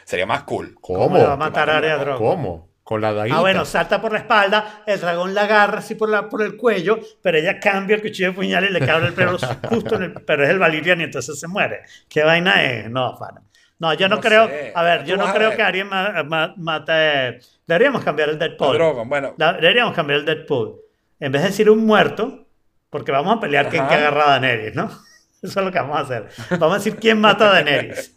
Sería 0.05 0.25
más 0.25 0.43
cool. 0.43 0.75
¿Cómo? 0.81 0.99
¿Cómo 0.99 1.17
le 1.17 1.23
va 1.25 1.33
a 1.33 1.37
matar 1.37 1.69
a 1.69 1.77
Arya 1.77 1.97
Drogon? 1.97 2.17
¿Cómo? 2.19 2.69
Con 2.85 3.01
la 3.01 3.11
daguita. 3.13 3.37
Ah, 3.37 3.41
bueno, 3.41 3.65
salta 3.65 3.99
por 3.99 4.13
la 4.13 4.19
espalda, 4.19 4.83
el 4.85 5.01
dragón 5.01 5.33
la 5.33 5.41
agarra 5.41 5.79
así 5.79 5.95
por, 5.95 6.07
la, 6.07 6.29
por 6.29 6.43
el 6.43 6.55
cuello, 6.55 6.99
pero 7.21 7.35
ella 7.37 7.59
cambia 7.59 7.95
el 7.95 8.01
cuchillo 8.03 8.29
de 8.29 8.33
puñal 8.35 8.63
y 8.63 8.69
le 8.71 8.79
cabe 8.79 9.07
el 9.07 9.13
pelo 9.13 9.37
justo 9.69 9.95
en 9.95 10.03
el... 10.03 10.13
Pero 10.13 10.43
es 10.43 10.49
el 10.51 10.59
Valyrian 10.59 11.01
y 11.01 11.05
entonces 11.05 11.39
se 11.39 11.47
muere. 11.47 11.81
¿Qué 12.07 12.23
vaina 12.23 12.63
es? 12.63 12.89
No, 12.91 13.15
pana. 13.19 13.41
No, 13.79 13.91
yo 13.95 14.07
no, 14.07 14.17
No 14.17 14.21
creo... 14.21 14.47
sé. 14.47 14.71
A 14.75 14.83
ver, 14.83 15.03
yo 15.03 15.17
no 15.17 15.33
creo 15.33 15.49
ver. 15.49 15.57
que 15.57 15.63
Arya 15.63 15.83
ma- 15.83 16.23
ma- 16.23 16.53
mate... 16.57 17.39
Deberíamos 17.65 18.03
cambiar 18.03 18.29
el 18.29 18.35
A 18.35 18.37
Deadpool. 18.37 18.77
Drogon, 18.77 19.09
bueno. 19.09 19.33
Deberíamos 19.35 19.95
cambiar 19.95 20.19
el 20.19 20.25
Deadpool. 20.25 20.75
En 21.19 21.31
vez 21.31 21.41
de 21.41 21.47
decir 21.49 21.69
un 21.71 21.83
muerto, 21.87 22.45
porque 22.91 23.11
vamos 23.11 23.35
a 23.35 23.39
pelear 23.39 23.67
quién 23.69 23.87
que 23.87 23.95
agarra 23.95 24.25
a 24.25 24.29
Daenerys, 24.39 24.75
¿no? 24.75 24.85
Eso 25.41 25.59
es 25.59 25.65
lo 25.65 25.71
que 25.71 25.79
vamos 25.79 25.97
a 25.97 26.01
hacer. 26.01 26.27
Vamos 26.51 26.75
a 26.75 26.77
decir 26.77 26.97
quién 26.97 27.19
mata 27.19 27.49
a 27.49 27.53
Daenerys. 27.53 28.15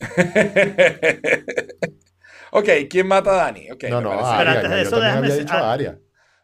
ok, 2.52 2.68
¿quién 2.88 3.06
mata 3.08 3.30
a 3.30 3.44
Dani? 3.46 3.70
Ok, 3.70 3.84
No, 3.90 4.00
no, 4.00 4.10
parece. 4.10 4.24
Pero 4.38 4.50
Aria. 4.50 4.52
antes 4.54 4.70
de 4.70 4.80
eso, 4.82 4.90
yo 4.90 5.00
también 5.00 5.12
déjame 5.12 5.28
había 5.28 5.38
dicho 5.44 5.54
ah. 5.54 5.72
Aria. 5.72 5.98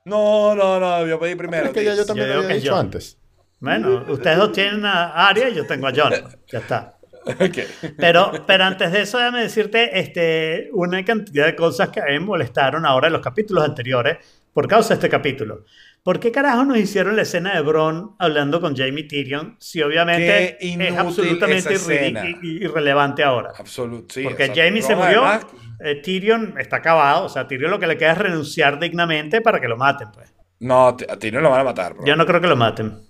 No, 0.04 0.54
no, 0.54 0.80
no, 0.80 1.06
yo 1.06 1.18
pedí 1.20 1.34
primero. 1.36 1.66
Es 1.66 1.72
que 1.72 1.84
ya 1.84 1.94
yo 1.94 2.04
también 2.04 2.28
Yo 2.28 2.34
lo 2.34 2.40
había 2.42 2.56
dicho 2.56 2.66
yo. 2.66 2.76
antes. 2.76 3.18
Bueno, 3.60 4.04
ustedes 4.08 4.36
dos 4.36 4.50
tienen 4.52 4.84
a 4.84 5.28
Arya 5.28 5.48
y 5.48 5.54
yo 5.54 5.64
tengo 5.66 5.86
a 5.86 5.92
Jon. 5.94 6.12
Ya 6.48 6.58
está. 6.58 6.96
Ok. 7.24 7.58
Pero, 7.96 8.32
pero 8.48 8.64
antes 8.64 8.90
de 8.90 9.02
eso, 9.02 9.18
déjame 9.18 9.42
decirte 9.42 9.96
este, 10.00 10.68
una 10.72 11.04
cantidad 11.04 11.46
de 11.46 11.54
cosas 11.54 11.90
que 11.90 12.00
a 12.00 12.06
mí 12.06 12.14
me 12.14 12.20
molestaron 12.20 12.84
ahora 12.84 13.06
en 13.06 13.12
los 13.12 13.22
capítulos 13.22 13.62
anteriores 13.64 14.18
por 14.52 14.66
causa 14.66 14.88
de 14.88 14.94
este 14.94 15.08
capítulo. 15.08 15.64
¿Por 16.02 16.18
qué 16.18 16.32
carajo 16.32 16.64
nos 16.64 16.78
hicieron 16.78 17.14
la 17.14 17.22
escena 17.22 17.54
de 17.54 17.60
Bron 17.60 18.16
hablando 18.18 18.60
con 18.60 18.76
Jamie 18.76 19.04
Tyrion 19.04 19.56
si 19.60 19.80
obviamente 19.80 20.56
es 20.60 20.98
absolutamente 20.98 21.74
esa 21.74 21.92
escena. 21.92 22.24
irri- 22.24 22.38
i- 22.42 22.64
irrelevante 22.64 23.22
ahora? 23.22 23.52
Absoluto, 23.56 24.12
sí. 24.14 24.24
Porque 24.24 24.48
Jamie 24.52 24.82
se 24.82 24.96
murió, 24.96 25.24
además- 25.24 25.46
eh, 25.82 25.96
Tyrion 26.02 26.54
está 26.58 26.76
acabado, 26.76 27.24
o 27.24 27.28
sea, 27.28 27.46
Tyrion 27.46 27.70
lo 27.70 27.78
que 27.78 27.86
le 27.86 27.96
queda 27.98 28.12
es 28.12 28.18
renunciar 28.18 28.78
dignamente 28.78 29.40
para 29.40 29.60
que 29.60 29.68
lo 29.68 29.76
maten, 29.76 30.08
pues. 30.12 30.32
No, 30.60 30.88
a 30.88 30.96
no 31.32 31.40
lo 31.40 31.50
van 31.50 31.60
a 31.60 31.64
matar, 31.64 31.94
bro. 31.94 32.04
Yo 32.06 32.14
no 32.16 32.24
creo 32.26 32.40
que 32.40 32.46
lo 32.46 32.56
maten. 32.56 33.00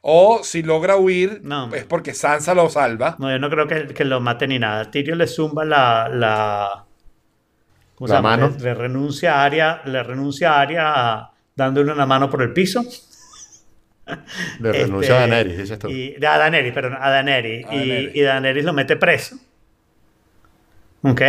O 0.00 0.40
si 0.42 0.62
logra 0.62 0.96
huir, 0.96 1.40
No. 1.42 1.74
es 1.74 1.84
porque 1.84 2.14
Sansa 2.14 2.54
lo 2.54 2.68
salva. 2.70 3.16
No, 3.18 3.30
yo 3.30 3.38
no 3.38 3.50
creo 3.50 3.66
que, 3.66 3.86
que 3.88 4.04
lo 4.04 4.20
maten 4.20 4.50
ni 4.50 4.58
nada. 4.58 4.90
Tyrion 4.90 5.18
le 5.18 5.26
zumba 5.26 5.64
la. 5.64 6.08
la 6.08 6.84
¿Cómo 7.94 8.06
se 8.08 8.14
La 8.14 8.18
llama? 8.20 8.36
mano. 8.36 8.54
Le, 8.56 8.64
le 8.64 8.74
renuncia 8.74 9.34
a 9.40 9.44
Arya, 9.44 9.82
le 9.84 10.02
renuncia 10.02 10.52
a 10.54 10.60
Arya 10.60 11.30
dándole 11.54 11.92
una 11.92 12.06
mano 12.06 12.30
por 12.30 12.42
el 12.42 12.52
piso. 12.52 12.82
Le 14.60 14.70
Este, 14.70 14.84
renuncia 14.84 15.16
a 15.16 15.18
Daenerys, 15.26 15.58
dices 15.58 15.78
tú. 15.78 15.88
Y, 15.88 16.14
a 16.24 16.38
Daenerys, 16.38 16.72
perdón, 16.72 16.96
a 16.98 17.10
Daenerys. 17.10 17.66
A 17.66 17.74
y, 17.74 17.78
Daenerys. 17.78 18.16
y 18.16 18.20
Daenerys 18.22 18.64
lo 18.64 18.72
mete 18.72 18.96
preso. 18.96 19.36
¿Ok? 21.02 21.22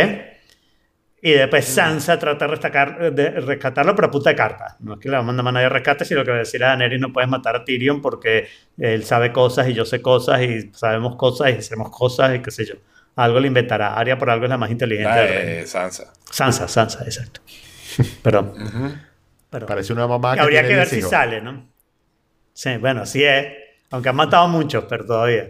Y 1.22 1.32
después 1.32 1.66
Sansa 1.66 2.18
trata 2.18 2.46
de, 2.46 2.54
restacar- 2.56 3.12
de 3.12 3.30
rescatarlo, 3.40 3.94
pero 3.94 4.08
a 4.08 4.10
puta 4.10 4.30
de 4.30 4.36
carta. 4.36 4.76
No 4.80 4.94
es 4.94 5.00
que 5.00 5.08
le 5.10 5.16
va 5.16 5.20
a 5.20 5.22
mandar 5.22 5.46
a 5.48 5.52
nadie 5.52 5.64
de 5.64 5.68
rescate, 5.68 6.04
sino 6.06 6.24
que 6.24 6.30
va 6.30 6.36
a 6.36 6.40
decir 6.40 6.64
a 6.64 6.68
Daenerys 6.68 6.98
no 7.00 7.12
puedes 7.12 7.28
matar 7.28 7.56
a 7.56 7.64
Tyrion 7.64 8.00
porque 8.00 8.48
él 8.78 9.04
sabe 9.04 9.30
cosas 9.30 9.68
y 9.68 9.74
yo 9.74 9.84
sé 9.84 10.00
cosas 10.00 10.40
y 10.40 10.70
sabemos 10.72 11.16
cosas 11.16 11.50
y 11.50 11.58
hacemos 11.58 11.90
cosas 11.90 12.34
y 12.34 12.38
qué 12.40 12.50
sé 12.50 12.64
yo. 12.64 12.74
Algo 13.16 13.38
le 13.38 13.48
inventará. 13.48 13.94
Arya 13.94 14.16
por 14.16 14.30
algo 14.30 14.44
es 14.44 14.50
la 14.50 14.56
más 14.56 14.70
inteligente 14.70 15.10
La 15.10 15.16
del 15.20 15.28
de 15.28 15.44
reino. 15.44 15.66
Sansa. 15.66 16.12
Sansa, 16.30 16.68
Sansa, 16.68 17.04
exacto. 17.04 17.42
Pero, 18.22 18.40
Ujú. 18.40 18.94
pero 19.50 19.66
Parece 19.66 19.92
una 19.92 20.06
mamá 20.06 20.34
que 20.34 20.40
habría 20.40 20.60
tiene 20.60 20.68
que 20.74 20.78
ver 20.78 20.88
10 20.88 21.04
si 21.04 21.10
sale, 21.10 21.40
¿no? 21.42 21.68
Sí, 22.54 22.76
bueno, 22.78 23.02
así 23.02 23.22
es. 23.24 23.46
Aunque 23.90 24.08
han 24.08 24.16
matado 24.16 24.48
muchos, 24.48 24.84
pero 24.88 25.04
todavía. 25.04 25.48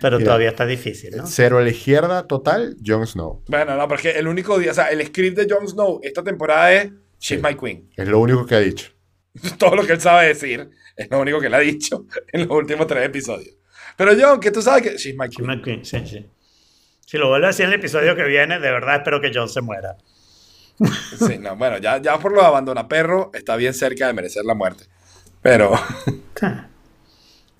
Pero 0.00 0.18
Mira. 0.18 0.26
todavía 0.28 0.48
está 0.50 0.66
difícil, 0.66 1.16
¿no? 1.16 1.26
Cero 1.26 1.58
a 1.58 1.62
la 1.62 1.70
izquierda 1.70 2.26
total, 2.26 2.76
Jon 2.84 3.06
Snow. 3.06 3.42
Bueno, 3.48 3.76
no, 3.76 3.88
porque 3.88 4.10
el 4.12 4.28
único 4.28 4.58
día, 4.58 4.70
o 4.70 4.74
sea, 4.74 4.86
el 4.90 5.04
script 5.06 5.36
de 5.38 5.52
Jon 5.52 5.68
Snow 5.68 6.00
esta 6.02 6.22
temporada 6.22 6.72
es 6.72 6.90
She's 7.18 7.38
Sí. 7.40 7.42
my 7.42 7.54
queen. 7.56 7.88
Es 7.96 8.06
lo 8.08 8.18
único 8.20 8.46
que 8.46 8.54
ha 8.54 8.60
dicho. 8.60 8.90
Todo 9.58 9.76
lo 9.76 9.86
que 9.86 9.92
él 9.94 10.00
sabe 10.00 10.28
decir 10.28 10.70
es 10.96 11.10
lo 11.10 11.20
único 11.20 11.40
que 11.40 11.46
él 11.46 11.54
ha 11.54 11.58
dicho 11.60 12.06
en 12.32 12.42
los 12.46 12.50
últimos 12.56 12.86
tres 12.86 13.04
episodios. 13.06 13.54
Pero 13.96 14.12
Jon, 14.18 14.40
que 14.40 14.50
tú 14.50 14.62
sabes 14.62 14.82
que 14.82 14.96
She's 14.96 15.16
my 15.16 15.28
queen. 15.28 15.46
McQueen, 15.48 15.84
sí, 15.84 15.98
sí. 16.06 16.26
Si 17.06 17.18
lo 17.18 17.28
vuelve 17.28 17.46
a 17.46 17.48
decir 17.48 17.64
en 17.66 17.72
el 17.72 17.78
episodio 17.78 18.14
que 18.16 18.24
viene, 18.24 18.54
de 18.60 18.70
verdad 18.70 18.96
espero 18.96 19.20
que 19.20 19.30
John 19.34 19.48
se 19.48 19.60
muera. 19.60 19.96
Sí, 21.18 21.38
no, 21.38 21.54
bueno, 21.56 21.78
ya, 21.78 22.00
ya 22.00 22.18
por 22.18 22.32
lo 22.32 22.40
de 22.40 22.46
abandona 22.46 22.88
perro 22.88 23.30
está 23.34 23.54
bien 23.56 23.74
cerca 23.74 24.06
de 24.06 24.14
merecer 24.14 24.44
la 24.44 24.54
muerte. 24.54 24.84
Pero 25.42 25.72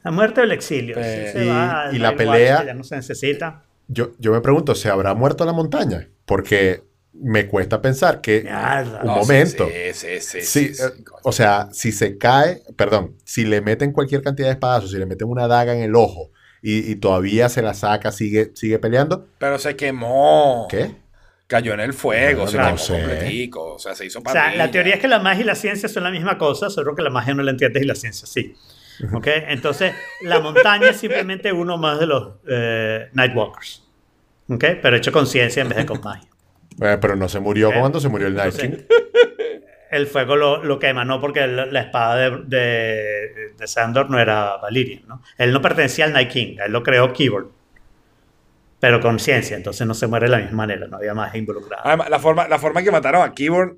La 0.04 0.10
muerte 0.10 0.40
o 0.40 0.44
el 0.44 0.52
exilio. 0.52 0.96
Eh, 0.98 1.26
sí, 1.26 1.38
se 1.38 1.44
y- 1.44 1.48
va, 1.48 1.88
y 1.92 1.98
da 1.98 2.02
la 2.12 2.12
igual, 2.12 2.16
pelea- 2.16 2.60
que 2.60 2.66
Ya 2.66 2.74
no 2.74 2.84
se 2.84 2.96
necesita. 2.96 3.62
Yo, 3.88 4.12
yo 4.18 4.32
me 4.32 4.40
pregunto, 4.40 4.74
¿se 4.74 4.88
habrá 4.88 5.14
muerto 5.14 5.44
la 5.44 5.52
montaña? 5.52 6.08
Porque 6.24 6.82
me 7.12 7.46
cuesta 7.46 7.82
pensar 7.82 8.20
que... 8.20 8.42
Mierda. 8.42 9.00
Un 9.02 9.06
No, 9.06 9.16
momento. 9.16 9.68
Sí, 9.68 9.92
sí, 9.92 10.08
sí. 10.20 10.40
Sí, 10.40 10.68
sí, 10.68 10.74
sí, 10.74 10.82
eh, 10.82 11.04
coño. 11.04 11.20
o 11.24 11.32
sea, 11.32 11.68
si 11.72 11.92
se 11.92 12.16
cae, 12.16 12.62
perdón, 12.76 13.16
si 13.24 13.44
le 13.44 13.60
meten 13.60 13.92
cualquier 13.92 14.22
cantidad 14.22 14.48
de 14.48 14.54
espadazos, 14.54 14.90
si 14.92 14.96
le 14.98 15.06
meten 15.06 15.28
una 15.28 15.46
daga 15.46 15.74
en 15.74 15.82
el 15.82 15.94
ojo 15.94 16.30
y, 16.62 16.90
y 16.90 16.96
todavía 16.96 17.48
se 17.48 17.60
la 17.60 17.74
saca, 17.74 18.12
sigue, 18.12 18.52
sigue 18.54 18.78
peleando, 18.78 19.28
Pero 19.38 19.58
se 19.58 19.76
quemó. 19.76 20.66
¿qué? 20.70 20.94
Cayó 21.48 21.74
en 21.74 21.80
el 21.80 21.92
fuego, 21.92 22.44
No, 22.44 22.48
se 22.48 22.56
no 22.56 22.64
quemó 22.64 22.78
sé. 22.78 23.50
O 23.54 23.78
sea, 23.78 23.94
se 23.94 24.06
hizo 24.06 24.20
O 24.24 24.30
sea, 24.30 24.54
la 24.54 24.70
teoría 24.70 24.94
es 24.94 25.00
que 25.00 25.08
la 25.08 25.18
magia 25.18 25.42
y 25.42 25.44
la 25.46 25.54
ciencia 25.54 25.88
son 25.88 26.02
la 26.04 26.10
misma 26.10 26.38
cosa, 26.38 26.70
solo 26.70 26.94
que 26.94 27.02
la 27.02 27.10
magia 27.10 27.34
no 27.34 27.42
la 27.42 27.50
entiendes 27.50 27.82
y 27.82 27.86
la 27.86 27.94
ciencia 27.94 28.26
sí. 28.26 28.54
¿Ok? 29.12 29.26
Entonces, 29.48 29.94
la 30.22 30.40
montaña 30.40 30.90
es 30.90 30.96
simplemente 30.98 31.52
uno 31.52 31.76
más 31.78 31.98
de 32.00 32.06
los 32.06 32.34
eh, 32.48 33.08
Nightwalkers. 33.12 33.88
¿Ok? 34.48 34.64
Pero 34.82 34.96
hecho 34.96 35.12
con 35.12 35.26
ciencia 35.26 35.62
en 35.62 35.68
vez 35.68 35.78
de 35.78 35.86
con 35.86 36.00
magia. 36.04 36.28
Eh, 36.80 36.98
pero 37.00 37.16
no 37.16 37.28
se 37.28 37.40
murió 37.40 37.68
Ok. 37.68 37.74
cuando 37.80 38.00
se 38.00 38.08
murió 38.08 38.26
el 38.28 38.34
Night 38.34 38.56
King. 38.56 38.70
el 39.90 40.06
fuego 40.06 40.36
lo, 40.36 40.62
lo 40.64 40.78
quema, 40.78 41.04
¿no? 41.04 41.20
Porque 41.20 41.46
la, 41.46 41.66
la 41.66 41.80
espada 41.80 42.16
de, 42.16 42.38
de, 42.46 43.54
de 43.58 43.66
Sandor 43.66 44.08
no 44.10 44.18
era 44.18 44.56
Valyrian, 44.56 45.02
¿no? 45.06 45.22
Él 45.36 45.52
no 45.52 45.60
pertenecía 45.60 46.06
al 46.06 46.12
Night 46.12 46.30
King, 46.30 46.56
él 46.64 46.72
lo 46.72 46.82
creó 46.82 47.12
Keyboard. 47.12 47.48
Pero 48.80 49.00
con 49.00 49.18
ciencia, 49.20 49.56
entonces 49.56 49.86
no 49.86 49.94
se 49.94 50.06
muere 50.08 50.26
de 50.26 50.30
la 50.32 50.38
misma 50.38 50.56
manera, 50.56 50.86
no 50.88 50.96
había 50.96 51.14
magia 51.14 51.38
involucrada. 51.38 51.82
Además, 51.84 52.10
la 52.10 52.18
forma, 52.18 52.48
la 52.48 52.58
forma 52.58 52.80
en 52.80 52.86
que 52.86 52.90
mataron 52.90 53.22
a 53.22 53.32
Keyboard, 53.32 53.76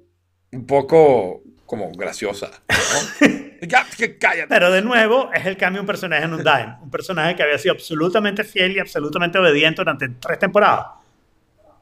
un 0.53 0.67
poco 0.67 1.43
como 1.67 1.91
graciosa. 1.93 2.51
¿no? 2.69 3.27
Ya, 3.67 3.87
que 3.97 4.19
cállate. 4.19 4.49
Pero 4.49 4.71
de 4.71 4.83
nuevo, 4.83 5.31
es 5.33 5.47
el 5.47 5.57
cambio 5.57 5.79
de 5.79 5.81
un 5.83 5.87
personaje 5.87 6.25
en 6.25 6.33
un 6.33 6.39
Dime. 6.45 6.77
Un 6.83 6.91
personaje 6.91 7.35
que 7.37 7.43
había 7.43 7.59
sido 7.59 7.75
absolutamente 7.75 8.45
fiel 8.45 8.77
y 8.77 8.79
absolutamente 8.81 9.39
obediente 9.39 9.81
durante 9.83 10.09
tres 10.09 10.39
temporadas. 10.39 10.87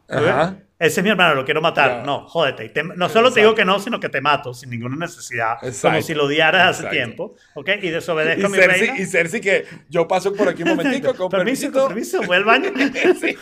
Ajá. 0.09 0.57
Ese 0.79 0.99
es 1.01 1.05
mi 1.05 1.11
hermano, 1.11 1.37
lo 1.37 1.45
quiero 1.45 1.61
matar. 1.63 1.99
Ya. 2.01 2.03
No, 2.05 2.27
jódete. 2.29 2.65
Y 2.65 2.69
te- 2.71 2.83
no 2.83 3.09
solo 3.09 3.33
te 3.33 3.39
digo 3.41 3.55
que 3.55 3.65
no, 3.65 3.79
sino 3.79 4.01
que 4.01 4.09
te 4.09 4.21
mato 4.21 4.53
sin 4.53 4.69
ninguna 4.71 4.97
necesidad. 4.97 5.53
Exacto. 5.63 5.89
Como 5.91 6.03
si 6.03 6.13
lo 6.15 6.25
odiaras 6.25 6.63
hace 6.71 6.83
Exacto. 6.87 6.97
tiempo. 6.97 7.37
¿Ok? 7.55 7.69
Y 7.81 7.87
Y 7.87 7.91
desobedezco 7.91 8.47
a 8.47 8.49
mi 8.49 8.59
reina. 8.59 8.75
Cersei, 8.75 9.03
y 9.03 9.07
Cersei 9.07 9.41
que 9.41 9.65
yo 9.89 10.09
paso 10.09 10.33
por 10.35 10.49
aquí 10.49 10.65
un 10.65 10.71
momentico, 10.71 11.15
con 11.15 11.29
permiso, 11.31 11.71
permiso. 11.71 11.73
con 11.81 11.89
permiso, 11.89 12.23
voy 12.27 12.37
al 12.37 12.45
baño. 12.45 12.71
Sí. 13.21 13.37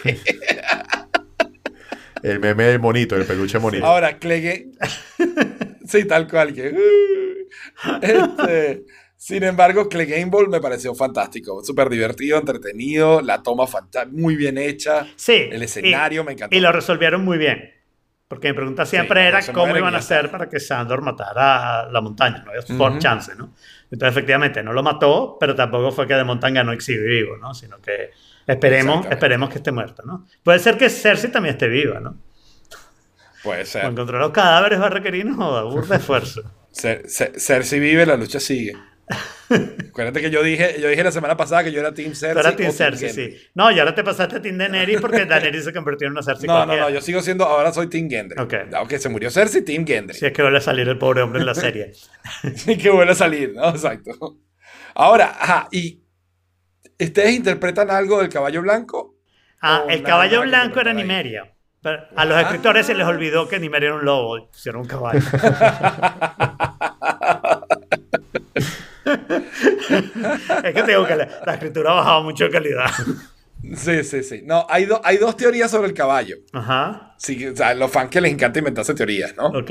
El 2.22 2.38
meme 2.40 2.64
del 2.64 2.78
monito, 2.80 3.16
el 3.16 3.24
peluche 3.24 3.58
monito. 3.58 3.86
Ahora, 3.86 4.18
Clegane. 4.18 4.66
sí, 5.86 6.04
tal 6.04 6.28
cual. 6.28 6.52
Que, 6.52 6.68
uh, 6.68 7.39
este, 8.02 8.84
sin 9.16 9.42
embargo, 9.42 9.88
Clegane 9.88 10.26
Ball 10.26 10.48
me 10.48 10.60
pareció 10.60 10.94
fantástico. 10.94 11.62
Súper 11.64 11.88
divertido, 11.88 12.38
entretenido. 12.38 13.20
La 13.20 13.42
toma 13.42 13.66
muy 14.10 14.36
bien 14.36 14.58
hecha. 14.58 15.06
Sí. 15.16 15.48
El 15.50 15.60
y- 15.62 15.64
escenario 15.64 16.24
me 16.24 16.32
encantó. 16.32 16.56
Y 16.56 16.60
lo 16.60 16.72
resolvieron 16.72 17.24
muy 17.24 17.38
bien. 17.38 17.74
Porque 18.28 18.48
mi 18.48 18.54
pregunta 18.54 18.86
siempre 18.86 19.22
Sí, 19.22 19.26
era 19.26 19.40
no 19.40 19.52
cómo 19.52 19.76
iban 19.76 19.92
y 19.92 19.96
a 19.96 19.98
hacer 19.98 20.30
para 20.30 20.48
que 20.48 20.60
Sandor 20.60 21.02
matara 21.02 21.80
a 21.80 21.90
la 21.90 22.00
montaña. 22.00 22.44
No 22.44 22.52
había 22.52 22.62
por 22.78 22.96
chance, 23.00 23.34
¿no? 23.34 23.54
Entonces, 23.90 24.16
efectivamente, 24.16 24.62
no 24.62 24.72
lo 24.72 24.84
mató, 24.84 25.36
pero 25.40 25.56
tampoco 25.56 25.90
fue 25.90 26.06
que 26.06 26.14
de 26.14 26.22
montaña 26.22 26.62
no 26.62 26.72
exhibe 26.72 27.02
vivo, 27.08 27.36
¿no? 27.38 27.52
Sino 27.54 27.80
que 27.80 28.10
esperemos, 28.46 29.04
esperemos 29.10 29.48
que 29.50 29.56
esté 29.56 29.72
muerto, 29.72 30.04
¿no? 30.06 30.28
Puede 30.44 30.60
ser 30.60 30.78
que 30.78 30.88
Cersei 30.88 31.32
también 31.32 31.56
esté 31.56 31.66
viva, 31.66 31.98
¿no? 31.98 32.18
Puede 33.42 33.62
O 33.62 33.66
ser. 33.66 33.84
encontrar 33.86 34.20
los 34.20 34.30
cadáveres 34.30 34.80
va 34.80 34.86
a 34.86 34.90
requerir 34.90 35.26
no 35.26 35.34
joda, 35.34 35.62
burda 35.64 35.96
de 35.96 35.96
esfuerzo. 35.96 36.42
Cer- 36.72 37.04
Cer- 37.06 37.38
Cersei 37.38 37.80
vive, 37.80 38.06
la 38.06 38.16
lucha 38.16 38.40
sigue. 38.40 38.74
Acuérdate 39.88 40.20
que 40.20 40.30
yo 40.30 40.42
dije, 40.42 40.76
yo 40.80 40.88
dije 40.88 41.02
la 41.02 41.10
semana 41.10 41.36
pasada 41.36 41.64
que 41.64 41.72
yo 41.72 41.80
era 41.80 41.92
Team 41.92 42.14
Cersei. 42.14 42.54
Team 42.56 42.72
Cersei, 42.72 43.10
sí. 43.10 43.36
No, 43.54 43.70
y 43.72 43.78
ahora 43.80 43.92
te 43.94 44.04
pasaste 44.04 44.36
a 44.36 44.42
Team 44.42 44.56
Daenerys 44.58 45.00
porque 45.00 45.24
Daenerys 45.26 45.64
se 45.64 45.72
convirtió 45.72 46.06
en 46.06 46.12
una 46.12 46.22
Cersei 46.22 46.46
No, 46.46 46.64
no, 46.64 46.76
no, 46.76 46.90
yo 46.90 47.00
sigo 47.00 47.20
siendo, 47.20 47.44
ahora 47.44 47.72
soy 47.72 47.88
Team 47.88 48.08
Gendry. 48.08 48.40
Ok. 48.40 48.54
Aunque 48.74 48.98
se 49.00 49.08
murió 49.08 49.30
Cersei, 49.30 49.62
Team 49.62 49.84
Gendry. 49.84 50.16
Si 50.16 50.26
es 50.26 50.32
que 50.32 50.42
vuelve 50.42 50.58
a 50.58 50.62
salir 50.62 50.88
el 50.88 50.98
pobre 50.98 51.22
hombre 51.22 51.40
en 51.40 51.46
la 51.46 51.54
serie. 51.56 51.92
Y 52.66 52.76
que 52.78 52.90
vuelve 52.90 53.12
a 53.12 53.16
salir, 53.16 53.52
¿no? 53.54 53.68
Exacto. 53.70 54.38
Ahora, 54.94 55.36
ajá, 55.40 55.68
y 55.72 56.02
¿ustedes 57.00 57.32
interpretan 57.32 57.90
algo 57.90 58.20
del 58.20 58.28
caballo 58.28 58.62
blanco? 58.62 59.16
Ah, 59.60 59.84
el 59.88 60.02
caballo 60.04 60.42
blanco 60.42 60.80
era. 60.80 60.92
Nimeria. 60.92 61.52
Pero 61.82 62.02
a 62.14 62.24
los 62.26 62.38
escritores 62.38 62.86
se 62.86 62.94
les 62.94 63.06
olvidó 63.06 63.48
que 63.48 63.58
Nimeria 63.58 63.86
era 63.88 63.96
un 63.96 64.04
lobo 64.04 64.50
pusieron 64.50 64.82
un 64.82 64.86
caballo. 64.88 65.20
es 70.64 70.74
que 70.74 70.82
te 70.82 70.90
digo 70.90 71.06
que 71.06 71.16
la, 71.16 71.28
la 71.46 71.54
escritura 71.54 71.90
ha 71.92 71.94
bajado 71.94 72.22
mucho 72.22 72.44
de 72.44 72.50
calidad. 72.50 72.90
Sí, 73.76 74.04
sí, 74.04 74.22
sí. 74.22 74.42
No, 74.44 74.66
hay, 74.68 74.86
do- 74.86 75.00
hay 75.04 75.16
dos 75.18 75.36
teorías 75.36 75.70
sobre 75.70 75.88
el 75.88 75.94
caballo. 75.94 76.36
Ajá, 76.52 77.14
Sí, 77.18 77.46
o 77.46 77.54
sea, 77.54 77.74
los 77.74 77.90
fans 77.90 78.08
que 78.10 78.20
les 78.20 78.32
encanta 78.32 78.58
inventarse 78.58 78.94
teorías, 78.94 79.36
¿no? 79.36 79.48
ok. 79.48 79.70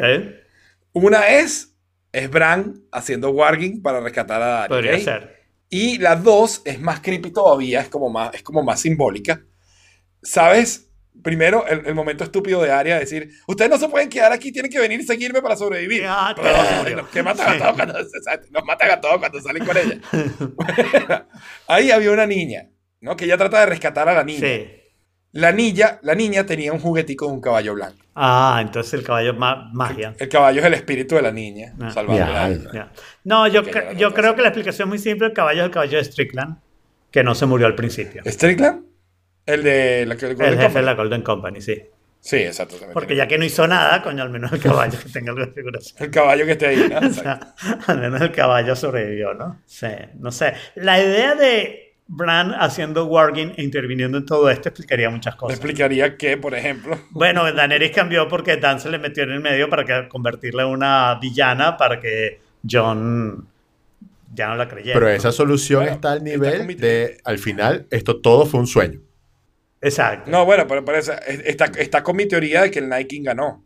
Una 0.94 1.28
es, 1.30 1.76
es 2.12 2.30
Bran 2.30 2.84
haciendo 2.92 3.32
warging 3.32 3.82
para 3.82 4.00
rescatar 4.00 4.42
a 4.42 4.64
Arya. 4.64 4.68
Podría 4.76 4.94
¿ok? 4.96 5.00
ser. 5.02 5.40
Y 5.70 5.98
la 6.00 6.16
dos 6.16 6.62
es 6.66 6.80
más 6.80 7.00
creepy 7.00 7.32
todavía, 7.32 7.82
es 7.82 7.90
como 7.90 8.10
más, 8.10 8.34
es 8.34 8.44
como 8.44 8.64
más 8.64 8.80
simbólica. 8.82 9.42
¿Sabes? 10.22 10.89
Primero, 11.22 11.66
el, 11.68 11.86
el 11.86 11.96
momento 11.96 12.24
estúpido 12.24 12.62
de 12.62 12.72
Arya 12.72 12.94
de 12.94 13.02
decir, 13.02 13.30
ustedes 13.46 13.70
no 13.70 13.78
se 13.78 13.90
pueden 13.90 14.08
quedar 14.08 14.32
aquí, 14.32 14.52
tienen 14.54 14.72
que 14.72 14.80
venir 14.80 15.02
y 15.02 15.04
seguirme 15.04 15.42
para 15.42 15.56
sobrevivir. 15.58 16.04
Que 17.12 17.22
matan 17.24 17.56
a 17.56 17.58
todos 17.58 17.74
cuando, 17.76 18.00
los 18.00 18.64
matan 18.66 18.92
a 18.92 19.02
todos 19.02 19.18
cuando 19.18 19.42
salen 19.42 19.66
con 19.66 19.76
ella. 19.76 20.00
Ahí 21.68 21.92
había 21.92 22.12
una 22.12 22.26
niña, 22.26 22.70
¿no? 23.02 23.16
Que 23.18 23.26
ella 23.26 23.38
trata 23.38 23.60
de 23.60 23.66
rescatar 23.66 24.08
a 24.08 24.14
la 24.14 24.24
niña. 24.24 24.40
Sí. 24.40 24.68
La 25.32 25.52
niña, 25.52 26.00
la 26.02 26.16
niña 26.16 26.46
tenía 26.46 26.74
un 26.74 26.80
juguetico 26.80 27.28
de 27.28 27.34
un 27.34 27.42
caballo 27.42 27.76
blanco. 27.76 27.98
Ah, 28.16 28.58
entonces 28.62 28.94
el 28.96 29.04
caballo 29.04 29.34
ma- 29.36 29.70
magia. 29.74 30.16
El 30.18 30.28
caballo 30.28 30.60
es 30.62 30.66
el 30.66 30.74
espíritu 30.74 31.16
de 31.16 31.22
la 31.22 31.32
niña, 31.32 31.74
Ah. 31.80 31.92
salvando 31.92 32.26
Mi 32.26 32.32
la 32.32 32.46
alma. 32.46 32.72
Ya. 32.74 32.92
No, 33.26 33.48
yo, 33.48 33.62
yo 33.96 34.14
creo 34.14 34.36
que 34.36 34.42
la 34.42 34.48
explicación 34.48 34.88
es 34.88 34.90
muy 34.90 34.98
simple. 35.00 35.28
El 35.28 35.34
caballo 35.34 35.62
es 35.62 35.66
el 35.66 35.72
caballo 35.72 35.98
de 35.98 36.04
Strickland, 36.04 36.58
que 37.12 37.24
no 37.24 37.36
se 37.36 37.46
murió 37.46 37.68
al 37.68 37.76
principio. 37.76 38.24
¿Strickland? 38.26 38.86
El 39.54 39.64
de 39.64 40.06
la 40.06 40.14
El 40.14 40.58
jefe 40.58 40.80
de 40.80 40.82
la 40.82 40.94
Golden 40.94 41.22
Company, 41.22 41.62
sí. 41.62 41.82
Sí, 42.22 42.36
exacto. 42.38 42.76
Porque 42.94 43.16
ya 43.16 43.28
que 43.28 43.38
no 43.38 43.46
hizo 43.46 43.66
nada, 43.66 44.02
coño, 44.02 44.24
al 44.24 44.30
menos 44.30 44.52
el 44.52 44.60
caballo 44.60 45.00
que 45.02 45.10
tenga 45.10 45.32
algo 45.32 45.46
de 45.46 45.52
figuración. 45.54 45.96
El 46.04 46.12
caballo 46.12 46.46
que 46.46 46.52
esté 46.52 46.68
ahí. 46.68 46.88
¿no? 46.90 47.00
O 47.00 47.06
Exacto. 47.06 47.48
sea, 47.58 47.78
al 47.88 48.00
menos 48.00 48.22
el 48.22 48.32
caballo 48.32 48.76
sobrevivió, 48.76 49.34
¿no? 49.34 49.62
Sí, 49.66 49.88
no 50.20 50.32
sé. 50.32 50.54
La 50.76 51.00
idea 51.02 51.36
de 51.36 51.94
Bran 52.08 52.54
haciendo 52.60 53.06
warging 53.06 53.54
e 53.56 53.64
interviniendo 53.64 54.18
en 54.18 54.26
todo 54.26 54.50
esto 54.50 54.68
explicaría 54.70 55.10
muchas 55.10 55.36
Me 55.36 55.40
cosas. 55.40 55.58
explicaría 55.58 56.18
que, 56.18 56.36
por 56.38 56.56
ejemplo, 56.56 56.98
Bueno, 57.12 57.52
Daenerys 57.54 57.92
cambió 57.92 58.28
porque 58.28 58.58
Dan 58.58 58.80
se 58.82 58.90
le 58.90 59.00
metió 59.00 59.24
en 59.24 59.32
el 59.32 59.40
medio 59.40 59.70
para 59.70 59.86
que, 59.86 60.10
convertirla 60.10 60.64
en 60.64 60.70
una 60.70 61.18
villana 61.22 61.78
para 61.78 62.00
que 62.02 62.42
John 62.70 63.48
ya 64.34 64.48
no 64.50 64.56
la 64.58 64.68
creyera. 64.68 64.94
Pero 65.00 65.08
esa 65.10 65.32
solución 65.32 65.82
Bueno, 65.84 65.96
está 65.96 66.12
al 66.12 66.24
nivel 66.24 66.68
de, 66.78 67.18
al 67.24 67.38
final, 67.40 67.88
esto 67.92 68.20
todo 68.20 68.46
fue 68.46 68.60
un 68.60 68.68
sueño. 68.68 69.00
Exacto. 69.82 70.30
no, 70.30 70.46
bueno, 70.46 70.68
pero, 70.68 70.84
pero 70.84 70.98
esa- 70.98 71.18
está, 71.18 71.66
está 71.78 72.04
con 72.04 72.16
mi 72.16 72.28
teoría 72.28 72.64
de 72.64 72.72
que 72.72 72.80
el 72.80 72.90
Night 72.90 73.08
King 73.08 73.24
ganó. 73.24 73.66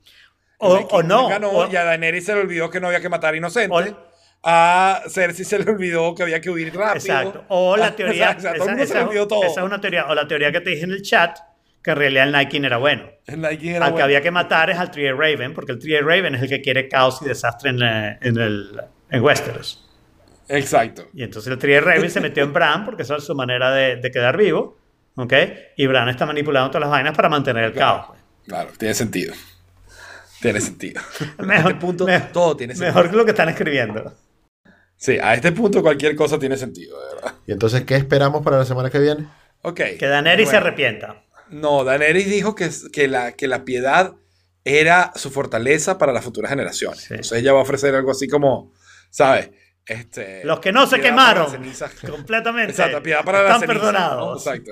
El 0.59 0.67
o, 0.69 0.75
Night 0.75 0.87
King 0.87 0.95
o 0.97 1.03
no. 1.03 1.27
ganó 1.27 1.49
o- 1.49 1.71
y 1.71 1.75
a 1.75 1.83
Daenerys 1.83 2.25
se 2.25 2.33
le 2.35 2.41
olvidó 2.41 2.69
que 2.69 2.79
no 2.79 2.87
había 2.87 3.01
que 3.01 3.09
matar 3.09 3.35
inocentes. 3.35 3.91
O- 3.93 4.13
a 4.45 5.01
Cersei 5.07 5.45
se 5.45 5.57
le 5.59 5.71
olvidó 5.71 6.13
que 6.13 6.23
había 6.23 6.41
que 6.41 6.49
huir 6.49 6.67
rápido. 6.75 6.95
Exacto. 6.95 7.45
O 7.47 7.77
la 7.77 7.91
teoría. 7.95 8.35
O 8.37 8.41
sea, 8.41 8.51
a 8.51 8.53
todo 8.55 8.65
el 8.65 8.69
esa, 8.69 8.71
mundo 8.71 8.85
se 8.85 8.93
le 8.93 8.99
esa- 8.99 9.07
olvidó 9.09 9.27
todo. 9.27 9.43
esa 9.45 9.61
es 9.61 9.65
una 9.65 9.79
teoría. 9.81 10.05
O 10.07 10.15
la 10.15 10.27
teoría 10.27 10.51
que 10.51 10.61
te 10.61 10.69
dije 10.71 10.83
en 10.83 10.91
el 10.91 11.01
chat, 11.01 11.37
que 11.81 11.91
en 11.91 11.97
realidad 11.97 12.25
el 12.25 12.31
Night 12.33 12.49
King 12.49 12.63
era 12.65 12.77
bueno. 12.77 13.09
El 13.25 13.41
Night 13.41 13.59
King 13.61 13.69
era 13.71 13.85
Al 13.85 13.91
que 13.91 13.93
bueno. 13.93 14.05
había 14.05 14.21
que 14.21 14.31
matar 14.31 14.69
es 14.69 14.77
al 14.77 14.91
Tree 14.91 15.11
Raven, 15.13 15.53
porque 15.53 15.71
el 15.71 15.79
Tree 15.79 15.99
Raven 16.01 16.35
es 16.35 16.41
el 16.43 16.49
que 16.49 16.61
quiere 16.61 16.87
caos 16.89 17.21
y 17.21 17.25
desastre 17.25 17.69
en, 17.71 17.81
en, 17.81 18.37
el, 18.37 18.81
en 19.09 19.21
Westeros. 19.23 19.89
Exacto. 20.49 21.07
Y 21.13 21.23
entonces 21.23 21.51
el 21.51 21.57
Tree 21.57 21.79
Raven 21.79 22.09
se 22.11 22.19
metió 22.19 22.43
en 22.43 22.51
Bran, 22.53 22.83
porque 22.85 23.03
esa 23.03 23.15
es 23.15 23.23
su 23.23 23.33
manera 23.35 23.71
de, 23.73 23.95
de 23.95 24.11
quedar 24.11 24.35
vivo. 24.37 24.77
¿Ok? 25.15 25.33
Y 25.77 25.87
Bran 25.87 26.09
está 26.09 26.25
manipulando 26.25 26.69
todas 26.69 26.81
las 26.81 26.89
vainas 26.89 27.15
para 27.15 27.29
mantener 27.29 27.65
el 27.65 27.73
caos. 27.73 28.07
pues. 28.07 28.19
Claro, 28.47 28.71
tiene 28.77 28.93
sentido. 28.93 29.33
Tiene 30.41 30.59
sentido. 30.59 31.01
Mejor, 31.37 31.71
este 31.71 31.81
punto, 31.81 32.05
mejor- 32.05 32.31
todo 32.31 32.57
tiene 32.57 32.73
sentido. 32.75 32.93
mejor 32.93 33.09
que 33.11 33.15
lo 33.17 33.25
que 33.25 33.31
están 33.31 33.49
escribiendo. 33.49 34.13
Sí, 34.97 35.17
a 35.21 35.33
este 35.33 35.51
punto 35.51 35.81
cualquier 35.81 36.15
cosa 36.15 36.37
tiene 36.39 36.57
sentido, 36.57 36.99
de 37.01 37.15
verdad. 37.15 37.33
Y 37.47 37.51
entonces, 37.51 37.83
¿qué 37.83 37.95
esperamos 37.95 38.41
para 38.43 38.57
la 38.57 38.65
semana 38.65 38.89
que 38.89 38.99
viene? 38.99 39.27
Ok. 39.61 39.79
Que 39.99 40.07
Daenerys 40.07 40.49
se 40.49 40.55
Bueno. 40.55 40.67
arrepienta. 40.67 41.23
No, 41.49 41.83
Daenerys 41.83 42.25
dijo 42.29 42.55
que, 42.55 42.69
que, 42.91 43.07
la, 43.07 43.33
que 43.33 43.47
la 43.47 43.63
piedad 43.65 44.13
era 44.65 45.11
su 45.15 45.29
fortaleza 45.29 45.97
para 45.97 46.13
las 46.13 46.23
futuras 46.23 46.49
generaciones. 46.49 46.99
Sí. 47.01 47.07
Entonces 47.13 47.39
ella 47.39 47.53
va 47.53 47.59
a 47.59 47.63
ofrecer 47.63 47.93
algo 47.95 48.11
así 48.11 48.27
como, 48.27 48.71
¿sabes? 49.09 49.51
Este, 49.85 50.43
Los 50.45 50.59
que 50.61 50.71
no 50.71 50.87
se 50.87 50.99
quemaron. 51.01 51.51
las. 51.51 51.91
Completamente. 52.09 52.71
Exacto, 52.71 53.03
piedad 53.03 53.23
para 53.25 53.43
las 53.43 53.55
están 53.55 53.61
cenizas, 53.69 53.83
perdonados. 53.91 54.45
¿no? 54.45 54.51
Exacto. 54.51 54.71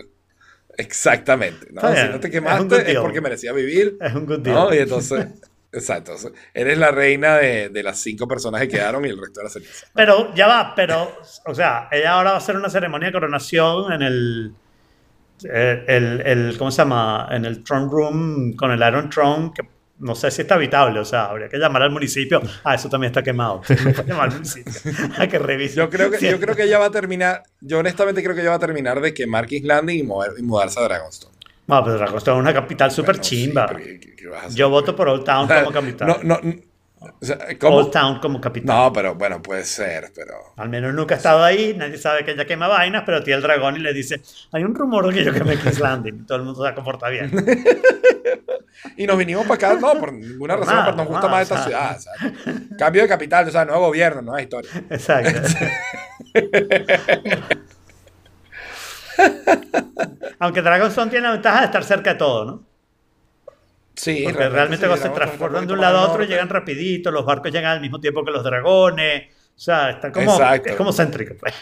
Exactamente. 0.77 1.67
¿no? 1.71 1.81
Si 1.95 2.07
no 2.09 2.19
te 2.19 2.29
quemaste 2.31 2.91
es, 2.91 2.97
porque 2.99 3.21
merecías 3.21 3.55
vivir. 3.55 3.97
Es 3.99 4.13
un 4.13 4.25
good. 4.25 4.47
¿no? 4.47 4.73
Y 4.73 4.77
entonces, 4.79 5.27
exacto. 5.71 6.15
Eres 6.53 6.77
la 6.77 6.91
reina 6.91 7.37
de, 7.37 7.69
de 7.69 7.83
las 7.83 7.99
cinco 7.99 8.27
personas 8.27 8.61
que 8.61 8.67
quedaron 8.69 9.05
y 9.05 9.09
el 9.09 9.19
resto 9.19 9.39
de 9.39 9.43
las 9.45 9.53
cenizas. 9.53 9.85
Pero 9.93 10.33
ya 10.35 10.47
va, 10.47 10.73
pero, 10.75 11.17
o 11.45 11.53
sea, 11.55 11.87
ella 11.91 12.13
ahora 12.13 12.31
va 12.31 12.35
a 12.35 12.39
hacer 12.39 12.55
una 12.55 12.69
ceremonia 12.69 13.07
de 13.07 13.13
coronación 13.13 13.91
en 13.93 14.01
el, 14.01 14.53
el, 15.43 15.83
el- 15.87 16.21
el- 16.25 16.57
¿cómo 16.57 16.71
se 16.71 16.77
llama? 16.83 17.27
En 17.31 17.45
el 17.45 17.63
throne 17.63 17.87
room 17.91 18.53
con 18.55 18.71
el 18.71 18.79
Iron 18.87 19.09
Throne, 19.09 19.51
que 19.55 19.63
no 20.01 20.15
sé 20.15 20.29
si 20.31 20.41
está 20.41 20.55
habitable, 20.55 20.99
o 20.99 21.05
sea, 21.05 21.25
habría 21.25 21.47
que 21.47 21.57
llamar 21.57 21.83
al 21.83 21.91
municipio. 21.91 22.41
Ah, 22.63 22.75
eso 22.75 22.89
también 22.89 23.11
está 23.11 23.23
quemado. 23.23 23.61
Llamar 24.07 24.27
al 24.29 24.33
municipio. 24.33 24.73
Hay 25.17 25.27
que 25.29 25.39
revisar. 25.39 25.77
Yo 25.85 25.89
creo 25.89 26.11
que, 26.11 26.29
yo 26.29 26.39
creo 26.39 26.55
que 26.55 26.63
ella 26.63 26.79
va 26.79 26.85
a 26.87 26.91
terminar, 26.91 27.43
yo 27.61 27.79
honestamente 27.79 28.21
creo 28.21 28.35
que 28.35 28.41
ella 28.41 28.49
va 28.49 28.57
a 28.57 28.59
terminar 28.59 28.99
de 28.99 29.13
quemar 29.13 29.45
King's 29.47 29.65
Landing 29.65 29.99
y, 29.99 30.03
mover- 30.03 30.33
y 30.37 30.41
mudarse 30.43 30.79
a 30.79 30.83
Dragonstone. 30.83 31.35
No, 31.67 31.83
pero 31.83 31.97
Dragonstone 31.97 32.37
es 32.37 32.41
una 32.41 32.53
capital 32.53 32.91
súper 32.91 33.15
Bueno, 33.15 33.23
sí, 33.23 33.45
chimba. 33.45 33.65
pero 33.67 33.79
¿qué- 33.79 33.99
qué- 33.99 34.15
qué 34.15 34.27
vas 34.27 34.45
a? 34.45 34.49
Yo 34.49 34.69
voto 34.69 34.95
por 34.95 35.07
Old 35.07 35.23
Town 35.23 35.47
como 35.47 35.71
capital. 35.71 36.07
No, 36.07 36.17
no, 36.23 36.39
no, 36.43 36.53
o 37.01 37.25
sea, 37.25 37.37
¿cómo? 37.59 37.77
Old 37.77 37.91
Town 37.91 38.19
como 38.19 38.39
capital. 38.39 38.75
No, 38.75 38.93
pero 38.93 39.15
bueno, 39.15 39.41
puede 39.41 39.65
ser, 39.65 40.11
pero... 40.13 40.35
Al 40.57 40.69
menos 40.69 40.93
nunca 40.93 41.15
ha 41.15 41.17
estado 41.17 41.43
ahí, 41.43 41.73
nadie 41.75 41.97
sabe 41.97 42.23
que 42.23 42.31
ella 42.31 42.45
quema 42.45 42.67
vainas, 42.67 43.03
pero 43.05 43.23
tiene 43.23 43.37
el 43.37 43.41
dragón 43.41 43.75
y 43.75 43.79
le 43.79 43.93
dice, 43.93 44.21
hay 44.51 44.63
un 44.63 44.75
rumor 44.75 45.07
de 45.07 45.15
que 45.15 45.23
yo 45.23 45.33
quemé 45.33 45.57
King's 45.57 45.79
Landing. 45.79 46.21
Y 46.21 46.25
todo 46.25 46.37
el 46.37 46.43
mundo 46.43 46.65
se 46.65 46.73
comporta 46.73 47.09
bien. 47.09 47.31
Y 48.97 49.05
nos 49.05 49.17
vinimos 49.17 49.45
para 49.45 49.55
acá, 49.55 49.73
no, 49.79 49.93
por 49.99 50.13
ninguna 50.13 50.55
razón, 50.55 50.79
pero 50.85 50.97
nos 50.97 51.07
gusta 51.07 51.27
más 51.27 51.41
esta 51.43 51.55
o 51.55 51.57
sea. 51.57 51.65
ciudad. 51.65 51.97
o 51.97 51.99
sea, 51.99 52.13
Cambio 52.77 53.01
de 53.03 53.07
capital, 53.07 53.47
o 53.47 53.51
sea, 53.51 53.65
nuevo 53.65 53.87
gobierno, 53.87 54.21
nueva 54.21 54.41
historia. 54.41 54.71
Exacto. 54.89 55.41
Aunque 60.39 60.61
Dragonstone 60.61 61.11
tiene 61.11 61.27
la 61.27 61.33
ventaja 61.33 61.59
de 61.59 61.65
estar 61.65 61.83
cerca 61.83 62.13
de 62.13 62.17
todo, 62.17 62.45
¿no? 62.45 62.63
Sí, 64.03 64.21
Porque 64.23 64.49
realmente 64.49 64.85
sí, 64.85 64.89
cuando 64.89 65.05
se 65.05 65.13
transforman 65.13 65.67
de 65.67 65.73
un 65.73 65.81
lado 65.81 65.99
a 65.99 66.01
otro 66.05 66.17
norte. 66.17 66.31
llegan 66.33 66.49
rapidito, 66.49 67.11
los 67.11 67.23
barcos 67.23 67.51
llegan 67.51 67.73
al 67.73 67.81
mismo 67.81 67.99
tiempo 67.99 68.25
que 68.25 68.31
los 68.31 68.43
dragones. 68.43 69.25
O 69.55 69.59
sea, 69.59 69.91
está 69.91 70.11
como, 70.11 70.31
Exacto. 70.31 70.69
es 70.69 70.75
como 70.75 70.91
céntrico. 70.91 71.35
pues. 71.39 71.53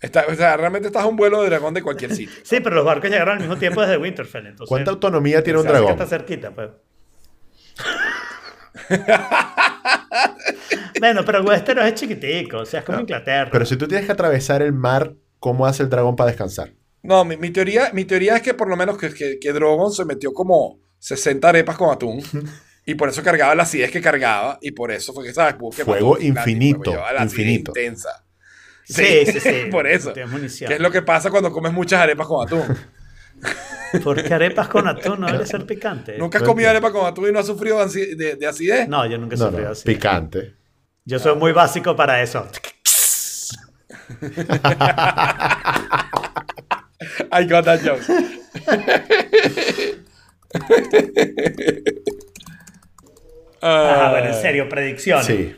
Está- 0.00 0.26
o 0.28 0.34
sea, 0.36 0.56
realmente 0.56 0.86
estás 0.88 1.02
a 1.02 1.06
un 1.06 1.16
vuelo 1.16 1.42
de 1.42 1.48
dragón 1.48 1.74
de 1.74 1.82
cualquier 1.82 2.10
sitio. 2.14 2.36
Sí, 2.44 2.60
pero 2.60 2.76
los 2.76 2.84
barcos 2.84 3.10
llegaron 3.10 3.32
al 3.34 3.40
mismo 3.40 3.56
tiempo 3.56 3.80
desde 3.80 3.96
Winterfell. 3.96 4.46
Entonces, 4.46 4.68
¿Cuánta 4.68 4.92
autonomía 4.92 5.42
tiene 5.42 5.58
un 5.58 5.66
hace 5.66 5.72
que 5.72 5.78
dragón? 5.80 5.92
está 6.00 6.06
cerquita, 6.06 6.50
pues. 6.52 6.70
bueno, 11.00 11.24
pero 11.24 11.42
Westeros 11.42 11.84
es 11.86 11.94
chiquitico, 11.94 12.58
o 12.58 12.66
sea, 12.66 12.80
es 12.80 12.86
como 12.86 13.00
Inglaterra. 13.00 13.50
Pero 13.50 13.66
si 13.66 13.76
tú 13.76 13.86
tienes 13.88 14.06
que 14.06 14.12
atravesar 14.12 14.62
el 14.62 14.72
mar, 14.72 15.14
¿cómo 15.38 15.66
hace 15.66 15.82
el 15.82 15.90
dragón 15.90 16.16
para 16.16 16.28
descansar? 16.28 16.72
No, 17.02 17.24
mi, 17.24 17.36
mi 17.36 17.50
teoría, 17.50 17.90
mi 17.92 18.04
teoría 18.04 18.36
es 18.36 18.42
que 18.42 18.54
por 18.54 18.68
lo 18.68 18.76
menos 18.76 18.98
que, 18.98 19.12
que, 19.12 19.38
que 19.38 19.52
Drogon 19.52 19.92
se 19.92 20.04
metió 20.04 20.32
como 20.32 20.78
60 20.98 21.48
arepas 21.48 21.76
con 21.76 21.90
atún. 21.92 22.22
Y 22.84 22.94
por 22.94 23.08
eso 23.08 23.22
cargaba 23.22 23.54
la 23.54 23.64
acidez 23.64 23.90
que 23.90 24.00
cargaba. 24.00 24.58
Y 24.60 24.70
por 24.72 24.92
eso 24.92 25.12
fue 25.12 25.24
que, 25.24 25.32
¿sabes? 25.34 25.56
Fuego 25.84 26.18
infinito, 26.20 26.94
la 26.94 27.22
acidez 27.22 27.32
infinito. 27.32 27.72
intensa. 27.76 28.24
sí, 28.84 29.26
sí, 29.26 29.40
sí. 29.40 29.66
por 29.70 29.86
eso. 29.86 30.12
¿Qué 30.12 30.74
es 30.74 30.80
lo 30.80 30.90
que 30.90 31.02
pasa 31.02 31.30
cuando 31.30 31.50
comes 31.50 31.72
muchas 31.72 32.00
arepas 32.00 32.26
con 32.26 32.46
atún? 32.46 32.62
Porque 34.04 34.32
arepas 34.34 34.68
con 34.68 34.86
atún 34.88 35.20
no 35.20 35.26
debe 35.30 35.46
ser 35.46 35.64
picante. 35.66 36.18
¿Nunca 36.18 36.38
has 36.38 36.44
comido 36.44 36.68
entiendo. 36.68 36.86
arepa 36.88 36.98
con 37.00 37.06
atún 37.10 37.28
y 37.28 37.32
no 37.32 37.38
has 37.38 37.46
sufrido 37.46 37.78
de, 37.86 38.46
acidez? 38.46 38.88
No, 38.88 39.06
yo 39.06 39.16
nunca 39.18 39.36
he 39.36 39.38
No, 39.38 39.46
sufrido 39.46 39.66
no, 39.66 39.72
así. 39.72 39.84
picante. 39.84 40.54
Yo 41.04 41.18
soy 41.18 41.36
muy 41.36 41.52
básico 41.52 41.94
para 41.94 42.20
eso. 42.22 42.48
I 47.32 47.44
got 47.44 47.64
that 47.64 47.80
joke. 47.82 48.02
Ajá, 53.60 54.06
Ah, 54.06 54.10
bueno, 54.10 54.28
en 54.28 54.34
serio, 54.34 54.68
predicciones. 54.68 55.26
Sí. 55.26 55.56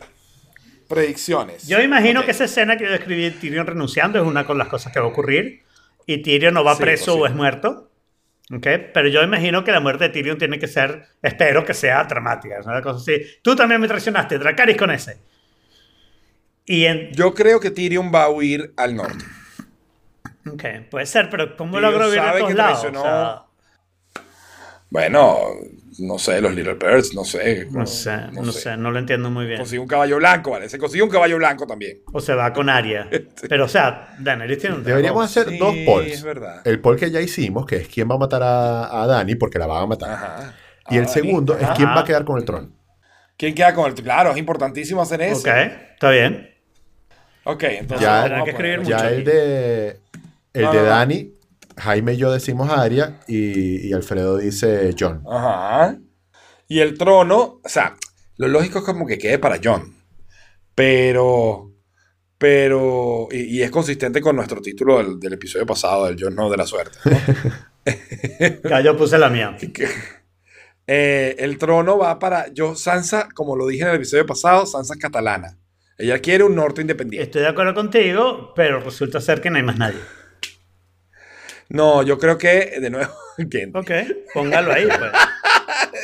Predicciones. 0.89 1.67
Yo 1.69 1.81
imagino 1.83 2.25
que 2.25 2.31
esa 2.31 2.45
escena 2.45 2.77
que 2.77 2.85
yo 2.85 2.91
describí 2.91 3.23
de 3.25 3.31
Tyrion 3.33 3.67
renunciando 3.67 4.19
es 4.19 4.25
una 4.27 4.47
con 4.47 4.57
las 4.57 4.69
cosas 4.69 4.93
que 4.93 5.01
va 5.01 5.07
a 5.07 5.09
ocurrir. 5.09 5.63
Y 6.07 6.23
Tyrion 6.23 6.55
no 6.55 6.65
va 6.65 6.75
Sí, 6.77 6.83
preso 6.83 7.07
posible. 7.07 7.23
o 7.23 7.27
es 7.27 7.35
muerto. 7.35 7.91
¿ok? 8.51 8.67
Pero 8.95 9.09
yo 9.09 9.23
imagino 9.23 9.63
que 9.65 9.73
la 9.73 9.81
muerte 9.81 10.05
de 10.05 10.11
Tyrion 10.11 10.39
tiene 10.39 10.59
que 10.59 10.69
ser, 10.69 11.07
espero 11.21 11.65
que 11.67 11.75
sea 11.75 12.05
dramática. 12.05 12.61
Una 12.65 12.81
cosa 12.81 12.99
así. 13.01 13.21
Tú 13.43 13.55
también 13.55 13.81
me 13.81 13.89
traicionaste, 13.89 14.39
Dracarys 14.39 14.77
con 14.79 14.91
ese. 14.91 15.19
Y 16.65 16.85
en, 16.87 17.13
Yo 17.13 17.35
creo 17.35 17.61
que 17.61 17.71
Tyrion 17.71 18.11
va 18.15 18.25
a 18.25 18.31
huir 18.31 18.73
al 18.79 18.95
norte. 18.97 19.25
ok, 20.51 20.65
puede 20.91 21.05
ser, 21.05 21.29
pero 21.29 21.55
¿cómo 21.57 21.73
Tyrion 21.75 21.93
logró 21.93 22.09
huir 22.09 22.21
a 22.21 22.39
todos 22.39 22.55
lados? 22.55 22.85
O 22.87 23.03
sea, 23.03 23.43
Bueno, 24.91 25.39
no 25.99 26.19
sé, 26.19 26.41
los 26.41 26.55
Little 26.55 26.75
Birds, 26.75 27.15
no 27.15 27.25
sé. 27.25 27.67
no 27.71 27.87
sé, 27.87 28.17
no, 28.33 28.53
sé. 28.53 28.77
no 28.77 28.91
lo 28.91 28.99
entiendo 28.99 29.31
muy 29.31 29.45
bien. 29.47 29.59
Consigue 29.59 29.81
un 29.81 29.89
caballo 29.89 30.17
blanco, 30.17 30.53
¿vale? 30.53 30.69
Se 30.69 30.79
consigue 30.79 31.03
un 31.03 31.11
caballo 31.11 31.37
blanco 31.37 31.67
también. 31.67 31.99
O 32.13 32.21
se 32.21 32.33
va 32.35 32.53
con 32.53 32.69
Arya. 32.71 33.09
Pero, 33.49 33.67
o 33.67 33.69
sea, 33.69 34.15
Daenerys 34.19 34.59
tiene 34.59 34.77
un 34.77 34.85
Deberíamos 34.85 35.25
hacer 35.25 35.49
Sí, 35.51 35.59
dos 35.59 35.75
polls. 35.85 36.13
es 36.13 36.23
verdad. 36.23 36.63
El 36.67 36.81
poll 36.81 36.97
que 36.97 37.11
ya 37.11 37.21
hicimos, 37.21 37.67
que 37.67 37.77
es 37.77 37.89
quién 37.89 38.09
va 38.11 38.15
a 38.15 38.19
matar 38.19 38.43
a, 38.43 39.03
a 39.03 39.07
Dani, 39.07 39.35
porque 39.35 39.59
la 39.59 39.67
van 39.67 39.83
a 39.83 39.87
matar. 39.87 40.11
Ajá. 40.11 40.55
Y 40.91 40.97
el 40.97 41.05
Ah, 41.05 41.09
segundo 41.09 41.59
es 41.59 41.69
quién 41.77 41.89
va 41.89 42.01
a 42.01 42.05
quedar 42.05 42.25
con 42.25 42.39
el 42.39 42.45
trono. 42.47 42.71
¿Quién 43.37 43.55
queda 43.55 43.75
con 43.75 43.87
el 43.87 43.95
Claro, 43.95 44.31
es 44.33 44.39
importantísimo 44.39 45.03
hacer 45.03 45.21
eso. 45.21 45.41
Ok, 45.41 45.47
está 45.93 46.11
bien. 46.11 46.51
Ok, 47.45 47.63
entonces. 47.65 48.01
Ya- 48.07 48.27
vamos 48.29 48.45
que 48.45 48.51
escribir 48.53 48.83
Ya 48.85 48.97
mucho 48.97 49.09
el 49.09 49.15
aquí. 49.15 49.23
de 49.25 49.89
el 50.55 50.63
No, 50.63 50.73
de 50.73 50.79
no, 50.79 50.85
no. 50.85 50.89
Dani, 50.91 51.33
Jaime 51.79 52.15
y 52.15 52.17
yo 52.17 52.33
decimos 52.33 52.71
Aria 52.71 53.21
y, 53.27 53.89
y 53.89 53.93
Alfredo 53.93 54.39
dice 54.39 54.95
John. 54.99 55.23
Ajá. 55.31 55.99
Y 56.69 56.81
el 56.81 56.99
trono, 56.99 57.61
o 57.65 57.69
sea, 57.69 57.97
lo 58.37 58.49
lógico 58.49 58.81
es 58.81 58.85
como 58.85 59.07
que 59.07 59.19
quede 59.19 59.39
para 59.39 59.59
John. 59.63 59.95
Pero. 60.75 61.73
Pero. 62.37 63.29
Y, 63.31 63.59
y 63.59 63.63
es 63.63 63.71
consistente 63.71 64.21
con 64.21 64.37
nuestro 64.37 64.61
título 64.61 64.99
del, 64.99 65.19
del 65.19 65.33
episodio 65.33 65.67
pasado, 65.67 66.07
del 66.07 66.17
John 66.19 66.35
No 66.35 66.51
de 66.51 66.57
la 66.57 66.67
Suerte. 66.67 66.99
¿no? 67.05 67.17
Ya 68.69 68.81
yo 68.83 68.97
puse 68.97 69.19
la 69.19 69.29
mía. 69.31 69.57
Eh, 70.91 71.37
el 71.41 71.59
trono 71.59 71.99
va 71.99 72.19
para. 72.19 72.51
Yo, 72.55 72.75
Sansa, 72.75 73.29
como 73.35 73.57
lo 73.57 73.67
dije 73.67 73.83
en 73.83 73.91
el 73.91 73.97
episodio 73.97 74.25
pasado, 74.25 74.65
Sansa 74.65 74.95
es 74.95 74.99
catalana. 74.99 75.59
Ella 75.99 76.19
quiere 76.21 76.45
un 76.45 76.55
norte 76.55 76.81
independiente. 76.81 77.25
Estoy 77.25 77.43
de 77.43 77.49
acuerdo 77.49 77.75
contigo, 77.75 78.55
pero 78.57 78.81
resulta 78.81 79.21
ser 79.21 79.43
que 79.43 79.51
no 79.51 79.59
hay 79.59 79.65
más 79.65 79.77
nadie. 79.77 79.99
No, 81.69 82.03
yo 82.03 82.19
creo 82.19 82.39
que, 82.39 82.79
de 82.81 82.91
nuevo, 82.91 83.13
Ok, 83.75 83.91
póngalo 84.35 84.73
ahí, 84.73 84.87
pues. 84.87 85.13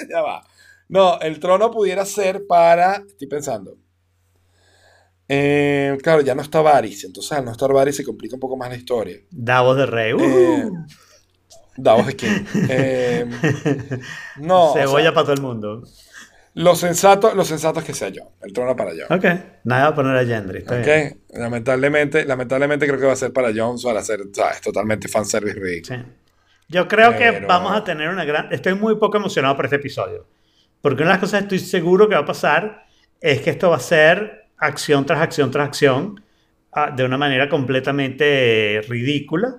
ya 0.10 0.20
va. 0.20 0.46
No, 0.88 1.18
el 1.20 1.40
trono 1.40 1.70
pudiera 1.70 2.04
ser 2.04 2.46
para. 2.46 3.02
Estoy 3.06 3.26
pensando. 3.26 3.78
Eh, 5.28 5.96
claro, 6.02 6.20
ya 6.20 6.34
no 6.34 6.42
está 6.42 6.60
Varys. 6.60 7.04
Entonces, 7.04 7.32
al 7.32 7.44
no 7.44 7.52
estar 7.52 7.72
Varys 7.72 7.96
se 7.96 8.04
complica 8.04 8.36
un 8.36 8.40
poco 8.40 8.56
más 8.56 8.68
la 8.68 8.76
historia. 8.76 9.18
Davos 9.30 9.76
de 9.76 9.86
Rey. 9.86 10.12
Uh, 10.12 10.22
Eh, 10.22 10.70
Davos 11.76 12.08
es 12.08 12.14
king. 12.16 12.44
Eh, 12.68 13.26
no, 14.36 14.72
o 14.72 14.74
cebolla 14.74 15.04
sea, 15.04 15.14
para 15.14 15.24
todo 15.24 15.34
el 15.34 15.40
mundo. 15.42 15.82
Lo 16.54 16.74
sensato, 16.76 17.34
lo 17.34 17.44
sensato 17.44 17.80
es 17.80 17.84
que 17.86 17.94
sea 17.94 18.08
yo. 18.08 18.22
El 18.40 18.52
trono 18.52 18.76
para 18.76 18.92
John. 18.92 19.18
Ok, 19.18 19.24
nada 19.64 19.88
a 19.88 19.94
poner 19.94 20.16
a 20.16 20.24
Gendry. 20.24 20.58
Está 20.58 20.76
bien. 20.78 21.18
Ok, 21.28 21.38
Lamentablemente, 21.38 22.24
lamentablemente 22.24 22.86
creo 22.86 22.98
que 23.00 23.06
va 23.06 23.12
a 23.12 23.16
ser 23.16 23.32
para 23.32 23.50
John 23.54 23.76
para 23.82 24.00
hacer, 24.00 24.20
¿sabes? 24.32 24.60
Totalmente 24.60 25.08
fanservice 25.08 25.58
ridículo. 25.58 25.98
Sí. 25.98 26.04
Yo 26.68 26.86
creo 26.88 27.12
que 27.16 27.32
Pero- 27.32 27.46
vamos 27.48 27.72
a 27.76 27.82
tener 27.84 28.08
una 28.08 28.24
gran... 28.24 28.52
Estoy 28.52 28.74
muy 28.74 28.96
poco 28.96 29.16
emocionado 29.16 29.56
por 29.56 29.66
este 29.66 29.76
episodio. 29.76 30.26
Porque 30.80 31.02
una 31.02 31.10
de 31.10 31.14
las 31.14 31.20
cosas 31.20 31.40
que 31.40 31.56
estoy 31.56 31.58
seguro 31.58 32.08
que 32.08 32.14
va 32.14 32.20
a 32.22 32.26
pasar 32.26 32.84
es 33.20 33.40
que 33.40 33.50
esto 33.50 33.70
va 33.70 33.76
a 33.76 33.80
ser 33.80 34.44
acción 34.58 35.04
tras 35.06 35.20
acción 35.20 35.50
tras 35.50 35.66
acción 35.66 36.22
ah, 36.72 36.90
de 36.94 37.04
una 37.04 37.18
manera 37.18 37.48
completamente 37.48 38.80
ridícula. 38.88 39.56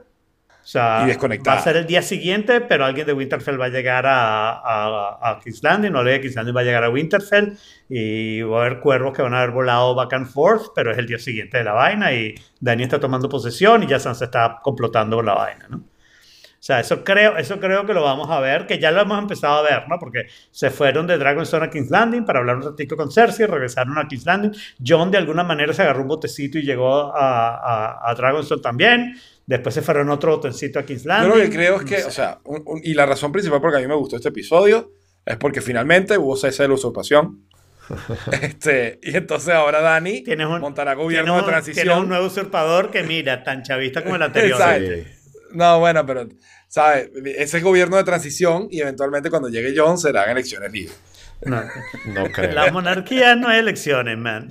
O 0.65 0.67
sea, 0.67 1.01
Y 1.03 1.05
desconectada. 1.09 1.57
va 1.57 1.61
a 1.61 1.63
ser 1.63 1.77
el 1.77 1.85
día 1.85 2.01
siguiente, 2.01 2.59
pero 2.59 2.85
alguien 2.85 3.05
de 3.05 3.13
Winterfell 3.13 3.61
va 3.61 3.65
a 3.65 3.69
llegar 3.69 4.07
a, 4.07 4.49
a, 4.49 5.19
a 5.21 5.39
King's 5.39 5.61
Landing, 5.61 5.91
no 5.91 6.01
le 6.01 6.13
de 6.13 6.21
King's 6.21 6.35
Landing 6.35 6.55
va 6.55 6.61
a 6.61 6.63
llegar 6.63 6.83
a 6.83 6.89
Winterfell 6.89 7.53
y 7.87 8.41
va 8.41 8.63
a 8.63 8.65
haber 8.65 8.79
cuervos 8.79 9.13
que 9.13 9.21
van 9.21 9.35
a 9.35 9.37
haber 9.37 9.51
volado 9.51 9.93
back 9.93 10.13
and 10.13 10.25
forth, 10.27 10.69
pero 10.73 10.91
es 10.91 10.97
el 10.97 11.05
día 11.05 11.19
siguiente 11.19 11.59
de 11.59 11.65
la 11.65 11.73
vaina 11.73 12.11
y 12.13 12.33
Dani 12.59 12.81
está 12.81 12.99
tomando 12.99 13.29
posesión 13.29 13.83
y 13.83 13.87
ya 13.87 13.99
Sansa 13.99 14.25
está 14.25 14.57
complotando 14.63 15.21
la 15.21 15.35
vaina, 15.35 15.67
¿no? 15.69 15.77
O 15.77 16.63
sea, 16.65 16.79
eso 16.79 17.03
creo, 17.03 17.37
eso 17.37 17.59
creo 17.59 17.85
que 17.85 17.93
lo 17.93 18.01
vamos 18.01 18.27
a 18.31 18.39
ver, 18.39 18.65
que 18.65 18.79
ya 18.79 18.89
lo 18.89 18.99
hemos 19.01 19.19
empezado 19.19 19.59
a 19.59 19.61
ver, 19.61 19.87
¿no? 19.87 19.99
Porque 19.99 20.25
se 20.49 20.71
fueron 20.71 21.05
de 21.05 21.19
Dragonstone 21.19 21.65
a 21.67 21.69
King's 21.69 21.91
Landing 21.91 22.25
para 22.25 22.39
hablar 22.39 22.55
un 22.55 22.63
ratito 22.63 22.97
con 22.97 23.11
Cersei, 23.11 23.45
regresaron 23.45 23.95
a 23.99 24.07
King's 24.07 24.25
Landing. 24.25 24.51
John 24.83 25.11
de 25.11 25.19
alguna 25.19 25.43
manera 25.43 25.73
se 25.73 25.83
agarró 25.83 26.01
un 26.01 26.07
botecito 26.07 26.57
y 26.57 26.63
llegó 26.63 27.15
a, 27.15 27.49
a, 27.55 28.09
a 28.09 28.15
Dragonstone 28.15 28.63
también. 28.63 29.13
Después 29.47 29.75
se 29.75 29.81
fueron 29.81 30.09
otro 30.09 30.37
botecito 30.37 30.79
a 30.79 30.83
King's 30.85 31.03
Yo 31.03 31.09
Landing. 31.09 31.29
lo 31.29 31.35
que 31.43 31.49
creo 31.49 31.75
es 31.75 31.81
No 31.83 31.87
que, 31.87 31.97
sé. 31.97 32.05
o 32.07 32.11
sea, 32.11 32.39
un- 32.45 32.63
un- 32.65 32.81
y 32.83 32.93
la 32.95 33.05
razón 33.05 33.31
principal 33.31 33.61
por 33.61 33.71
la 33.71 33.77
que 33.77 33.83
a 33.85 33.87
mí 33.87 33.93
me 33.93 33.99
gustó 33.99 34.15
este 34.15 34.29
episodio 34.29 34.91
es 35.25 35.37
porque 35.37 35.61
finalmente 35.61 36.17
hubo 36.17 36.35
cese 36.35 36.63
de 36.63 36.69
la 36.69 36.73
usurpación. 36.75 37.45
este, 38.41 38.99
y 39.03 39.15
entonces 39.15 39.53
ahora 39.53 39.79
Dani 39.81 40.23
Tienes 40.23 40.47
un, 40.47 40.59
montará 40.59 40.95
gobierno 40.95 41.33
tienes 41.33 41.45
de 41.45 41.51
transición. 41.51 41.83
tienes 41.85 42.01
un 42.03 42.09
nuevo 42.09 42.25
usurpador 42.25 42.89
que 42.89 43.03
mira, 43.03 43.43
tan 43.43 43.61
chavista 43.61 44.03
como 44.03 44.15
el 44.15 44.21
anterior. 44.23 44.59
Exacto. 44.59 45.09
No, 45.53 45.79
bueno, 45.79 46.05
pero, 46.05 46.27
¿sabes? 46.67 47.11
Ese 47.23 47.57
es 47.57 47.63
gobierno 47.63 47.95
de 47.97 48.03
transición 48.03 48.67
y 48.71 48.81
eventualmente 48.81 49.29
cuando 49.29 49.49
llegue 49.49 49.73
John 49.77 49.97
serán 49.97 50.29
elecciones 50.31 50.71
libres. 50.71 50.99
No. 51.45 51.61
No 52.07 52.25
creo. 52.33 52.51
La 52.53 52.71
monarquía 52.71 53.35
no 53.35 53.51
es 53.51 53.59
elecciones, 53.59 54.17
man. 54.17 54.49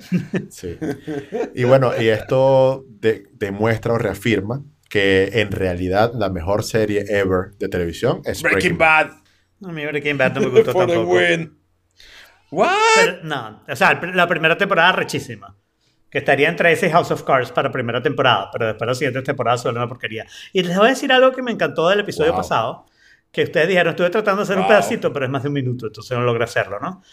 Sí. 0.49 0.77
Y 1.53 1.63
bueno, 1.65 1.91
y 1.99 2.07
esto 2.07 2.85
de- 2.87 3.23
demuestra 3.33 3.93
o 3.93 3.97
reafirma 3.97 4.63
que 4.95 5.41
en 5.41 5.51
realidad 5.51 6.13
la 6.15 6.29
mejor 6.29 6.63
serie 6.63 7.03
ever 7.09 7.51
de 7.59 7.67
televisión 7.67 8.21
es 8.23 8.41
Breaking 8.41 8.77
Bad. 8.77 9.11
A 9.65 9.71
mí 9.73 9.85
Breaking 9.85 10.17
Bad 10.17 10.35
no 10.35 10.39
me 10.39 10.47
gustó 10.47 10.71
For 10.71 10.87
the 10.87 10.93
tampoco. 10.93 11.15
win. 11.17 11.57
What? 12.49 12.69
Pero, 12.95 13.17
no, 13.23 13.61
o 13.67 13.75
sea, 13.75 13.99
la 14.13 14.25
primera 14.25 14.57
temporada 14.57 14.93
rechísima. 14.93 15.53
Que 16.09 16.19
estaría 16.19 16.47
entre 16.47 16.71
ese 16.71 16.89
House 16.89 17.11
of 17.11 17.23
Cards 17.23 17.51
para 17.51 17.69
primera 17.73 18.01
temporada, 18.01 18.49
pero 18.53 18.67
después 18.67 18.87
las 18.87 18.97
siguientes 18.97 19.25
temporadas 19.25 19.61
son 19.63 19.75
una 19.75 19.85
porquería. 19.89 20.25
Y 20.53 20.63
les 20.63 20.77
voy 20.77 20.85
a 20.87 20.89
decir 20.91 21.11
algo 21.11 21.33
que 21.33 21.41
me 21.41 21.51
encantó 21.51 21.89
del 21.89 21.99
episodio 21.99 22.31
Wow. 22.31 22.37
pasado, 22.41 22.85
que 23.33 23.43
ustedes 23.43 23.67
dijeron, 23.67 23.89
estuve 23.89 24.09
tratando 24.11 24.37
de 24.37 24.43
hacer 24.43 24.55
un 24.55 24.61
Wow. 24.63 24.69
pedacito, 24.69 25.11
pero 25.11 25.25
es 25.25 25.31
más 25.31 25.43
de 25.43 25.49
un 25.49 25.55
minuto, 25.55 25.87
entonces 25.87 26.17
no 26.17 26.23
logré 26.23 26.45
hacerlo, 26.45 26.79
¿no? 26.79 27.03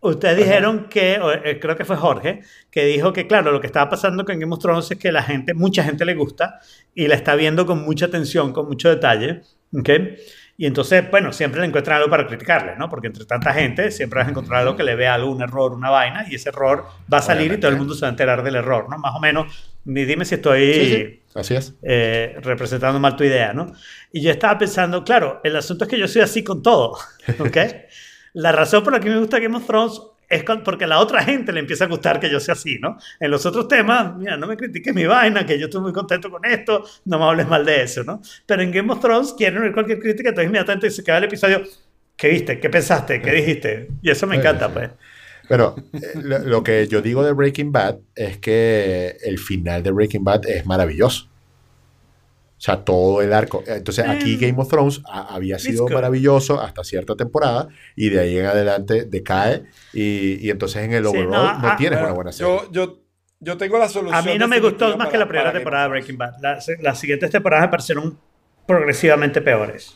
Ustedes 0.00 0.36
dijeron 0.36 0.88
que, 0.88 1.18
eh, 1.44 1.58
creo 1.60 1.76
que 1.76 1.84
fue 1.84 1.96
Jorge, 1.96 2.40
que 2.70 2.84
dijo 2.84 3.12
que, 3.12 3.26
claro, 3.26 3.50
lo 3.50 3.60
que 3.60 3.66
estaba 3.66 3.90
pasando 3.90 4.24
con 4.24 4.38
Game 4.38 4.52
of 4.54 4.60
Thrones 4.60 4.90
es 4.90 4.98
que 4.98 5.10
la 5.10 5.22
gente, 5.22 5.54
mucha 5.54 5.82
gente 5.82 6.04
le 6.04 6.14
gusta 6.14 6.60
y 6.94 7.08
la 7.08 7.16
está 7.16 7.34
viendo 7.34 7.66
con 7.66 7.82
mucha 7.84 8.06
atención, 8.06 8.52
con 8.52 8.66
mucho 8.68 8.88
detalle, 8.88 9.40
¿ok? 9.76 9.90
Y 10.60 10.66
entonces, 10.66 11.08
bueno, 11.10 11.32
siempre 11.32 11.60
le 11.60 11.68
encuentran 11.68 11.98
algo 11.98 12.10
para 12.10 12.26
criticarle, 12.26 12.74
¿no? 12.76 12.88
Porque 12.88 13.06
entre 13.08 13.24
tanta 13.24 13.52
gente 13.52 13.92
siempre 13.92 14.18
vas 14.18 14.26
a 14.26 14.30
encontrar 14.30 14.60
algo 14.60 14.76
que 14.76 14.82
le 14.82 14.96
vea 14.96 15.14
algún 15.14 15.40
error, 15.40 15.72
una 15.72 15.88
vaina, 15.90 16.26
y 16.28 16.34
ese 16.34 16.48
error 16.48 16.84
va 17.12 17.18
a 17.18 17.22
salir 17.22 17.52
y 17.52 17.58
todo 17.58 17.70
el 17.70 17.76
mundo 17.76 17.94
se 17.94 18.00
va 18.02 18.08
a 18.08 18.10
enterar 18.10 18.42
del 18.42 18.56
error, 18.56 18.88
¿no? 18.90 18.98
Más 18.98 19.14
o 19.14 19.20
menos, 19.20 19.72
dime 19.84 20.24
si 20.24 20.34
estoy 20.36 20.74
Sí, 20.74 20.90
sí, 20.90 21.22
así 21.34 21.54
es. 21.54 21.74
eh, 21.82 22.36
representando 22.42 22.98
mal 22.98 23.14
tu 23.16 23.22
idea, 23.24 23.52
¿no? 23.52 23.72
Y 24.12 24.20
yo 24.20 24.30
estaba 24.32 24.58
pensando, 24.58 25.04
claro, 25.04 25.40
el 25.44 25.54
asunto 25.56 25.84
es 25.84 25.90
que 25.90 25.98
yo 25.98 26.08
soy 26.08 26.22
así 26.22 26.42
con 26.42 26.60
todo, 26.60 26.98
¿ok? 27.38 27.56
La 28.38 28.52
razón 28.52 28.84
por 28.84 28.92
la 28.92 29.00
que 29.00 29.10
me 29.10 29.18
gusta 29.18 29.40
Game 29.40 29.56
of 29.56 29.66
Thrones 29.66 30.00
es 30.28 30.44
porque 30.64 30.84
a 30.84 30.86
la 30.86 31.00
otra 31.00 31.24
gente 31.24 31.52
le 31.52 31.58
empieza 31.58 31.86
a 31.86 31.88
gustar 31.88 32.20
que 32.20 32.30
yo 32.30 32.38
sea 32.38 32.52
así, 32.52 32.78
¿no? 32.78 32.96
En 33.18 33.32
los 33.32 33.44
otros 33.44 33.66
temas, 33.66 34.14
mira, 34.16 34.36
no 34.36 34.46
me 34.46 34.56
critiques 34.56 34.94
mi 34.94 35.06
vaina, 35.06 35.44
que 35.44 35.58
yo 35.58 35.64
estoy 35.64 35.80
muy 35.80 35.92
contento 35.92 36.30
con 36.30 36.44
esto, 36.44 36.84
no 37.06 37.18
me 37.18 37.24
hables 37.24 37.48
mal 37.48 37.64
de 37.64 37.82
eso, 37.82 38.04
¿no? 38.04 38.22
Pero 38.46 38.62
en 38.62 38.70
Game 38.70 38.92
of 38.92 39.00
Thrones 39.00 39.34
quieren 39.36 39.60
oír 39.60 39.72
cualquier 39.72 39.98
crítica, 39.98 40.28
entonces 40.28 40.48
inmediatamente 40.48 40.88
se 40.90 41.02
queda 41.02 41.18
el 41.18 41.24
episodio, 41.24 41.62
¿qué 42.14 42.28
viste? 42.28 42.60
¿Qué 42.60 42.70
pensaste? 42.70 43.20
¿Qué 43.20 43.32
dijiste? 43.32 43.88
Y 44.02 44.10
eso 44.10 44.28
me 44.28 44.36
encanta, 44.36 44.72
pues. 44.72 44.90
Pero 45.48 45.74
eh, 45.94 46.20
lo 46.44 46.62
que 46.62 46.86
yo 46.86 47.02
digo 47.02 47.24
de 47.24 47.32
Breaking 47.32 47.72
Bad 47.72 47.96
es 48.14 48.38
que 48.38 49.16
el 49.24 49.38
final 49.38 49.82
de 49.82 49.90
Breaking 49.90 50.22
Bad 50.22 50.46
es 50.46 50.64
maravilloso. 50.64 51.28
O 52.58 52.60
sea, 52.60 52.84
todo 52.84 53.22
el 53.22 53.32
arco. 53.32 53.62
Entonces, 53.66 54.04
aquí 54.08 54.34
Eh, 54.34 54.38
Game 54.48 54.60
of 54.60 54.68
Thrones 54.68 55.00
a- 55.08 55.32
había 55.34 55.58
sido 55.60 55.86
maravilloso 55.88 56.60
hasta 56.60 56.82
cierta 56.82 57.14
temporada 57.14 57.68
y 57.94 58.08
de 58.08 58.18
ahí 58.20 58.36
en 58.36 58.46
adelante 58.46 59.04
decae 59.04 59.62
y, 59.92 60.44
y 60.44 60.50
entonces 60.50 60.82
en 60.82 60.92
el 60.92 61.04
Sí, 61.04 61.08
overall 61.10 61.30
no, 61.30 61.58
no, 61.60 61.68
ah, 61.68 61.76
tienes 61.78 61.98
Bueno, 62.00 62.06
una 62.08 62.14
buena 62.16 62.32
serie. 62.32 62.52
yo, 62.52 62.72
yo, 62.72 63.00
yo 63.38 63.56
tengo 63.56 63.78
la 63.78 63.88
solución. 63.88 64.18
A 64.18 64.22
mí 64.22 64.36
no 64.36 64.48
me 64.48 64.58
gustó 64.58 64.88
más 64.96 65.06
que 65.06 65.12
para- 65.12 65.18
la 65.20 65.28
primera 65.28 65.52
temporada 65.52 65.84
de 65.84 65.90
Breaking 65.90 66.18
Bad. 66.18 66.32
Las, 66.40 66.66
las 66.80 66.98
siguientes 66.98 67.30
temporadas 67.30 67.66
me 67.66 67.70
parecieron 67.70 68.18
progresivamente 68.66 69.40
peores. 69.40 69.94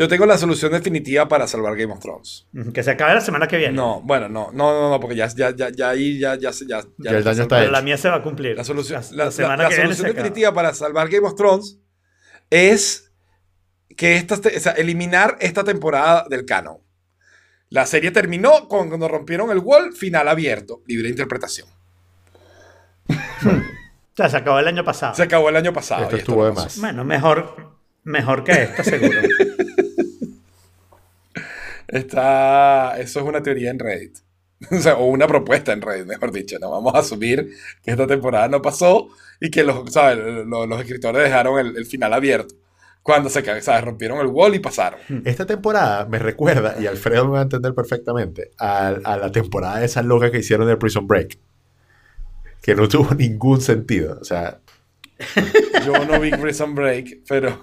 Yo 0.00 0.08
tengo 0.08 0.24
la 0.24 0.38
solución 0.38 0.72
definitiva 0.72 1.28
para 1.28 1.46
salvar 1.46 1.76
Game 1.76 1.92
of 1.92 2.00
Thrones. 2.00 2.46
Que 2.72 2.82
se 2.82 2.90
acabe 2.92 3.12
la 3.14 3.20
semana 3.20 3.46
que 3.46 3.58
viene. 3.58 3.74
No, 3.74 4.00
bueno, 4.00 4.30
no, 4.30 4.50
no, 4.50 4.72
no, 4.72 4.88
no, 4.90 4.98
porque 4.98 5.14
ya, 5.14 5.26
ya, 5.28 5.54
ya, 5.54 5.68
ya 5.68 5.90
ahí 5.90 6.18
ya, 6.18 6.36
ya, 6.36 6.52
se- 6.54 6.66
ya, 6.66 6.80
Ya 6.96 7.10
el 7.10 7.22
daño 7.22 7.42
está 7.42 7.56
Pero 7.56 7.62
hecho. 7.64 7.72
la 7.72 7.82
mía 7.82 7.98
se 7.98 8.08
va 8.08 8.16
a 8.16 8.22
cumplir. 8.22 8.56
La 8.56 8.64
solución, 8.64 9.02
La, 9.10 9.16
la, 9.16 9.24
la 9.26 9.30
semana 9.30 9.56
la- 9.58 9.62
la 9.64 9.68
que 9.68 9.74
viene 9.76 9.94
solución 9.94 10.16
definitiva 10.16 10.54
para 10.54 10.72
salvar 10.72 11.08
Game 11.10 11.26
of 11.26 11.34
Thrones 11.36 11.78
es 12.48 13.12
que 13.96 14.16
esta, 14.16 14.36
o 14.36 14.58
sea, 14.60 14.72
eliminar 14.72 15.36
esta 15.40 15.64
temporada 15.64 16.24
del 16.30 16.46
canon. 16.46 16.78
La 17.68 17.84
serie 17.84 18.10
terminó 18.10 18.68
con- 18.68 18.88
cuando 18.88 19.06
rompieron 19.06 19.50
el 19.50 19.58
wall, 19.58 19.92
final 19.92 20.28
abierto, 20.28 20.82
libre 20.86 21.10
interpretación. 21.10 21.68
O 24.12 24.22
sea, 24.22 24.28
se 24.28 24.36
acabó 24.36 24.58
el 24.58 24.68
año 24.68 24.84
pasado. 24.84 25.14
Se 25.14 25.22
acabó 25.22 25.48
el 25.48 25.56
año 25.56 25.72
pasado. 25.72 26.02
Esto 26.02 26.16
y 26.16 26.18
estuvo 26.18 26.44
de 26.44 26.52
más. 26.52 26.78
Bueno, 26.78 27.04
mejor, 27.04 27.74
mejor 28.04 28.44
que 28.44 28.52
esta, 28.64 28.84
seguro. 28.84 29.18
Está, 31.90 32.98
eso 32.98 33.20
es 33.20 33.26
una 33.26 33.42
teoría 33.42 33.70
en 33.70 33.78
Reddit. 33.78 34.18
O, 34.70 34.76
sea, 34.76 34.96
o 34.96 35.06
una 35.06 35.26
propuesta 35.26 35.72
en 35.72 35.80
Reddit, 35.80 36.06
mejor 36.06 36.32
dicho. 36.32 36.58
No 36.60 36.70
vamos 36.70 36.94
a 36.94 36.98
asumir 36.98 37.50
que 37.82 37.90
esta 37.90 38.06
temporada 38.06 38.46
no 38.48 38.60
pasó 38.60 39.08
y 39.40 39.50
que 39.50 39.64
los, 39.64 39.90
¿sabes? 39.90 40.18
los, 40.46 40.68
los 40.68 40.80
escritores 40.80 41.22
dejaron 41.22 41.58
el, 41.58 41.76
el 41.78 41.86
final 41.86 42.12
abierto. 42.12 42.54
Cuando 43.02 43.30
se 43.30 43.42
¿sabes? 43.62 43.82
rompieron 43.82 44.20
el 44.20 44.26
wall 44.26 44.54
y 44.54 44.58
pasaron. 44.58 45.00
Esta 45.24 45.46
temporada 45.46 46.04
me 46.04 46.18
recuerda, 46.18 46.76
y 46.78 46.86
Alfredo 46.86 47.24
me 47.24 47.32
va 47.32 47.38
a 47.38 47.42
entender 47.44 47.74
perfectamente, 47.74 48.50
a, 48.58 48.88
a 48.88 49.16
la 49.16 49.32
temporada 49.32 49.82
esa 49.82 50.02
loca 50.02 50.30
que 50.30 50.40
hicieron 50.40 50.68
de 50.68 50.76
Prison 50.76 51.06
Break. 51.06 51.38
Que 52.60 52.74
no 52.74 52.86
tuvo 52.86 53.14
ningún 53.14 53.62
sentido. 53.62 54.18
O 54.20 54.24
sea, 54.24 54.60
Yo 55.86 56.04
no 56.04 56.20
vi 56.20 56.30
Prison 56.30 56.74
Break, 56.74 57.20
pero 57.28 57.62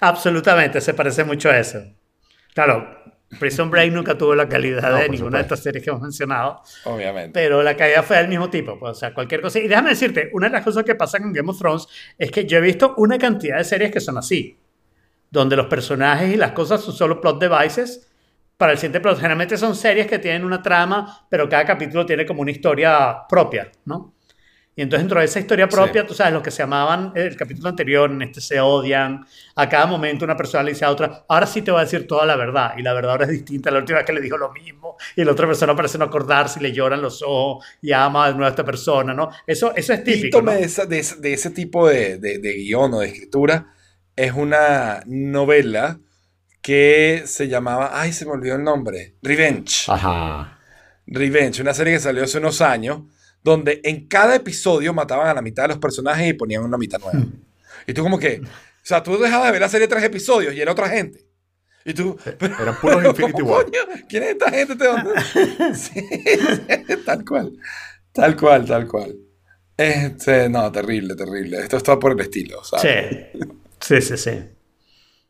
Absolutamente, 0.00 0.80
se 0.80 0.94
parece 0.94 1.24
mucho 1.24 1.50
a 1.50 1.58
eso. 1.58 1.82
Claro, 2.54 2.88
Prison 3.38 3.70
Break 3.70 3.92
nunca 3.92 4.16
tuvo 4.16 4.34
la 4.34 4.48
calidad 4.48 4.90
No, 4.90 4.96
de 4.96 5.08
ninguna 5.10 5.38
de 5.38 5.42
estas 5.42 5.60
series 5.62 5.84
que 5.84 5.90
hemos 5.90 6.00
mencionado, 6.02 6.62
obviamente. 6.84 7.30
pero 7.34 7.62
la 7.62 7.76
caída 7.76 8.02
fue 8.02 8.16
del 8.16 8.28
mismo 8.28 8.48
tipo, 8.48 8.78
pues, 8.78 8.92
o 8.92 8.94
sea, 8.94 9.12
cualquier 9.12 9.42
cosa. 9.42 9.58
Y 9.58 9.68
déjame 9.68 9.90
decirte, 9.90 10.30
una 10.32 10.46
de 10.46 10.52
las 10.54 10.64
cosas 10.64 10.82
que 10.84 10.94
pasa 10.94 11.18
con 11.18 11.32
Game 11.32 11.50
of 11.50 11.58
Thrones 11.58 11.86
es 12.16 12.30
que 12.30 12.46
yo 12.46 12.58
he 12.58 12.60
visto 12.62 12.94
una 12.96 13.18
cantidad 13.18 13.58
de 13.58 13.64
series 13.64 13.90
que 13.92 14.00
son 14.00 14.16
así, 14.16 14.58
donde 15.30 15.56
los 15.56 15.66
personajes 15.66 16.32
y 16.32 16.36
las 16.38 16.52
cosas 16.52 16.80
son 16.80 16.94
solo 16.94 17.20
plot 17.20 17.38
devices 17.40 18.08
para 18.56 18.72
el 18.72 18.78
siguiente 18.78 19.00
plot. 19.00 19.16
Generalmente 19.16 19.58
son 19.58 19.76
series 19.76 20.06
que 20.06 20.18
tienen 20.18 20.44
una 20.44 20.62
trama, 20.62 21.26
pero 21.28 21.48
cada 21.50 21.66
capítulo 21.66 22.06
tiene 22.06 22.24
como 22.24 22.40
una 22.40 22.50
historia 22.50 23.18
propia, 23.28 23.70
¿no? 23.84 24.14
Y 24.78 24.82
entonces 24.82 25.02
dentro 25.02 25.18
de 25.18 25.24
esa 25.26 25.40
historia 25.40 25.68
propia, 25.68 26.02
Sí. 26.02 26.06
tú 26.06 26.14
sabes, 26.14 26.32
los 26.32 26.42
que 26.42 26.52
se 26.52 26.62
amaban 26.62 27.10
el 27.16 27.34
capítulo 27.36 27.68
anterior, 27.68 28.08
en 28.12 28.22
este 28.22 28.40
se 28.40 28.60
odian, 28.60 29.26
a 29.56 29.68
cada 29.68 29.86
momento 29.86 30.24
una 30.24 30.36
persona 30.36 30.62
le 30.62 30.70
dice 30.70 30.84
a 30.84 30.90
otra, 30.92 31.24
ahora 31.28 31.46
sí 31.46 31.62
te 31.62 31.72
voy 31.72 31.80
a 31.80 31.84
decir 31.84 32.06
toda 32.06 32.24
la 32.24 32.36
verdad, 32.36 32.74
y 32.78 32.82
la 32.82 32.92
verdad 32.94 33.10
ahora 33.10 33.24
es 33.24 33.32
distinta, 33.32 33.72
la 33.72 33.80
última 33.80 33.98
vez 33.98 34.06
que 34.06 34.12
le 34.12 34.20
dijo 34.20 34.36
lo 34.38 34.52
mismo, 34.52 34.96
y 35.16 35.24
la 35.24 35.32
otra 35.32 35.48
persona 35.48 35.74
parece 35.74 35.98
no 35.98 36.04
acordarse 36.04 36.60
y 36.60 36.62
le 36.62 36.70
lloran 36.72 37.02
los 37.02 37.22
ojos 37.26 37.66
y 37.82 37.90
ama 37.90 38.28
de 38.28 38.34
nuevo 38.34 38.46
a 38.46 38.50
esta 38.50 38.64
persona, 38.64 39.12
¿no? 39.12 39.30
Eso, 39.48 39.74
eso 39.74 39.92
es 39.94 40.04
típico, 40.04 40.40
¿no? 40.42 40.52
De, 40.52 40.62
esa- 40.62 40.86
de 40.86 41.00
ese, 41.00 41.16
de 41.16 41.32
ese 41.32 41.50
tipo 41.50 41.88
de, 41.88 42.18
de, 42.18 42.38
de 42.38 42.52
guion 42.54 42.94
o 42.94 43.00
de 43.00 43.08
escritura 43.08 43.66
es 44.14 44.32
una 44.32 45.02
novela 45.06 45.98
que 46.62 47.22
se 47.26 47.48
llamaba, 47.48 47.90
ay, 48.00 48.12
se 48.12 48.26
me 48.26 48.32
olvidó 48.32 48.54
el 48.56 48.62
nombre, 48.62 49.16
Revenge. 49.22 49.90
ajá. 49.90 50.58
Revenge, 51.06 51.62
una 51.62 51.74
serie 51.74 51.94
que 51.94 52.00
salió 52.00 52.24
hace 52.24 52.38
unos 52.38 52.60
años, 52.60 53.02
donde 53.42 53.80
en 53.84 54.06
cada 54.08 54.34
episodio 54.34 54.92
mataban 54.92 55.28
a 55.28 55.34
la 55.34 55.42
mitad 55.42 55.64
de 55.64 55.68
los 55.68 55.78
personajes 55.78 56.28
y 56.28 56.32
ponían 56.32 56.62
una 56.64 56.76
mitad 56.78 56.98
nueva. 57.00 57.26
Y 57.86 57.94
tú 57.94 58.02
como 58.02 58.18
que, 58.18 58.40
o 58.42 58.46
sea, 58.82 59.02
tú 59.02 59.18
dejabas 59.18 59.46
de 59.46 59.52
ver 59.52 59.60
la 59.60 59.68
serie 59.68 59.88
tres 59.88 60.04
episodios 60.04 60.54
y 60.54 60.60
era 60.60 60.72
otra 60.72 60.88
gente. 60.88 61.26
Y 61.84 61.94
tú, 61.94 62.18
pero, 62.38 62.54
Eran 62.60 62.76
puros 62.80 62.96
pero, 62.98 63.10
Infinity 63.10 63.40
¿cómo 63.40 63.52
War. 63.54 63.64
coño? 63.64 63.80
¿Quién 64.08 64.22
es 64.24 64.28
esta 64.30 64.50
gente? 64.50 64.74
¿De 64.74 64.86
dónde? 64.86 65.10
Sí, 65.74 66.00
tal 67.06 67.24
cual. 67.24 67.52
Tal 68.12 68.36
cual, 68.36 68.66
tal 68.66 68.86
cual. 68.86 69.16
Este, 69.76 70.48
no, 70.48 70.70
terrible, 70.72 71.14
terrible. 71.14 71.60
Esto 71.60 71.76
está 71.76 71.98
por 71.98 72.12
el 72.12 72.20
estilo, 72.20 72.62
¿sabes? 72.64 73.28
Sí, 73.80 74.00
sí, 74.00 74.02
sí, 74.02 74.16
sí. 74.16 74.44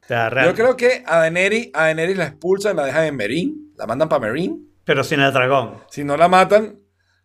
Yo 0.08 0.54
creo 0.54 0.74
que 0.74 1.04
a 1.06 1.18
Daenerys, 1.18 1.68
a 1.74 1.82
Daenerys 1.82 2.16
la 2.16 2.24
expulsan, 2.24 2.76
la 2.76 2.86
dejan 2.86 3.04
en 3.04 3.16
Merín, 3.16 3.74
la 3.76 3.86
mandan 3.86 4.08
para 4.08 4.26
Merín. 4.26 4.72
Pero 4.84 5.04
sin 5.04 5.20
el 5.20 5.32
dragón. 5.32 5.74
Si 5.90 6.02
no 6.02 6.16
la 6.16 6.28
matan, 6.28 6.78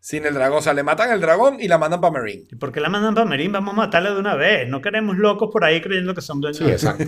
sin 0.03 0.25
el 0.25 0.33
dragón, 0.33 0.57
o 0.57 0.61
sea, 0.61 0.73
le 0.73 0.83
matan 0.83 1.11
al 1.11 1.21
dragón 1.21 1.61
y 1.61 1.69
la 1.69 1.77
mandan 1.77 2.01
para 2.01 2.19
Merín. 2.19 2.45
¿Y 2.51 2.57
por 2.57 2.73
qué 2.73 2.81
la 2.81 2.89
mandan 2.89 3.15
para 3.15 3.25
Merín? 3.25 3.53
Vamos 3.53 3.73
a 3.73 3.77
matarla 3.77 4.13
de 4.13 4.19
una 4.19 4.35
vez. 4.35 4.67
No 4.67 4.81
queremos 4.81 5.15
locos 5.17 5.49
por 5.49 5.63
ahí 5.63 5.79
creyendo 5.79 6.13
que 6.13 6.19
son 6.19 6.41
dueños. 6.41 6.57
Sí, 6.57 6.65
exacto. 6.65 7.05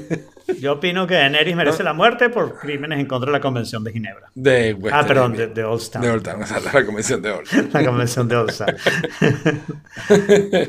Yo 0.62 0.76
opino 0.76 1.06
que 1.06 1.16
Daenerys 1.16 1.58
merece 1.58 1.84
la 1.84 1.92
muerte 1.92 2.30
por 2.30 2.58
crímenes 2.58 2.98
en 3.02 3.06
contra 3.06 3.26
de 3.26 3.34
la 3.34 3.42
Convención 3.42 3.84
de 3.84 3.92
Ginebra. 3.92 4.32
De 4.34 4.74
Westeros. 4.76 5.04
Ah, 5.04 5.06
perdón, 5.06 5.34
de, 5.34 5.48
de 5.48 5.64
Old 5.66 5.92
Town. 5.92 6.02
De 6.06 6.10
Old 6.10 6.24
Town, 6.24 6.42
o 6.42 6.48
sea, 6.48 6.60
la 6.62 6.86
convención 6.86 7.22
de 7.22 7.32
Old 7.32 7.50
Town. 7.50 7.70
La 7.74 7.86
Convención 7.86 8.28
de 8.30 8.36
Old 8.38 8.58
Town. 8.58 8.76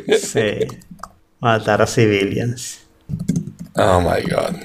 sí. 0.18 0.66
Matar 1.38 1.82
a 1.82 1.86
civilians. 1.86 2.88
Oh 3.76 4.00
my 4.00 4.28
god. 4.28 4.56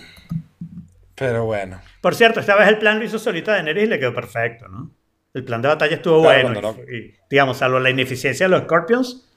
Pero 1.14 1.46
bueno. 1.46 1.80
Por 2.02 2.16
cierto, 2.16 2.40
esta 2.40 2.56
vez 2.56 2.68
el 2.70 2.80
plan 2.80 2.98
lo 2.98 3.06
hizo 3.06 3.20
solita 3.20 3.52
Daenerys 3.52 3.84
y 3.84 3.88
le 3.88 4.00
quedó 4.00 4.16
perfecto, 4.16 4.68
¿no? 4.68 4.90
El 5.34 5.44
plan 5.46 5.62
de 5.62 5.68
batalla 5.70 5.96
estuvo 5.96 6.22
Claro, 6.22 6.50
bueno. 6.50 6.62
cuando 6.74 6.92
y- 6.92 7.14
digamos, 7.30 7.58
salvo 7.58 7.80
la 7.80 7.90
ineficiencia 7.90 8.46
de 8.48 8.50
los 8.52 8.64
Scorpions, 8.64 9.28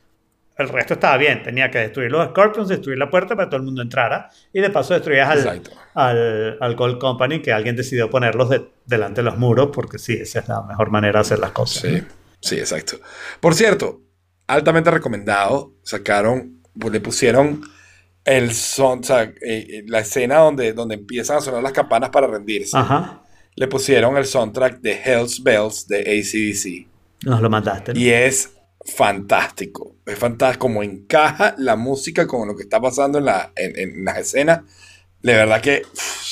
el 0.57 0.69
resto 0.69 0.95
estaba 0.95 1.17
bien. 1.17 1.43
Tenía 1.43 1.71
que 1.71 1.79
destruir 1.79 2.11
los 2.11 2.29
Scorpions, 2.29 2.69
destruir 2.69 2.99
la 2.99 3.11
puerta 3.11 3.35
para 3.37 3.47
que 3.47 3.51
todo 3.51 3.57
el 3.59 3.65
mundo 3.65 3.83
entrara. 3.83 4.31
Y 4.53 4.61
de 4.61 4.71
paso 4.71 4.95
destruías 4.95 5.29
al, 5.29 5.63
al, 5.95 6.59
al 6.61 6.77
Gold 6.77 6.99
Company, 6.99 7.41
que 7.43 7.53
alguien 7.53 7.77
decidió 7.77 8.11
ponerlos 8.11 8.51
de- 8.51 8.65
delante 8.87 9.21
de 9.21 9.25
los 9.25 9.37
muros, 9.39 9.71
porque 9.73 9.99
sí, 9.99 10.15
esa 10.15 10.41
es 10.41 10.49
la 10.49 10.63
mejor 10.63 10.91
manera 10.91 11.19
de 11.19 11.21
hacer 11.23 11.39
las 11.39 11.51
cosas. 11.53 11.83
Sí, 11.83 12.03
sí, 12.41 12.59
exacto. 12.59 12.99
Por 13.41 13.55
cierto, 13.55 14.01
altamente 14.47 14.91
recomendado. 14.91 15.73
Sacaron, 15.83 16.61
pues, 16.79 16.93
le 16.93 17.01
pusieron 17.01 17.63
el 18.25 18.53
son, 18.53 19.01
o 19.01 19.03
sea, 19.03 19.23
eh, 19.25 19.33
eh, 19.43 19.85
la 19.87 20.01
escena 20.01 20.37
donde, 20.39 20.73
donde 20.73 20.95
empiezan 20.95 21.37
a 21.39 21.41
sonar 21.41 21.63
las 21.63 21.73
campanas 21.73 22.11
para 22.11 22.27
rendirse. 22.27 22.77
Ajá. 22.77 23.21
Le 23.57 23.69
pusieron 23.69 24.17
el 24.17 24.27
soundtrack 24.27 24.81
de 24.81 25.01
Hell's 25.05 25.43
Bells 25.43 25.87
de 25.87 26.01
ACDC. 26.01 27.27
Nos 27.29 27.41
lo 27.41 27.49
mandaste. 27.51 27.95
¿no? 27.95 28.01
Y 28.01 28.11
es 28.11 28.51
fantástico. 28.85 29.95
Es 30.05 30.19
fantástico 30.19 30.61
como 30.67 30.83
encaja 30.83 31.55
la 31.59 31.77
música 31.77 32.27
con 32.27 32.49
lo 32.49 32.57
que 32.57 32.65
está 32.65 32.81
pasando 32.81 33.19
en, 33.19 33.25
la, 33.27 33.53
en, 33.57 33.79
en 33.79 34.05
las 34.05 34.19
escenas. 34.19 34.61
De 35.23 35.33
verdad 35.35 35.61
que, 35.61 35.83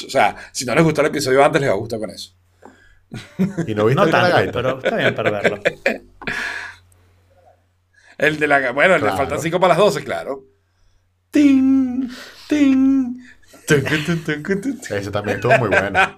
o 0.07 0.11
sea, 0.11 0.37
si 0.53 0.65
no 0.65 0.75
les 0.75 0.85
gustó 0.85 1.01
el 1.01 1.07
episodio 1.09 1.43
antes, 1.45 1.61
les 1.61 1.71
va 1.71 1.75
a 1.75 1.79
gustar 1.79 1.99
con 1.99 2.11
eso. 2.11 2.35
Y 3.67 3.75
no 3.75 3.87
viste 3.87 4.03
No 4.05 4.09
tanto, 4.11 4.37
gaita. 4.37 4.53
pero 4.53 4.79
está 4.83 4.97
bien 4.97 5.15
para 5.15 5.31
verlo. 5.31 5.61
El 8.19 8.39
de 8.39 8.47
la. 8.47 8.73
Bueno, 8.73 8.97
Claro. 8.99 9.13
le 9.13 9.17
faltan 9.17 9.41
5 9.41 9.59
para 9.61 9.71
las 9.75 9.79
12, 9.79 10.05
claro. 10.05 10.45
Ting, 11.31 12.09
ting. 12.49 13.17
Ese 14.91 15.11
también 15.11 15.37
estuvo 15.37 15.57
muy 15.59 15.69
bueno. 15.69 15.99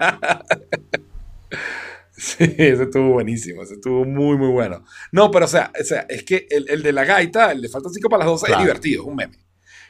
Sí, 2.16 2.44
ese 2.44 2.84
estuvo 2.84 3.10
buenísimo. 3.10 3.62
Ese 3.64 3.74
estuvo 3.74 4.04
muy, 4.04 4.36
muy 4.36 4.48
bueno. 4.48 4.84
No, 5.10 5.30
pero 5.32 5.46
o 5.46 5.48
sea, 5.48 5.72
o 5.78 5.82
sea 5.84 6.06
es 6.08 6.22
que 6.22 6.46
el, 6.48 6.66
el 6.70 6.82
de 6.82 6.92
la 6.92 7.04
gaita, 7.04 7.50
el 7.50 7.60
de 7.60 7.68
faltan 7.68 7.92
5 7.92 8.08
para 8.08 8.20
las 8.20 8.28
12, 8.28 8.46
Claro. 8.46 8.60
es 8.60 8.66
divertido, 8.66 9.02
es 9.02 9.08
un 9.08 9.16
meme. 9.16 9.36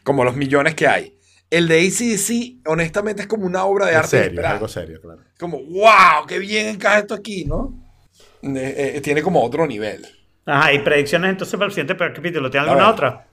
Como 0.03 0.25
los 0.25 0.35
millones 0.35 0.75
que 0.75 0.87
hay. 0.89 1.19
El 1.51 1.69
de 1.69 1.81
ACDC, 1.81 2.67
honestamente, 2.67 3.23
es 3.23 3.29
como 3.29 3.45
una 3.47 3.65
obra 3.65 3.87
de 3.87 3.97
arte. 3.97 4.09
serio, 4.09 4.41
es 4.41 4.47
algo 4.47 4.69
serio, 4.69 5.01
claro. 5.03 5.21
Como, 5.39 5.59
wow, 5.59 6.27
qué 6.27 6.39
bien 6.39 6.67
encaja 6.67 7.01
esto 7.01 7.15
aquí, 7.15 7.45
¿no? 7.45 7.75
Eh, 8.43 8.93
eh, 8.97 9.01
tiene 9.03 9.23
como 9.23 9.43
otro 9.43 9.67
nivel. 9.67 10.07
Ajá, 10.47 10.73
y 10.73 10.79
predicciones 10.81 11.31
entonces 11.31 11.55
para 11.55 11.67
el 11.67 11.73
siguiente 11.73 11.95
capítulo. 11.97 12.51
¿Tiene 12.51 12.67
alguna 12.69 12.89
otra? 12.91 13.29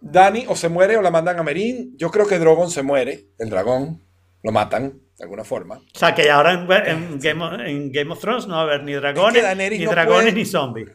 Dani 0.00 0.44
o 0.48 0.56
se 0.56 0.68
muere 0.68 0.96
o 0.96 1.02
la 1.02 1.10
mandan 1.10 1.38
a 1.38 1.42
Merín. 1.42 1.94
Yo 1.96 2.10
creo 2.10 2.26
que 2.26 2.38
Drogon 2.38 2.70
se 2.70 2.82
muere, 2.82 3.26
el 3.38 3.50
dragón. 3.50 4.02
Lo 4.42 4.52
matan, 4.52 4.98
de 5.18 5.24
alguna 5.24 5.44
forma. 5.44 5.82
O 5.94 5.98
sea, 5.98 6.14
que 6.14 6.30
ahora 6.30 6.52
en, 6.54 6.60
en 6.86 7.18
Game, 7.20 7.44
of, 7.44 7.52
en 7.60 7.92
Game 7.92 8.10
of 8.10 8.20
Thrones 8.20 8.46
no 8.46 8.54
va 8.54 8.60
a 8.60 8.64
haber 8.64 8.84
ni 8.84 8.94
dragones, 8.94 9.44
Es 9.44 9.54
que 9.56 9.70
ni 9.78 9.84
no 9.84 9.90
dragones, 9.90 10.22
puede- 10.22 10.32
ni 10.32 10.44
zombies. 10.46 10.88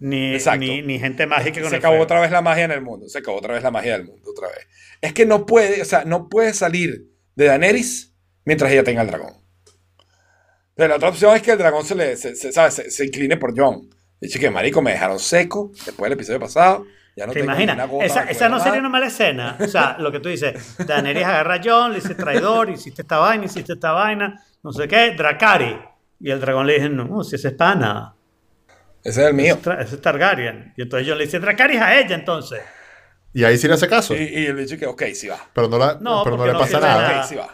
Ni, 0.00 0.36
ni, 0.58 0.82
ni 0.82 0.98
gente 0.98 1.26
mágica 1.26 1.60
con 1.60 1.70
Se 1.70 1.76
el 1.76 1.78
acabó 1.78 1.92
fuego. 1.92 2.04
otra 2.04 2.20
vez 2.20 2.30
la 2.32 2.42
magia 2.42 2.64
en 2.64 2.72
el 2.72 2.82
mundo. 2.82 3.08
Se 3.08 3.18
acabó 3.18 3.38
otra 3.38 3.54
vez 3.54 3.62
la 3.62 3.70
magia 3.70 3.92
del 3.96 4.04
mundo, 4.06 4.30
otra 4.30 4.48
vez. 4.48 4.66
Es 5.00 5.12
que 5.12 5.24
no 5.26 5.46
puede, 5.46 5.80
o 5.80 5.84
sea, 5.84 6.04
no 6.04 6.28
puede 6.28 6.52
salir 6.54 7.06
de 7.36 7.44
Daenerys 7.46 8.12
mientras 8.44 8.72
ella 8.72 8.82
tenga 8.84 9.02
el 9.02 9.08
dragón. 9.08 9.34
Pero 10.74 10.88
la 10.88 10.96
otra 10.96 11.08
opción 11.08 11.34
es 11.36 11.42
que 11.42 11.52
el 11.52 11.58
dragón 11.58 11.84
se 11.86 11.94
le, 11.94 12.16
se, 12.16 12.34
se- 12.34 12.52
¿sabes? 12.52 12.74
se, 12.74 12.90
se 12.90 13.04
incline 13.06 13.36
por 13.36 13.58
John. 13.58 13.88
Dice 14.20 14.38
que 14.38 14.50
marico, 14.50 14.82
me 14.82 14.90
dejaron 14.92 15.18
seco 15.18 15.70
después 15.86 16.10
del 16.10 16.14
episodio 16.18 16.40
pasado. 16.40 16.84
Ya 17.16 17.26
no 17.26 17.32
¿Te 17.32 17.40
imaginas? 17.40 17.88
gota, 17.88 18.04
Esa, 18.04 18.48
no 18.50 18.60
sería 18.60 18.78
una 18.78 18.90
mala 18.90 19.06
escena. 19.06 19.56
O 19.58 19.66
sea, 19.66 19.96
lo 19.98 20.12
que 20.12 20.20
tú 20.20 20.28
dices, 20.28 20.76
Daenerys 20.86 21.24
agarra 21.24 21.54
a 21.54 21.60
John, 21.64 21.92
le 21.92 22.00
dice 22.00 22.14
traidor, 22.14 22.68
hiciste 22.68 23.02
esta 23.02 23.16
vaina, 23.18 23.46
hiciste 23.46 23.72
esta 23.72 23.92
vaina, 23.92 24.38
no 24.62 24.70
sé 24.72 24.86
qué, 24.86 25.12
Dracari. 25.12 25.78
Y 26.20 26.30
el 26.30 26.40
dragón 26.40 26.66
le 26.66 26.74
dice, 26.74 26.88
no, 26.90 27.24
si 27.24 27.36
ese 27.36 27.48
es 27.48 27.54
pana, 27.54 28.14
Ese 29.02 29.22
es 29.22 29.28
el 29.28 29.34
mío. 29.34 29.58
ese 29.78 29.94
es 29.96 30.00
Targaryen. 30.02 30.74
Y 30.76 30.82
entonces 30.82 31.08
John 31.08 31.16
le 31.18 31.24
dice, 31.24 31.38
Dracari 31.40 31.76
es 31.76 31.82
a 31.82 31.98
ella 31.98 32.14
entonces. 32.14 32.60
Y 33.32 33.44
ahí 33.44 33.56
sí 33.58 33.66
le 33.68 33.74
hace 33.74 33.88
caso. 33.88 34.14
Y, 34.14 34.18
y 34.22 34.46
él 34.46 34.56
dice 34.58 34.78
que, 34.78 34.86
ok, 34.86 35.02
sí 35.14 35.28
va. 35.28 35.38
Pero 35.54 35.68
no, 35.68 35.78
la, 35.78 35.96
No, 36.00 36.22
pero 36.24 36.36
no 36.36 36.46
le 36.46 36.52
no 36.52 36.58
pasa 36.58 36.80
nada. 36.80 37.02
nada. 37.08 37.20
Ok, 37.22 37.28
sí 37.28 37.34
va. 37.36 37.48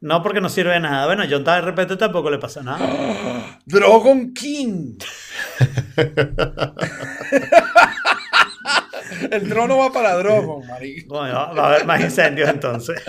No 0.00 0.22
porque 0.22 0.40
no 0.40 0.48
sirve 0.48 0.72
de 0.72 0.80
nada. 0.80 1.06
Bueno, 1.06 1.24
John 1.30 1.44
de 1.44 1.60
repente 1.60 1.96
tampoco 1.96 2.30
le 2.30 2.38
pasa 2.38 2.62
nada. 2.62 3.58
Drogon 3.66 4.34
King. 4.34 4.98
el 9.30 9.48
trono 9.48 9.78
va 9.78 9.92
para 9.92 10.14
Drogon, 10.14 10.66
marico. 10.66 11.14
Bueno, 11.14 11.34
va 11.34 11.64
a 11.64 11.68
haber 11.74 11.86
más 11.86 12.00
incendios 12.00 12.48
entonces. 12.48 13.02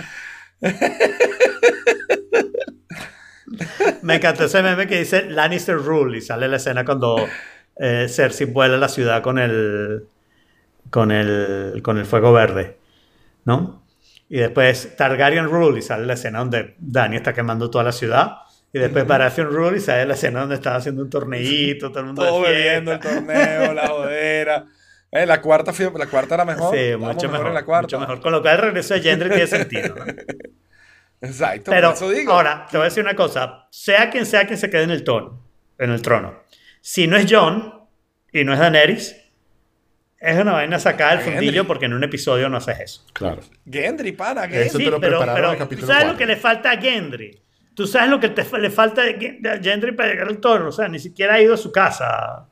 Me 4.02 4.16
encantó 4.16 4.44
ese 4.44 4.62
meme 4.62 4.86
que 4.86 4.98
dice 4.98 5.22
Lannister 5.30 5.76
Rule 5.76 6.18
y 6.18 6.20
sale 6.20 6.48
la 6.48 6.56
escena 6.56 6.84
cuando 6.84 7.26
eh, 7.76 8.06
Cersei 8.08 8.46
vuela 8.46 8.76
a 8.76 8.78
la 8.78 8.88
ciudad 8.88 9.22
con 9.22 9.38
el, 9.38 10.06
con 10.90 11.10
el, 11.10 11.80
con 11.82 11.98
el 11.98 12.06
fuego 12.06 12.32
verde, 12.32 12.78
¿no? 13.44 13.82
Y 14.28 14.38
después 14.38 14.96
Targaryen 14.96 15.48
Rule 15.48 15.78
y 15.78 15.82
sale 15.82 16.06
la 16.06 16.14
escena 16.14 16.40
donde 16.40 16.74
Dany 16.78 17.16
está 17.16 17.32
quemando 17.32 17.70
toda 17.70 17.84
la 17.84 17.92
ciudad. 17.92 18.38
Y 18.72 18.78
después 18.78 19.06
Baratheon 19.06 19.50
Rule 19.50 19.78
y 19.78 19.80
sale 19.80 20.04
la 20.04 20.14
escena 20.14 20.40
donde 20.40 20.56
estaba 20.56 20.76
haciendo 20.76 21.02
un 21.02 21.08
torneíto, 21.08 21.90
todo 21.90 22.00
el 22.00 22.06
mundo 22.06 22.22
Todo 22.22 22.42
bebiendo 22.42 22.92
el 22.92 22.98
torneo, 22.98 23.72
la 23.72 23.86
jodera. 23.88 24.66
Eh, 25.16 25.26
la 25.26 25.40
cuarta 25.40 25.72
la 25.96 26.06
cuarta 26.06 26.34
era 26.34 26.44
mejor. 26.44 26.76
Sí, 26.76 26.96
mucho 26.96 27.28
mejor, 27.28 27.48
en 27.48 27.54
la 27.54 27.64
cuarta. 27.64 27.86
mucho 27.86 28.00
mejor. 28.00 28.20
Con 28.20 28.32
lo 28.32 28.42
cual 28.42 28.56
el 28.56 28.62
regreso 28.62 28.94
de 28.94 29.00
Gendry 29.00 29.28
tiene 29.30 29.46
sentido. 29.46 29.94
¿no? 29.94 30.04
Exacto, 31.20 31.70
Pero 31.70 31.88
por 31.88 31.96
eso 31.96 32.10
digo. 32.10 32.32
ahora, 32.32 32.66
te 32.70 32.76
voy 32.76 32.84
a 32.84 32.88
decir 32.88 33.02
una 33.02 33.16
cosa. 33.16 33.66
Sea 33.70 34.10
quien 34.10 34.26
sea 34.26 34.46
quien 34.46 34.58
se 34.58 34.68
quede 34.68 34.82
en 34.82 34.90
el 34.90 35.02
trono, 35.02 35.42
en 35.78 35.90
el 35.90 36.02
trono. 36.02 36.42
Si 36.80 37.06
no 37.06 37.16
es 37.16 37.26
John 37.28 37.72
y 38.32 38.44
no 38.44 38.52
es 38.52 38.58
Daenerys, 38.58 39.16
es 40.18 40.38
una 40.38 40.52
vaina 40.52 40.78
sacada 40.78 41.16
del 41.16 41.20
fundillo 41.20 41.66
porque 41.66 41.86
en 41.86 41.94
un 41.94 42.04
episodio 42.04 42.48
no 42.48 42.58
haces 42.58 42.80
eso. 42.80 43.06
Claro. 43.12 43.40
Gendry, 43.68 44.12
pana, 44.12 44.44
Eso 44.44 44.78
te 44.78 44.84
lo 44.84 45.00
pero, 45.00 45.18
prepararon 45.18 45.34
pero 45.34 45.46
en 45.48 45.52
el 45.52 45.58
capítulo 45.58 45.86
tú 45.86 45.92
sabes 45.92 46.08
lo 46.08 46.16
que 46.16 46.26
le 46.26 46.36
falta 46.36 46.70
a 46.70 46.76
Gendry. 46.80 47.42
Tú 47.74 47.86
sabes 47.86 48.10
lo 48.10 48.20
que 48.20 48.30
te 48.30 48.58
le 48.58 48.70
falta 48.70 49.02
a 49.02 49.58
Gendry 49.62 49.92
para 49.92 50.10
llegar 50.10 50.28
al 50.28 50.38
trono. 50.38 50.68
O 50.68 50.72
sea, 50.72 50.88
ni 50.88 50.98
siquiera 50.98 51.34
ha 51.34 51.40
ido 51.40 51.54
a 51.54 51.58
su 51.58 51.70
casa. 51.70 52.46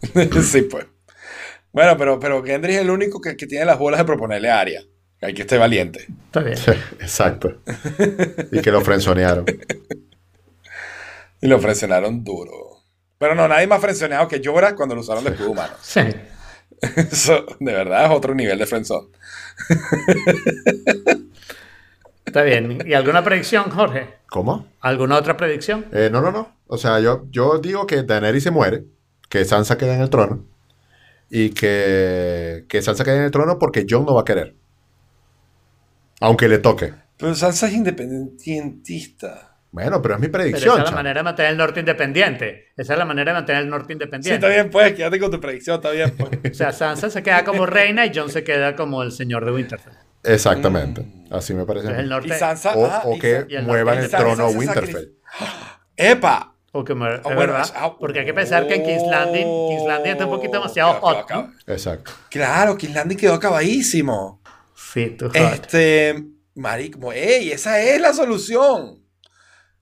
sí, 0.42 0.62
pues. 0.62 0.86
Bueno, 1.74 1.96
pero, 1.96 2.20
pero 2.20 2.42
Gendry 2.44 2.76
es 2.76 2.82
el 2.82 2.90
único 2.90 3.20
que, 3.20 3.36
que 3.36 3.48
tiene 3.48 3.64
las 3.64 3.80
bolas 3.80 3.98
de 3.98 4.04
proponerle 4.04 4.48
a 4.48 4.60
Arya. 4.60 4.84
Hay 5.20 5.34
que 5.34 5.42
estar 5.42 5.58
valiente. 5.58 6.06
Está 6.26 6.40
bien. 6.40 6.56
Exacto. 7.00 7.56
Y 8.52 8.60
que 8.60 8.70
lo 8.70 8.80
frenzonearon. 8.80 9.44
Y 11.40 11.46
lo 11.46 11.58
frencionaron 11.58 12.24
duro. 12.24 12.78
Pero 13.18 13.34
no, 13.34 13.46
nadie 13.46 13.66
más 13.66 13.78
frencionado 13.78 14.26
que 14.26 14.40
Llora 14.40 14.74
cuando 14.74 14.94
lo 14.94 15.02
usaron 15.02 15.22
de 15.24 15.28
escudo 15.28 15.50
humano. 15.50 15.74
Sí. 15.82 16.00
Eso, 16.96 17.44
de 17.60 17.70
verdad, 17.70 18.06
es 18.06 18.10
otro 18.12 18.34
nivel 18.34 18.58
de 18.58 18.64
frenzón. 18.64 19.10
Está 22.24 22.42
bien. 22.44 22.78
¿Y 22.86 22.94
alguna 22.94 23.22
predicción, 23.22 23.70
Jorge? 23.70 24.14
¿Cómo? 24.30 24.66
¿Alguna 24.80 25.16
otra 25.16 25.36
predicción? 25.36 25.84
Eh, 25.92 26.08
no, 26.10 26.22
no, 26.22 26.30
no. 26.32 26.56
O 26.66 26.78
sea, 26.78 26.98
yo, 27.00 27.26
yo 27.28 27.58
digo 27.58 27.86
que 27.86 28.04
Daenerys 28.04 28.44
se 28.44 28.50
muere, 28.50 28.84
que 29.28 29.44
Sansa 29.44 29.76
queda 29.76 29.96
en 29.96 30.00
el 30.00 30.08
trono 30.08 30.46
y 31.30 31.50
que, 31.50 32.64
que 32.68 32.82
Sansa 32.82 33.04
queda 33.04 33.16
en 33.16 33.22
el 33.22 33.30
trono 33.30 33.58
porque 33.58 33.86
Jon 33.88 34.04
no 34.06 34.14
va 34.14 34.22
a 34.22 34.24
querer. 34.24 34.54
Aunque 36.20 36.48
le 36.48 36.58
toque. 36.58 36.92
Pero 37.16 37.34
Sansa 37.34 37.66
es 37.68 37.74
independentista. 37.74 39.50
Bueno, 39.72 40.00
pero 40.00 40.14
es 40.14 40.20
mi 40.20 40.28
Pero 40.28 40.38
predicción. 40.44 40.74
esa 40.74 40.84
es 40.84 40.90
la 40.90 40.96
manera 40.96 41.18
de 41.20 41.24
mantener 41.24 41.50
el 41.52 41.58
norte 41.58 41.80
independiente. 41.80 42.66
Esa 42.76 42.92
es 42.92 42.98
la 42.98 43.04
manera 43.04 43.32
de 43.32 43.38
mantener 43.38 43.62
el 43.62 43.68
norte 43.70 43.88
Sí, 43.88 43.92
independiente. 43.94 44.34
está 44.46 44.48
bien, 44.48 44.70
pues, 44.70 44.92
quédate 44.94 45.18
con 45.18 45.32
tu 45.32 45.40
predicción, 45.40 45.76
está 45.76 45.90
bien, 45.90 46.12
pues. 46.16 46.30
O 46.52 46.54
sea, 46.54 46.72
Sansa 46.72 47.10
se 47.10 47.22
queda 47.24 47.44
como 47.44 47.66
reina 47.66 48.06
y 48.06 48.12
Jon 48.14 48.30
se 48.30 48.44
queda 48.44 48.76
como 48.76 49.02
el 49.02 49.10
señor 49.10 49.44
de 49.44 49.50
Winterfell. 49.50 49.94
Exactamente. 50.22 51.04
Así 51.30 51.54
me 51.54 51.64
parece. 51.66 51.88
el. 51.88 52.12
Y. 52.24 52.28
Sansa. 52.30 52.74
O, 52.76 52.86
ajá, 52.86 53.02
o 53.04 53.16
y 53.16 53.18
que 53.18 53.40
Sa- 53.40 53.46
y 53.48 53.54
el 53.56 53.64
muevan 53.64 53.98
el 53.98 54.08
trono 54.10 54.44
a 54.44 54.48
Winterfell. 54.50 55.12
¡Epa! 55.96 56.53
Porque, 56.74 56.92
es 56.92 56.98
Ah, 56.98 57.20
bueno, 57.22 57.52
verdad. 57.52 57.60
es- 57.62 57.72
porque 58.00 58.18
hay 58.18 58.26
que 58.26 58.34
pensar 58.34 58.66
que 58.66 58.74
en 58.74 58.82
King's 58.82 59.06
Landing, 59.08 59.46
King's 59.68 59.86
Landing 59.86 60.10
está 60.10 60.24
un 60.26 60.32
poquito 60.32 60.54
demasiado 60.54 60.94
hot. 60.94 61.24
Exacto. 61.68 62.10
Claro, 62.28 62.76
King's 62.76 62.94
Landing 62.96 63.16
quedó 63.16 63.34
acabadísimo. 63.34 64.40
Sí, 64.74 65.10
tú. 65.16 65.30
Este, 65.32 66.24
marico, 66.56 67.12
ey, 67.12 67.52
esa 67.52 67.80
es 67.80 68.00
la 68.00 68.12
solución. 68.12 69.04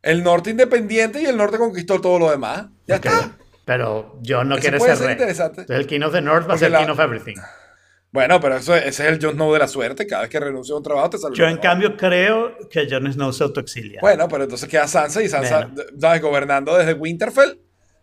El 0.03 0.23
norte 0.23 0.51
independiente 0.51 1.23
y 1.23 1.25
el 1.25 1.39
norte 1.39 1.57
conquistó 1.57 1.99
todo 1.99 2.19
lo 2.19 2.31
demás. 2.31 2.67
Ya 2.87 2.97
está. 2.97 3.37
Pero 3.65 4.21
Jon 4.27 4.51
no 4.51 4.57
Eso 4.57 4.61
quiere 4.61 4.77
puede 4.77 4.91
ser 4.91 4.99
ser 4.99 5.07
rey. 5.07 5.13
interesante. 5.15 5.61
Entonces 5.63 5.81
el 5.81 5.87
King 5.87 6.01
of 6.03 6.13
the 6.13 6.21
North 6.21 6.51
va 6.51 6.55
a 6.55 6.59
ser 6.59 6.71
la- 6.73 6.81
King 6.85 6.91
of 6.91 7.01
Everything. 7.01 7.37
Bueno, 8.13 8.39
pero 8.41 8.57
eso, 8.57 8.75
ese 8.75 8.89
es 8.89 9.01
el 9.01 9.19
Jon 9.21 9.35
Snow 9.35 9.53
de 9.55 9.59
la 9.59 9.67
suerte. 9.69 10.07
Cada 10.07 10.23
vez 10.23 10.31
que 10.31 10.39
renuncia 10.39 10.75
a 10.75 10.77
un 10.79 10.83
trabajo 10.85 11.09
te 11.11 11.19
sale 11.19 11.35
Yo 11.35 11.47
en 11.47 11.57
cambio 11.57 11.97
creo 11.97 12.57
que 12.69 12.87
Jon 12.89 13.11
Snow 13.11 13.33
se 13.33 13.43
autoexilia. 13.43 14.01
Bueno, 14.03 14.29
pero 14.29 14.45
entonces 14.45 14.69
queda 14.69 14.87
Sansa 14.87 15.23
y 15.23 15.29
Sansa, 15.31 15.67
Bueno. 15.69 15.83
¿sabes? 15.99 16.21
Gobernando 16.21 16.77
desde 16.77 16.93
Winterfell 16.93 17.59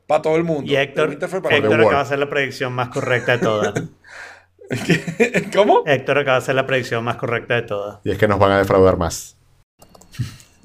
para 0.07 0.23
todo 0.23 0.35
el 0.35 0.43
mundo. 0.43 0.71
y 0.71 0.75
Héctor, 0.75 1.09
Winterfell 1.09 1.41
para 1.41 1.57
Héctor 1.57 1.73
acaba 1.75 1.91
de 1.97 1.99
hacer 1.99 2.17
la 2.19 2.29
predicción 2.29 2.73
más 2.73 2.89
correcta 2.89 3.33
de 3.33 3.37
todas. 3.37 3.73
¿Cómo? 5.55 5.83
Héctor 5.85 6.17
acaba 6.17 6.37
de 6.37 6.43
hacer 6.43 6.55
la 6.55 6.65
predicción 6.65 7.03
más 7.03 7.15
correcta 7.17 7.55
de 7.55 7.61
todas. 7.63 7.99
Y 8.03 8.09
es 8.11 8.17
que 8.17 8.27
nos 8.27 8.39
van 8.39 8.51
a 8.53 8.57
defraudar 8.57 8.97
más. 8.97 9.37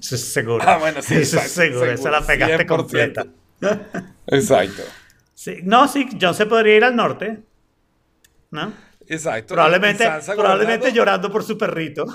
Eso 0.00 0.14
es 0.14 0.24
seguro. 0.32 0.64
Ah, 0.66 0.78
bueno, 0.78 1.02
sí, 1.02 1.14
Eso 1.16 1.36
es 1.38 1.44
exacto, 1.44 1.62
seguro. 1.62 1.90
Esa 1.90 2.10
la 2.10 2.20
pegaste 2.22 2.66
100%. 2.66 2.66
completa. 2.66 3.26
Exacto. 4.26 4.82
Sí. 5.34 5.58
No, 5.64 5.86
sí, 5.88 6.08
Jon 6.20 6.34
se 6.34 6.46
podría 6.46 6.76
ir 6.76 6.84
al 6.84 6.96
norte. 6.96 7.40
¿No? 8.50 8.72
Exacto. 9.08 9.54
Probablemente, 9.54 10.08
probablemente 10.34 10.92
llorando 10.92 11.30
por 11.30 11.44
su 11.44 11.58
perrito. 11.58 12.06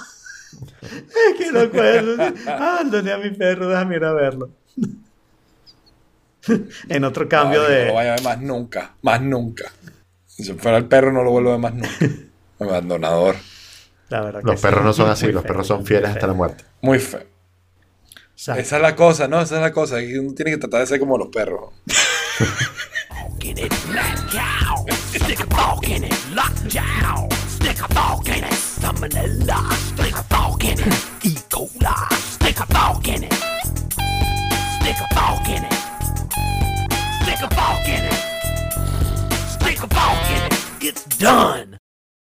es 0.82 1.38
que 1.38 1.52
no 1.52 1.70
puedo. 1.70 2.16
Abandoné 2.48 3.12
a 3.12 3.18
mi 3.18 3.30
perro, 3.32 3.68
déjame 3.70 3.98
ir 3.98 4.04
a 4.06 4.14
verlo. 4.14 4.50
en 6.90 7.04
otro 7.04 7.28
cambio 7.30 7.62
Ay, 7.62 7.68
No 7.68 7.70
lo 7.70 7.76
de. 7.86 7.92
vaya 7.92 8.14
a 8.14 8.16
ver 8.16 8.24
más 8.24 8.42
nunca. 8.42 8.96
Más 9.02 9.22
nunca. 9.22 9.72
Si 10.26 10.54
fuera 10.54 10.78
el 10.78 10.86
perro, 10.86 11.12
no 11.12 11.24
lo 11.24 11.32
vuelvo 11.32 11.50
a 11.50 11.54
ver 11.54 11.62
más 11.62 11.74
nunca. 11.74 12.16
Abandonador. 12.60 13.36
La 14.10 14.22
verdad 14.22 14.40
que 14.42 14.48
Los 14.48 14.60
sí. 14.60 14.66
perros 14.68 14.84
no 14.84 14.94
son 14.94 15.06
Muy 15.06 15.14
así, 15.14 15.32
los 15.32 15.44
feo, 15.44 15.48
perros 15.52 15.68
son 15.68 15.86
fieles 15.86 16.06
feo. 16.08 16.14
hasta 16.16 16.28
la 16.28 16.34
muerte. 16.34 16.64
Muy 16.82 17.00
feo. 17.00 17.24
Exacto. 18.34 18.62
Esa 18.62 18.76
es 18.78 18.82
la 18.82 18.96
cosa, 18.96 19.28
¿no? 19.28 19.42
Esa 19.42 19.56
es 19.58 19.62
la 19.62 19.72
cosa. 19.74 19.98
Uno 19.98 20.34
tiene 20.34 20.52
que 20.52 20.58
tratar 20.58 20.80
de 20.80 20.88
ser 20.88 21.00
como 21.00 21.18
los 21.18 21.28
perros. 21.28 21.74
fork 23.40 23.46
in 23.46 23.58
it, 23.58 23.72
mad 23.88 24.18
cow. 24.32 24.86
Stick 24.90 25.40
a 25.40 25.56
fork 25.56 25.90
in 25.90 26.04
it, 26.04 26.30
lockjaw. 26.34 27.30
Stick 27.48 27.80
a 27.82 27.88
fork 27.94 28.28
in 28.28 28.44
it, 28.44 28.54
salmonella. 28.54 29.72
Stick 29.74 30.16
a 30.16 30.24
fork 30.24 30.64
in 30.64 30.80
it, 30.80 30.88
E. 31.24 31.36
coli. 31.50 32.14
Stick 32.14 32.60
a 32.60 32.66
fork 32.66 33.08
in 33.08 33.24
it. 33.24 33.34
Stick 34.80 34.98
a 35.00 35.08
fork 35.16 35.50
in 35.50 35.64
it. 35.64 35.74
Stick 37.22 37.42
a 37.42 37.56
fork 37.56 37.88
in 37.88 38.04
it. 38.04 38.22
Stick 39.50 39.84
a 39.84 39.88
fork 39.88 40.30
in 40.30 40.44
it. 40.46 40.66
It's 40.82 41.06
done. 41.18 41.79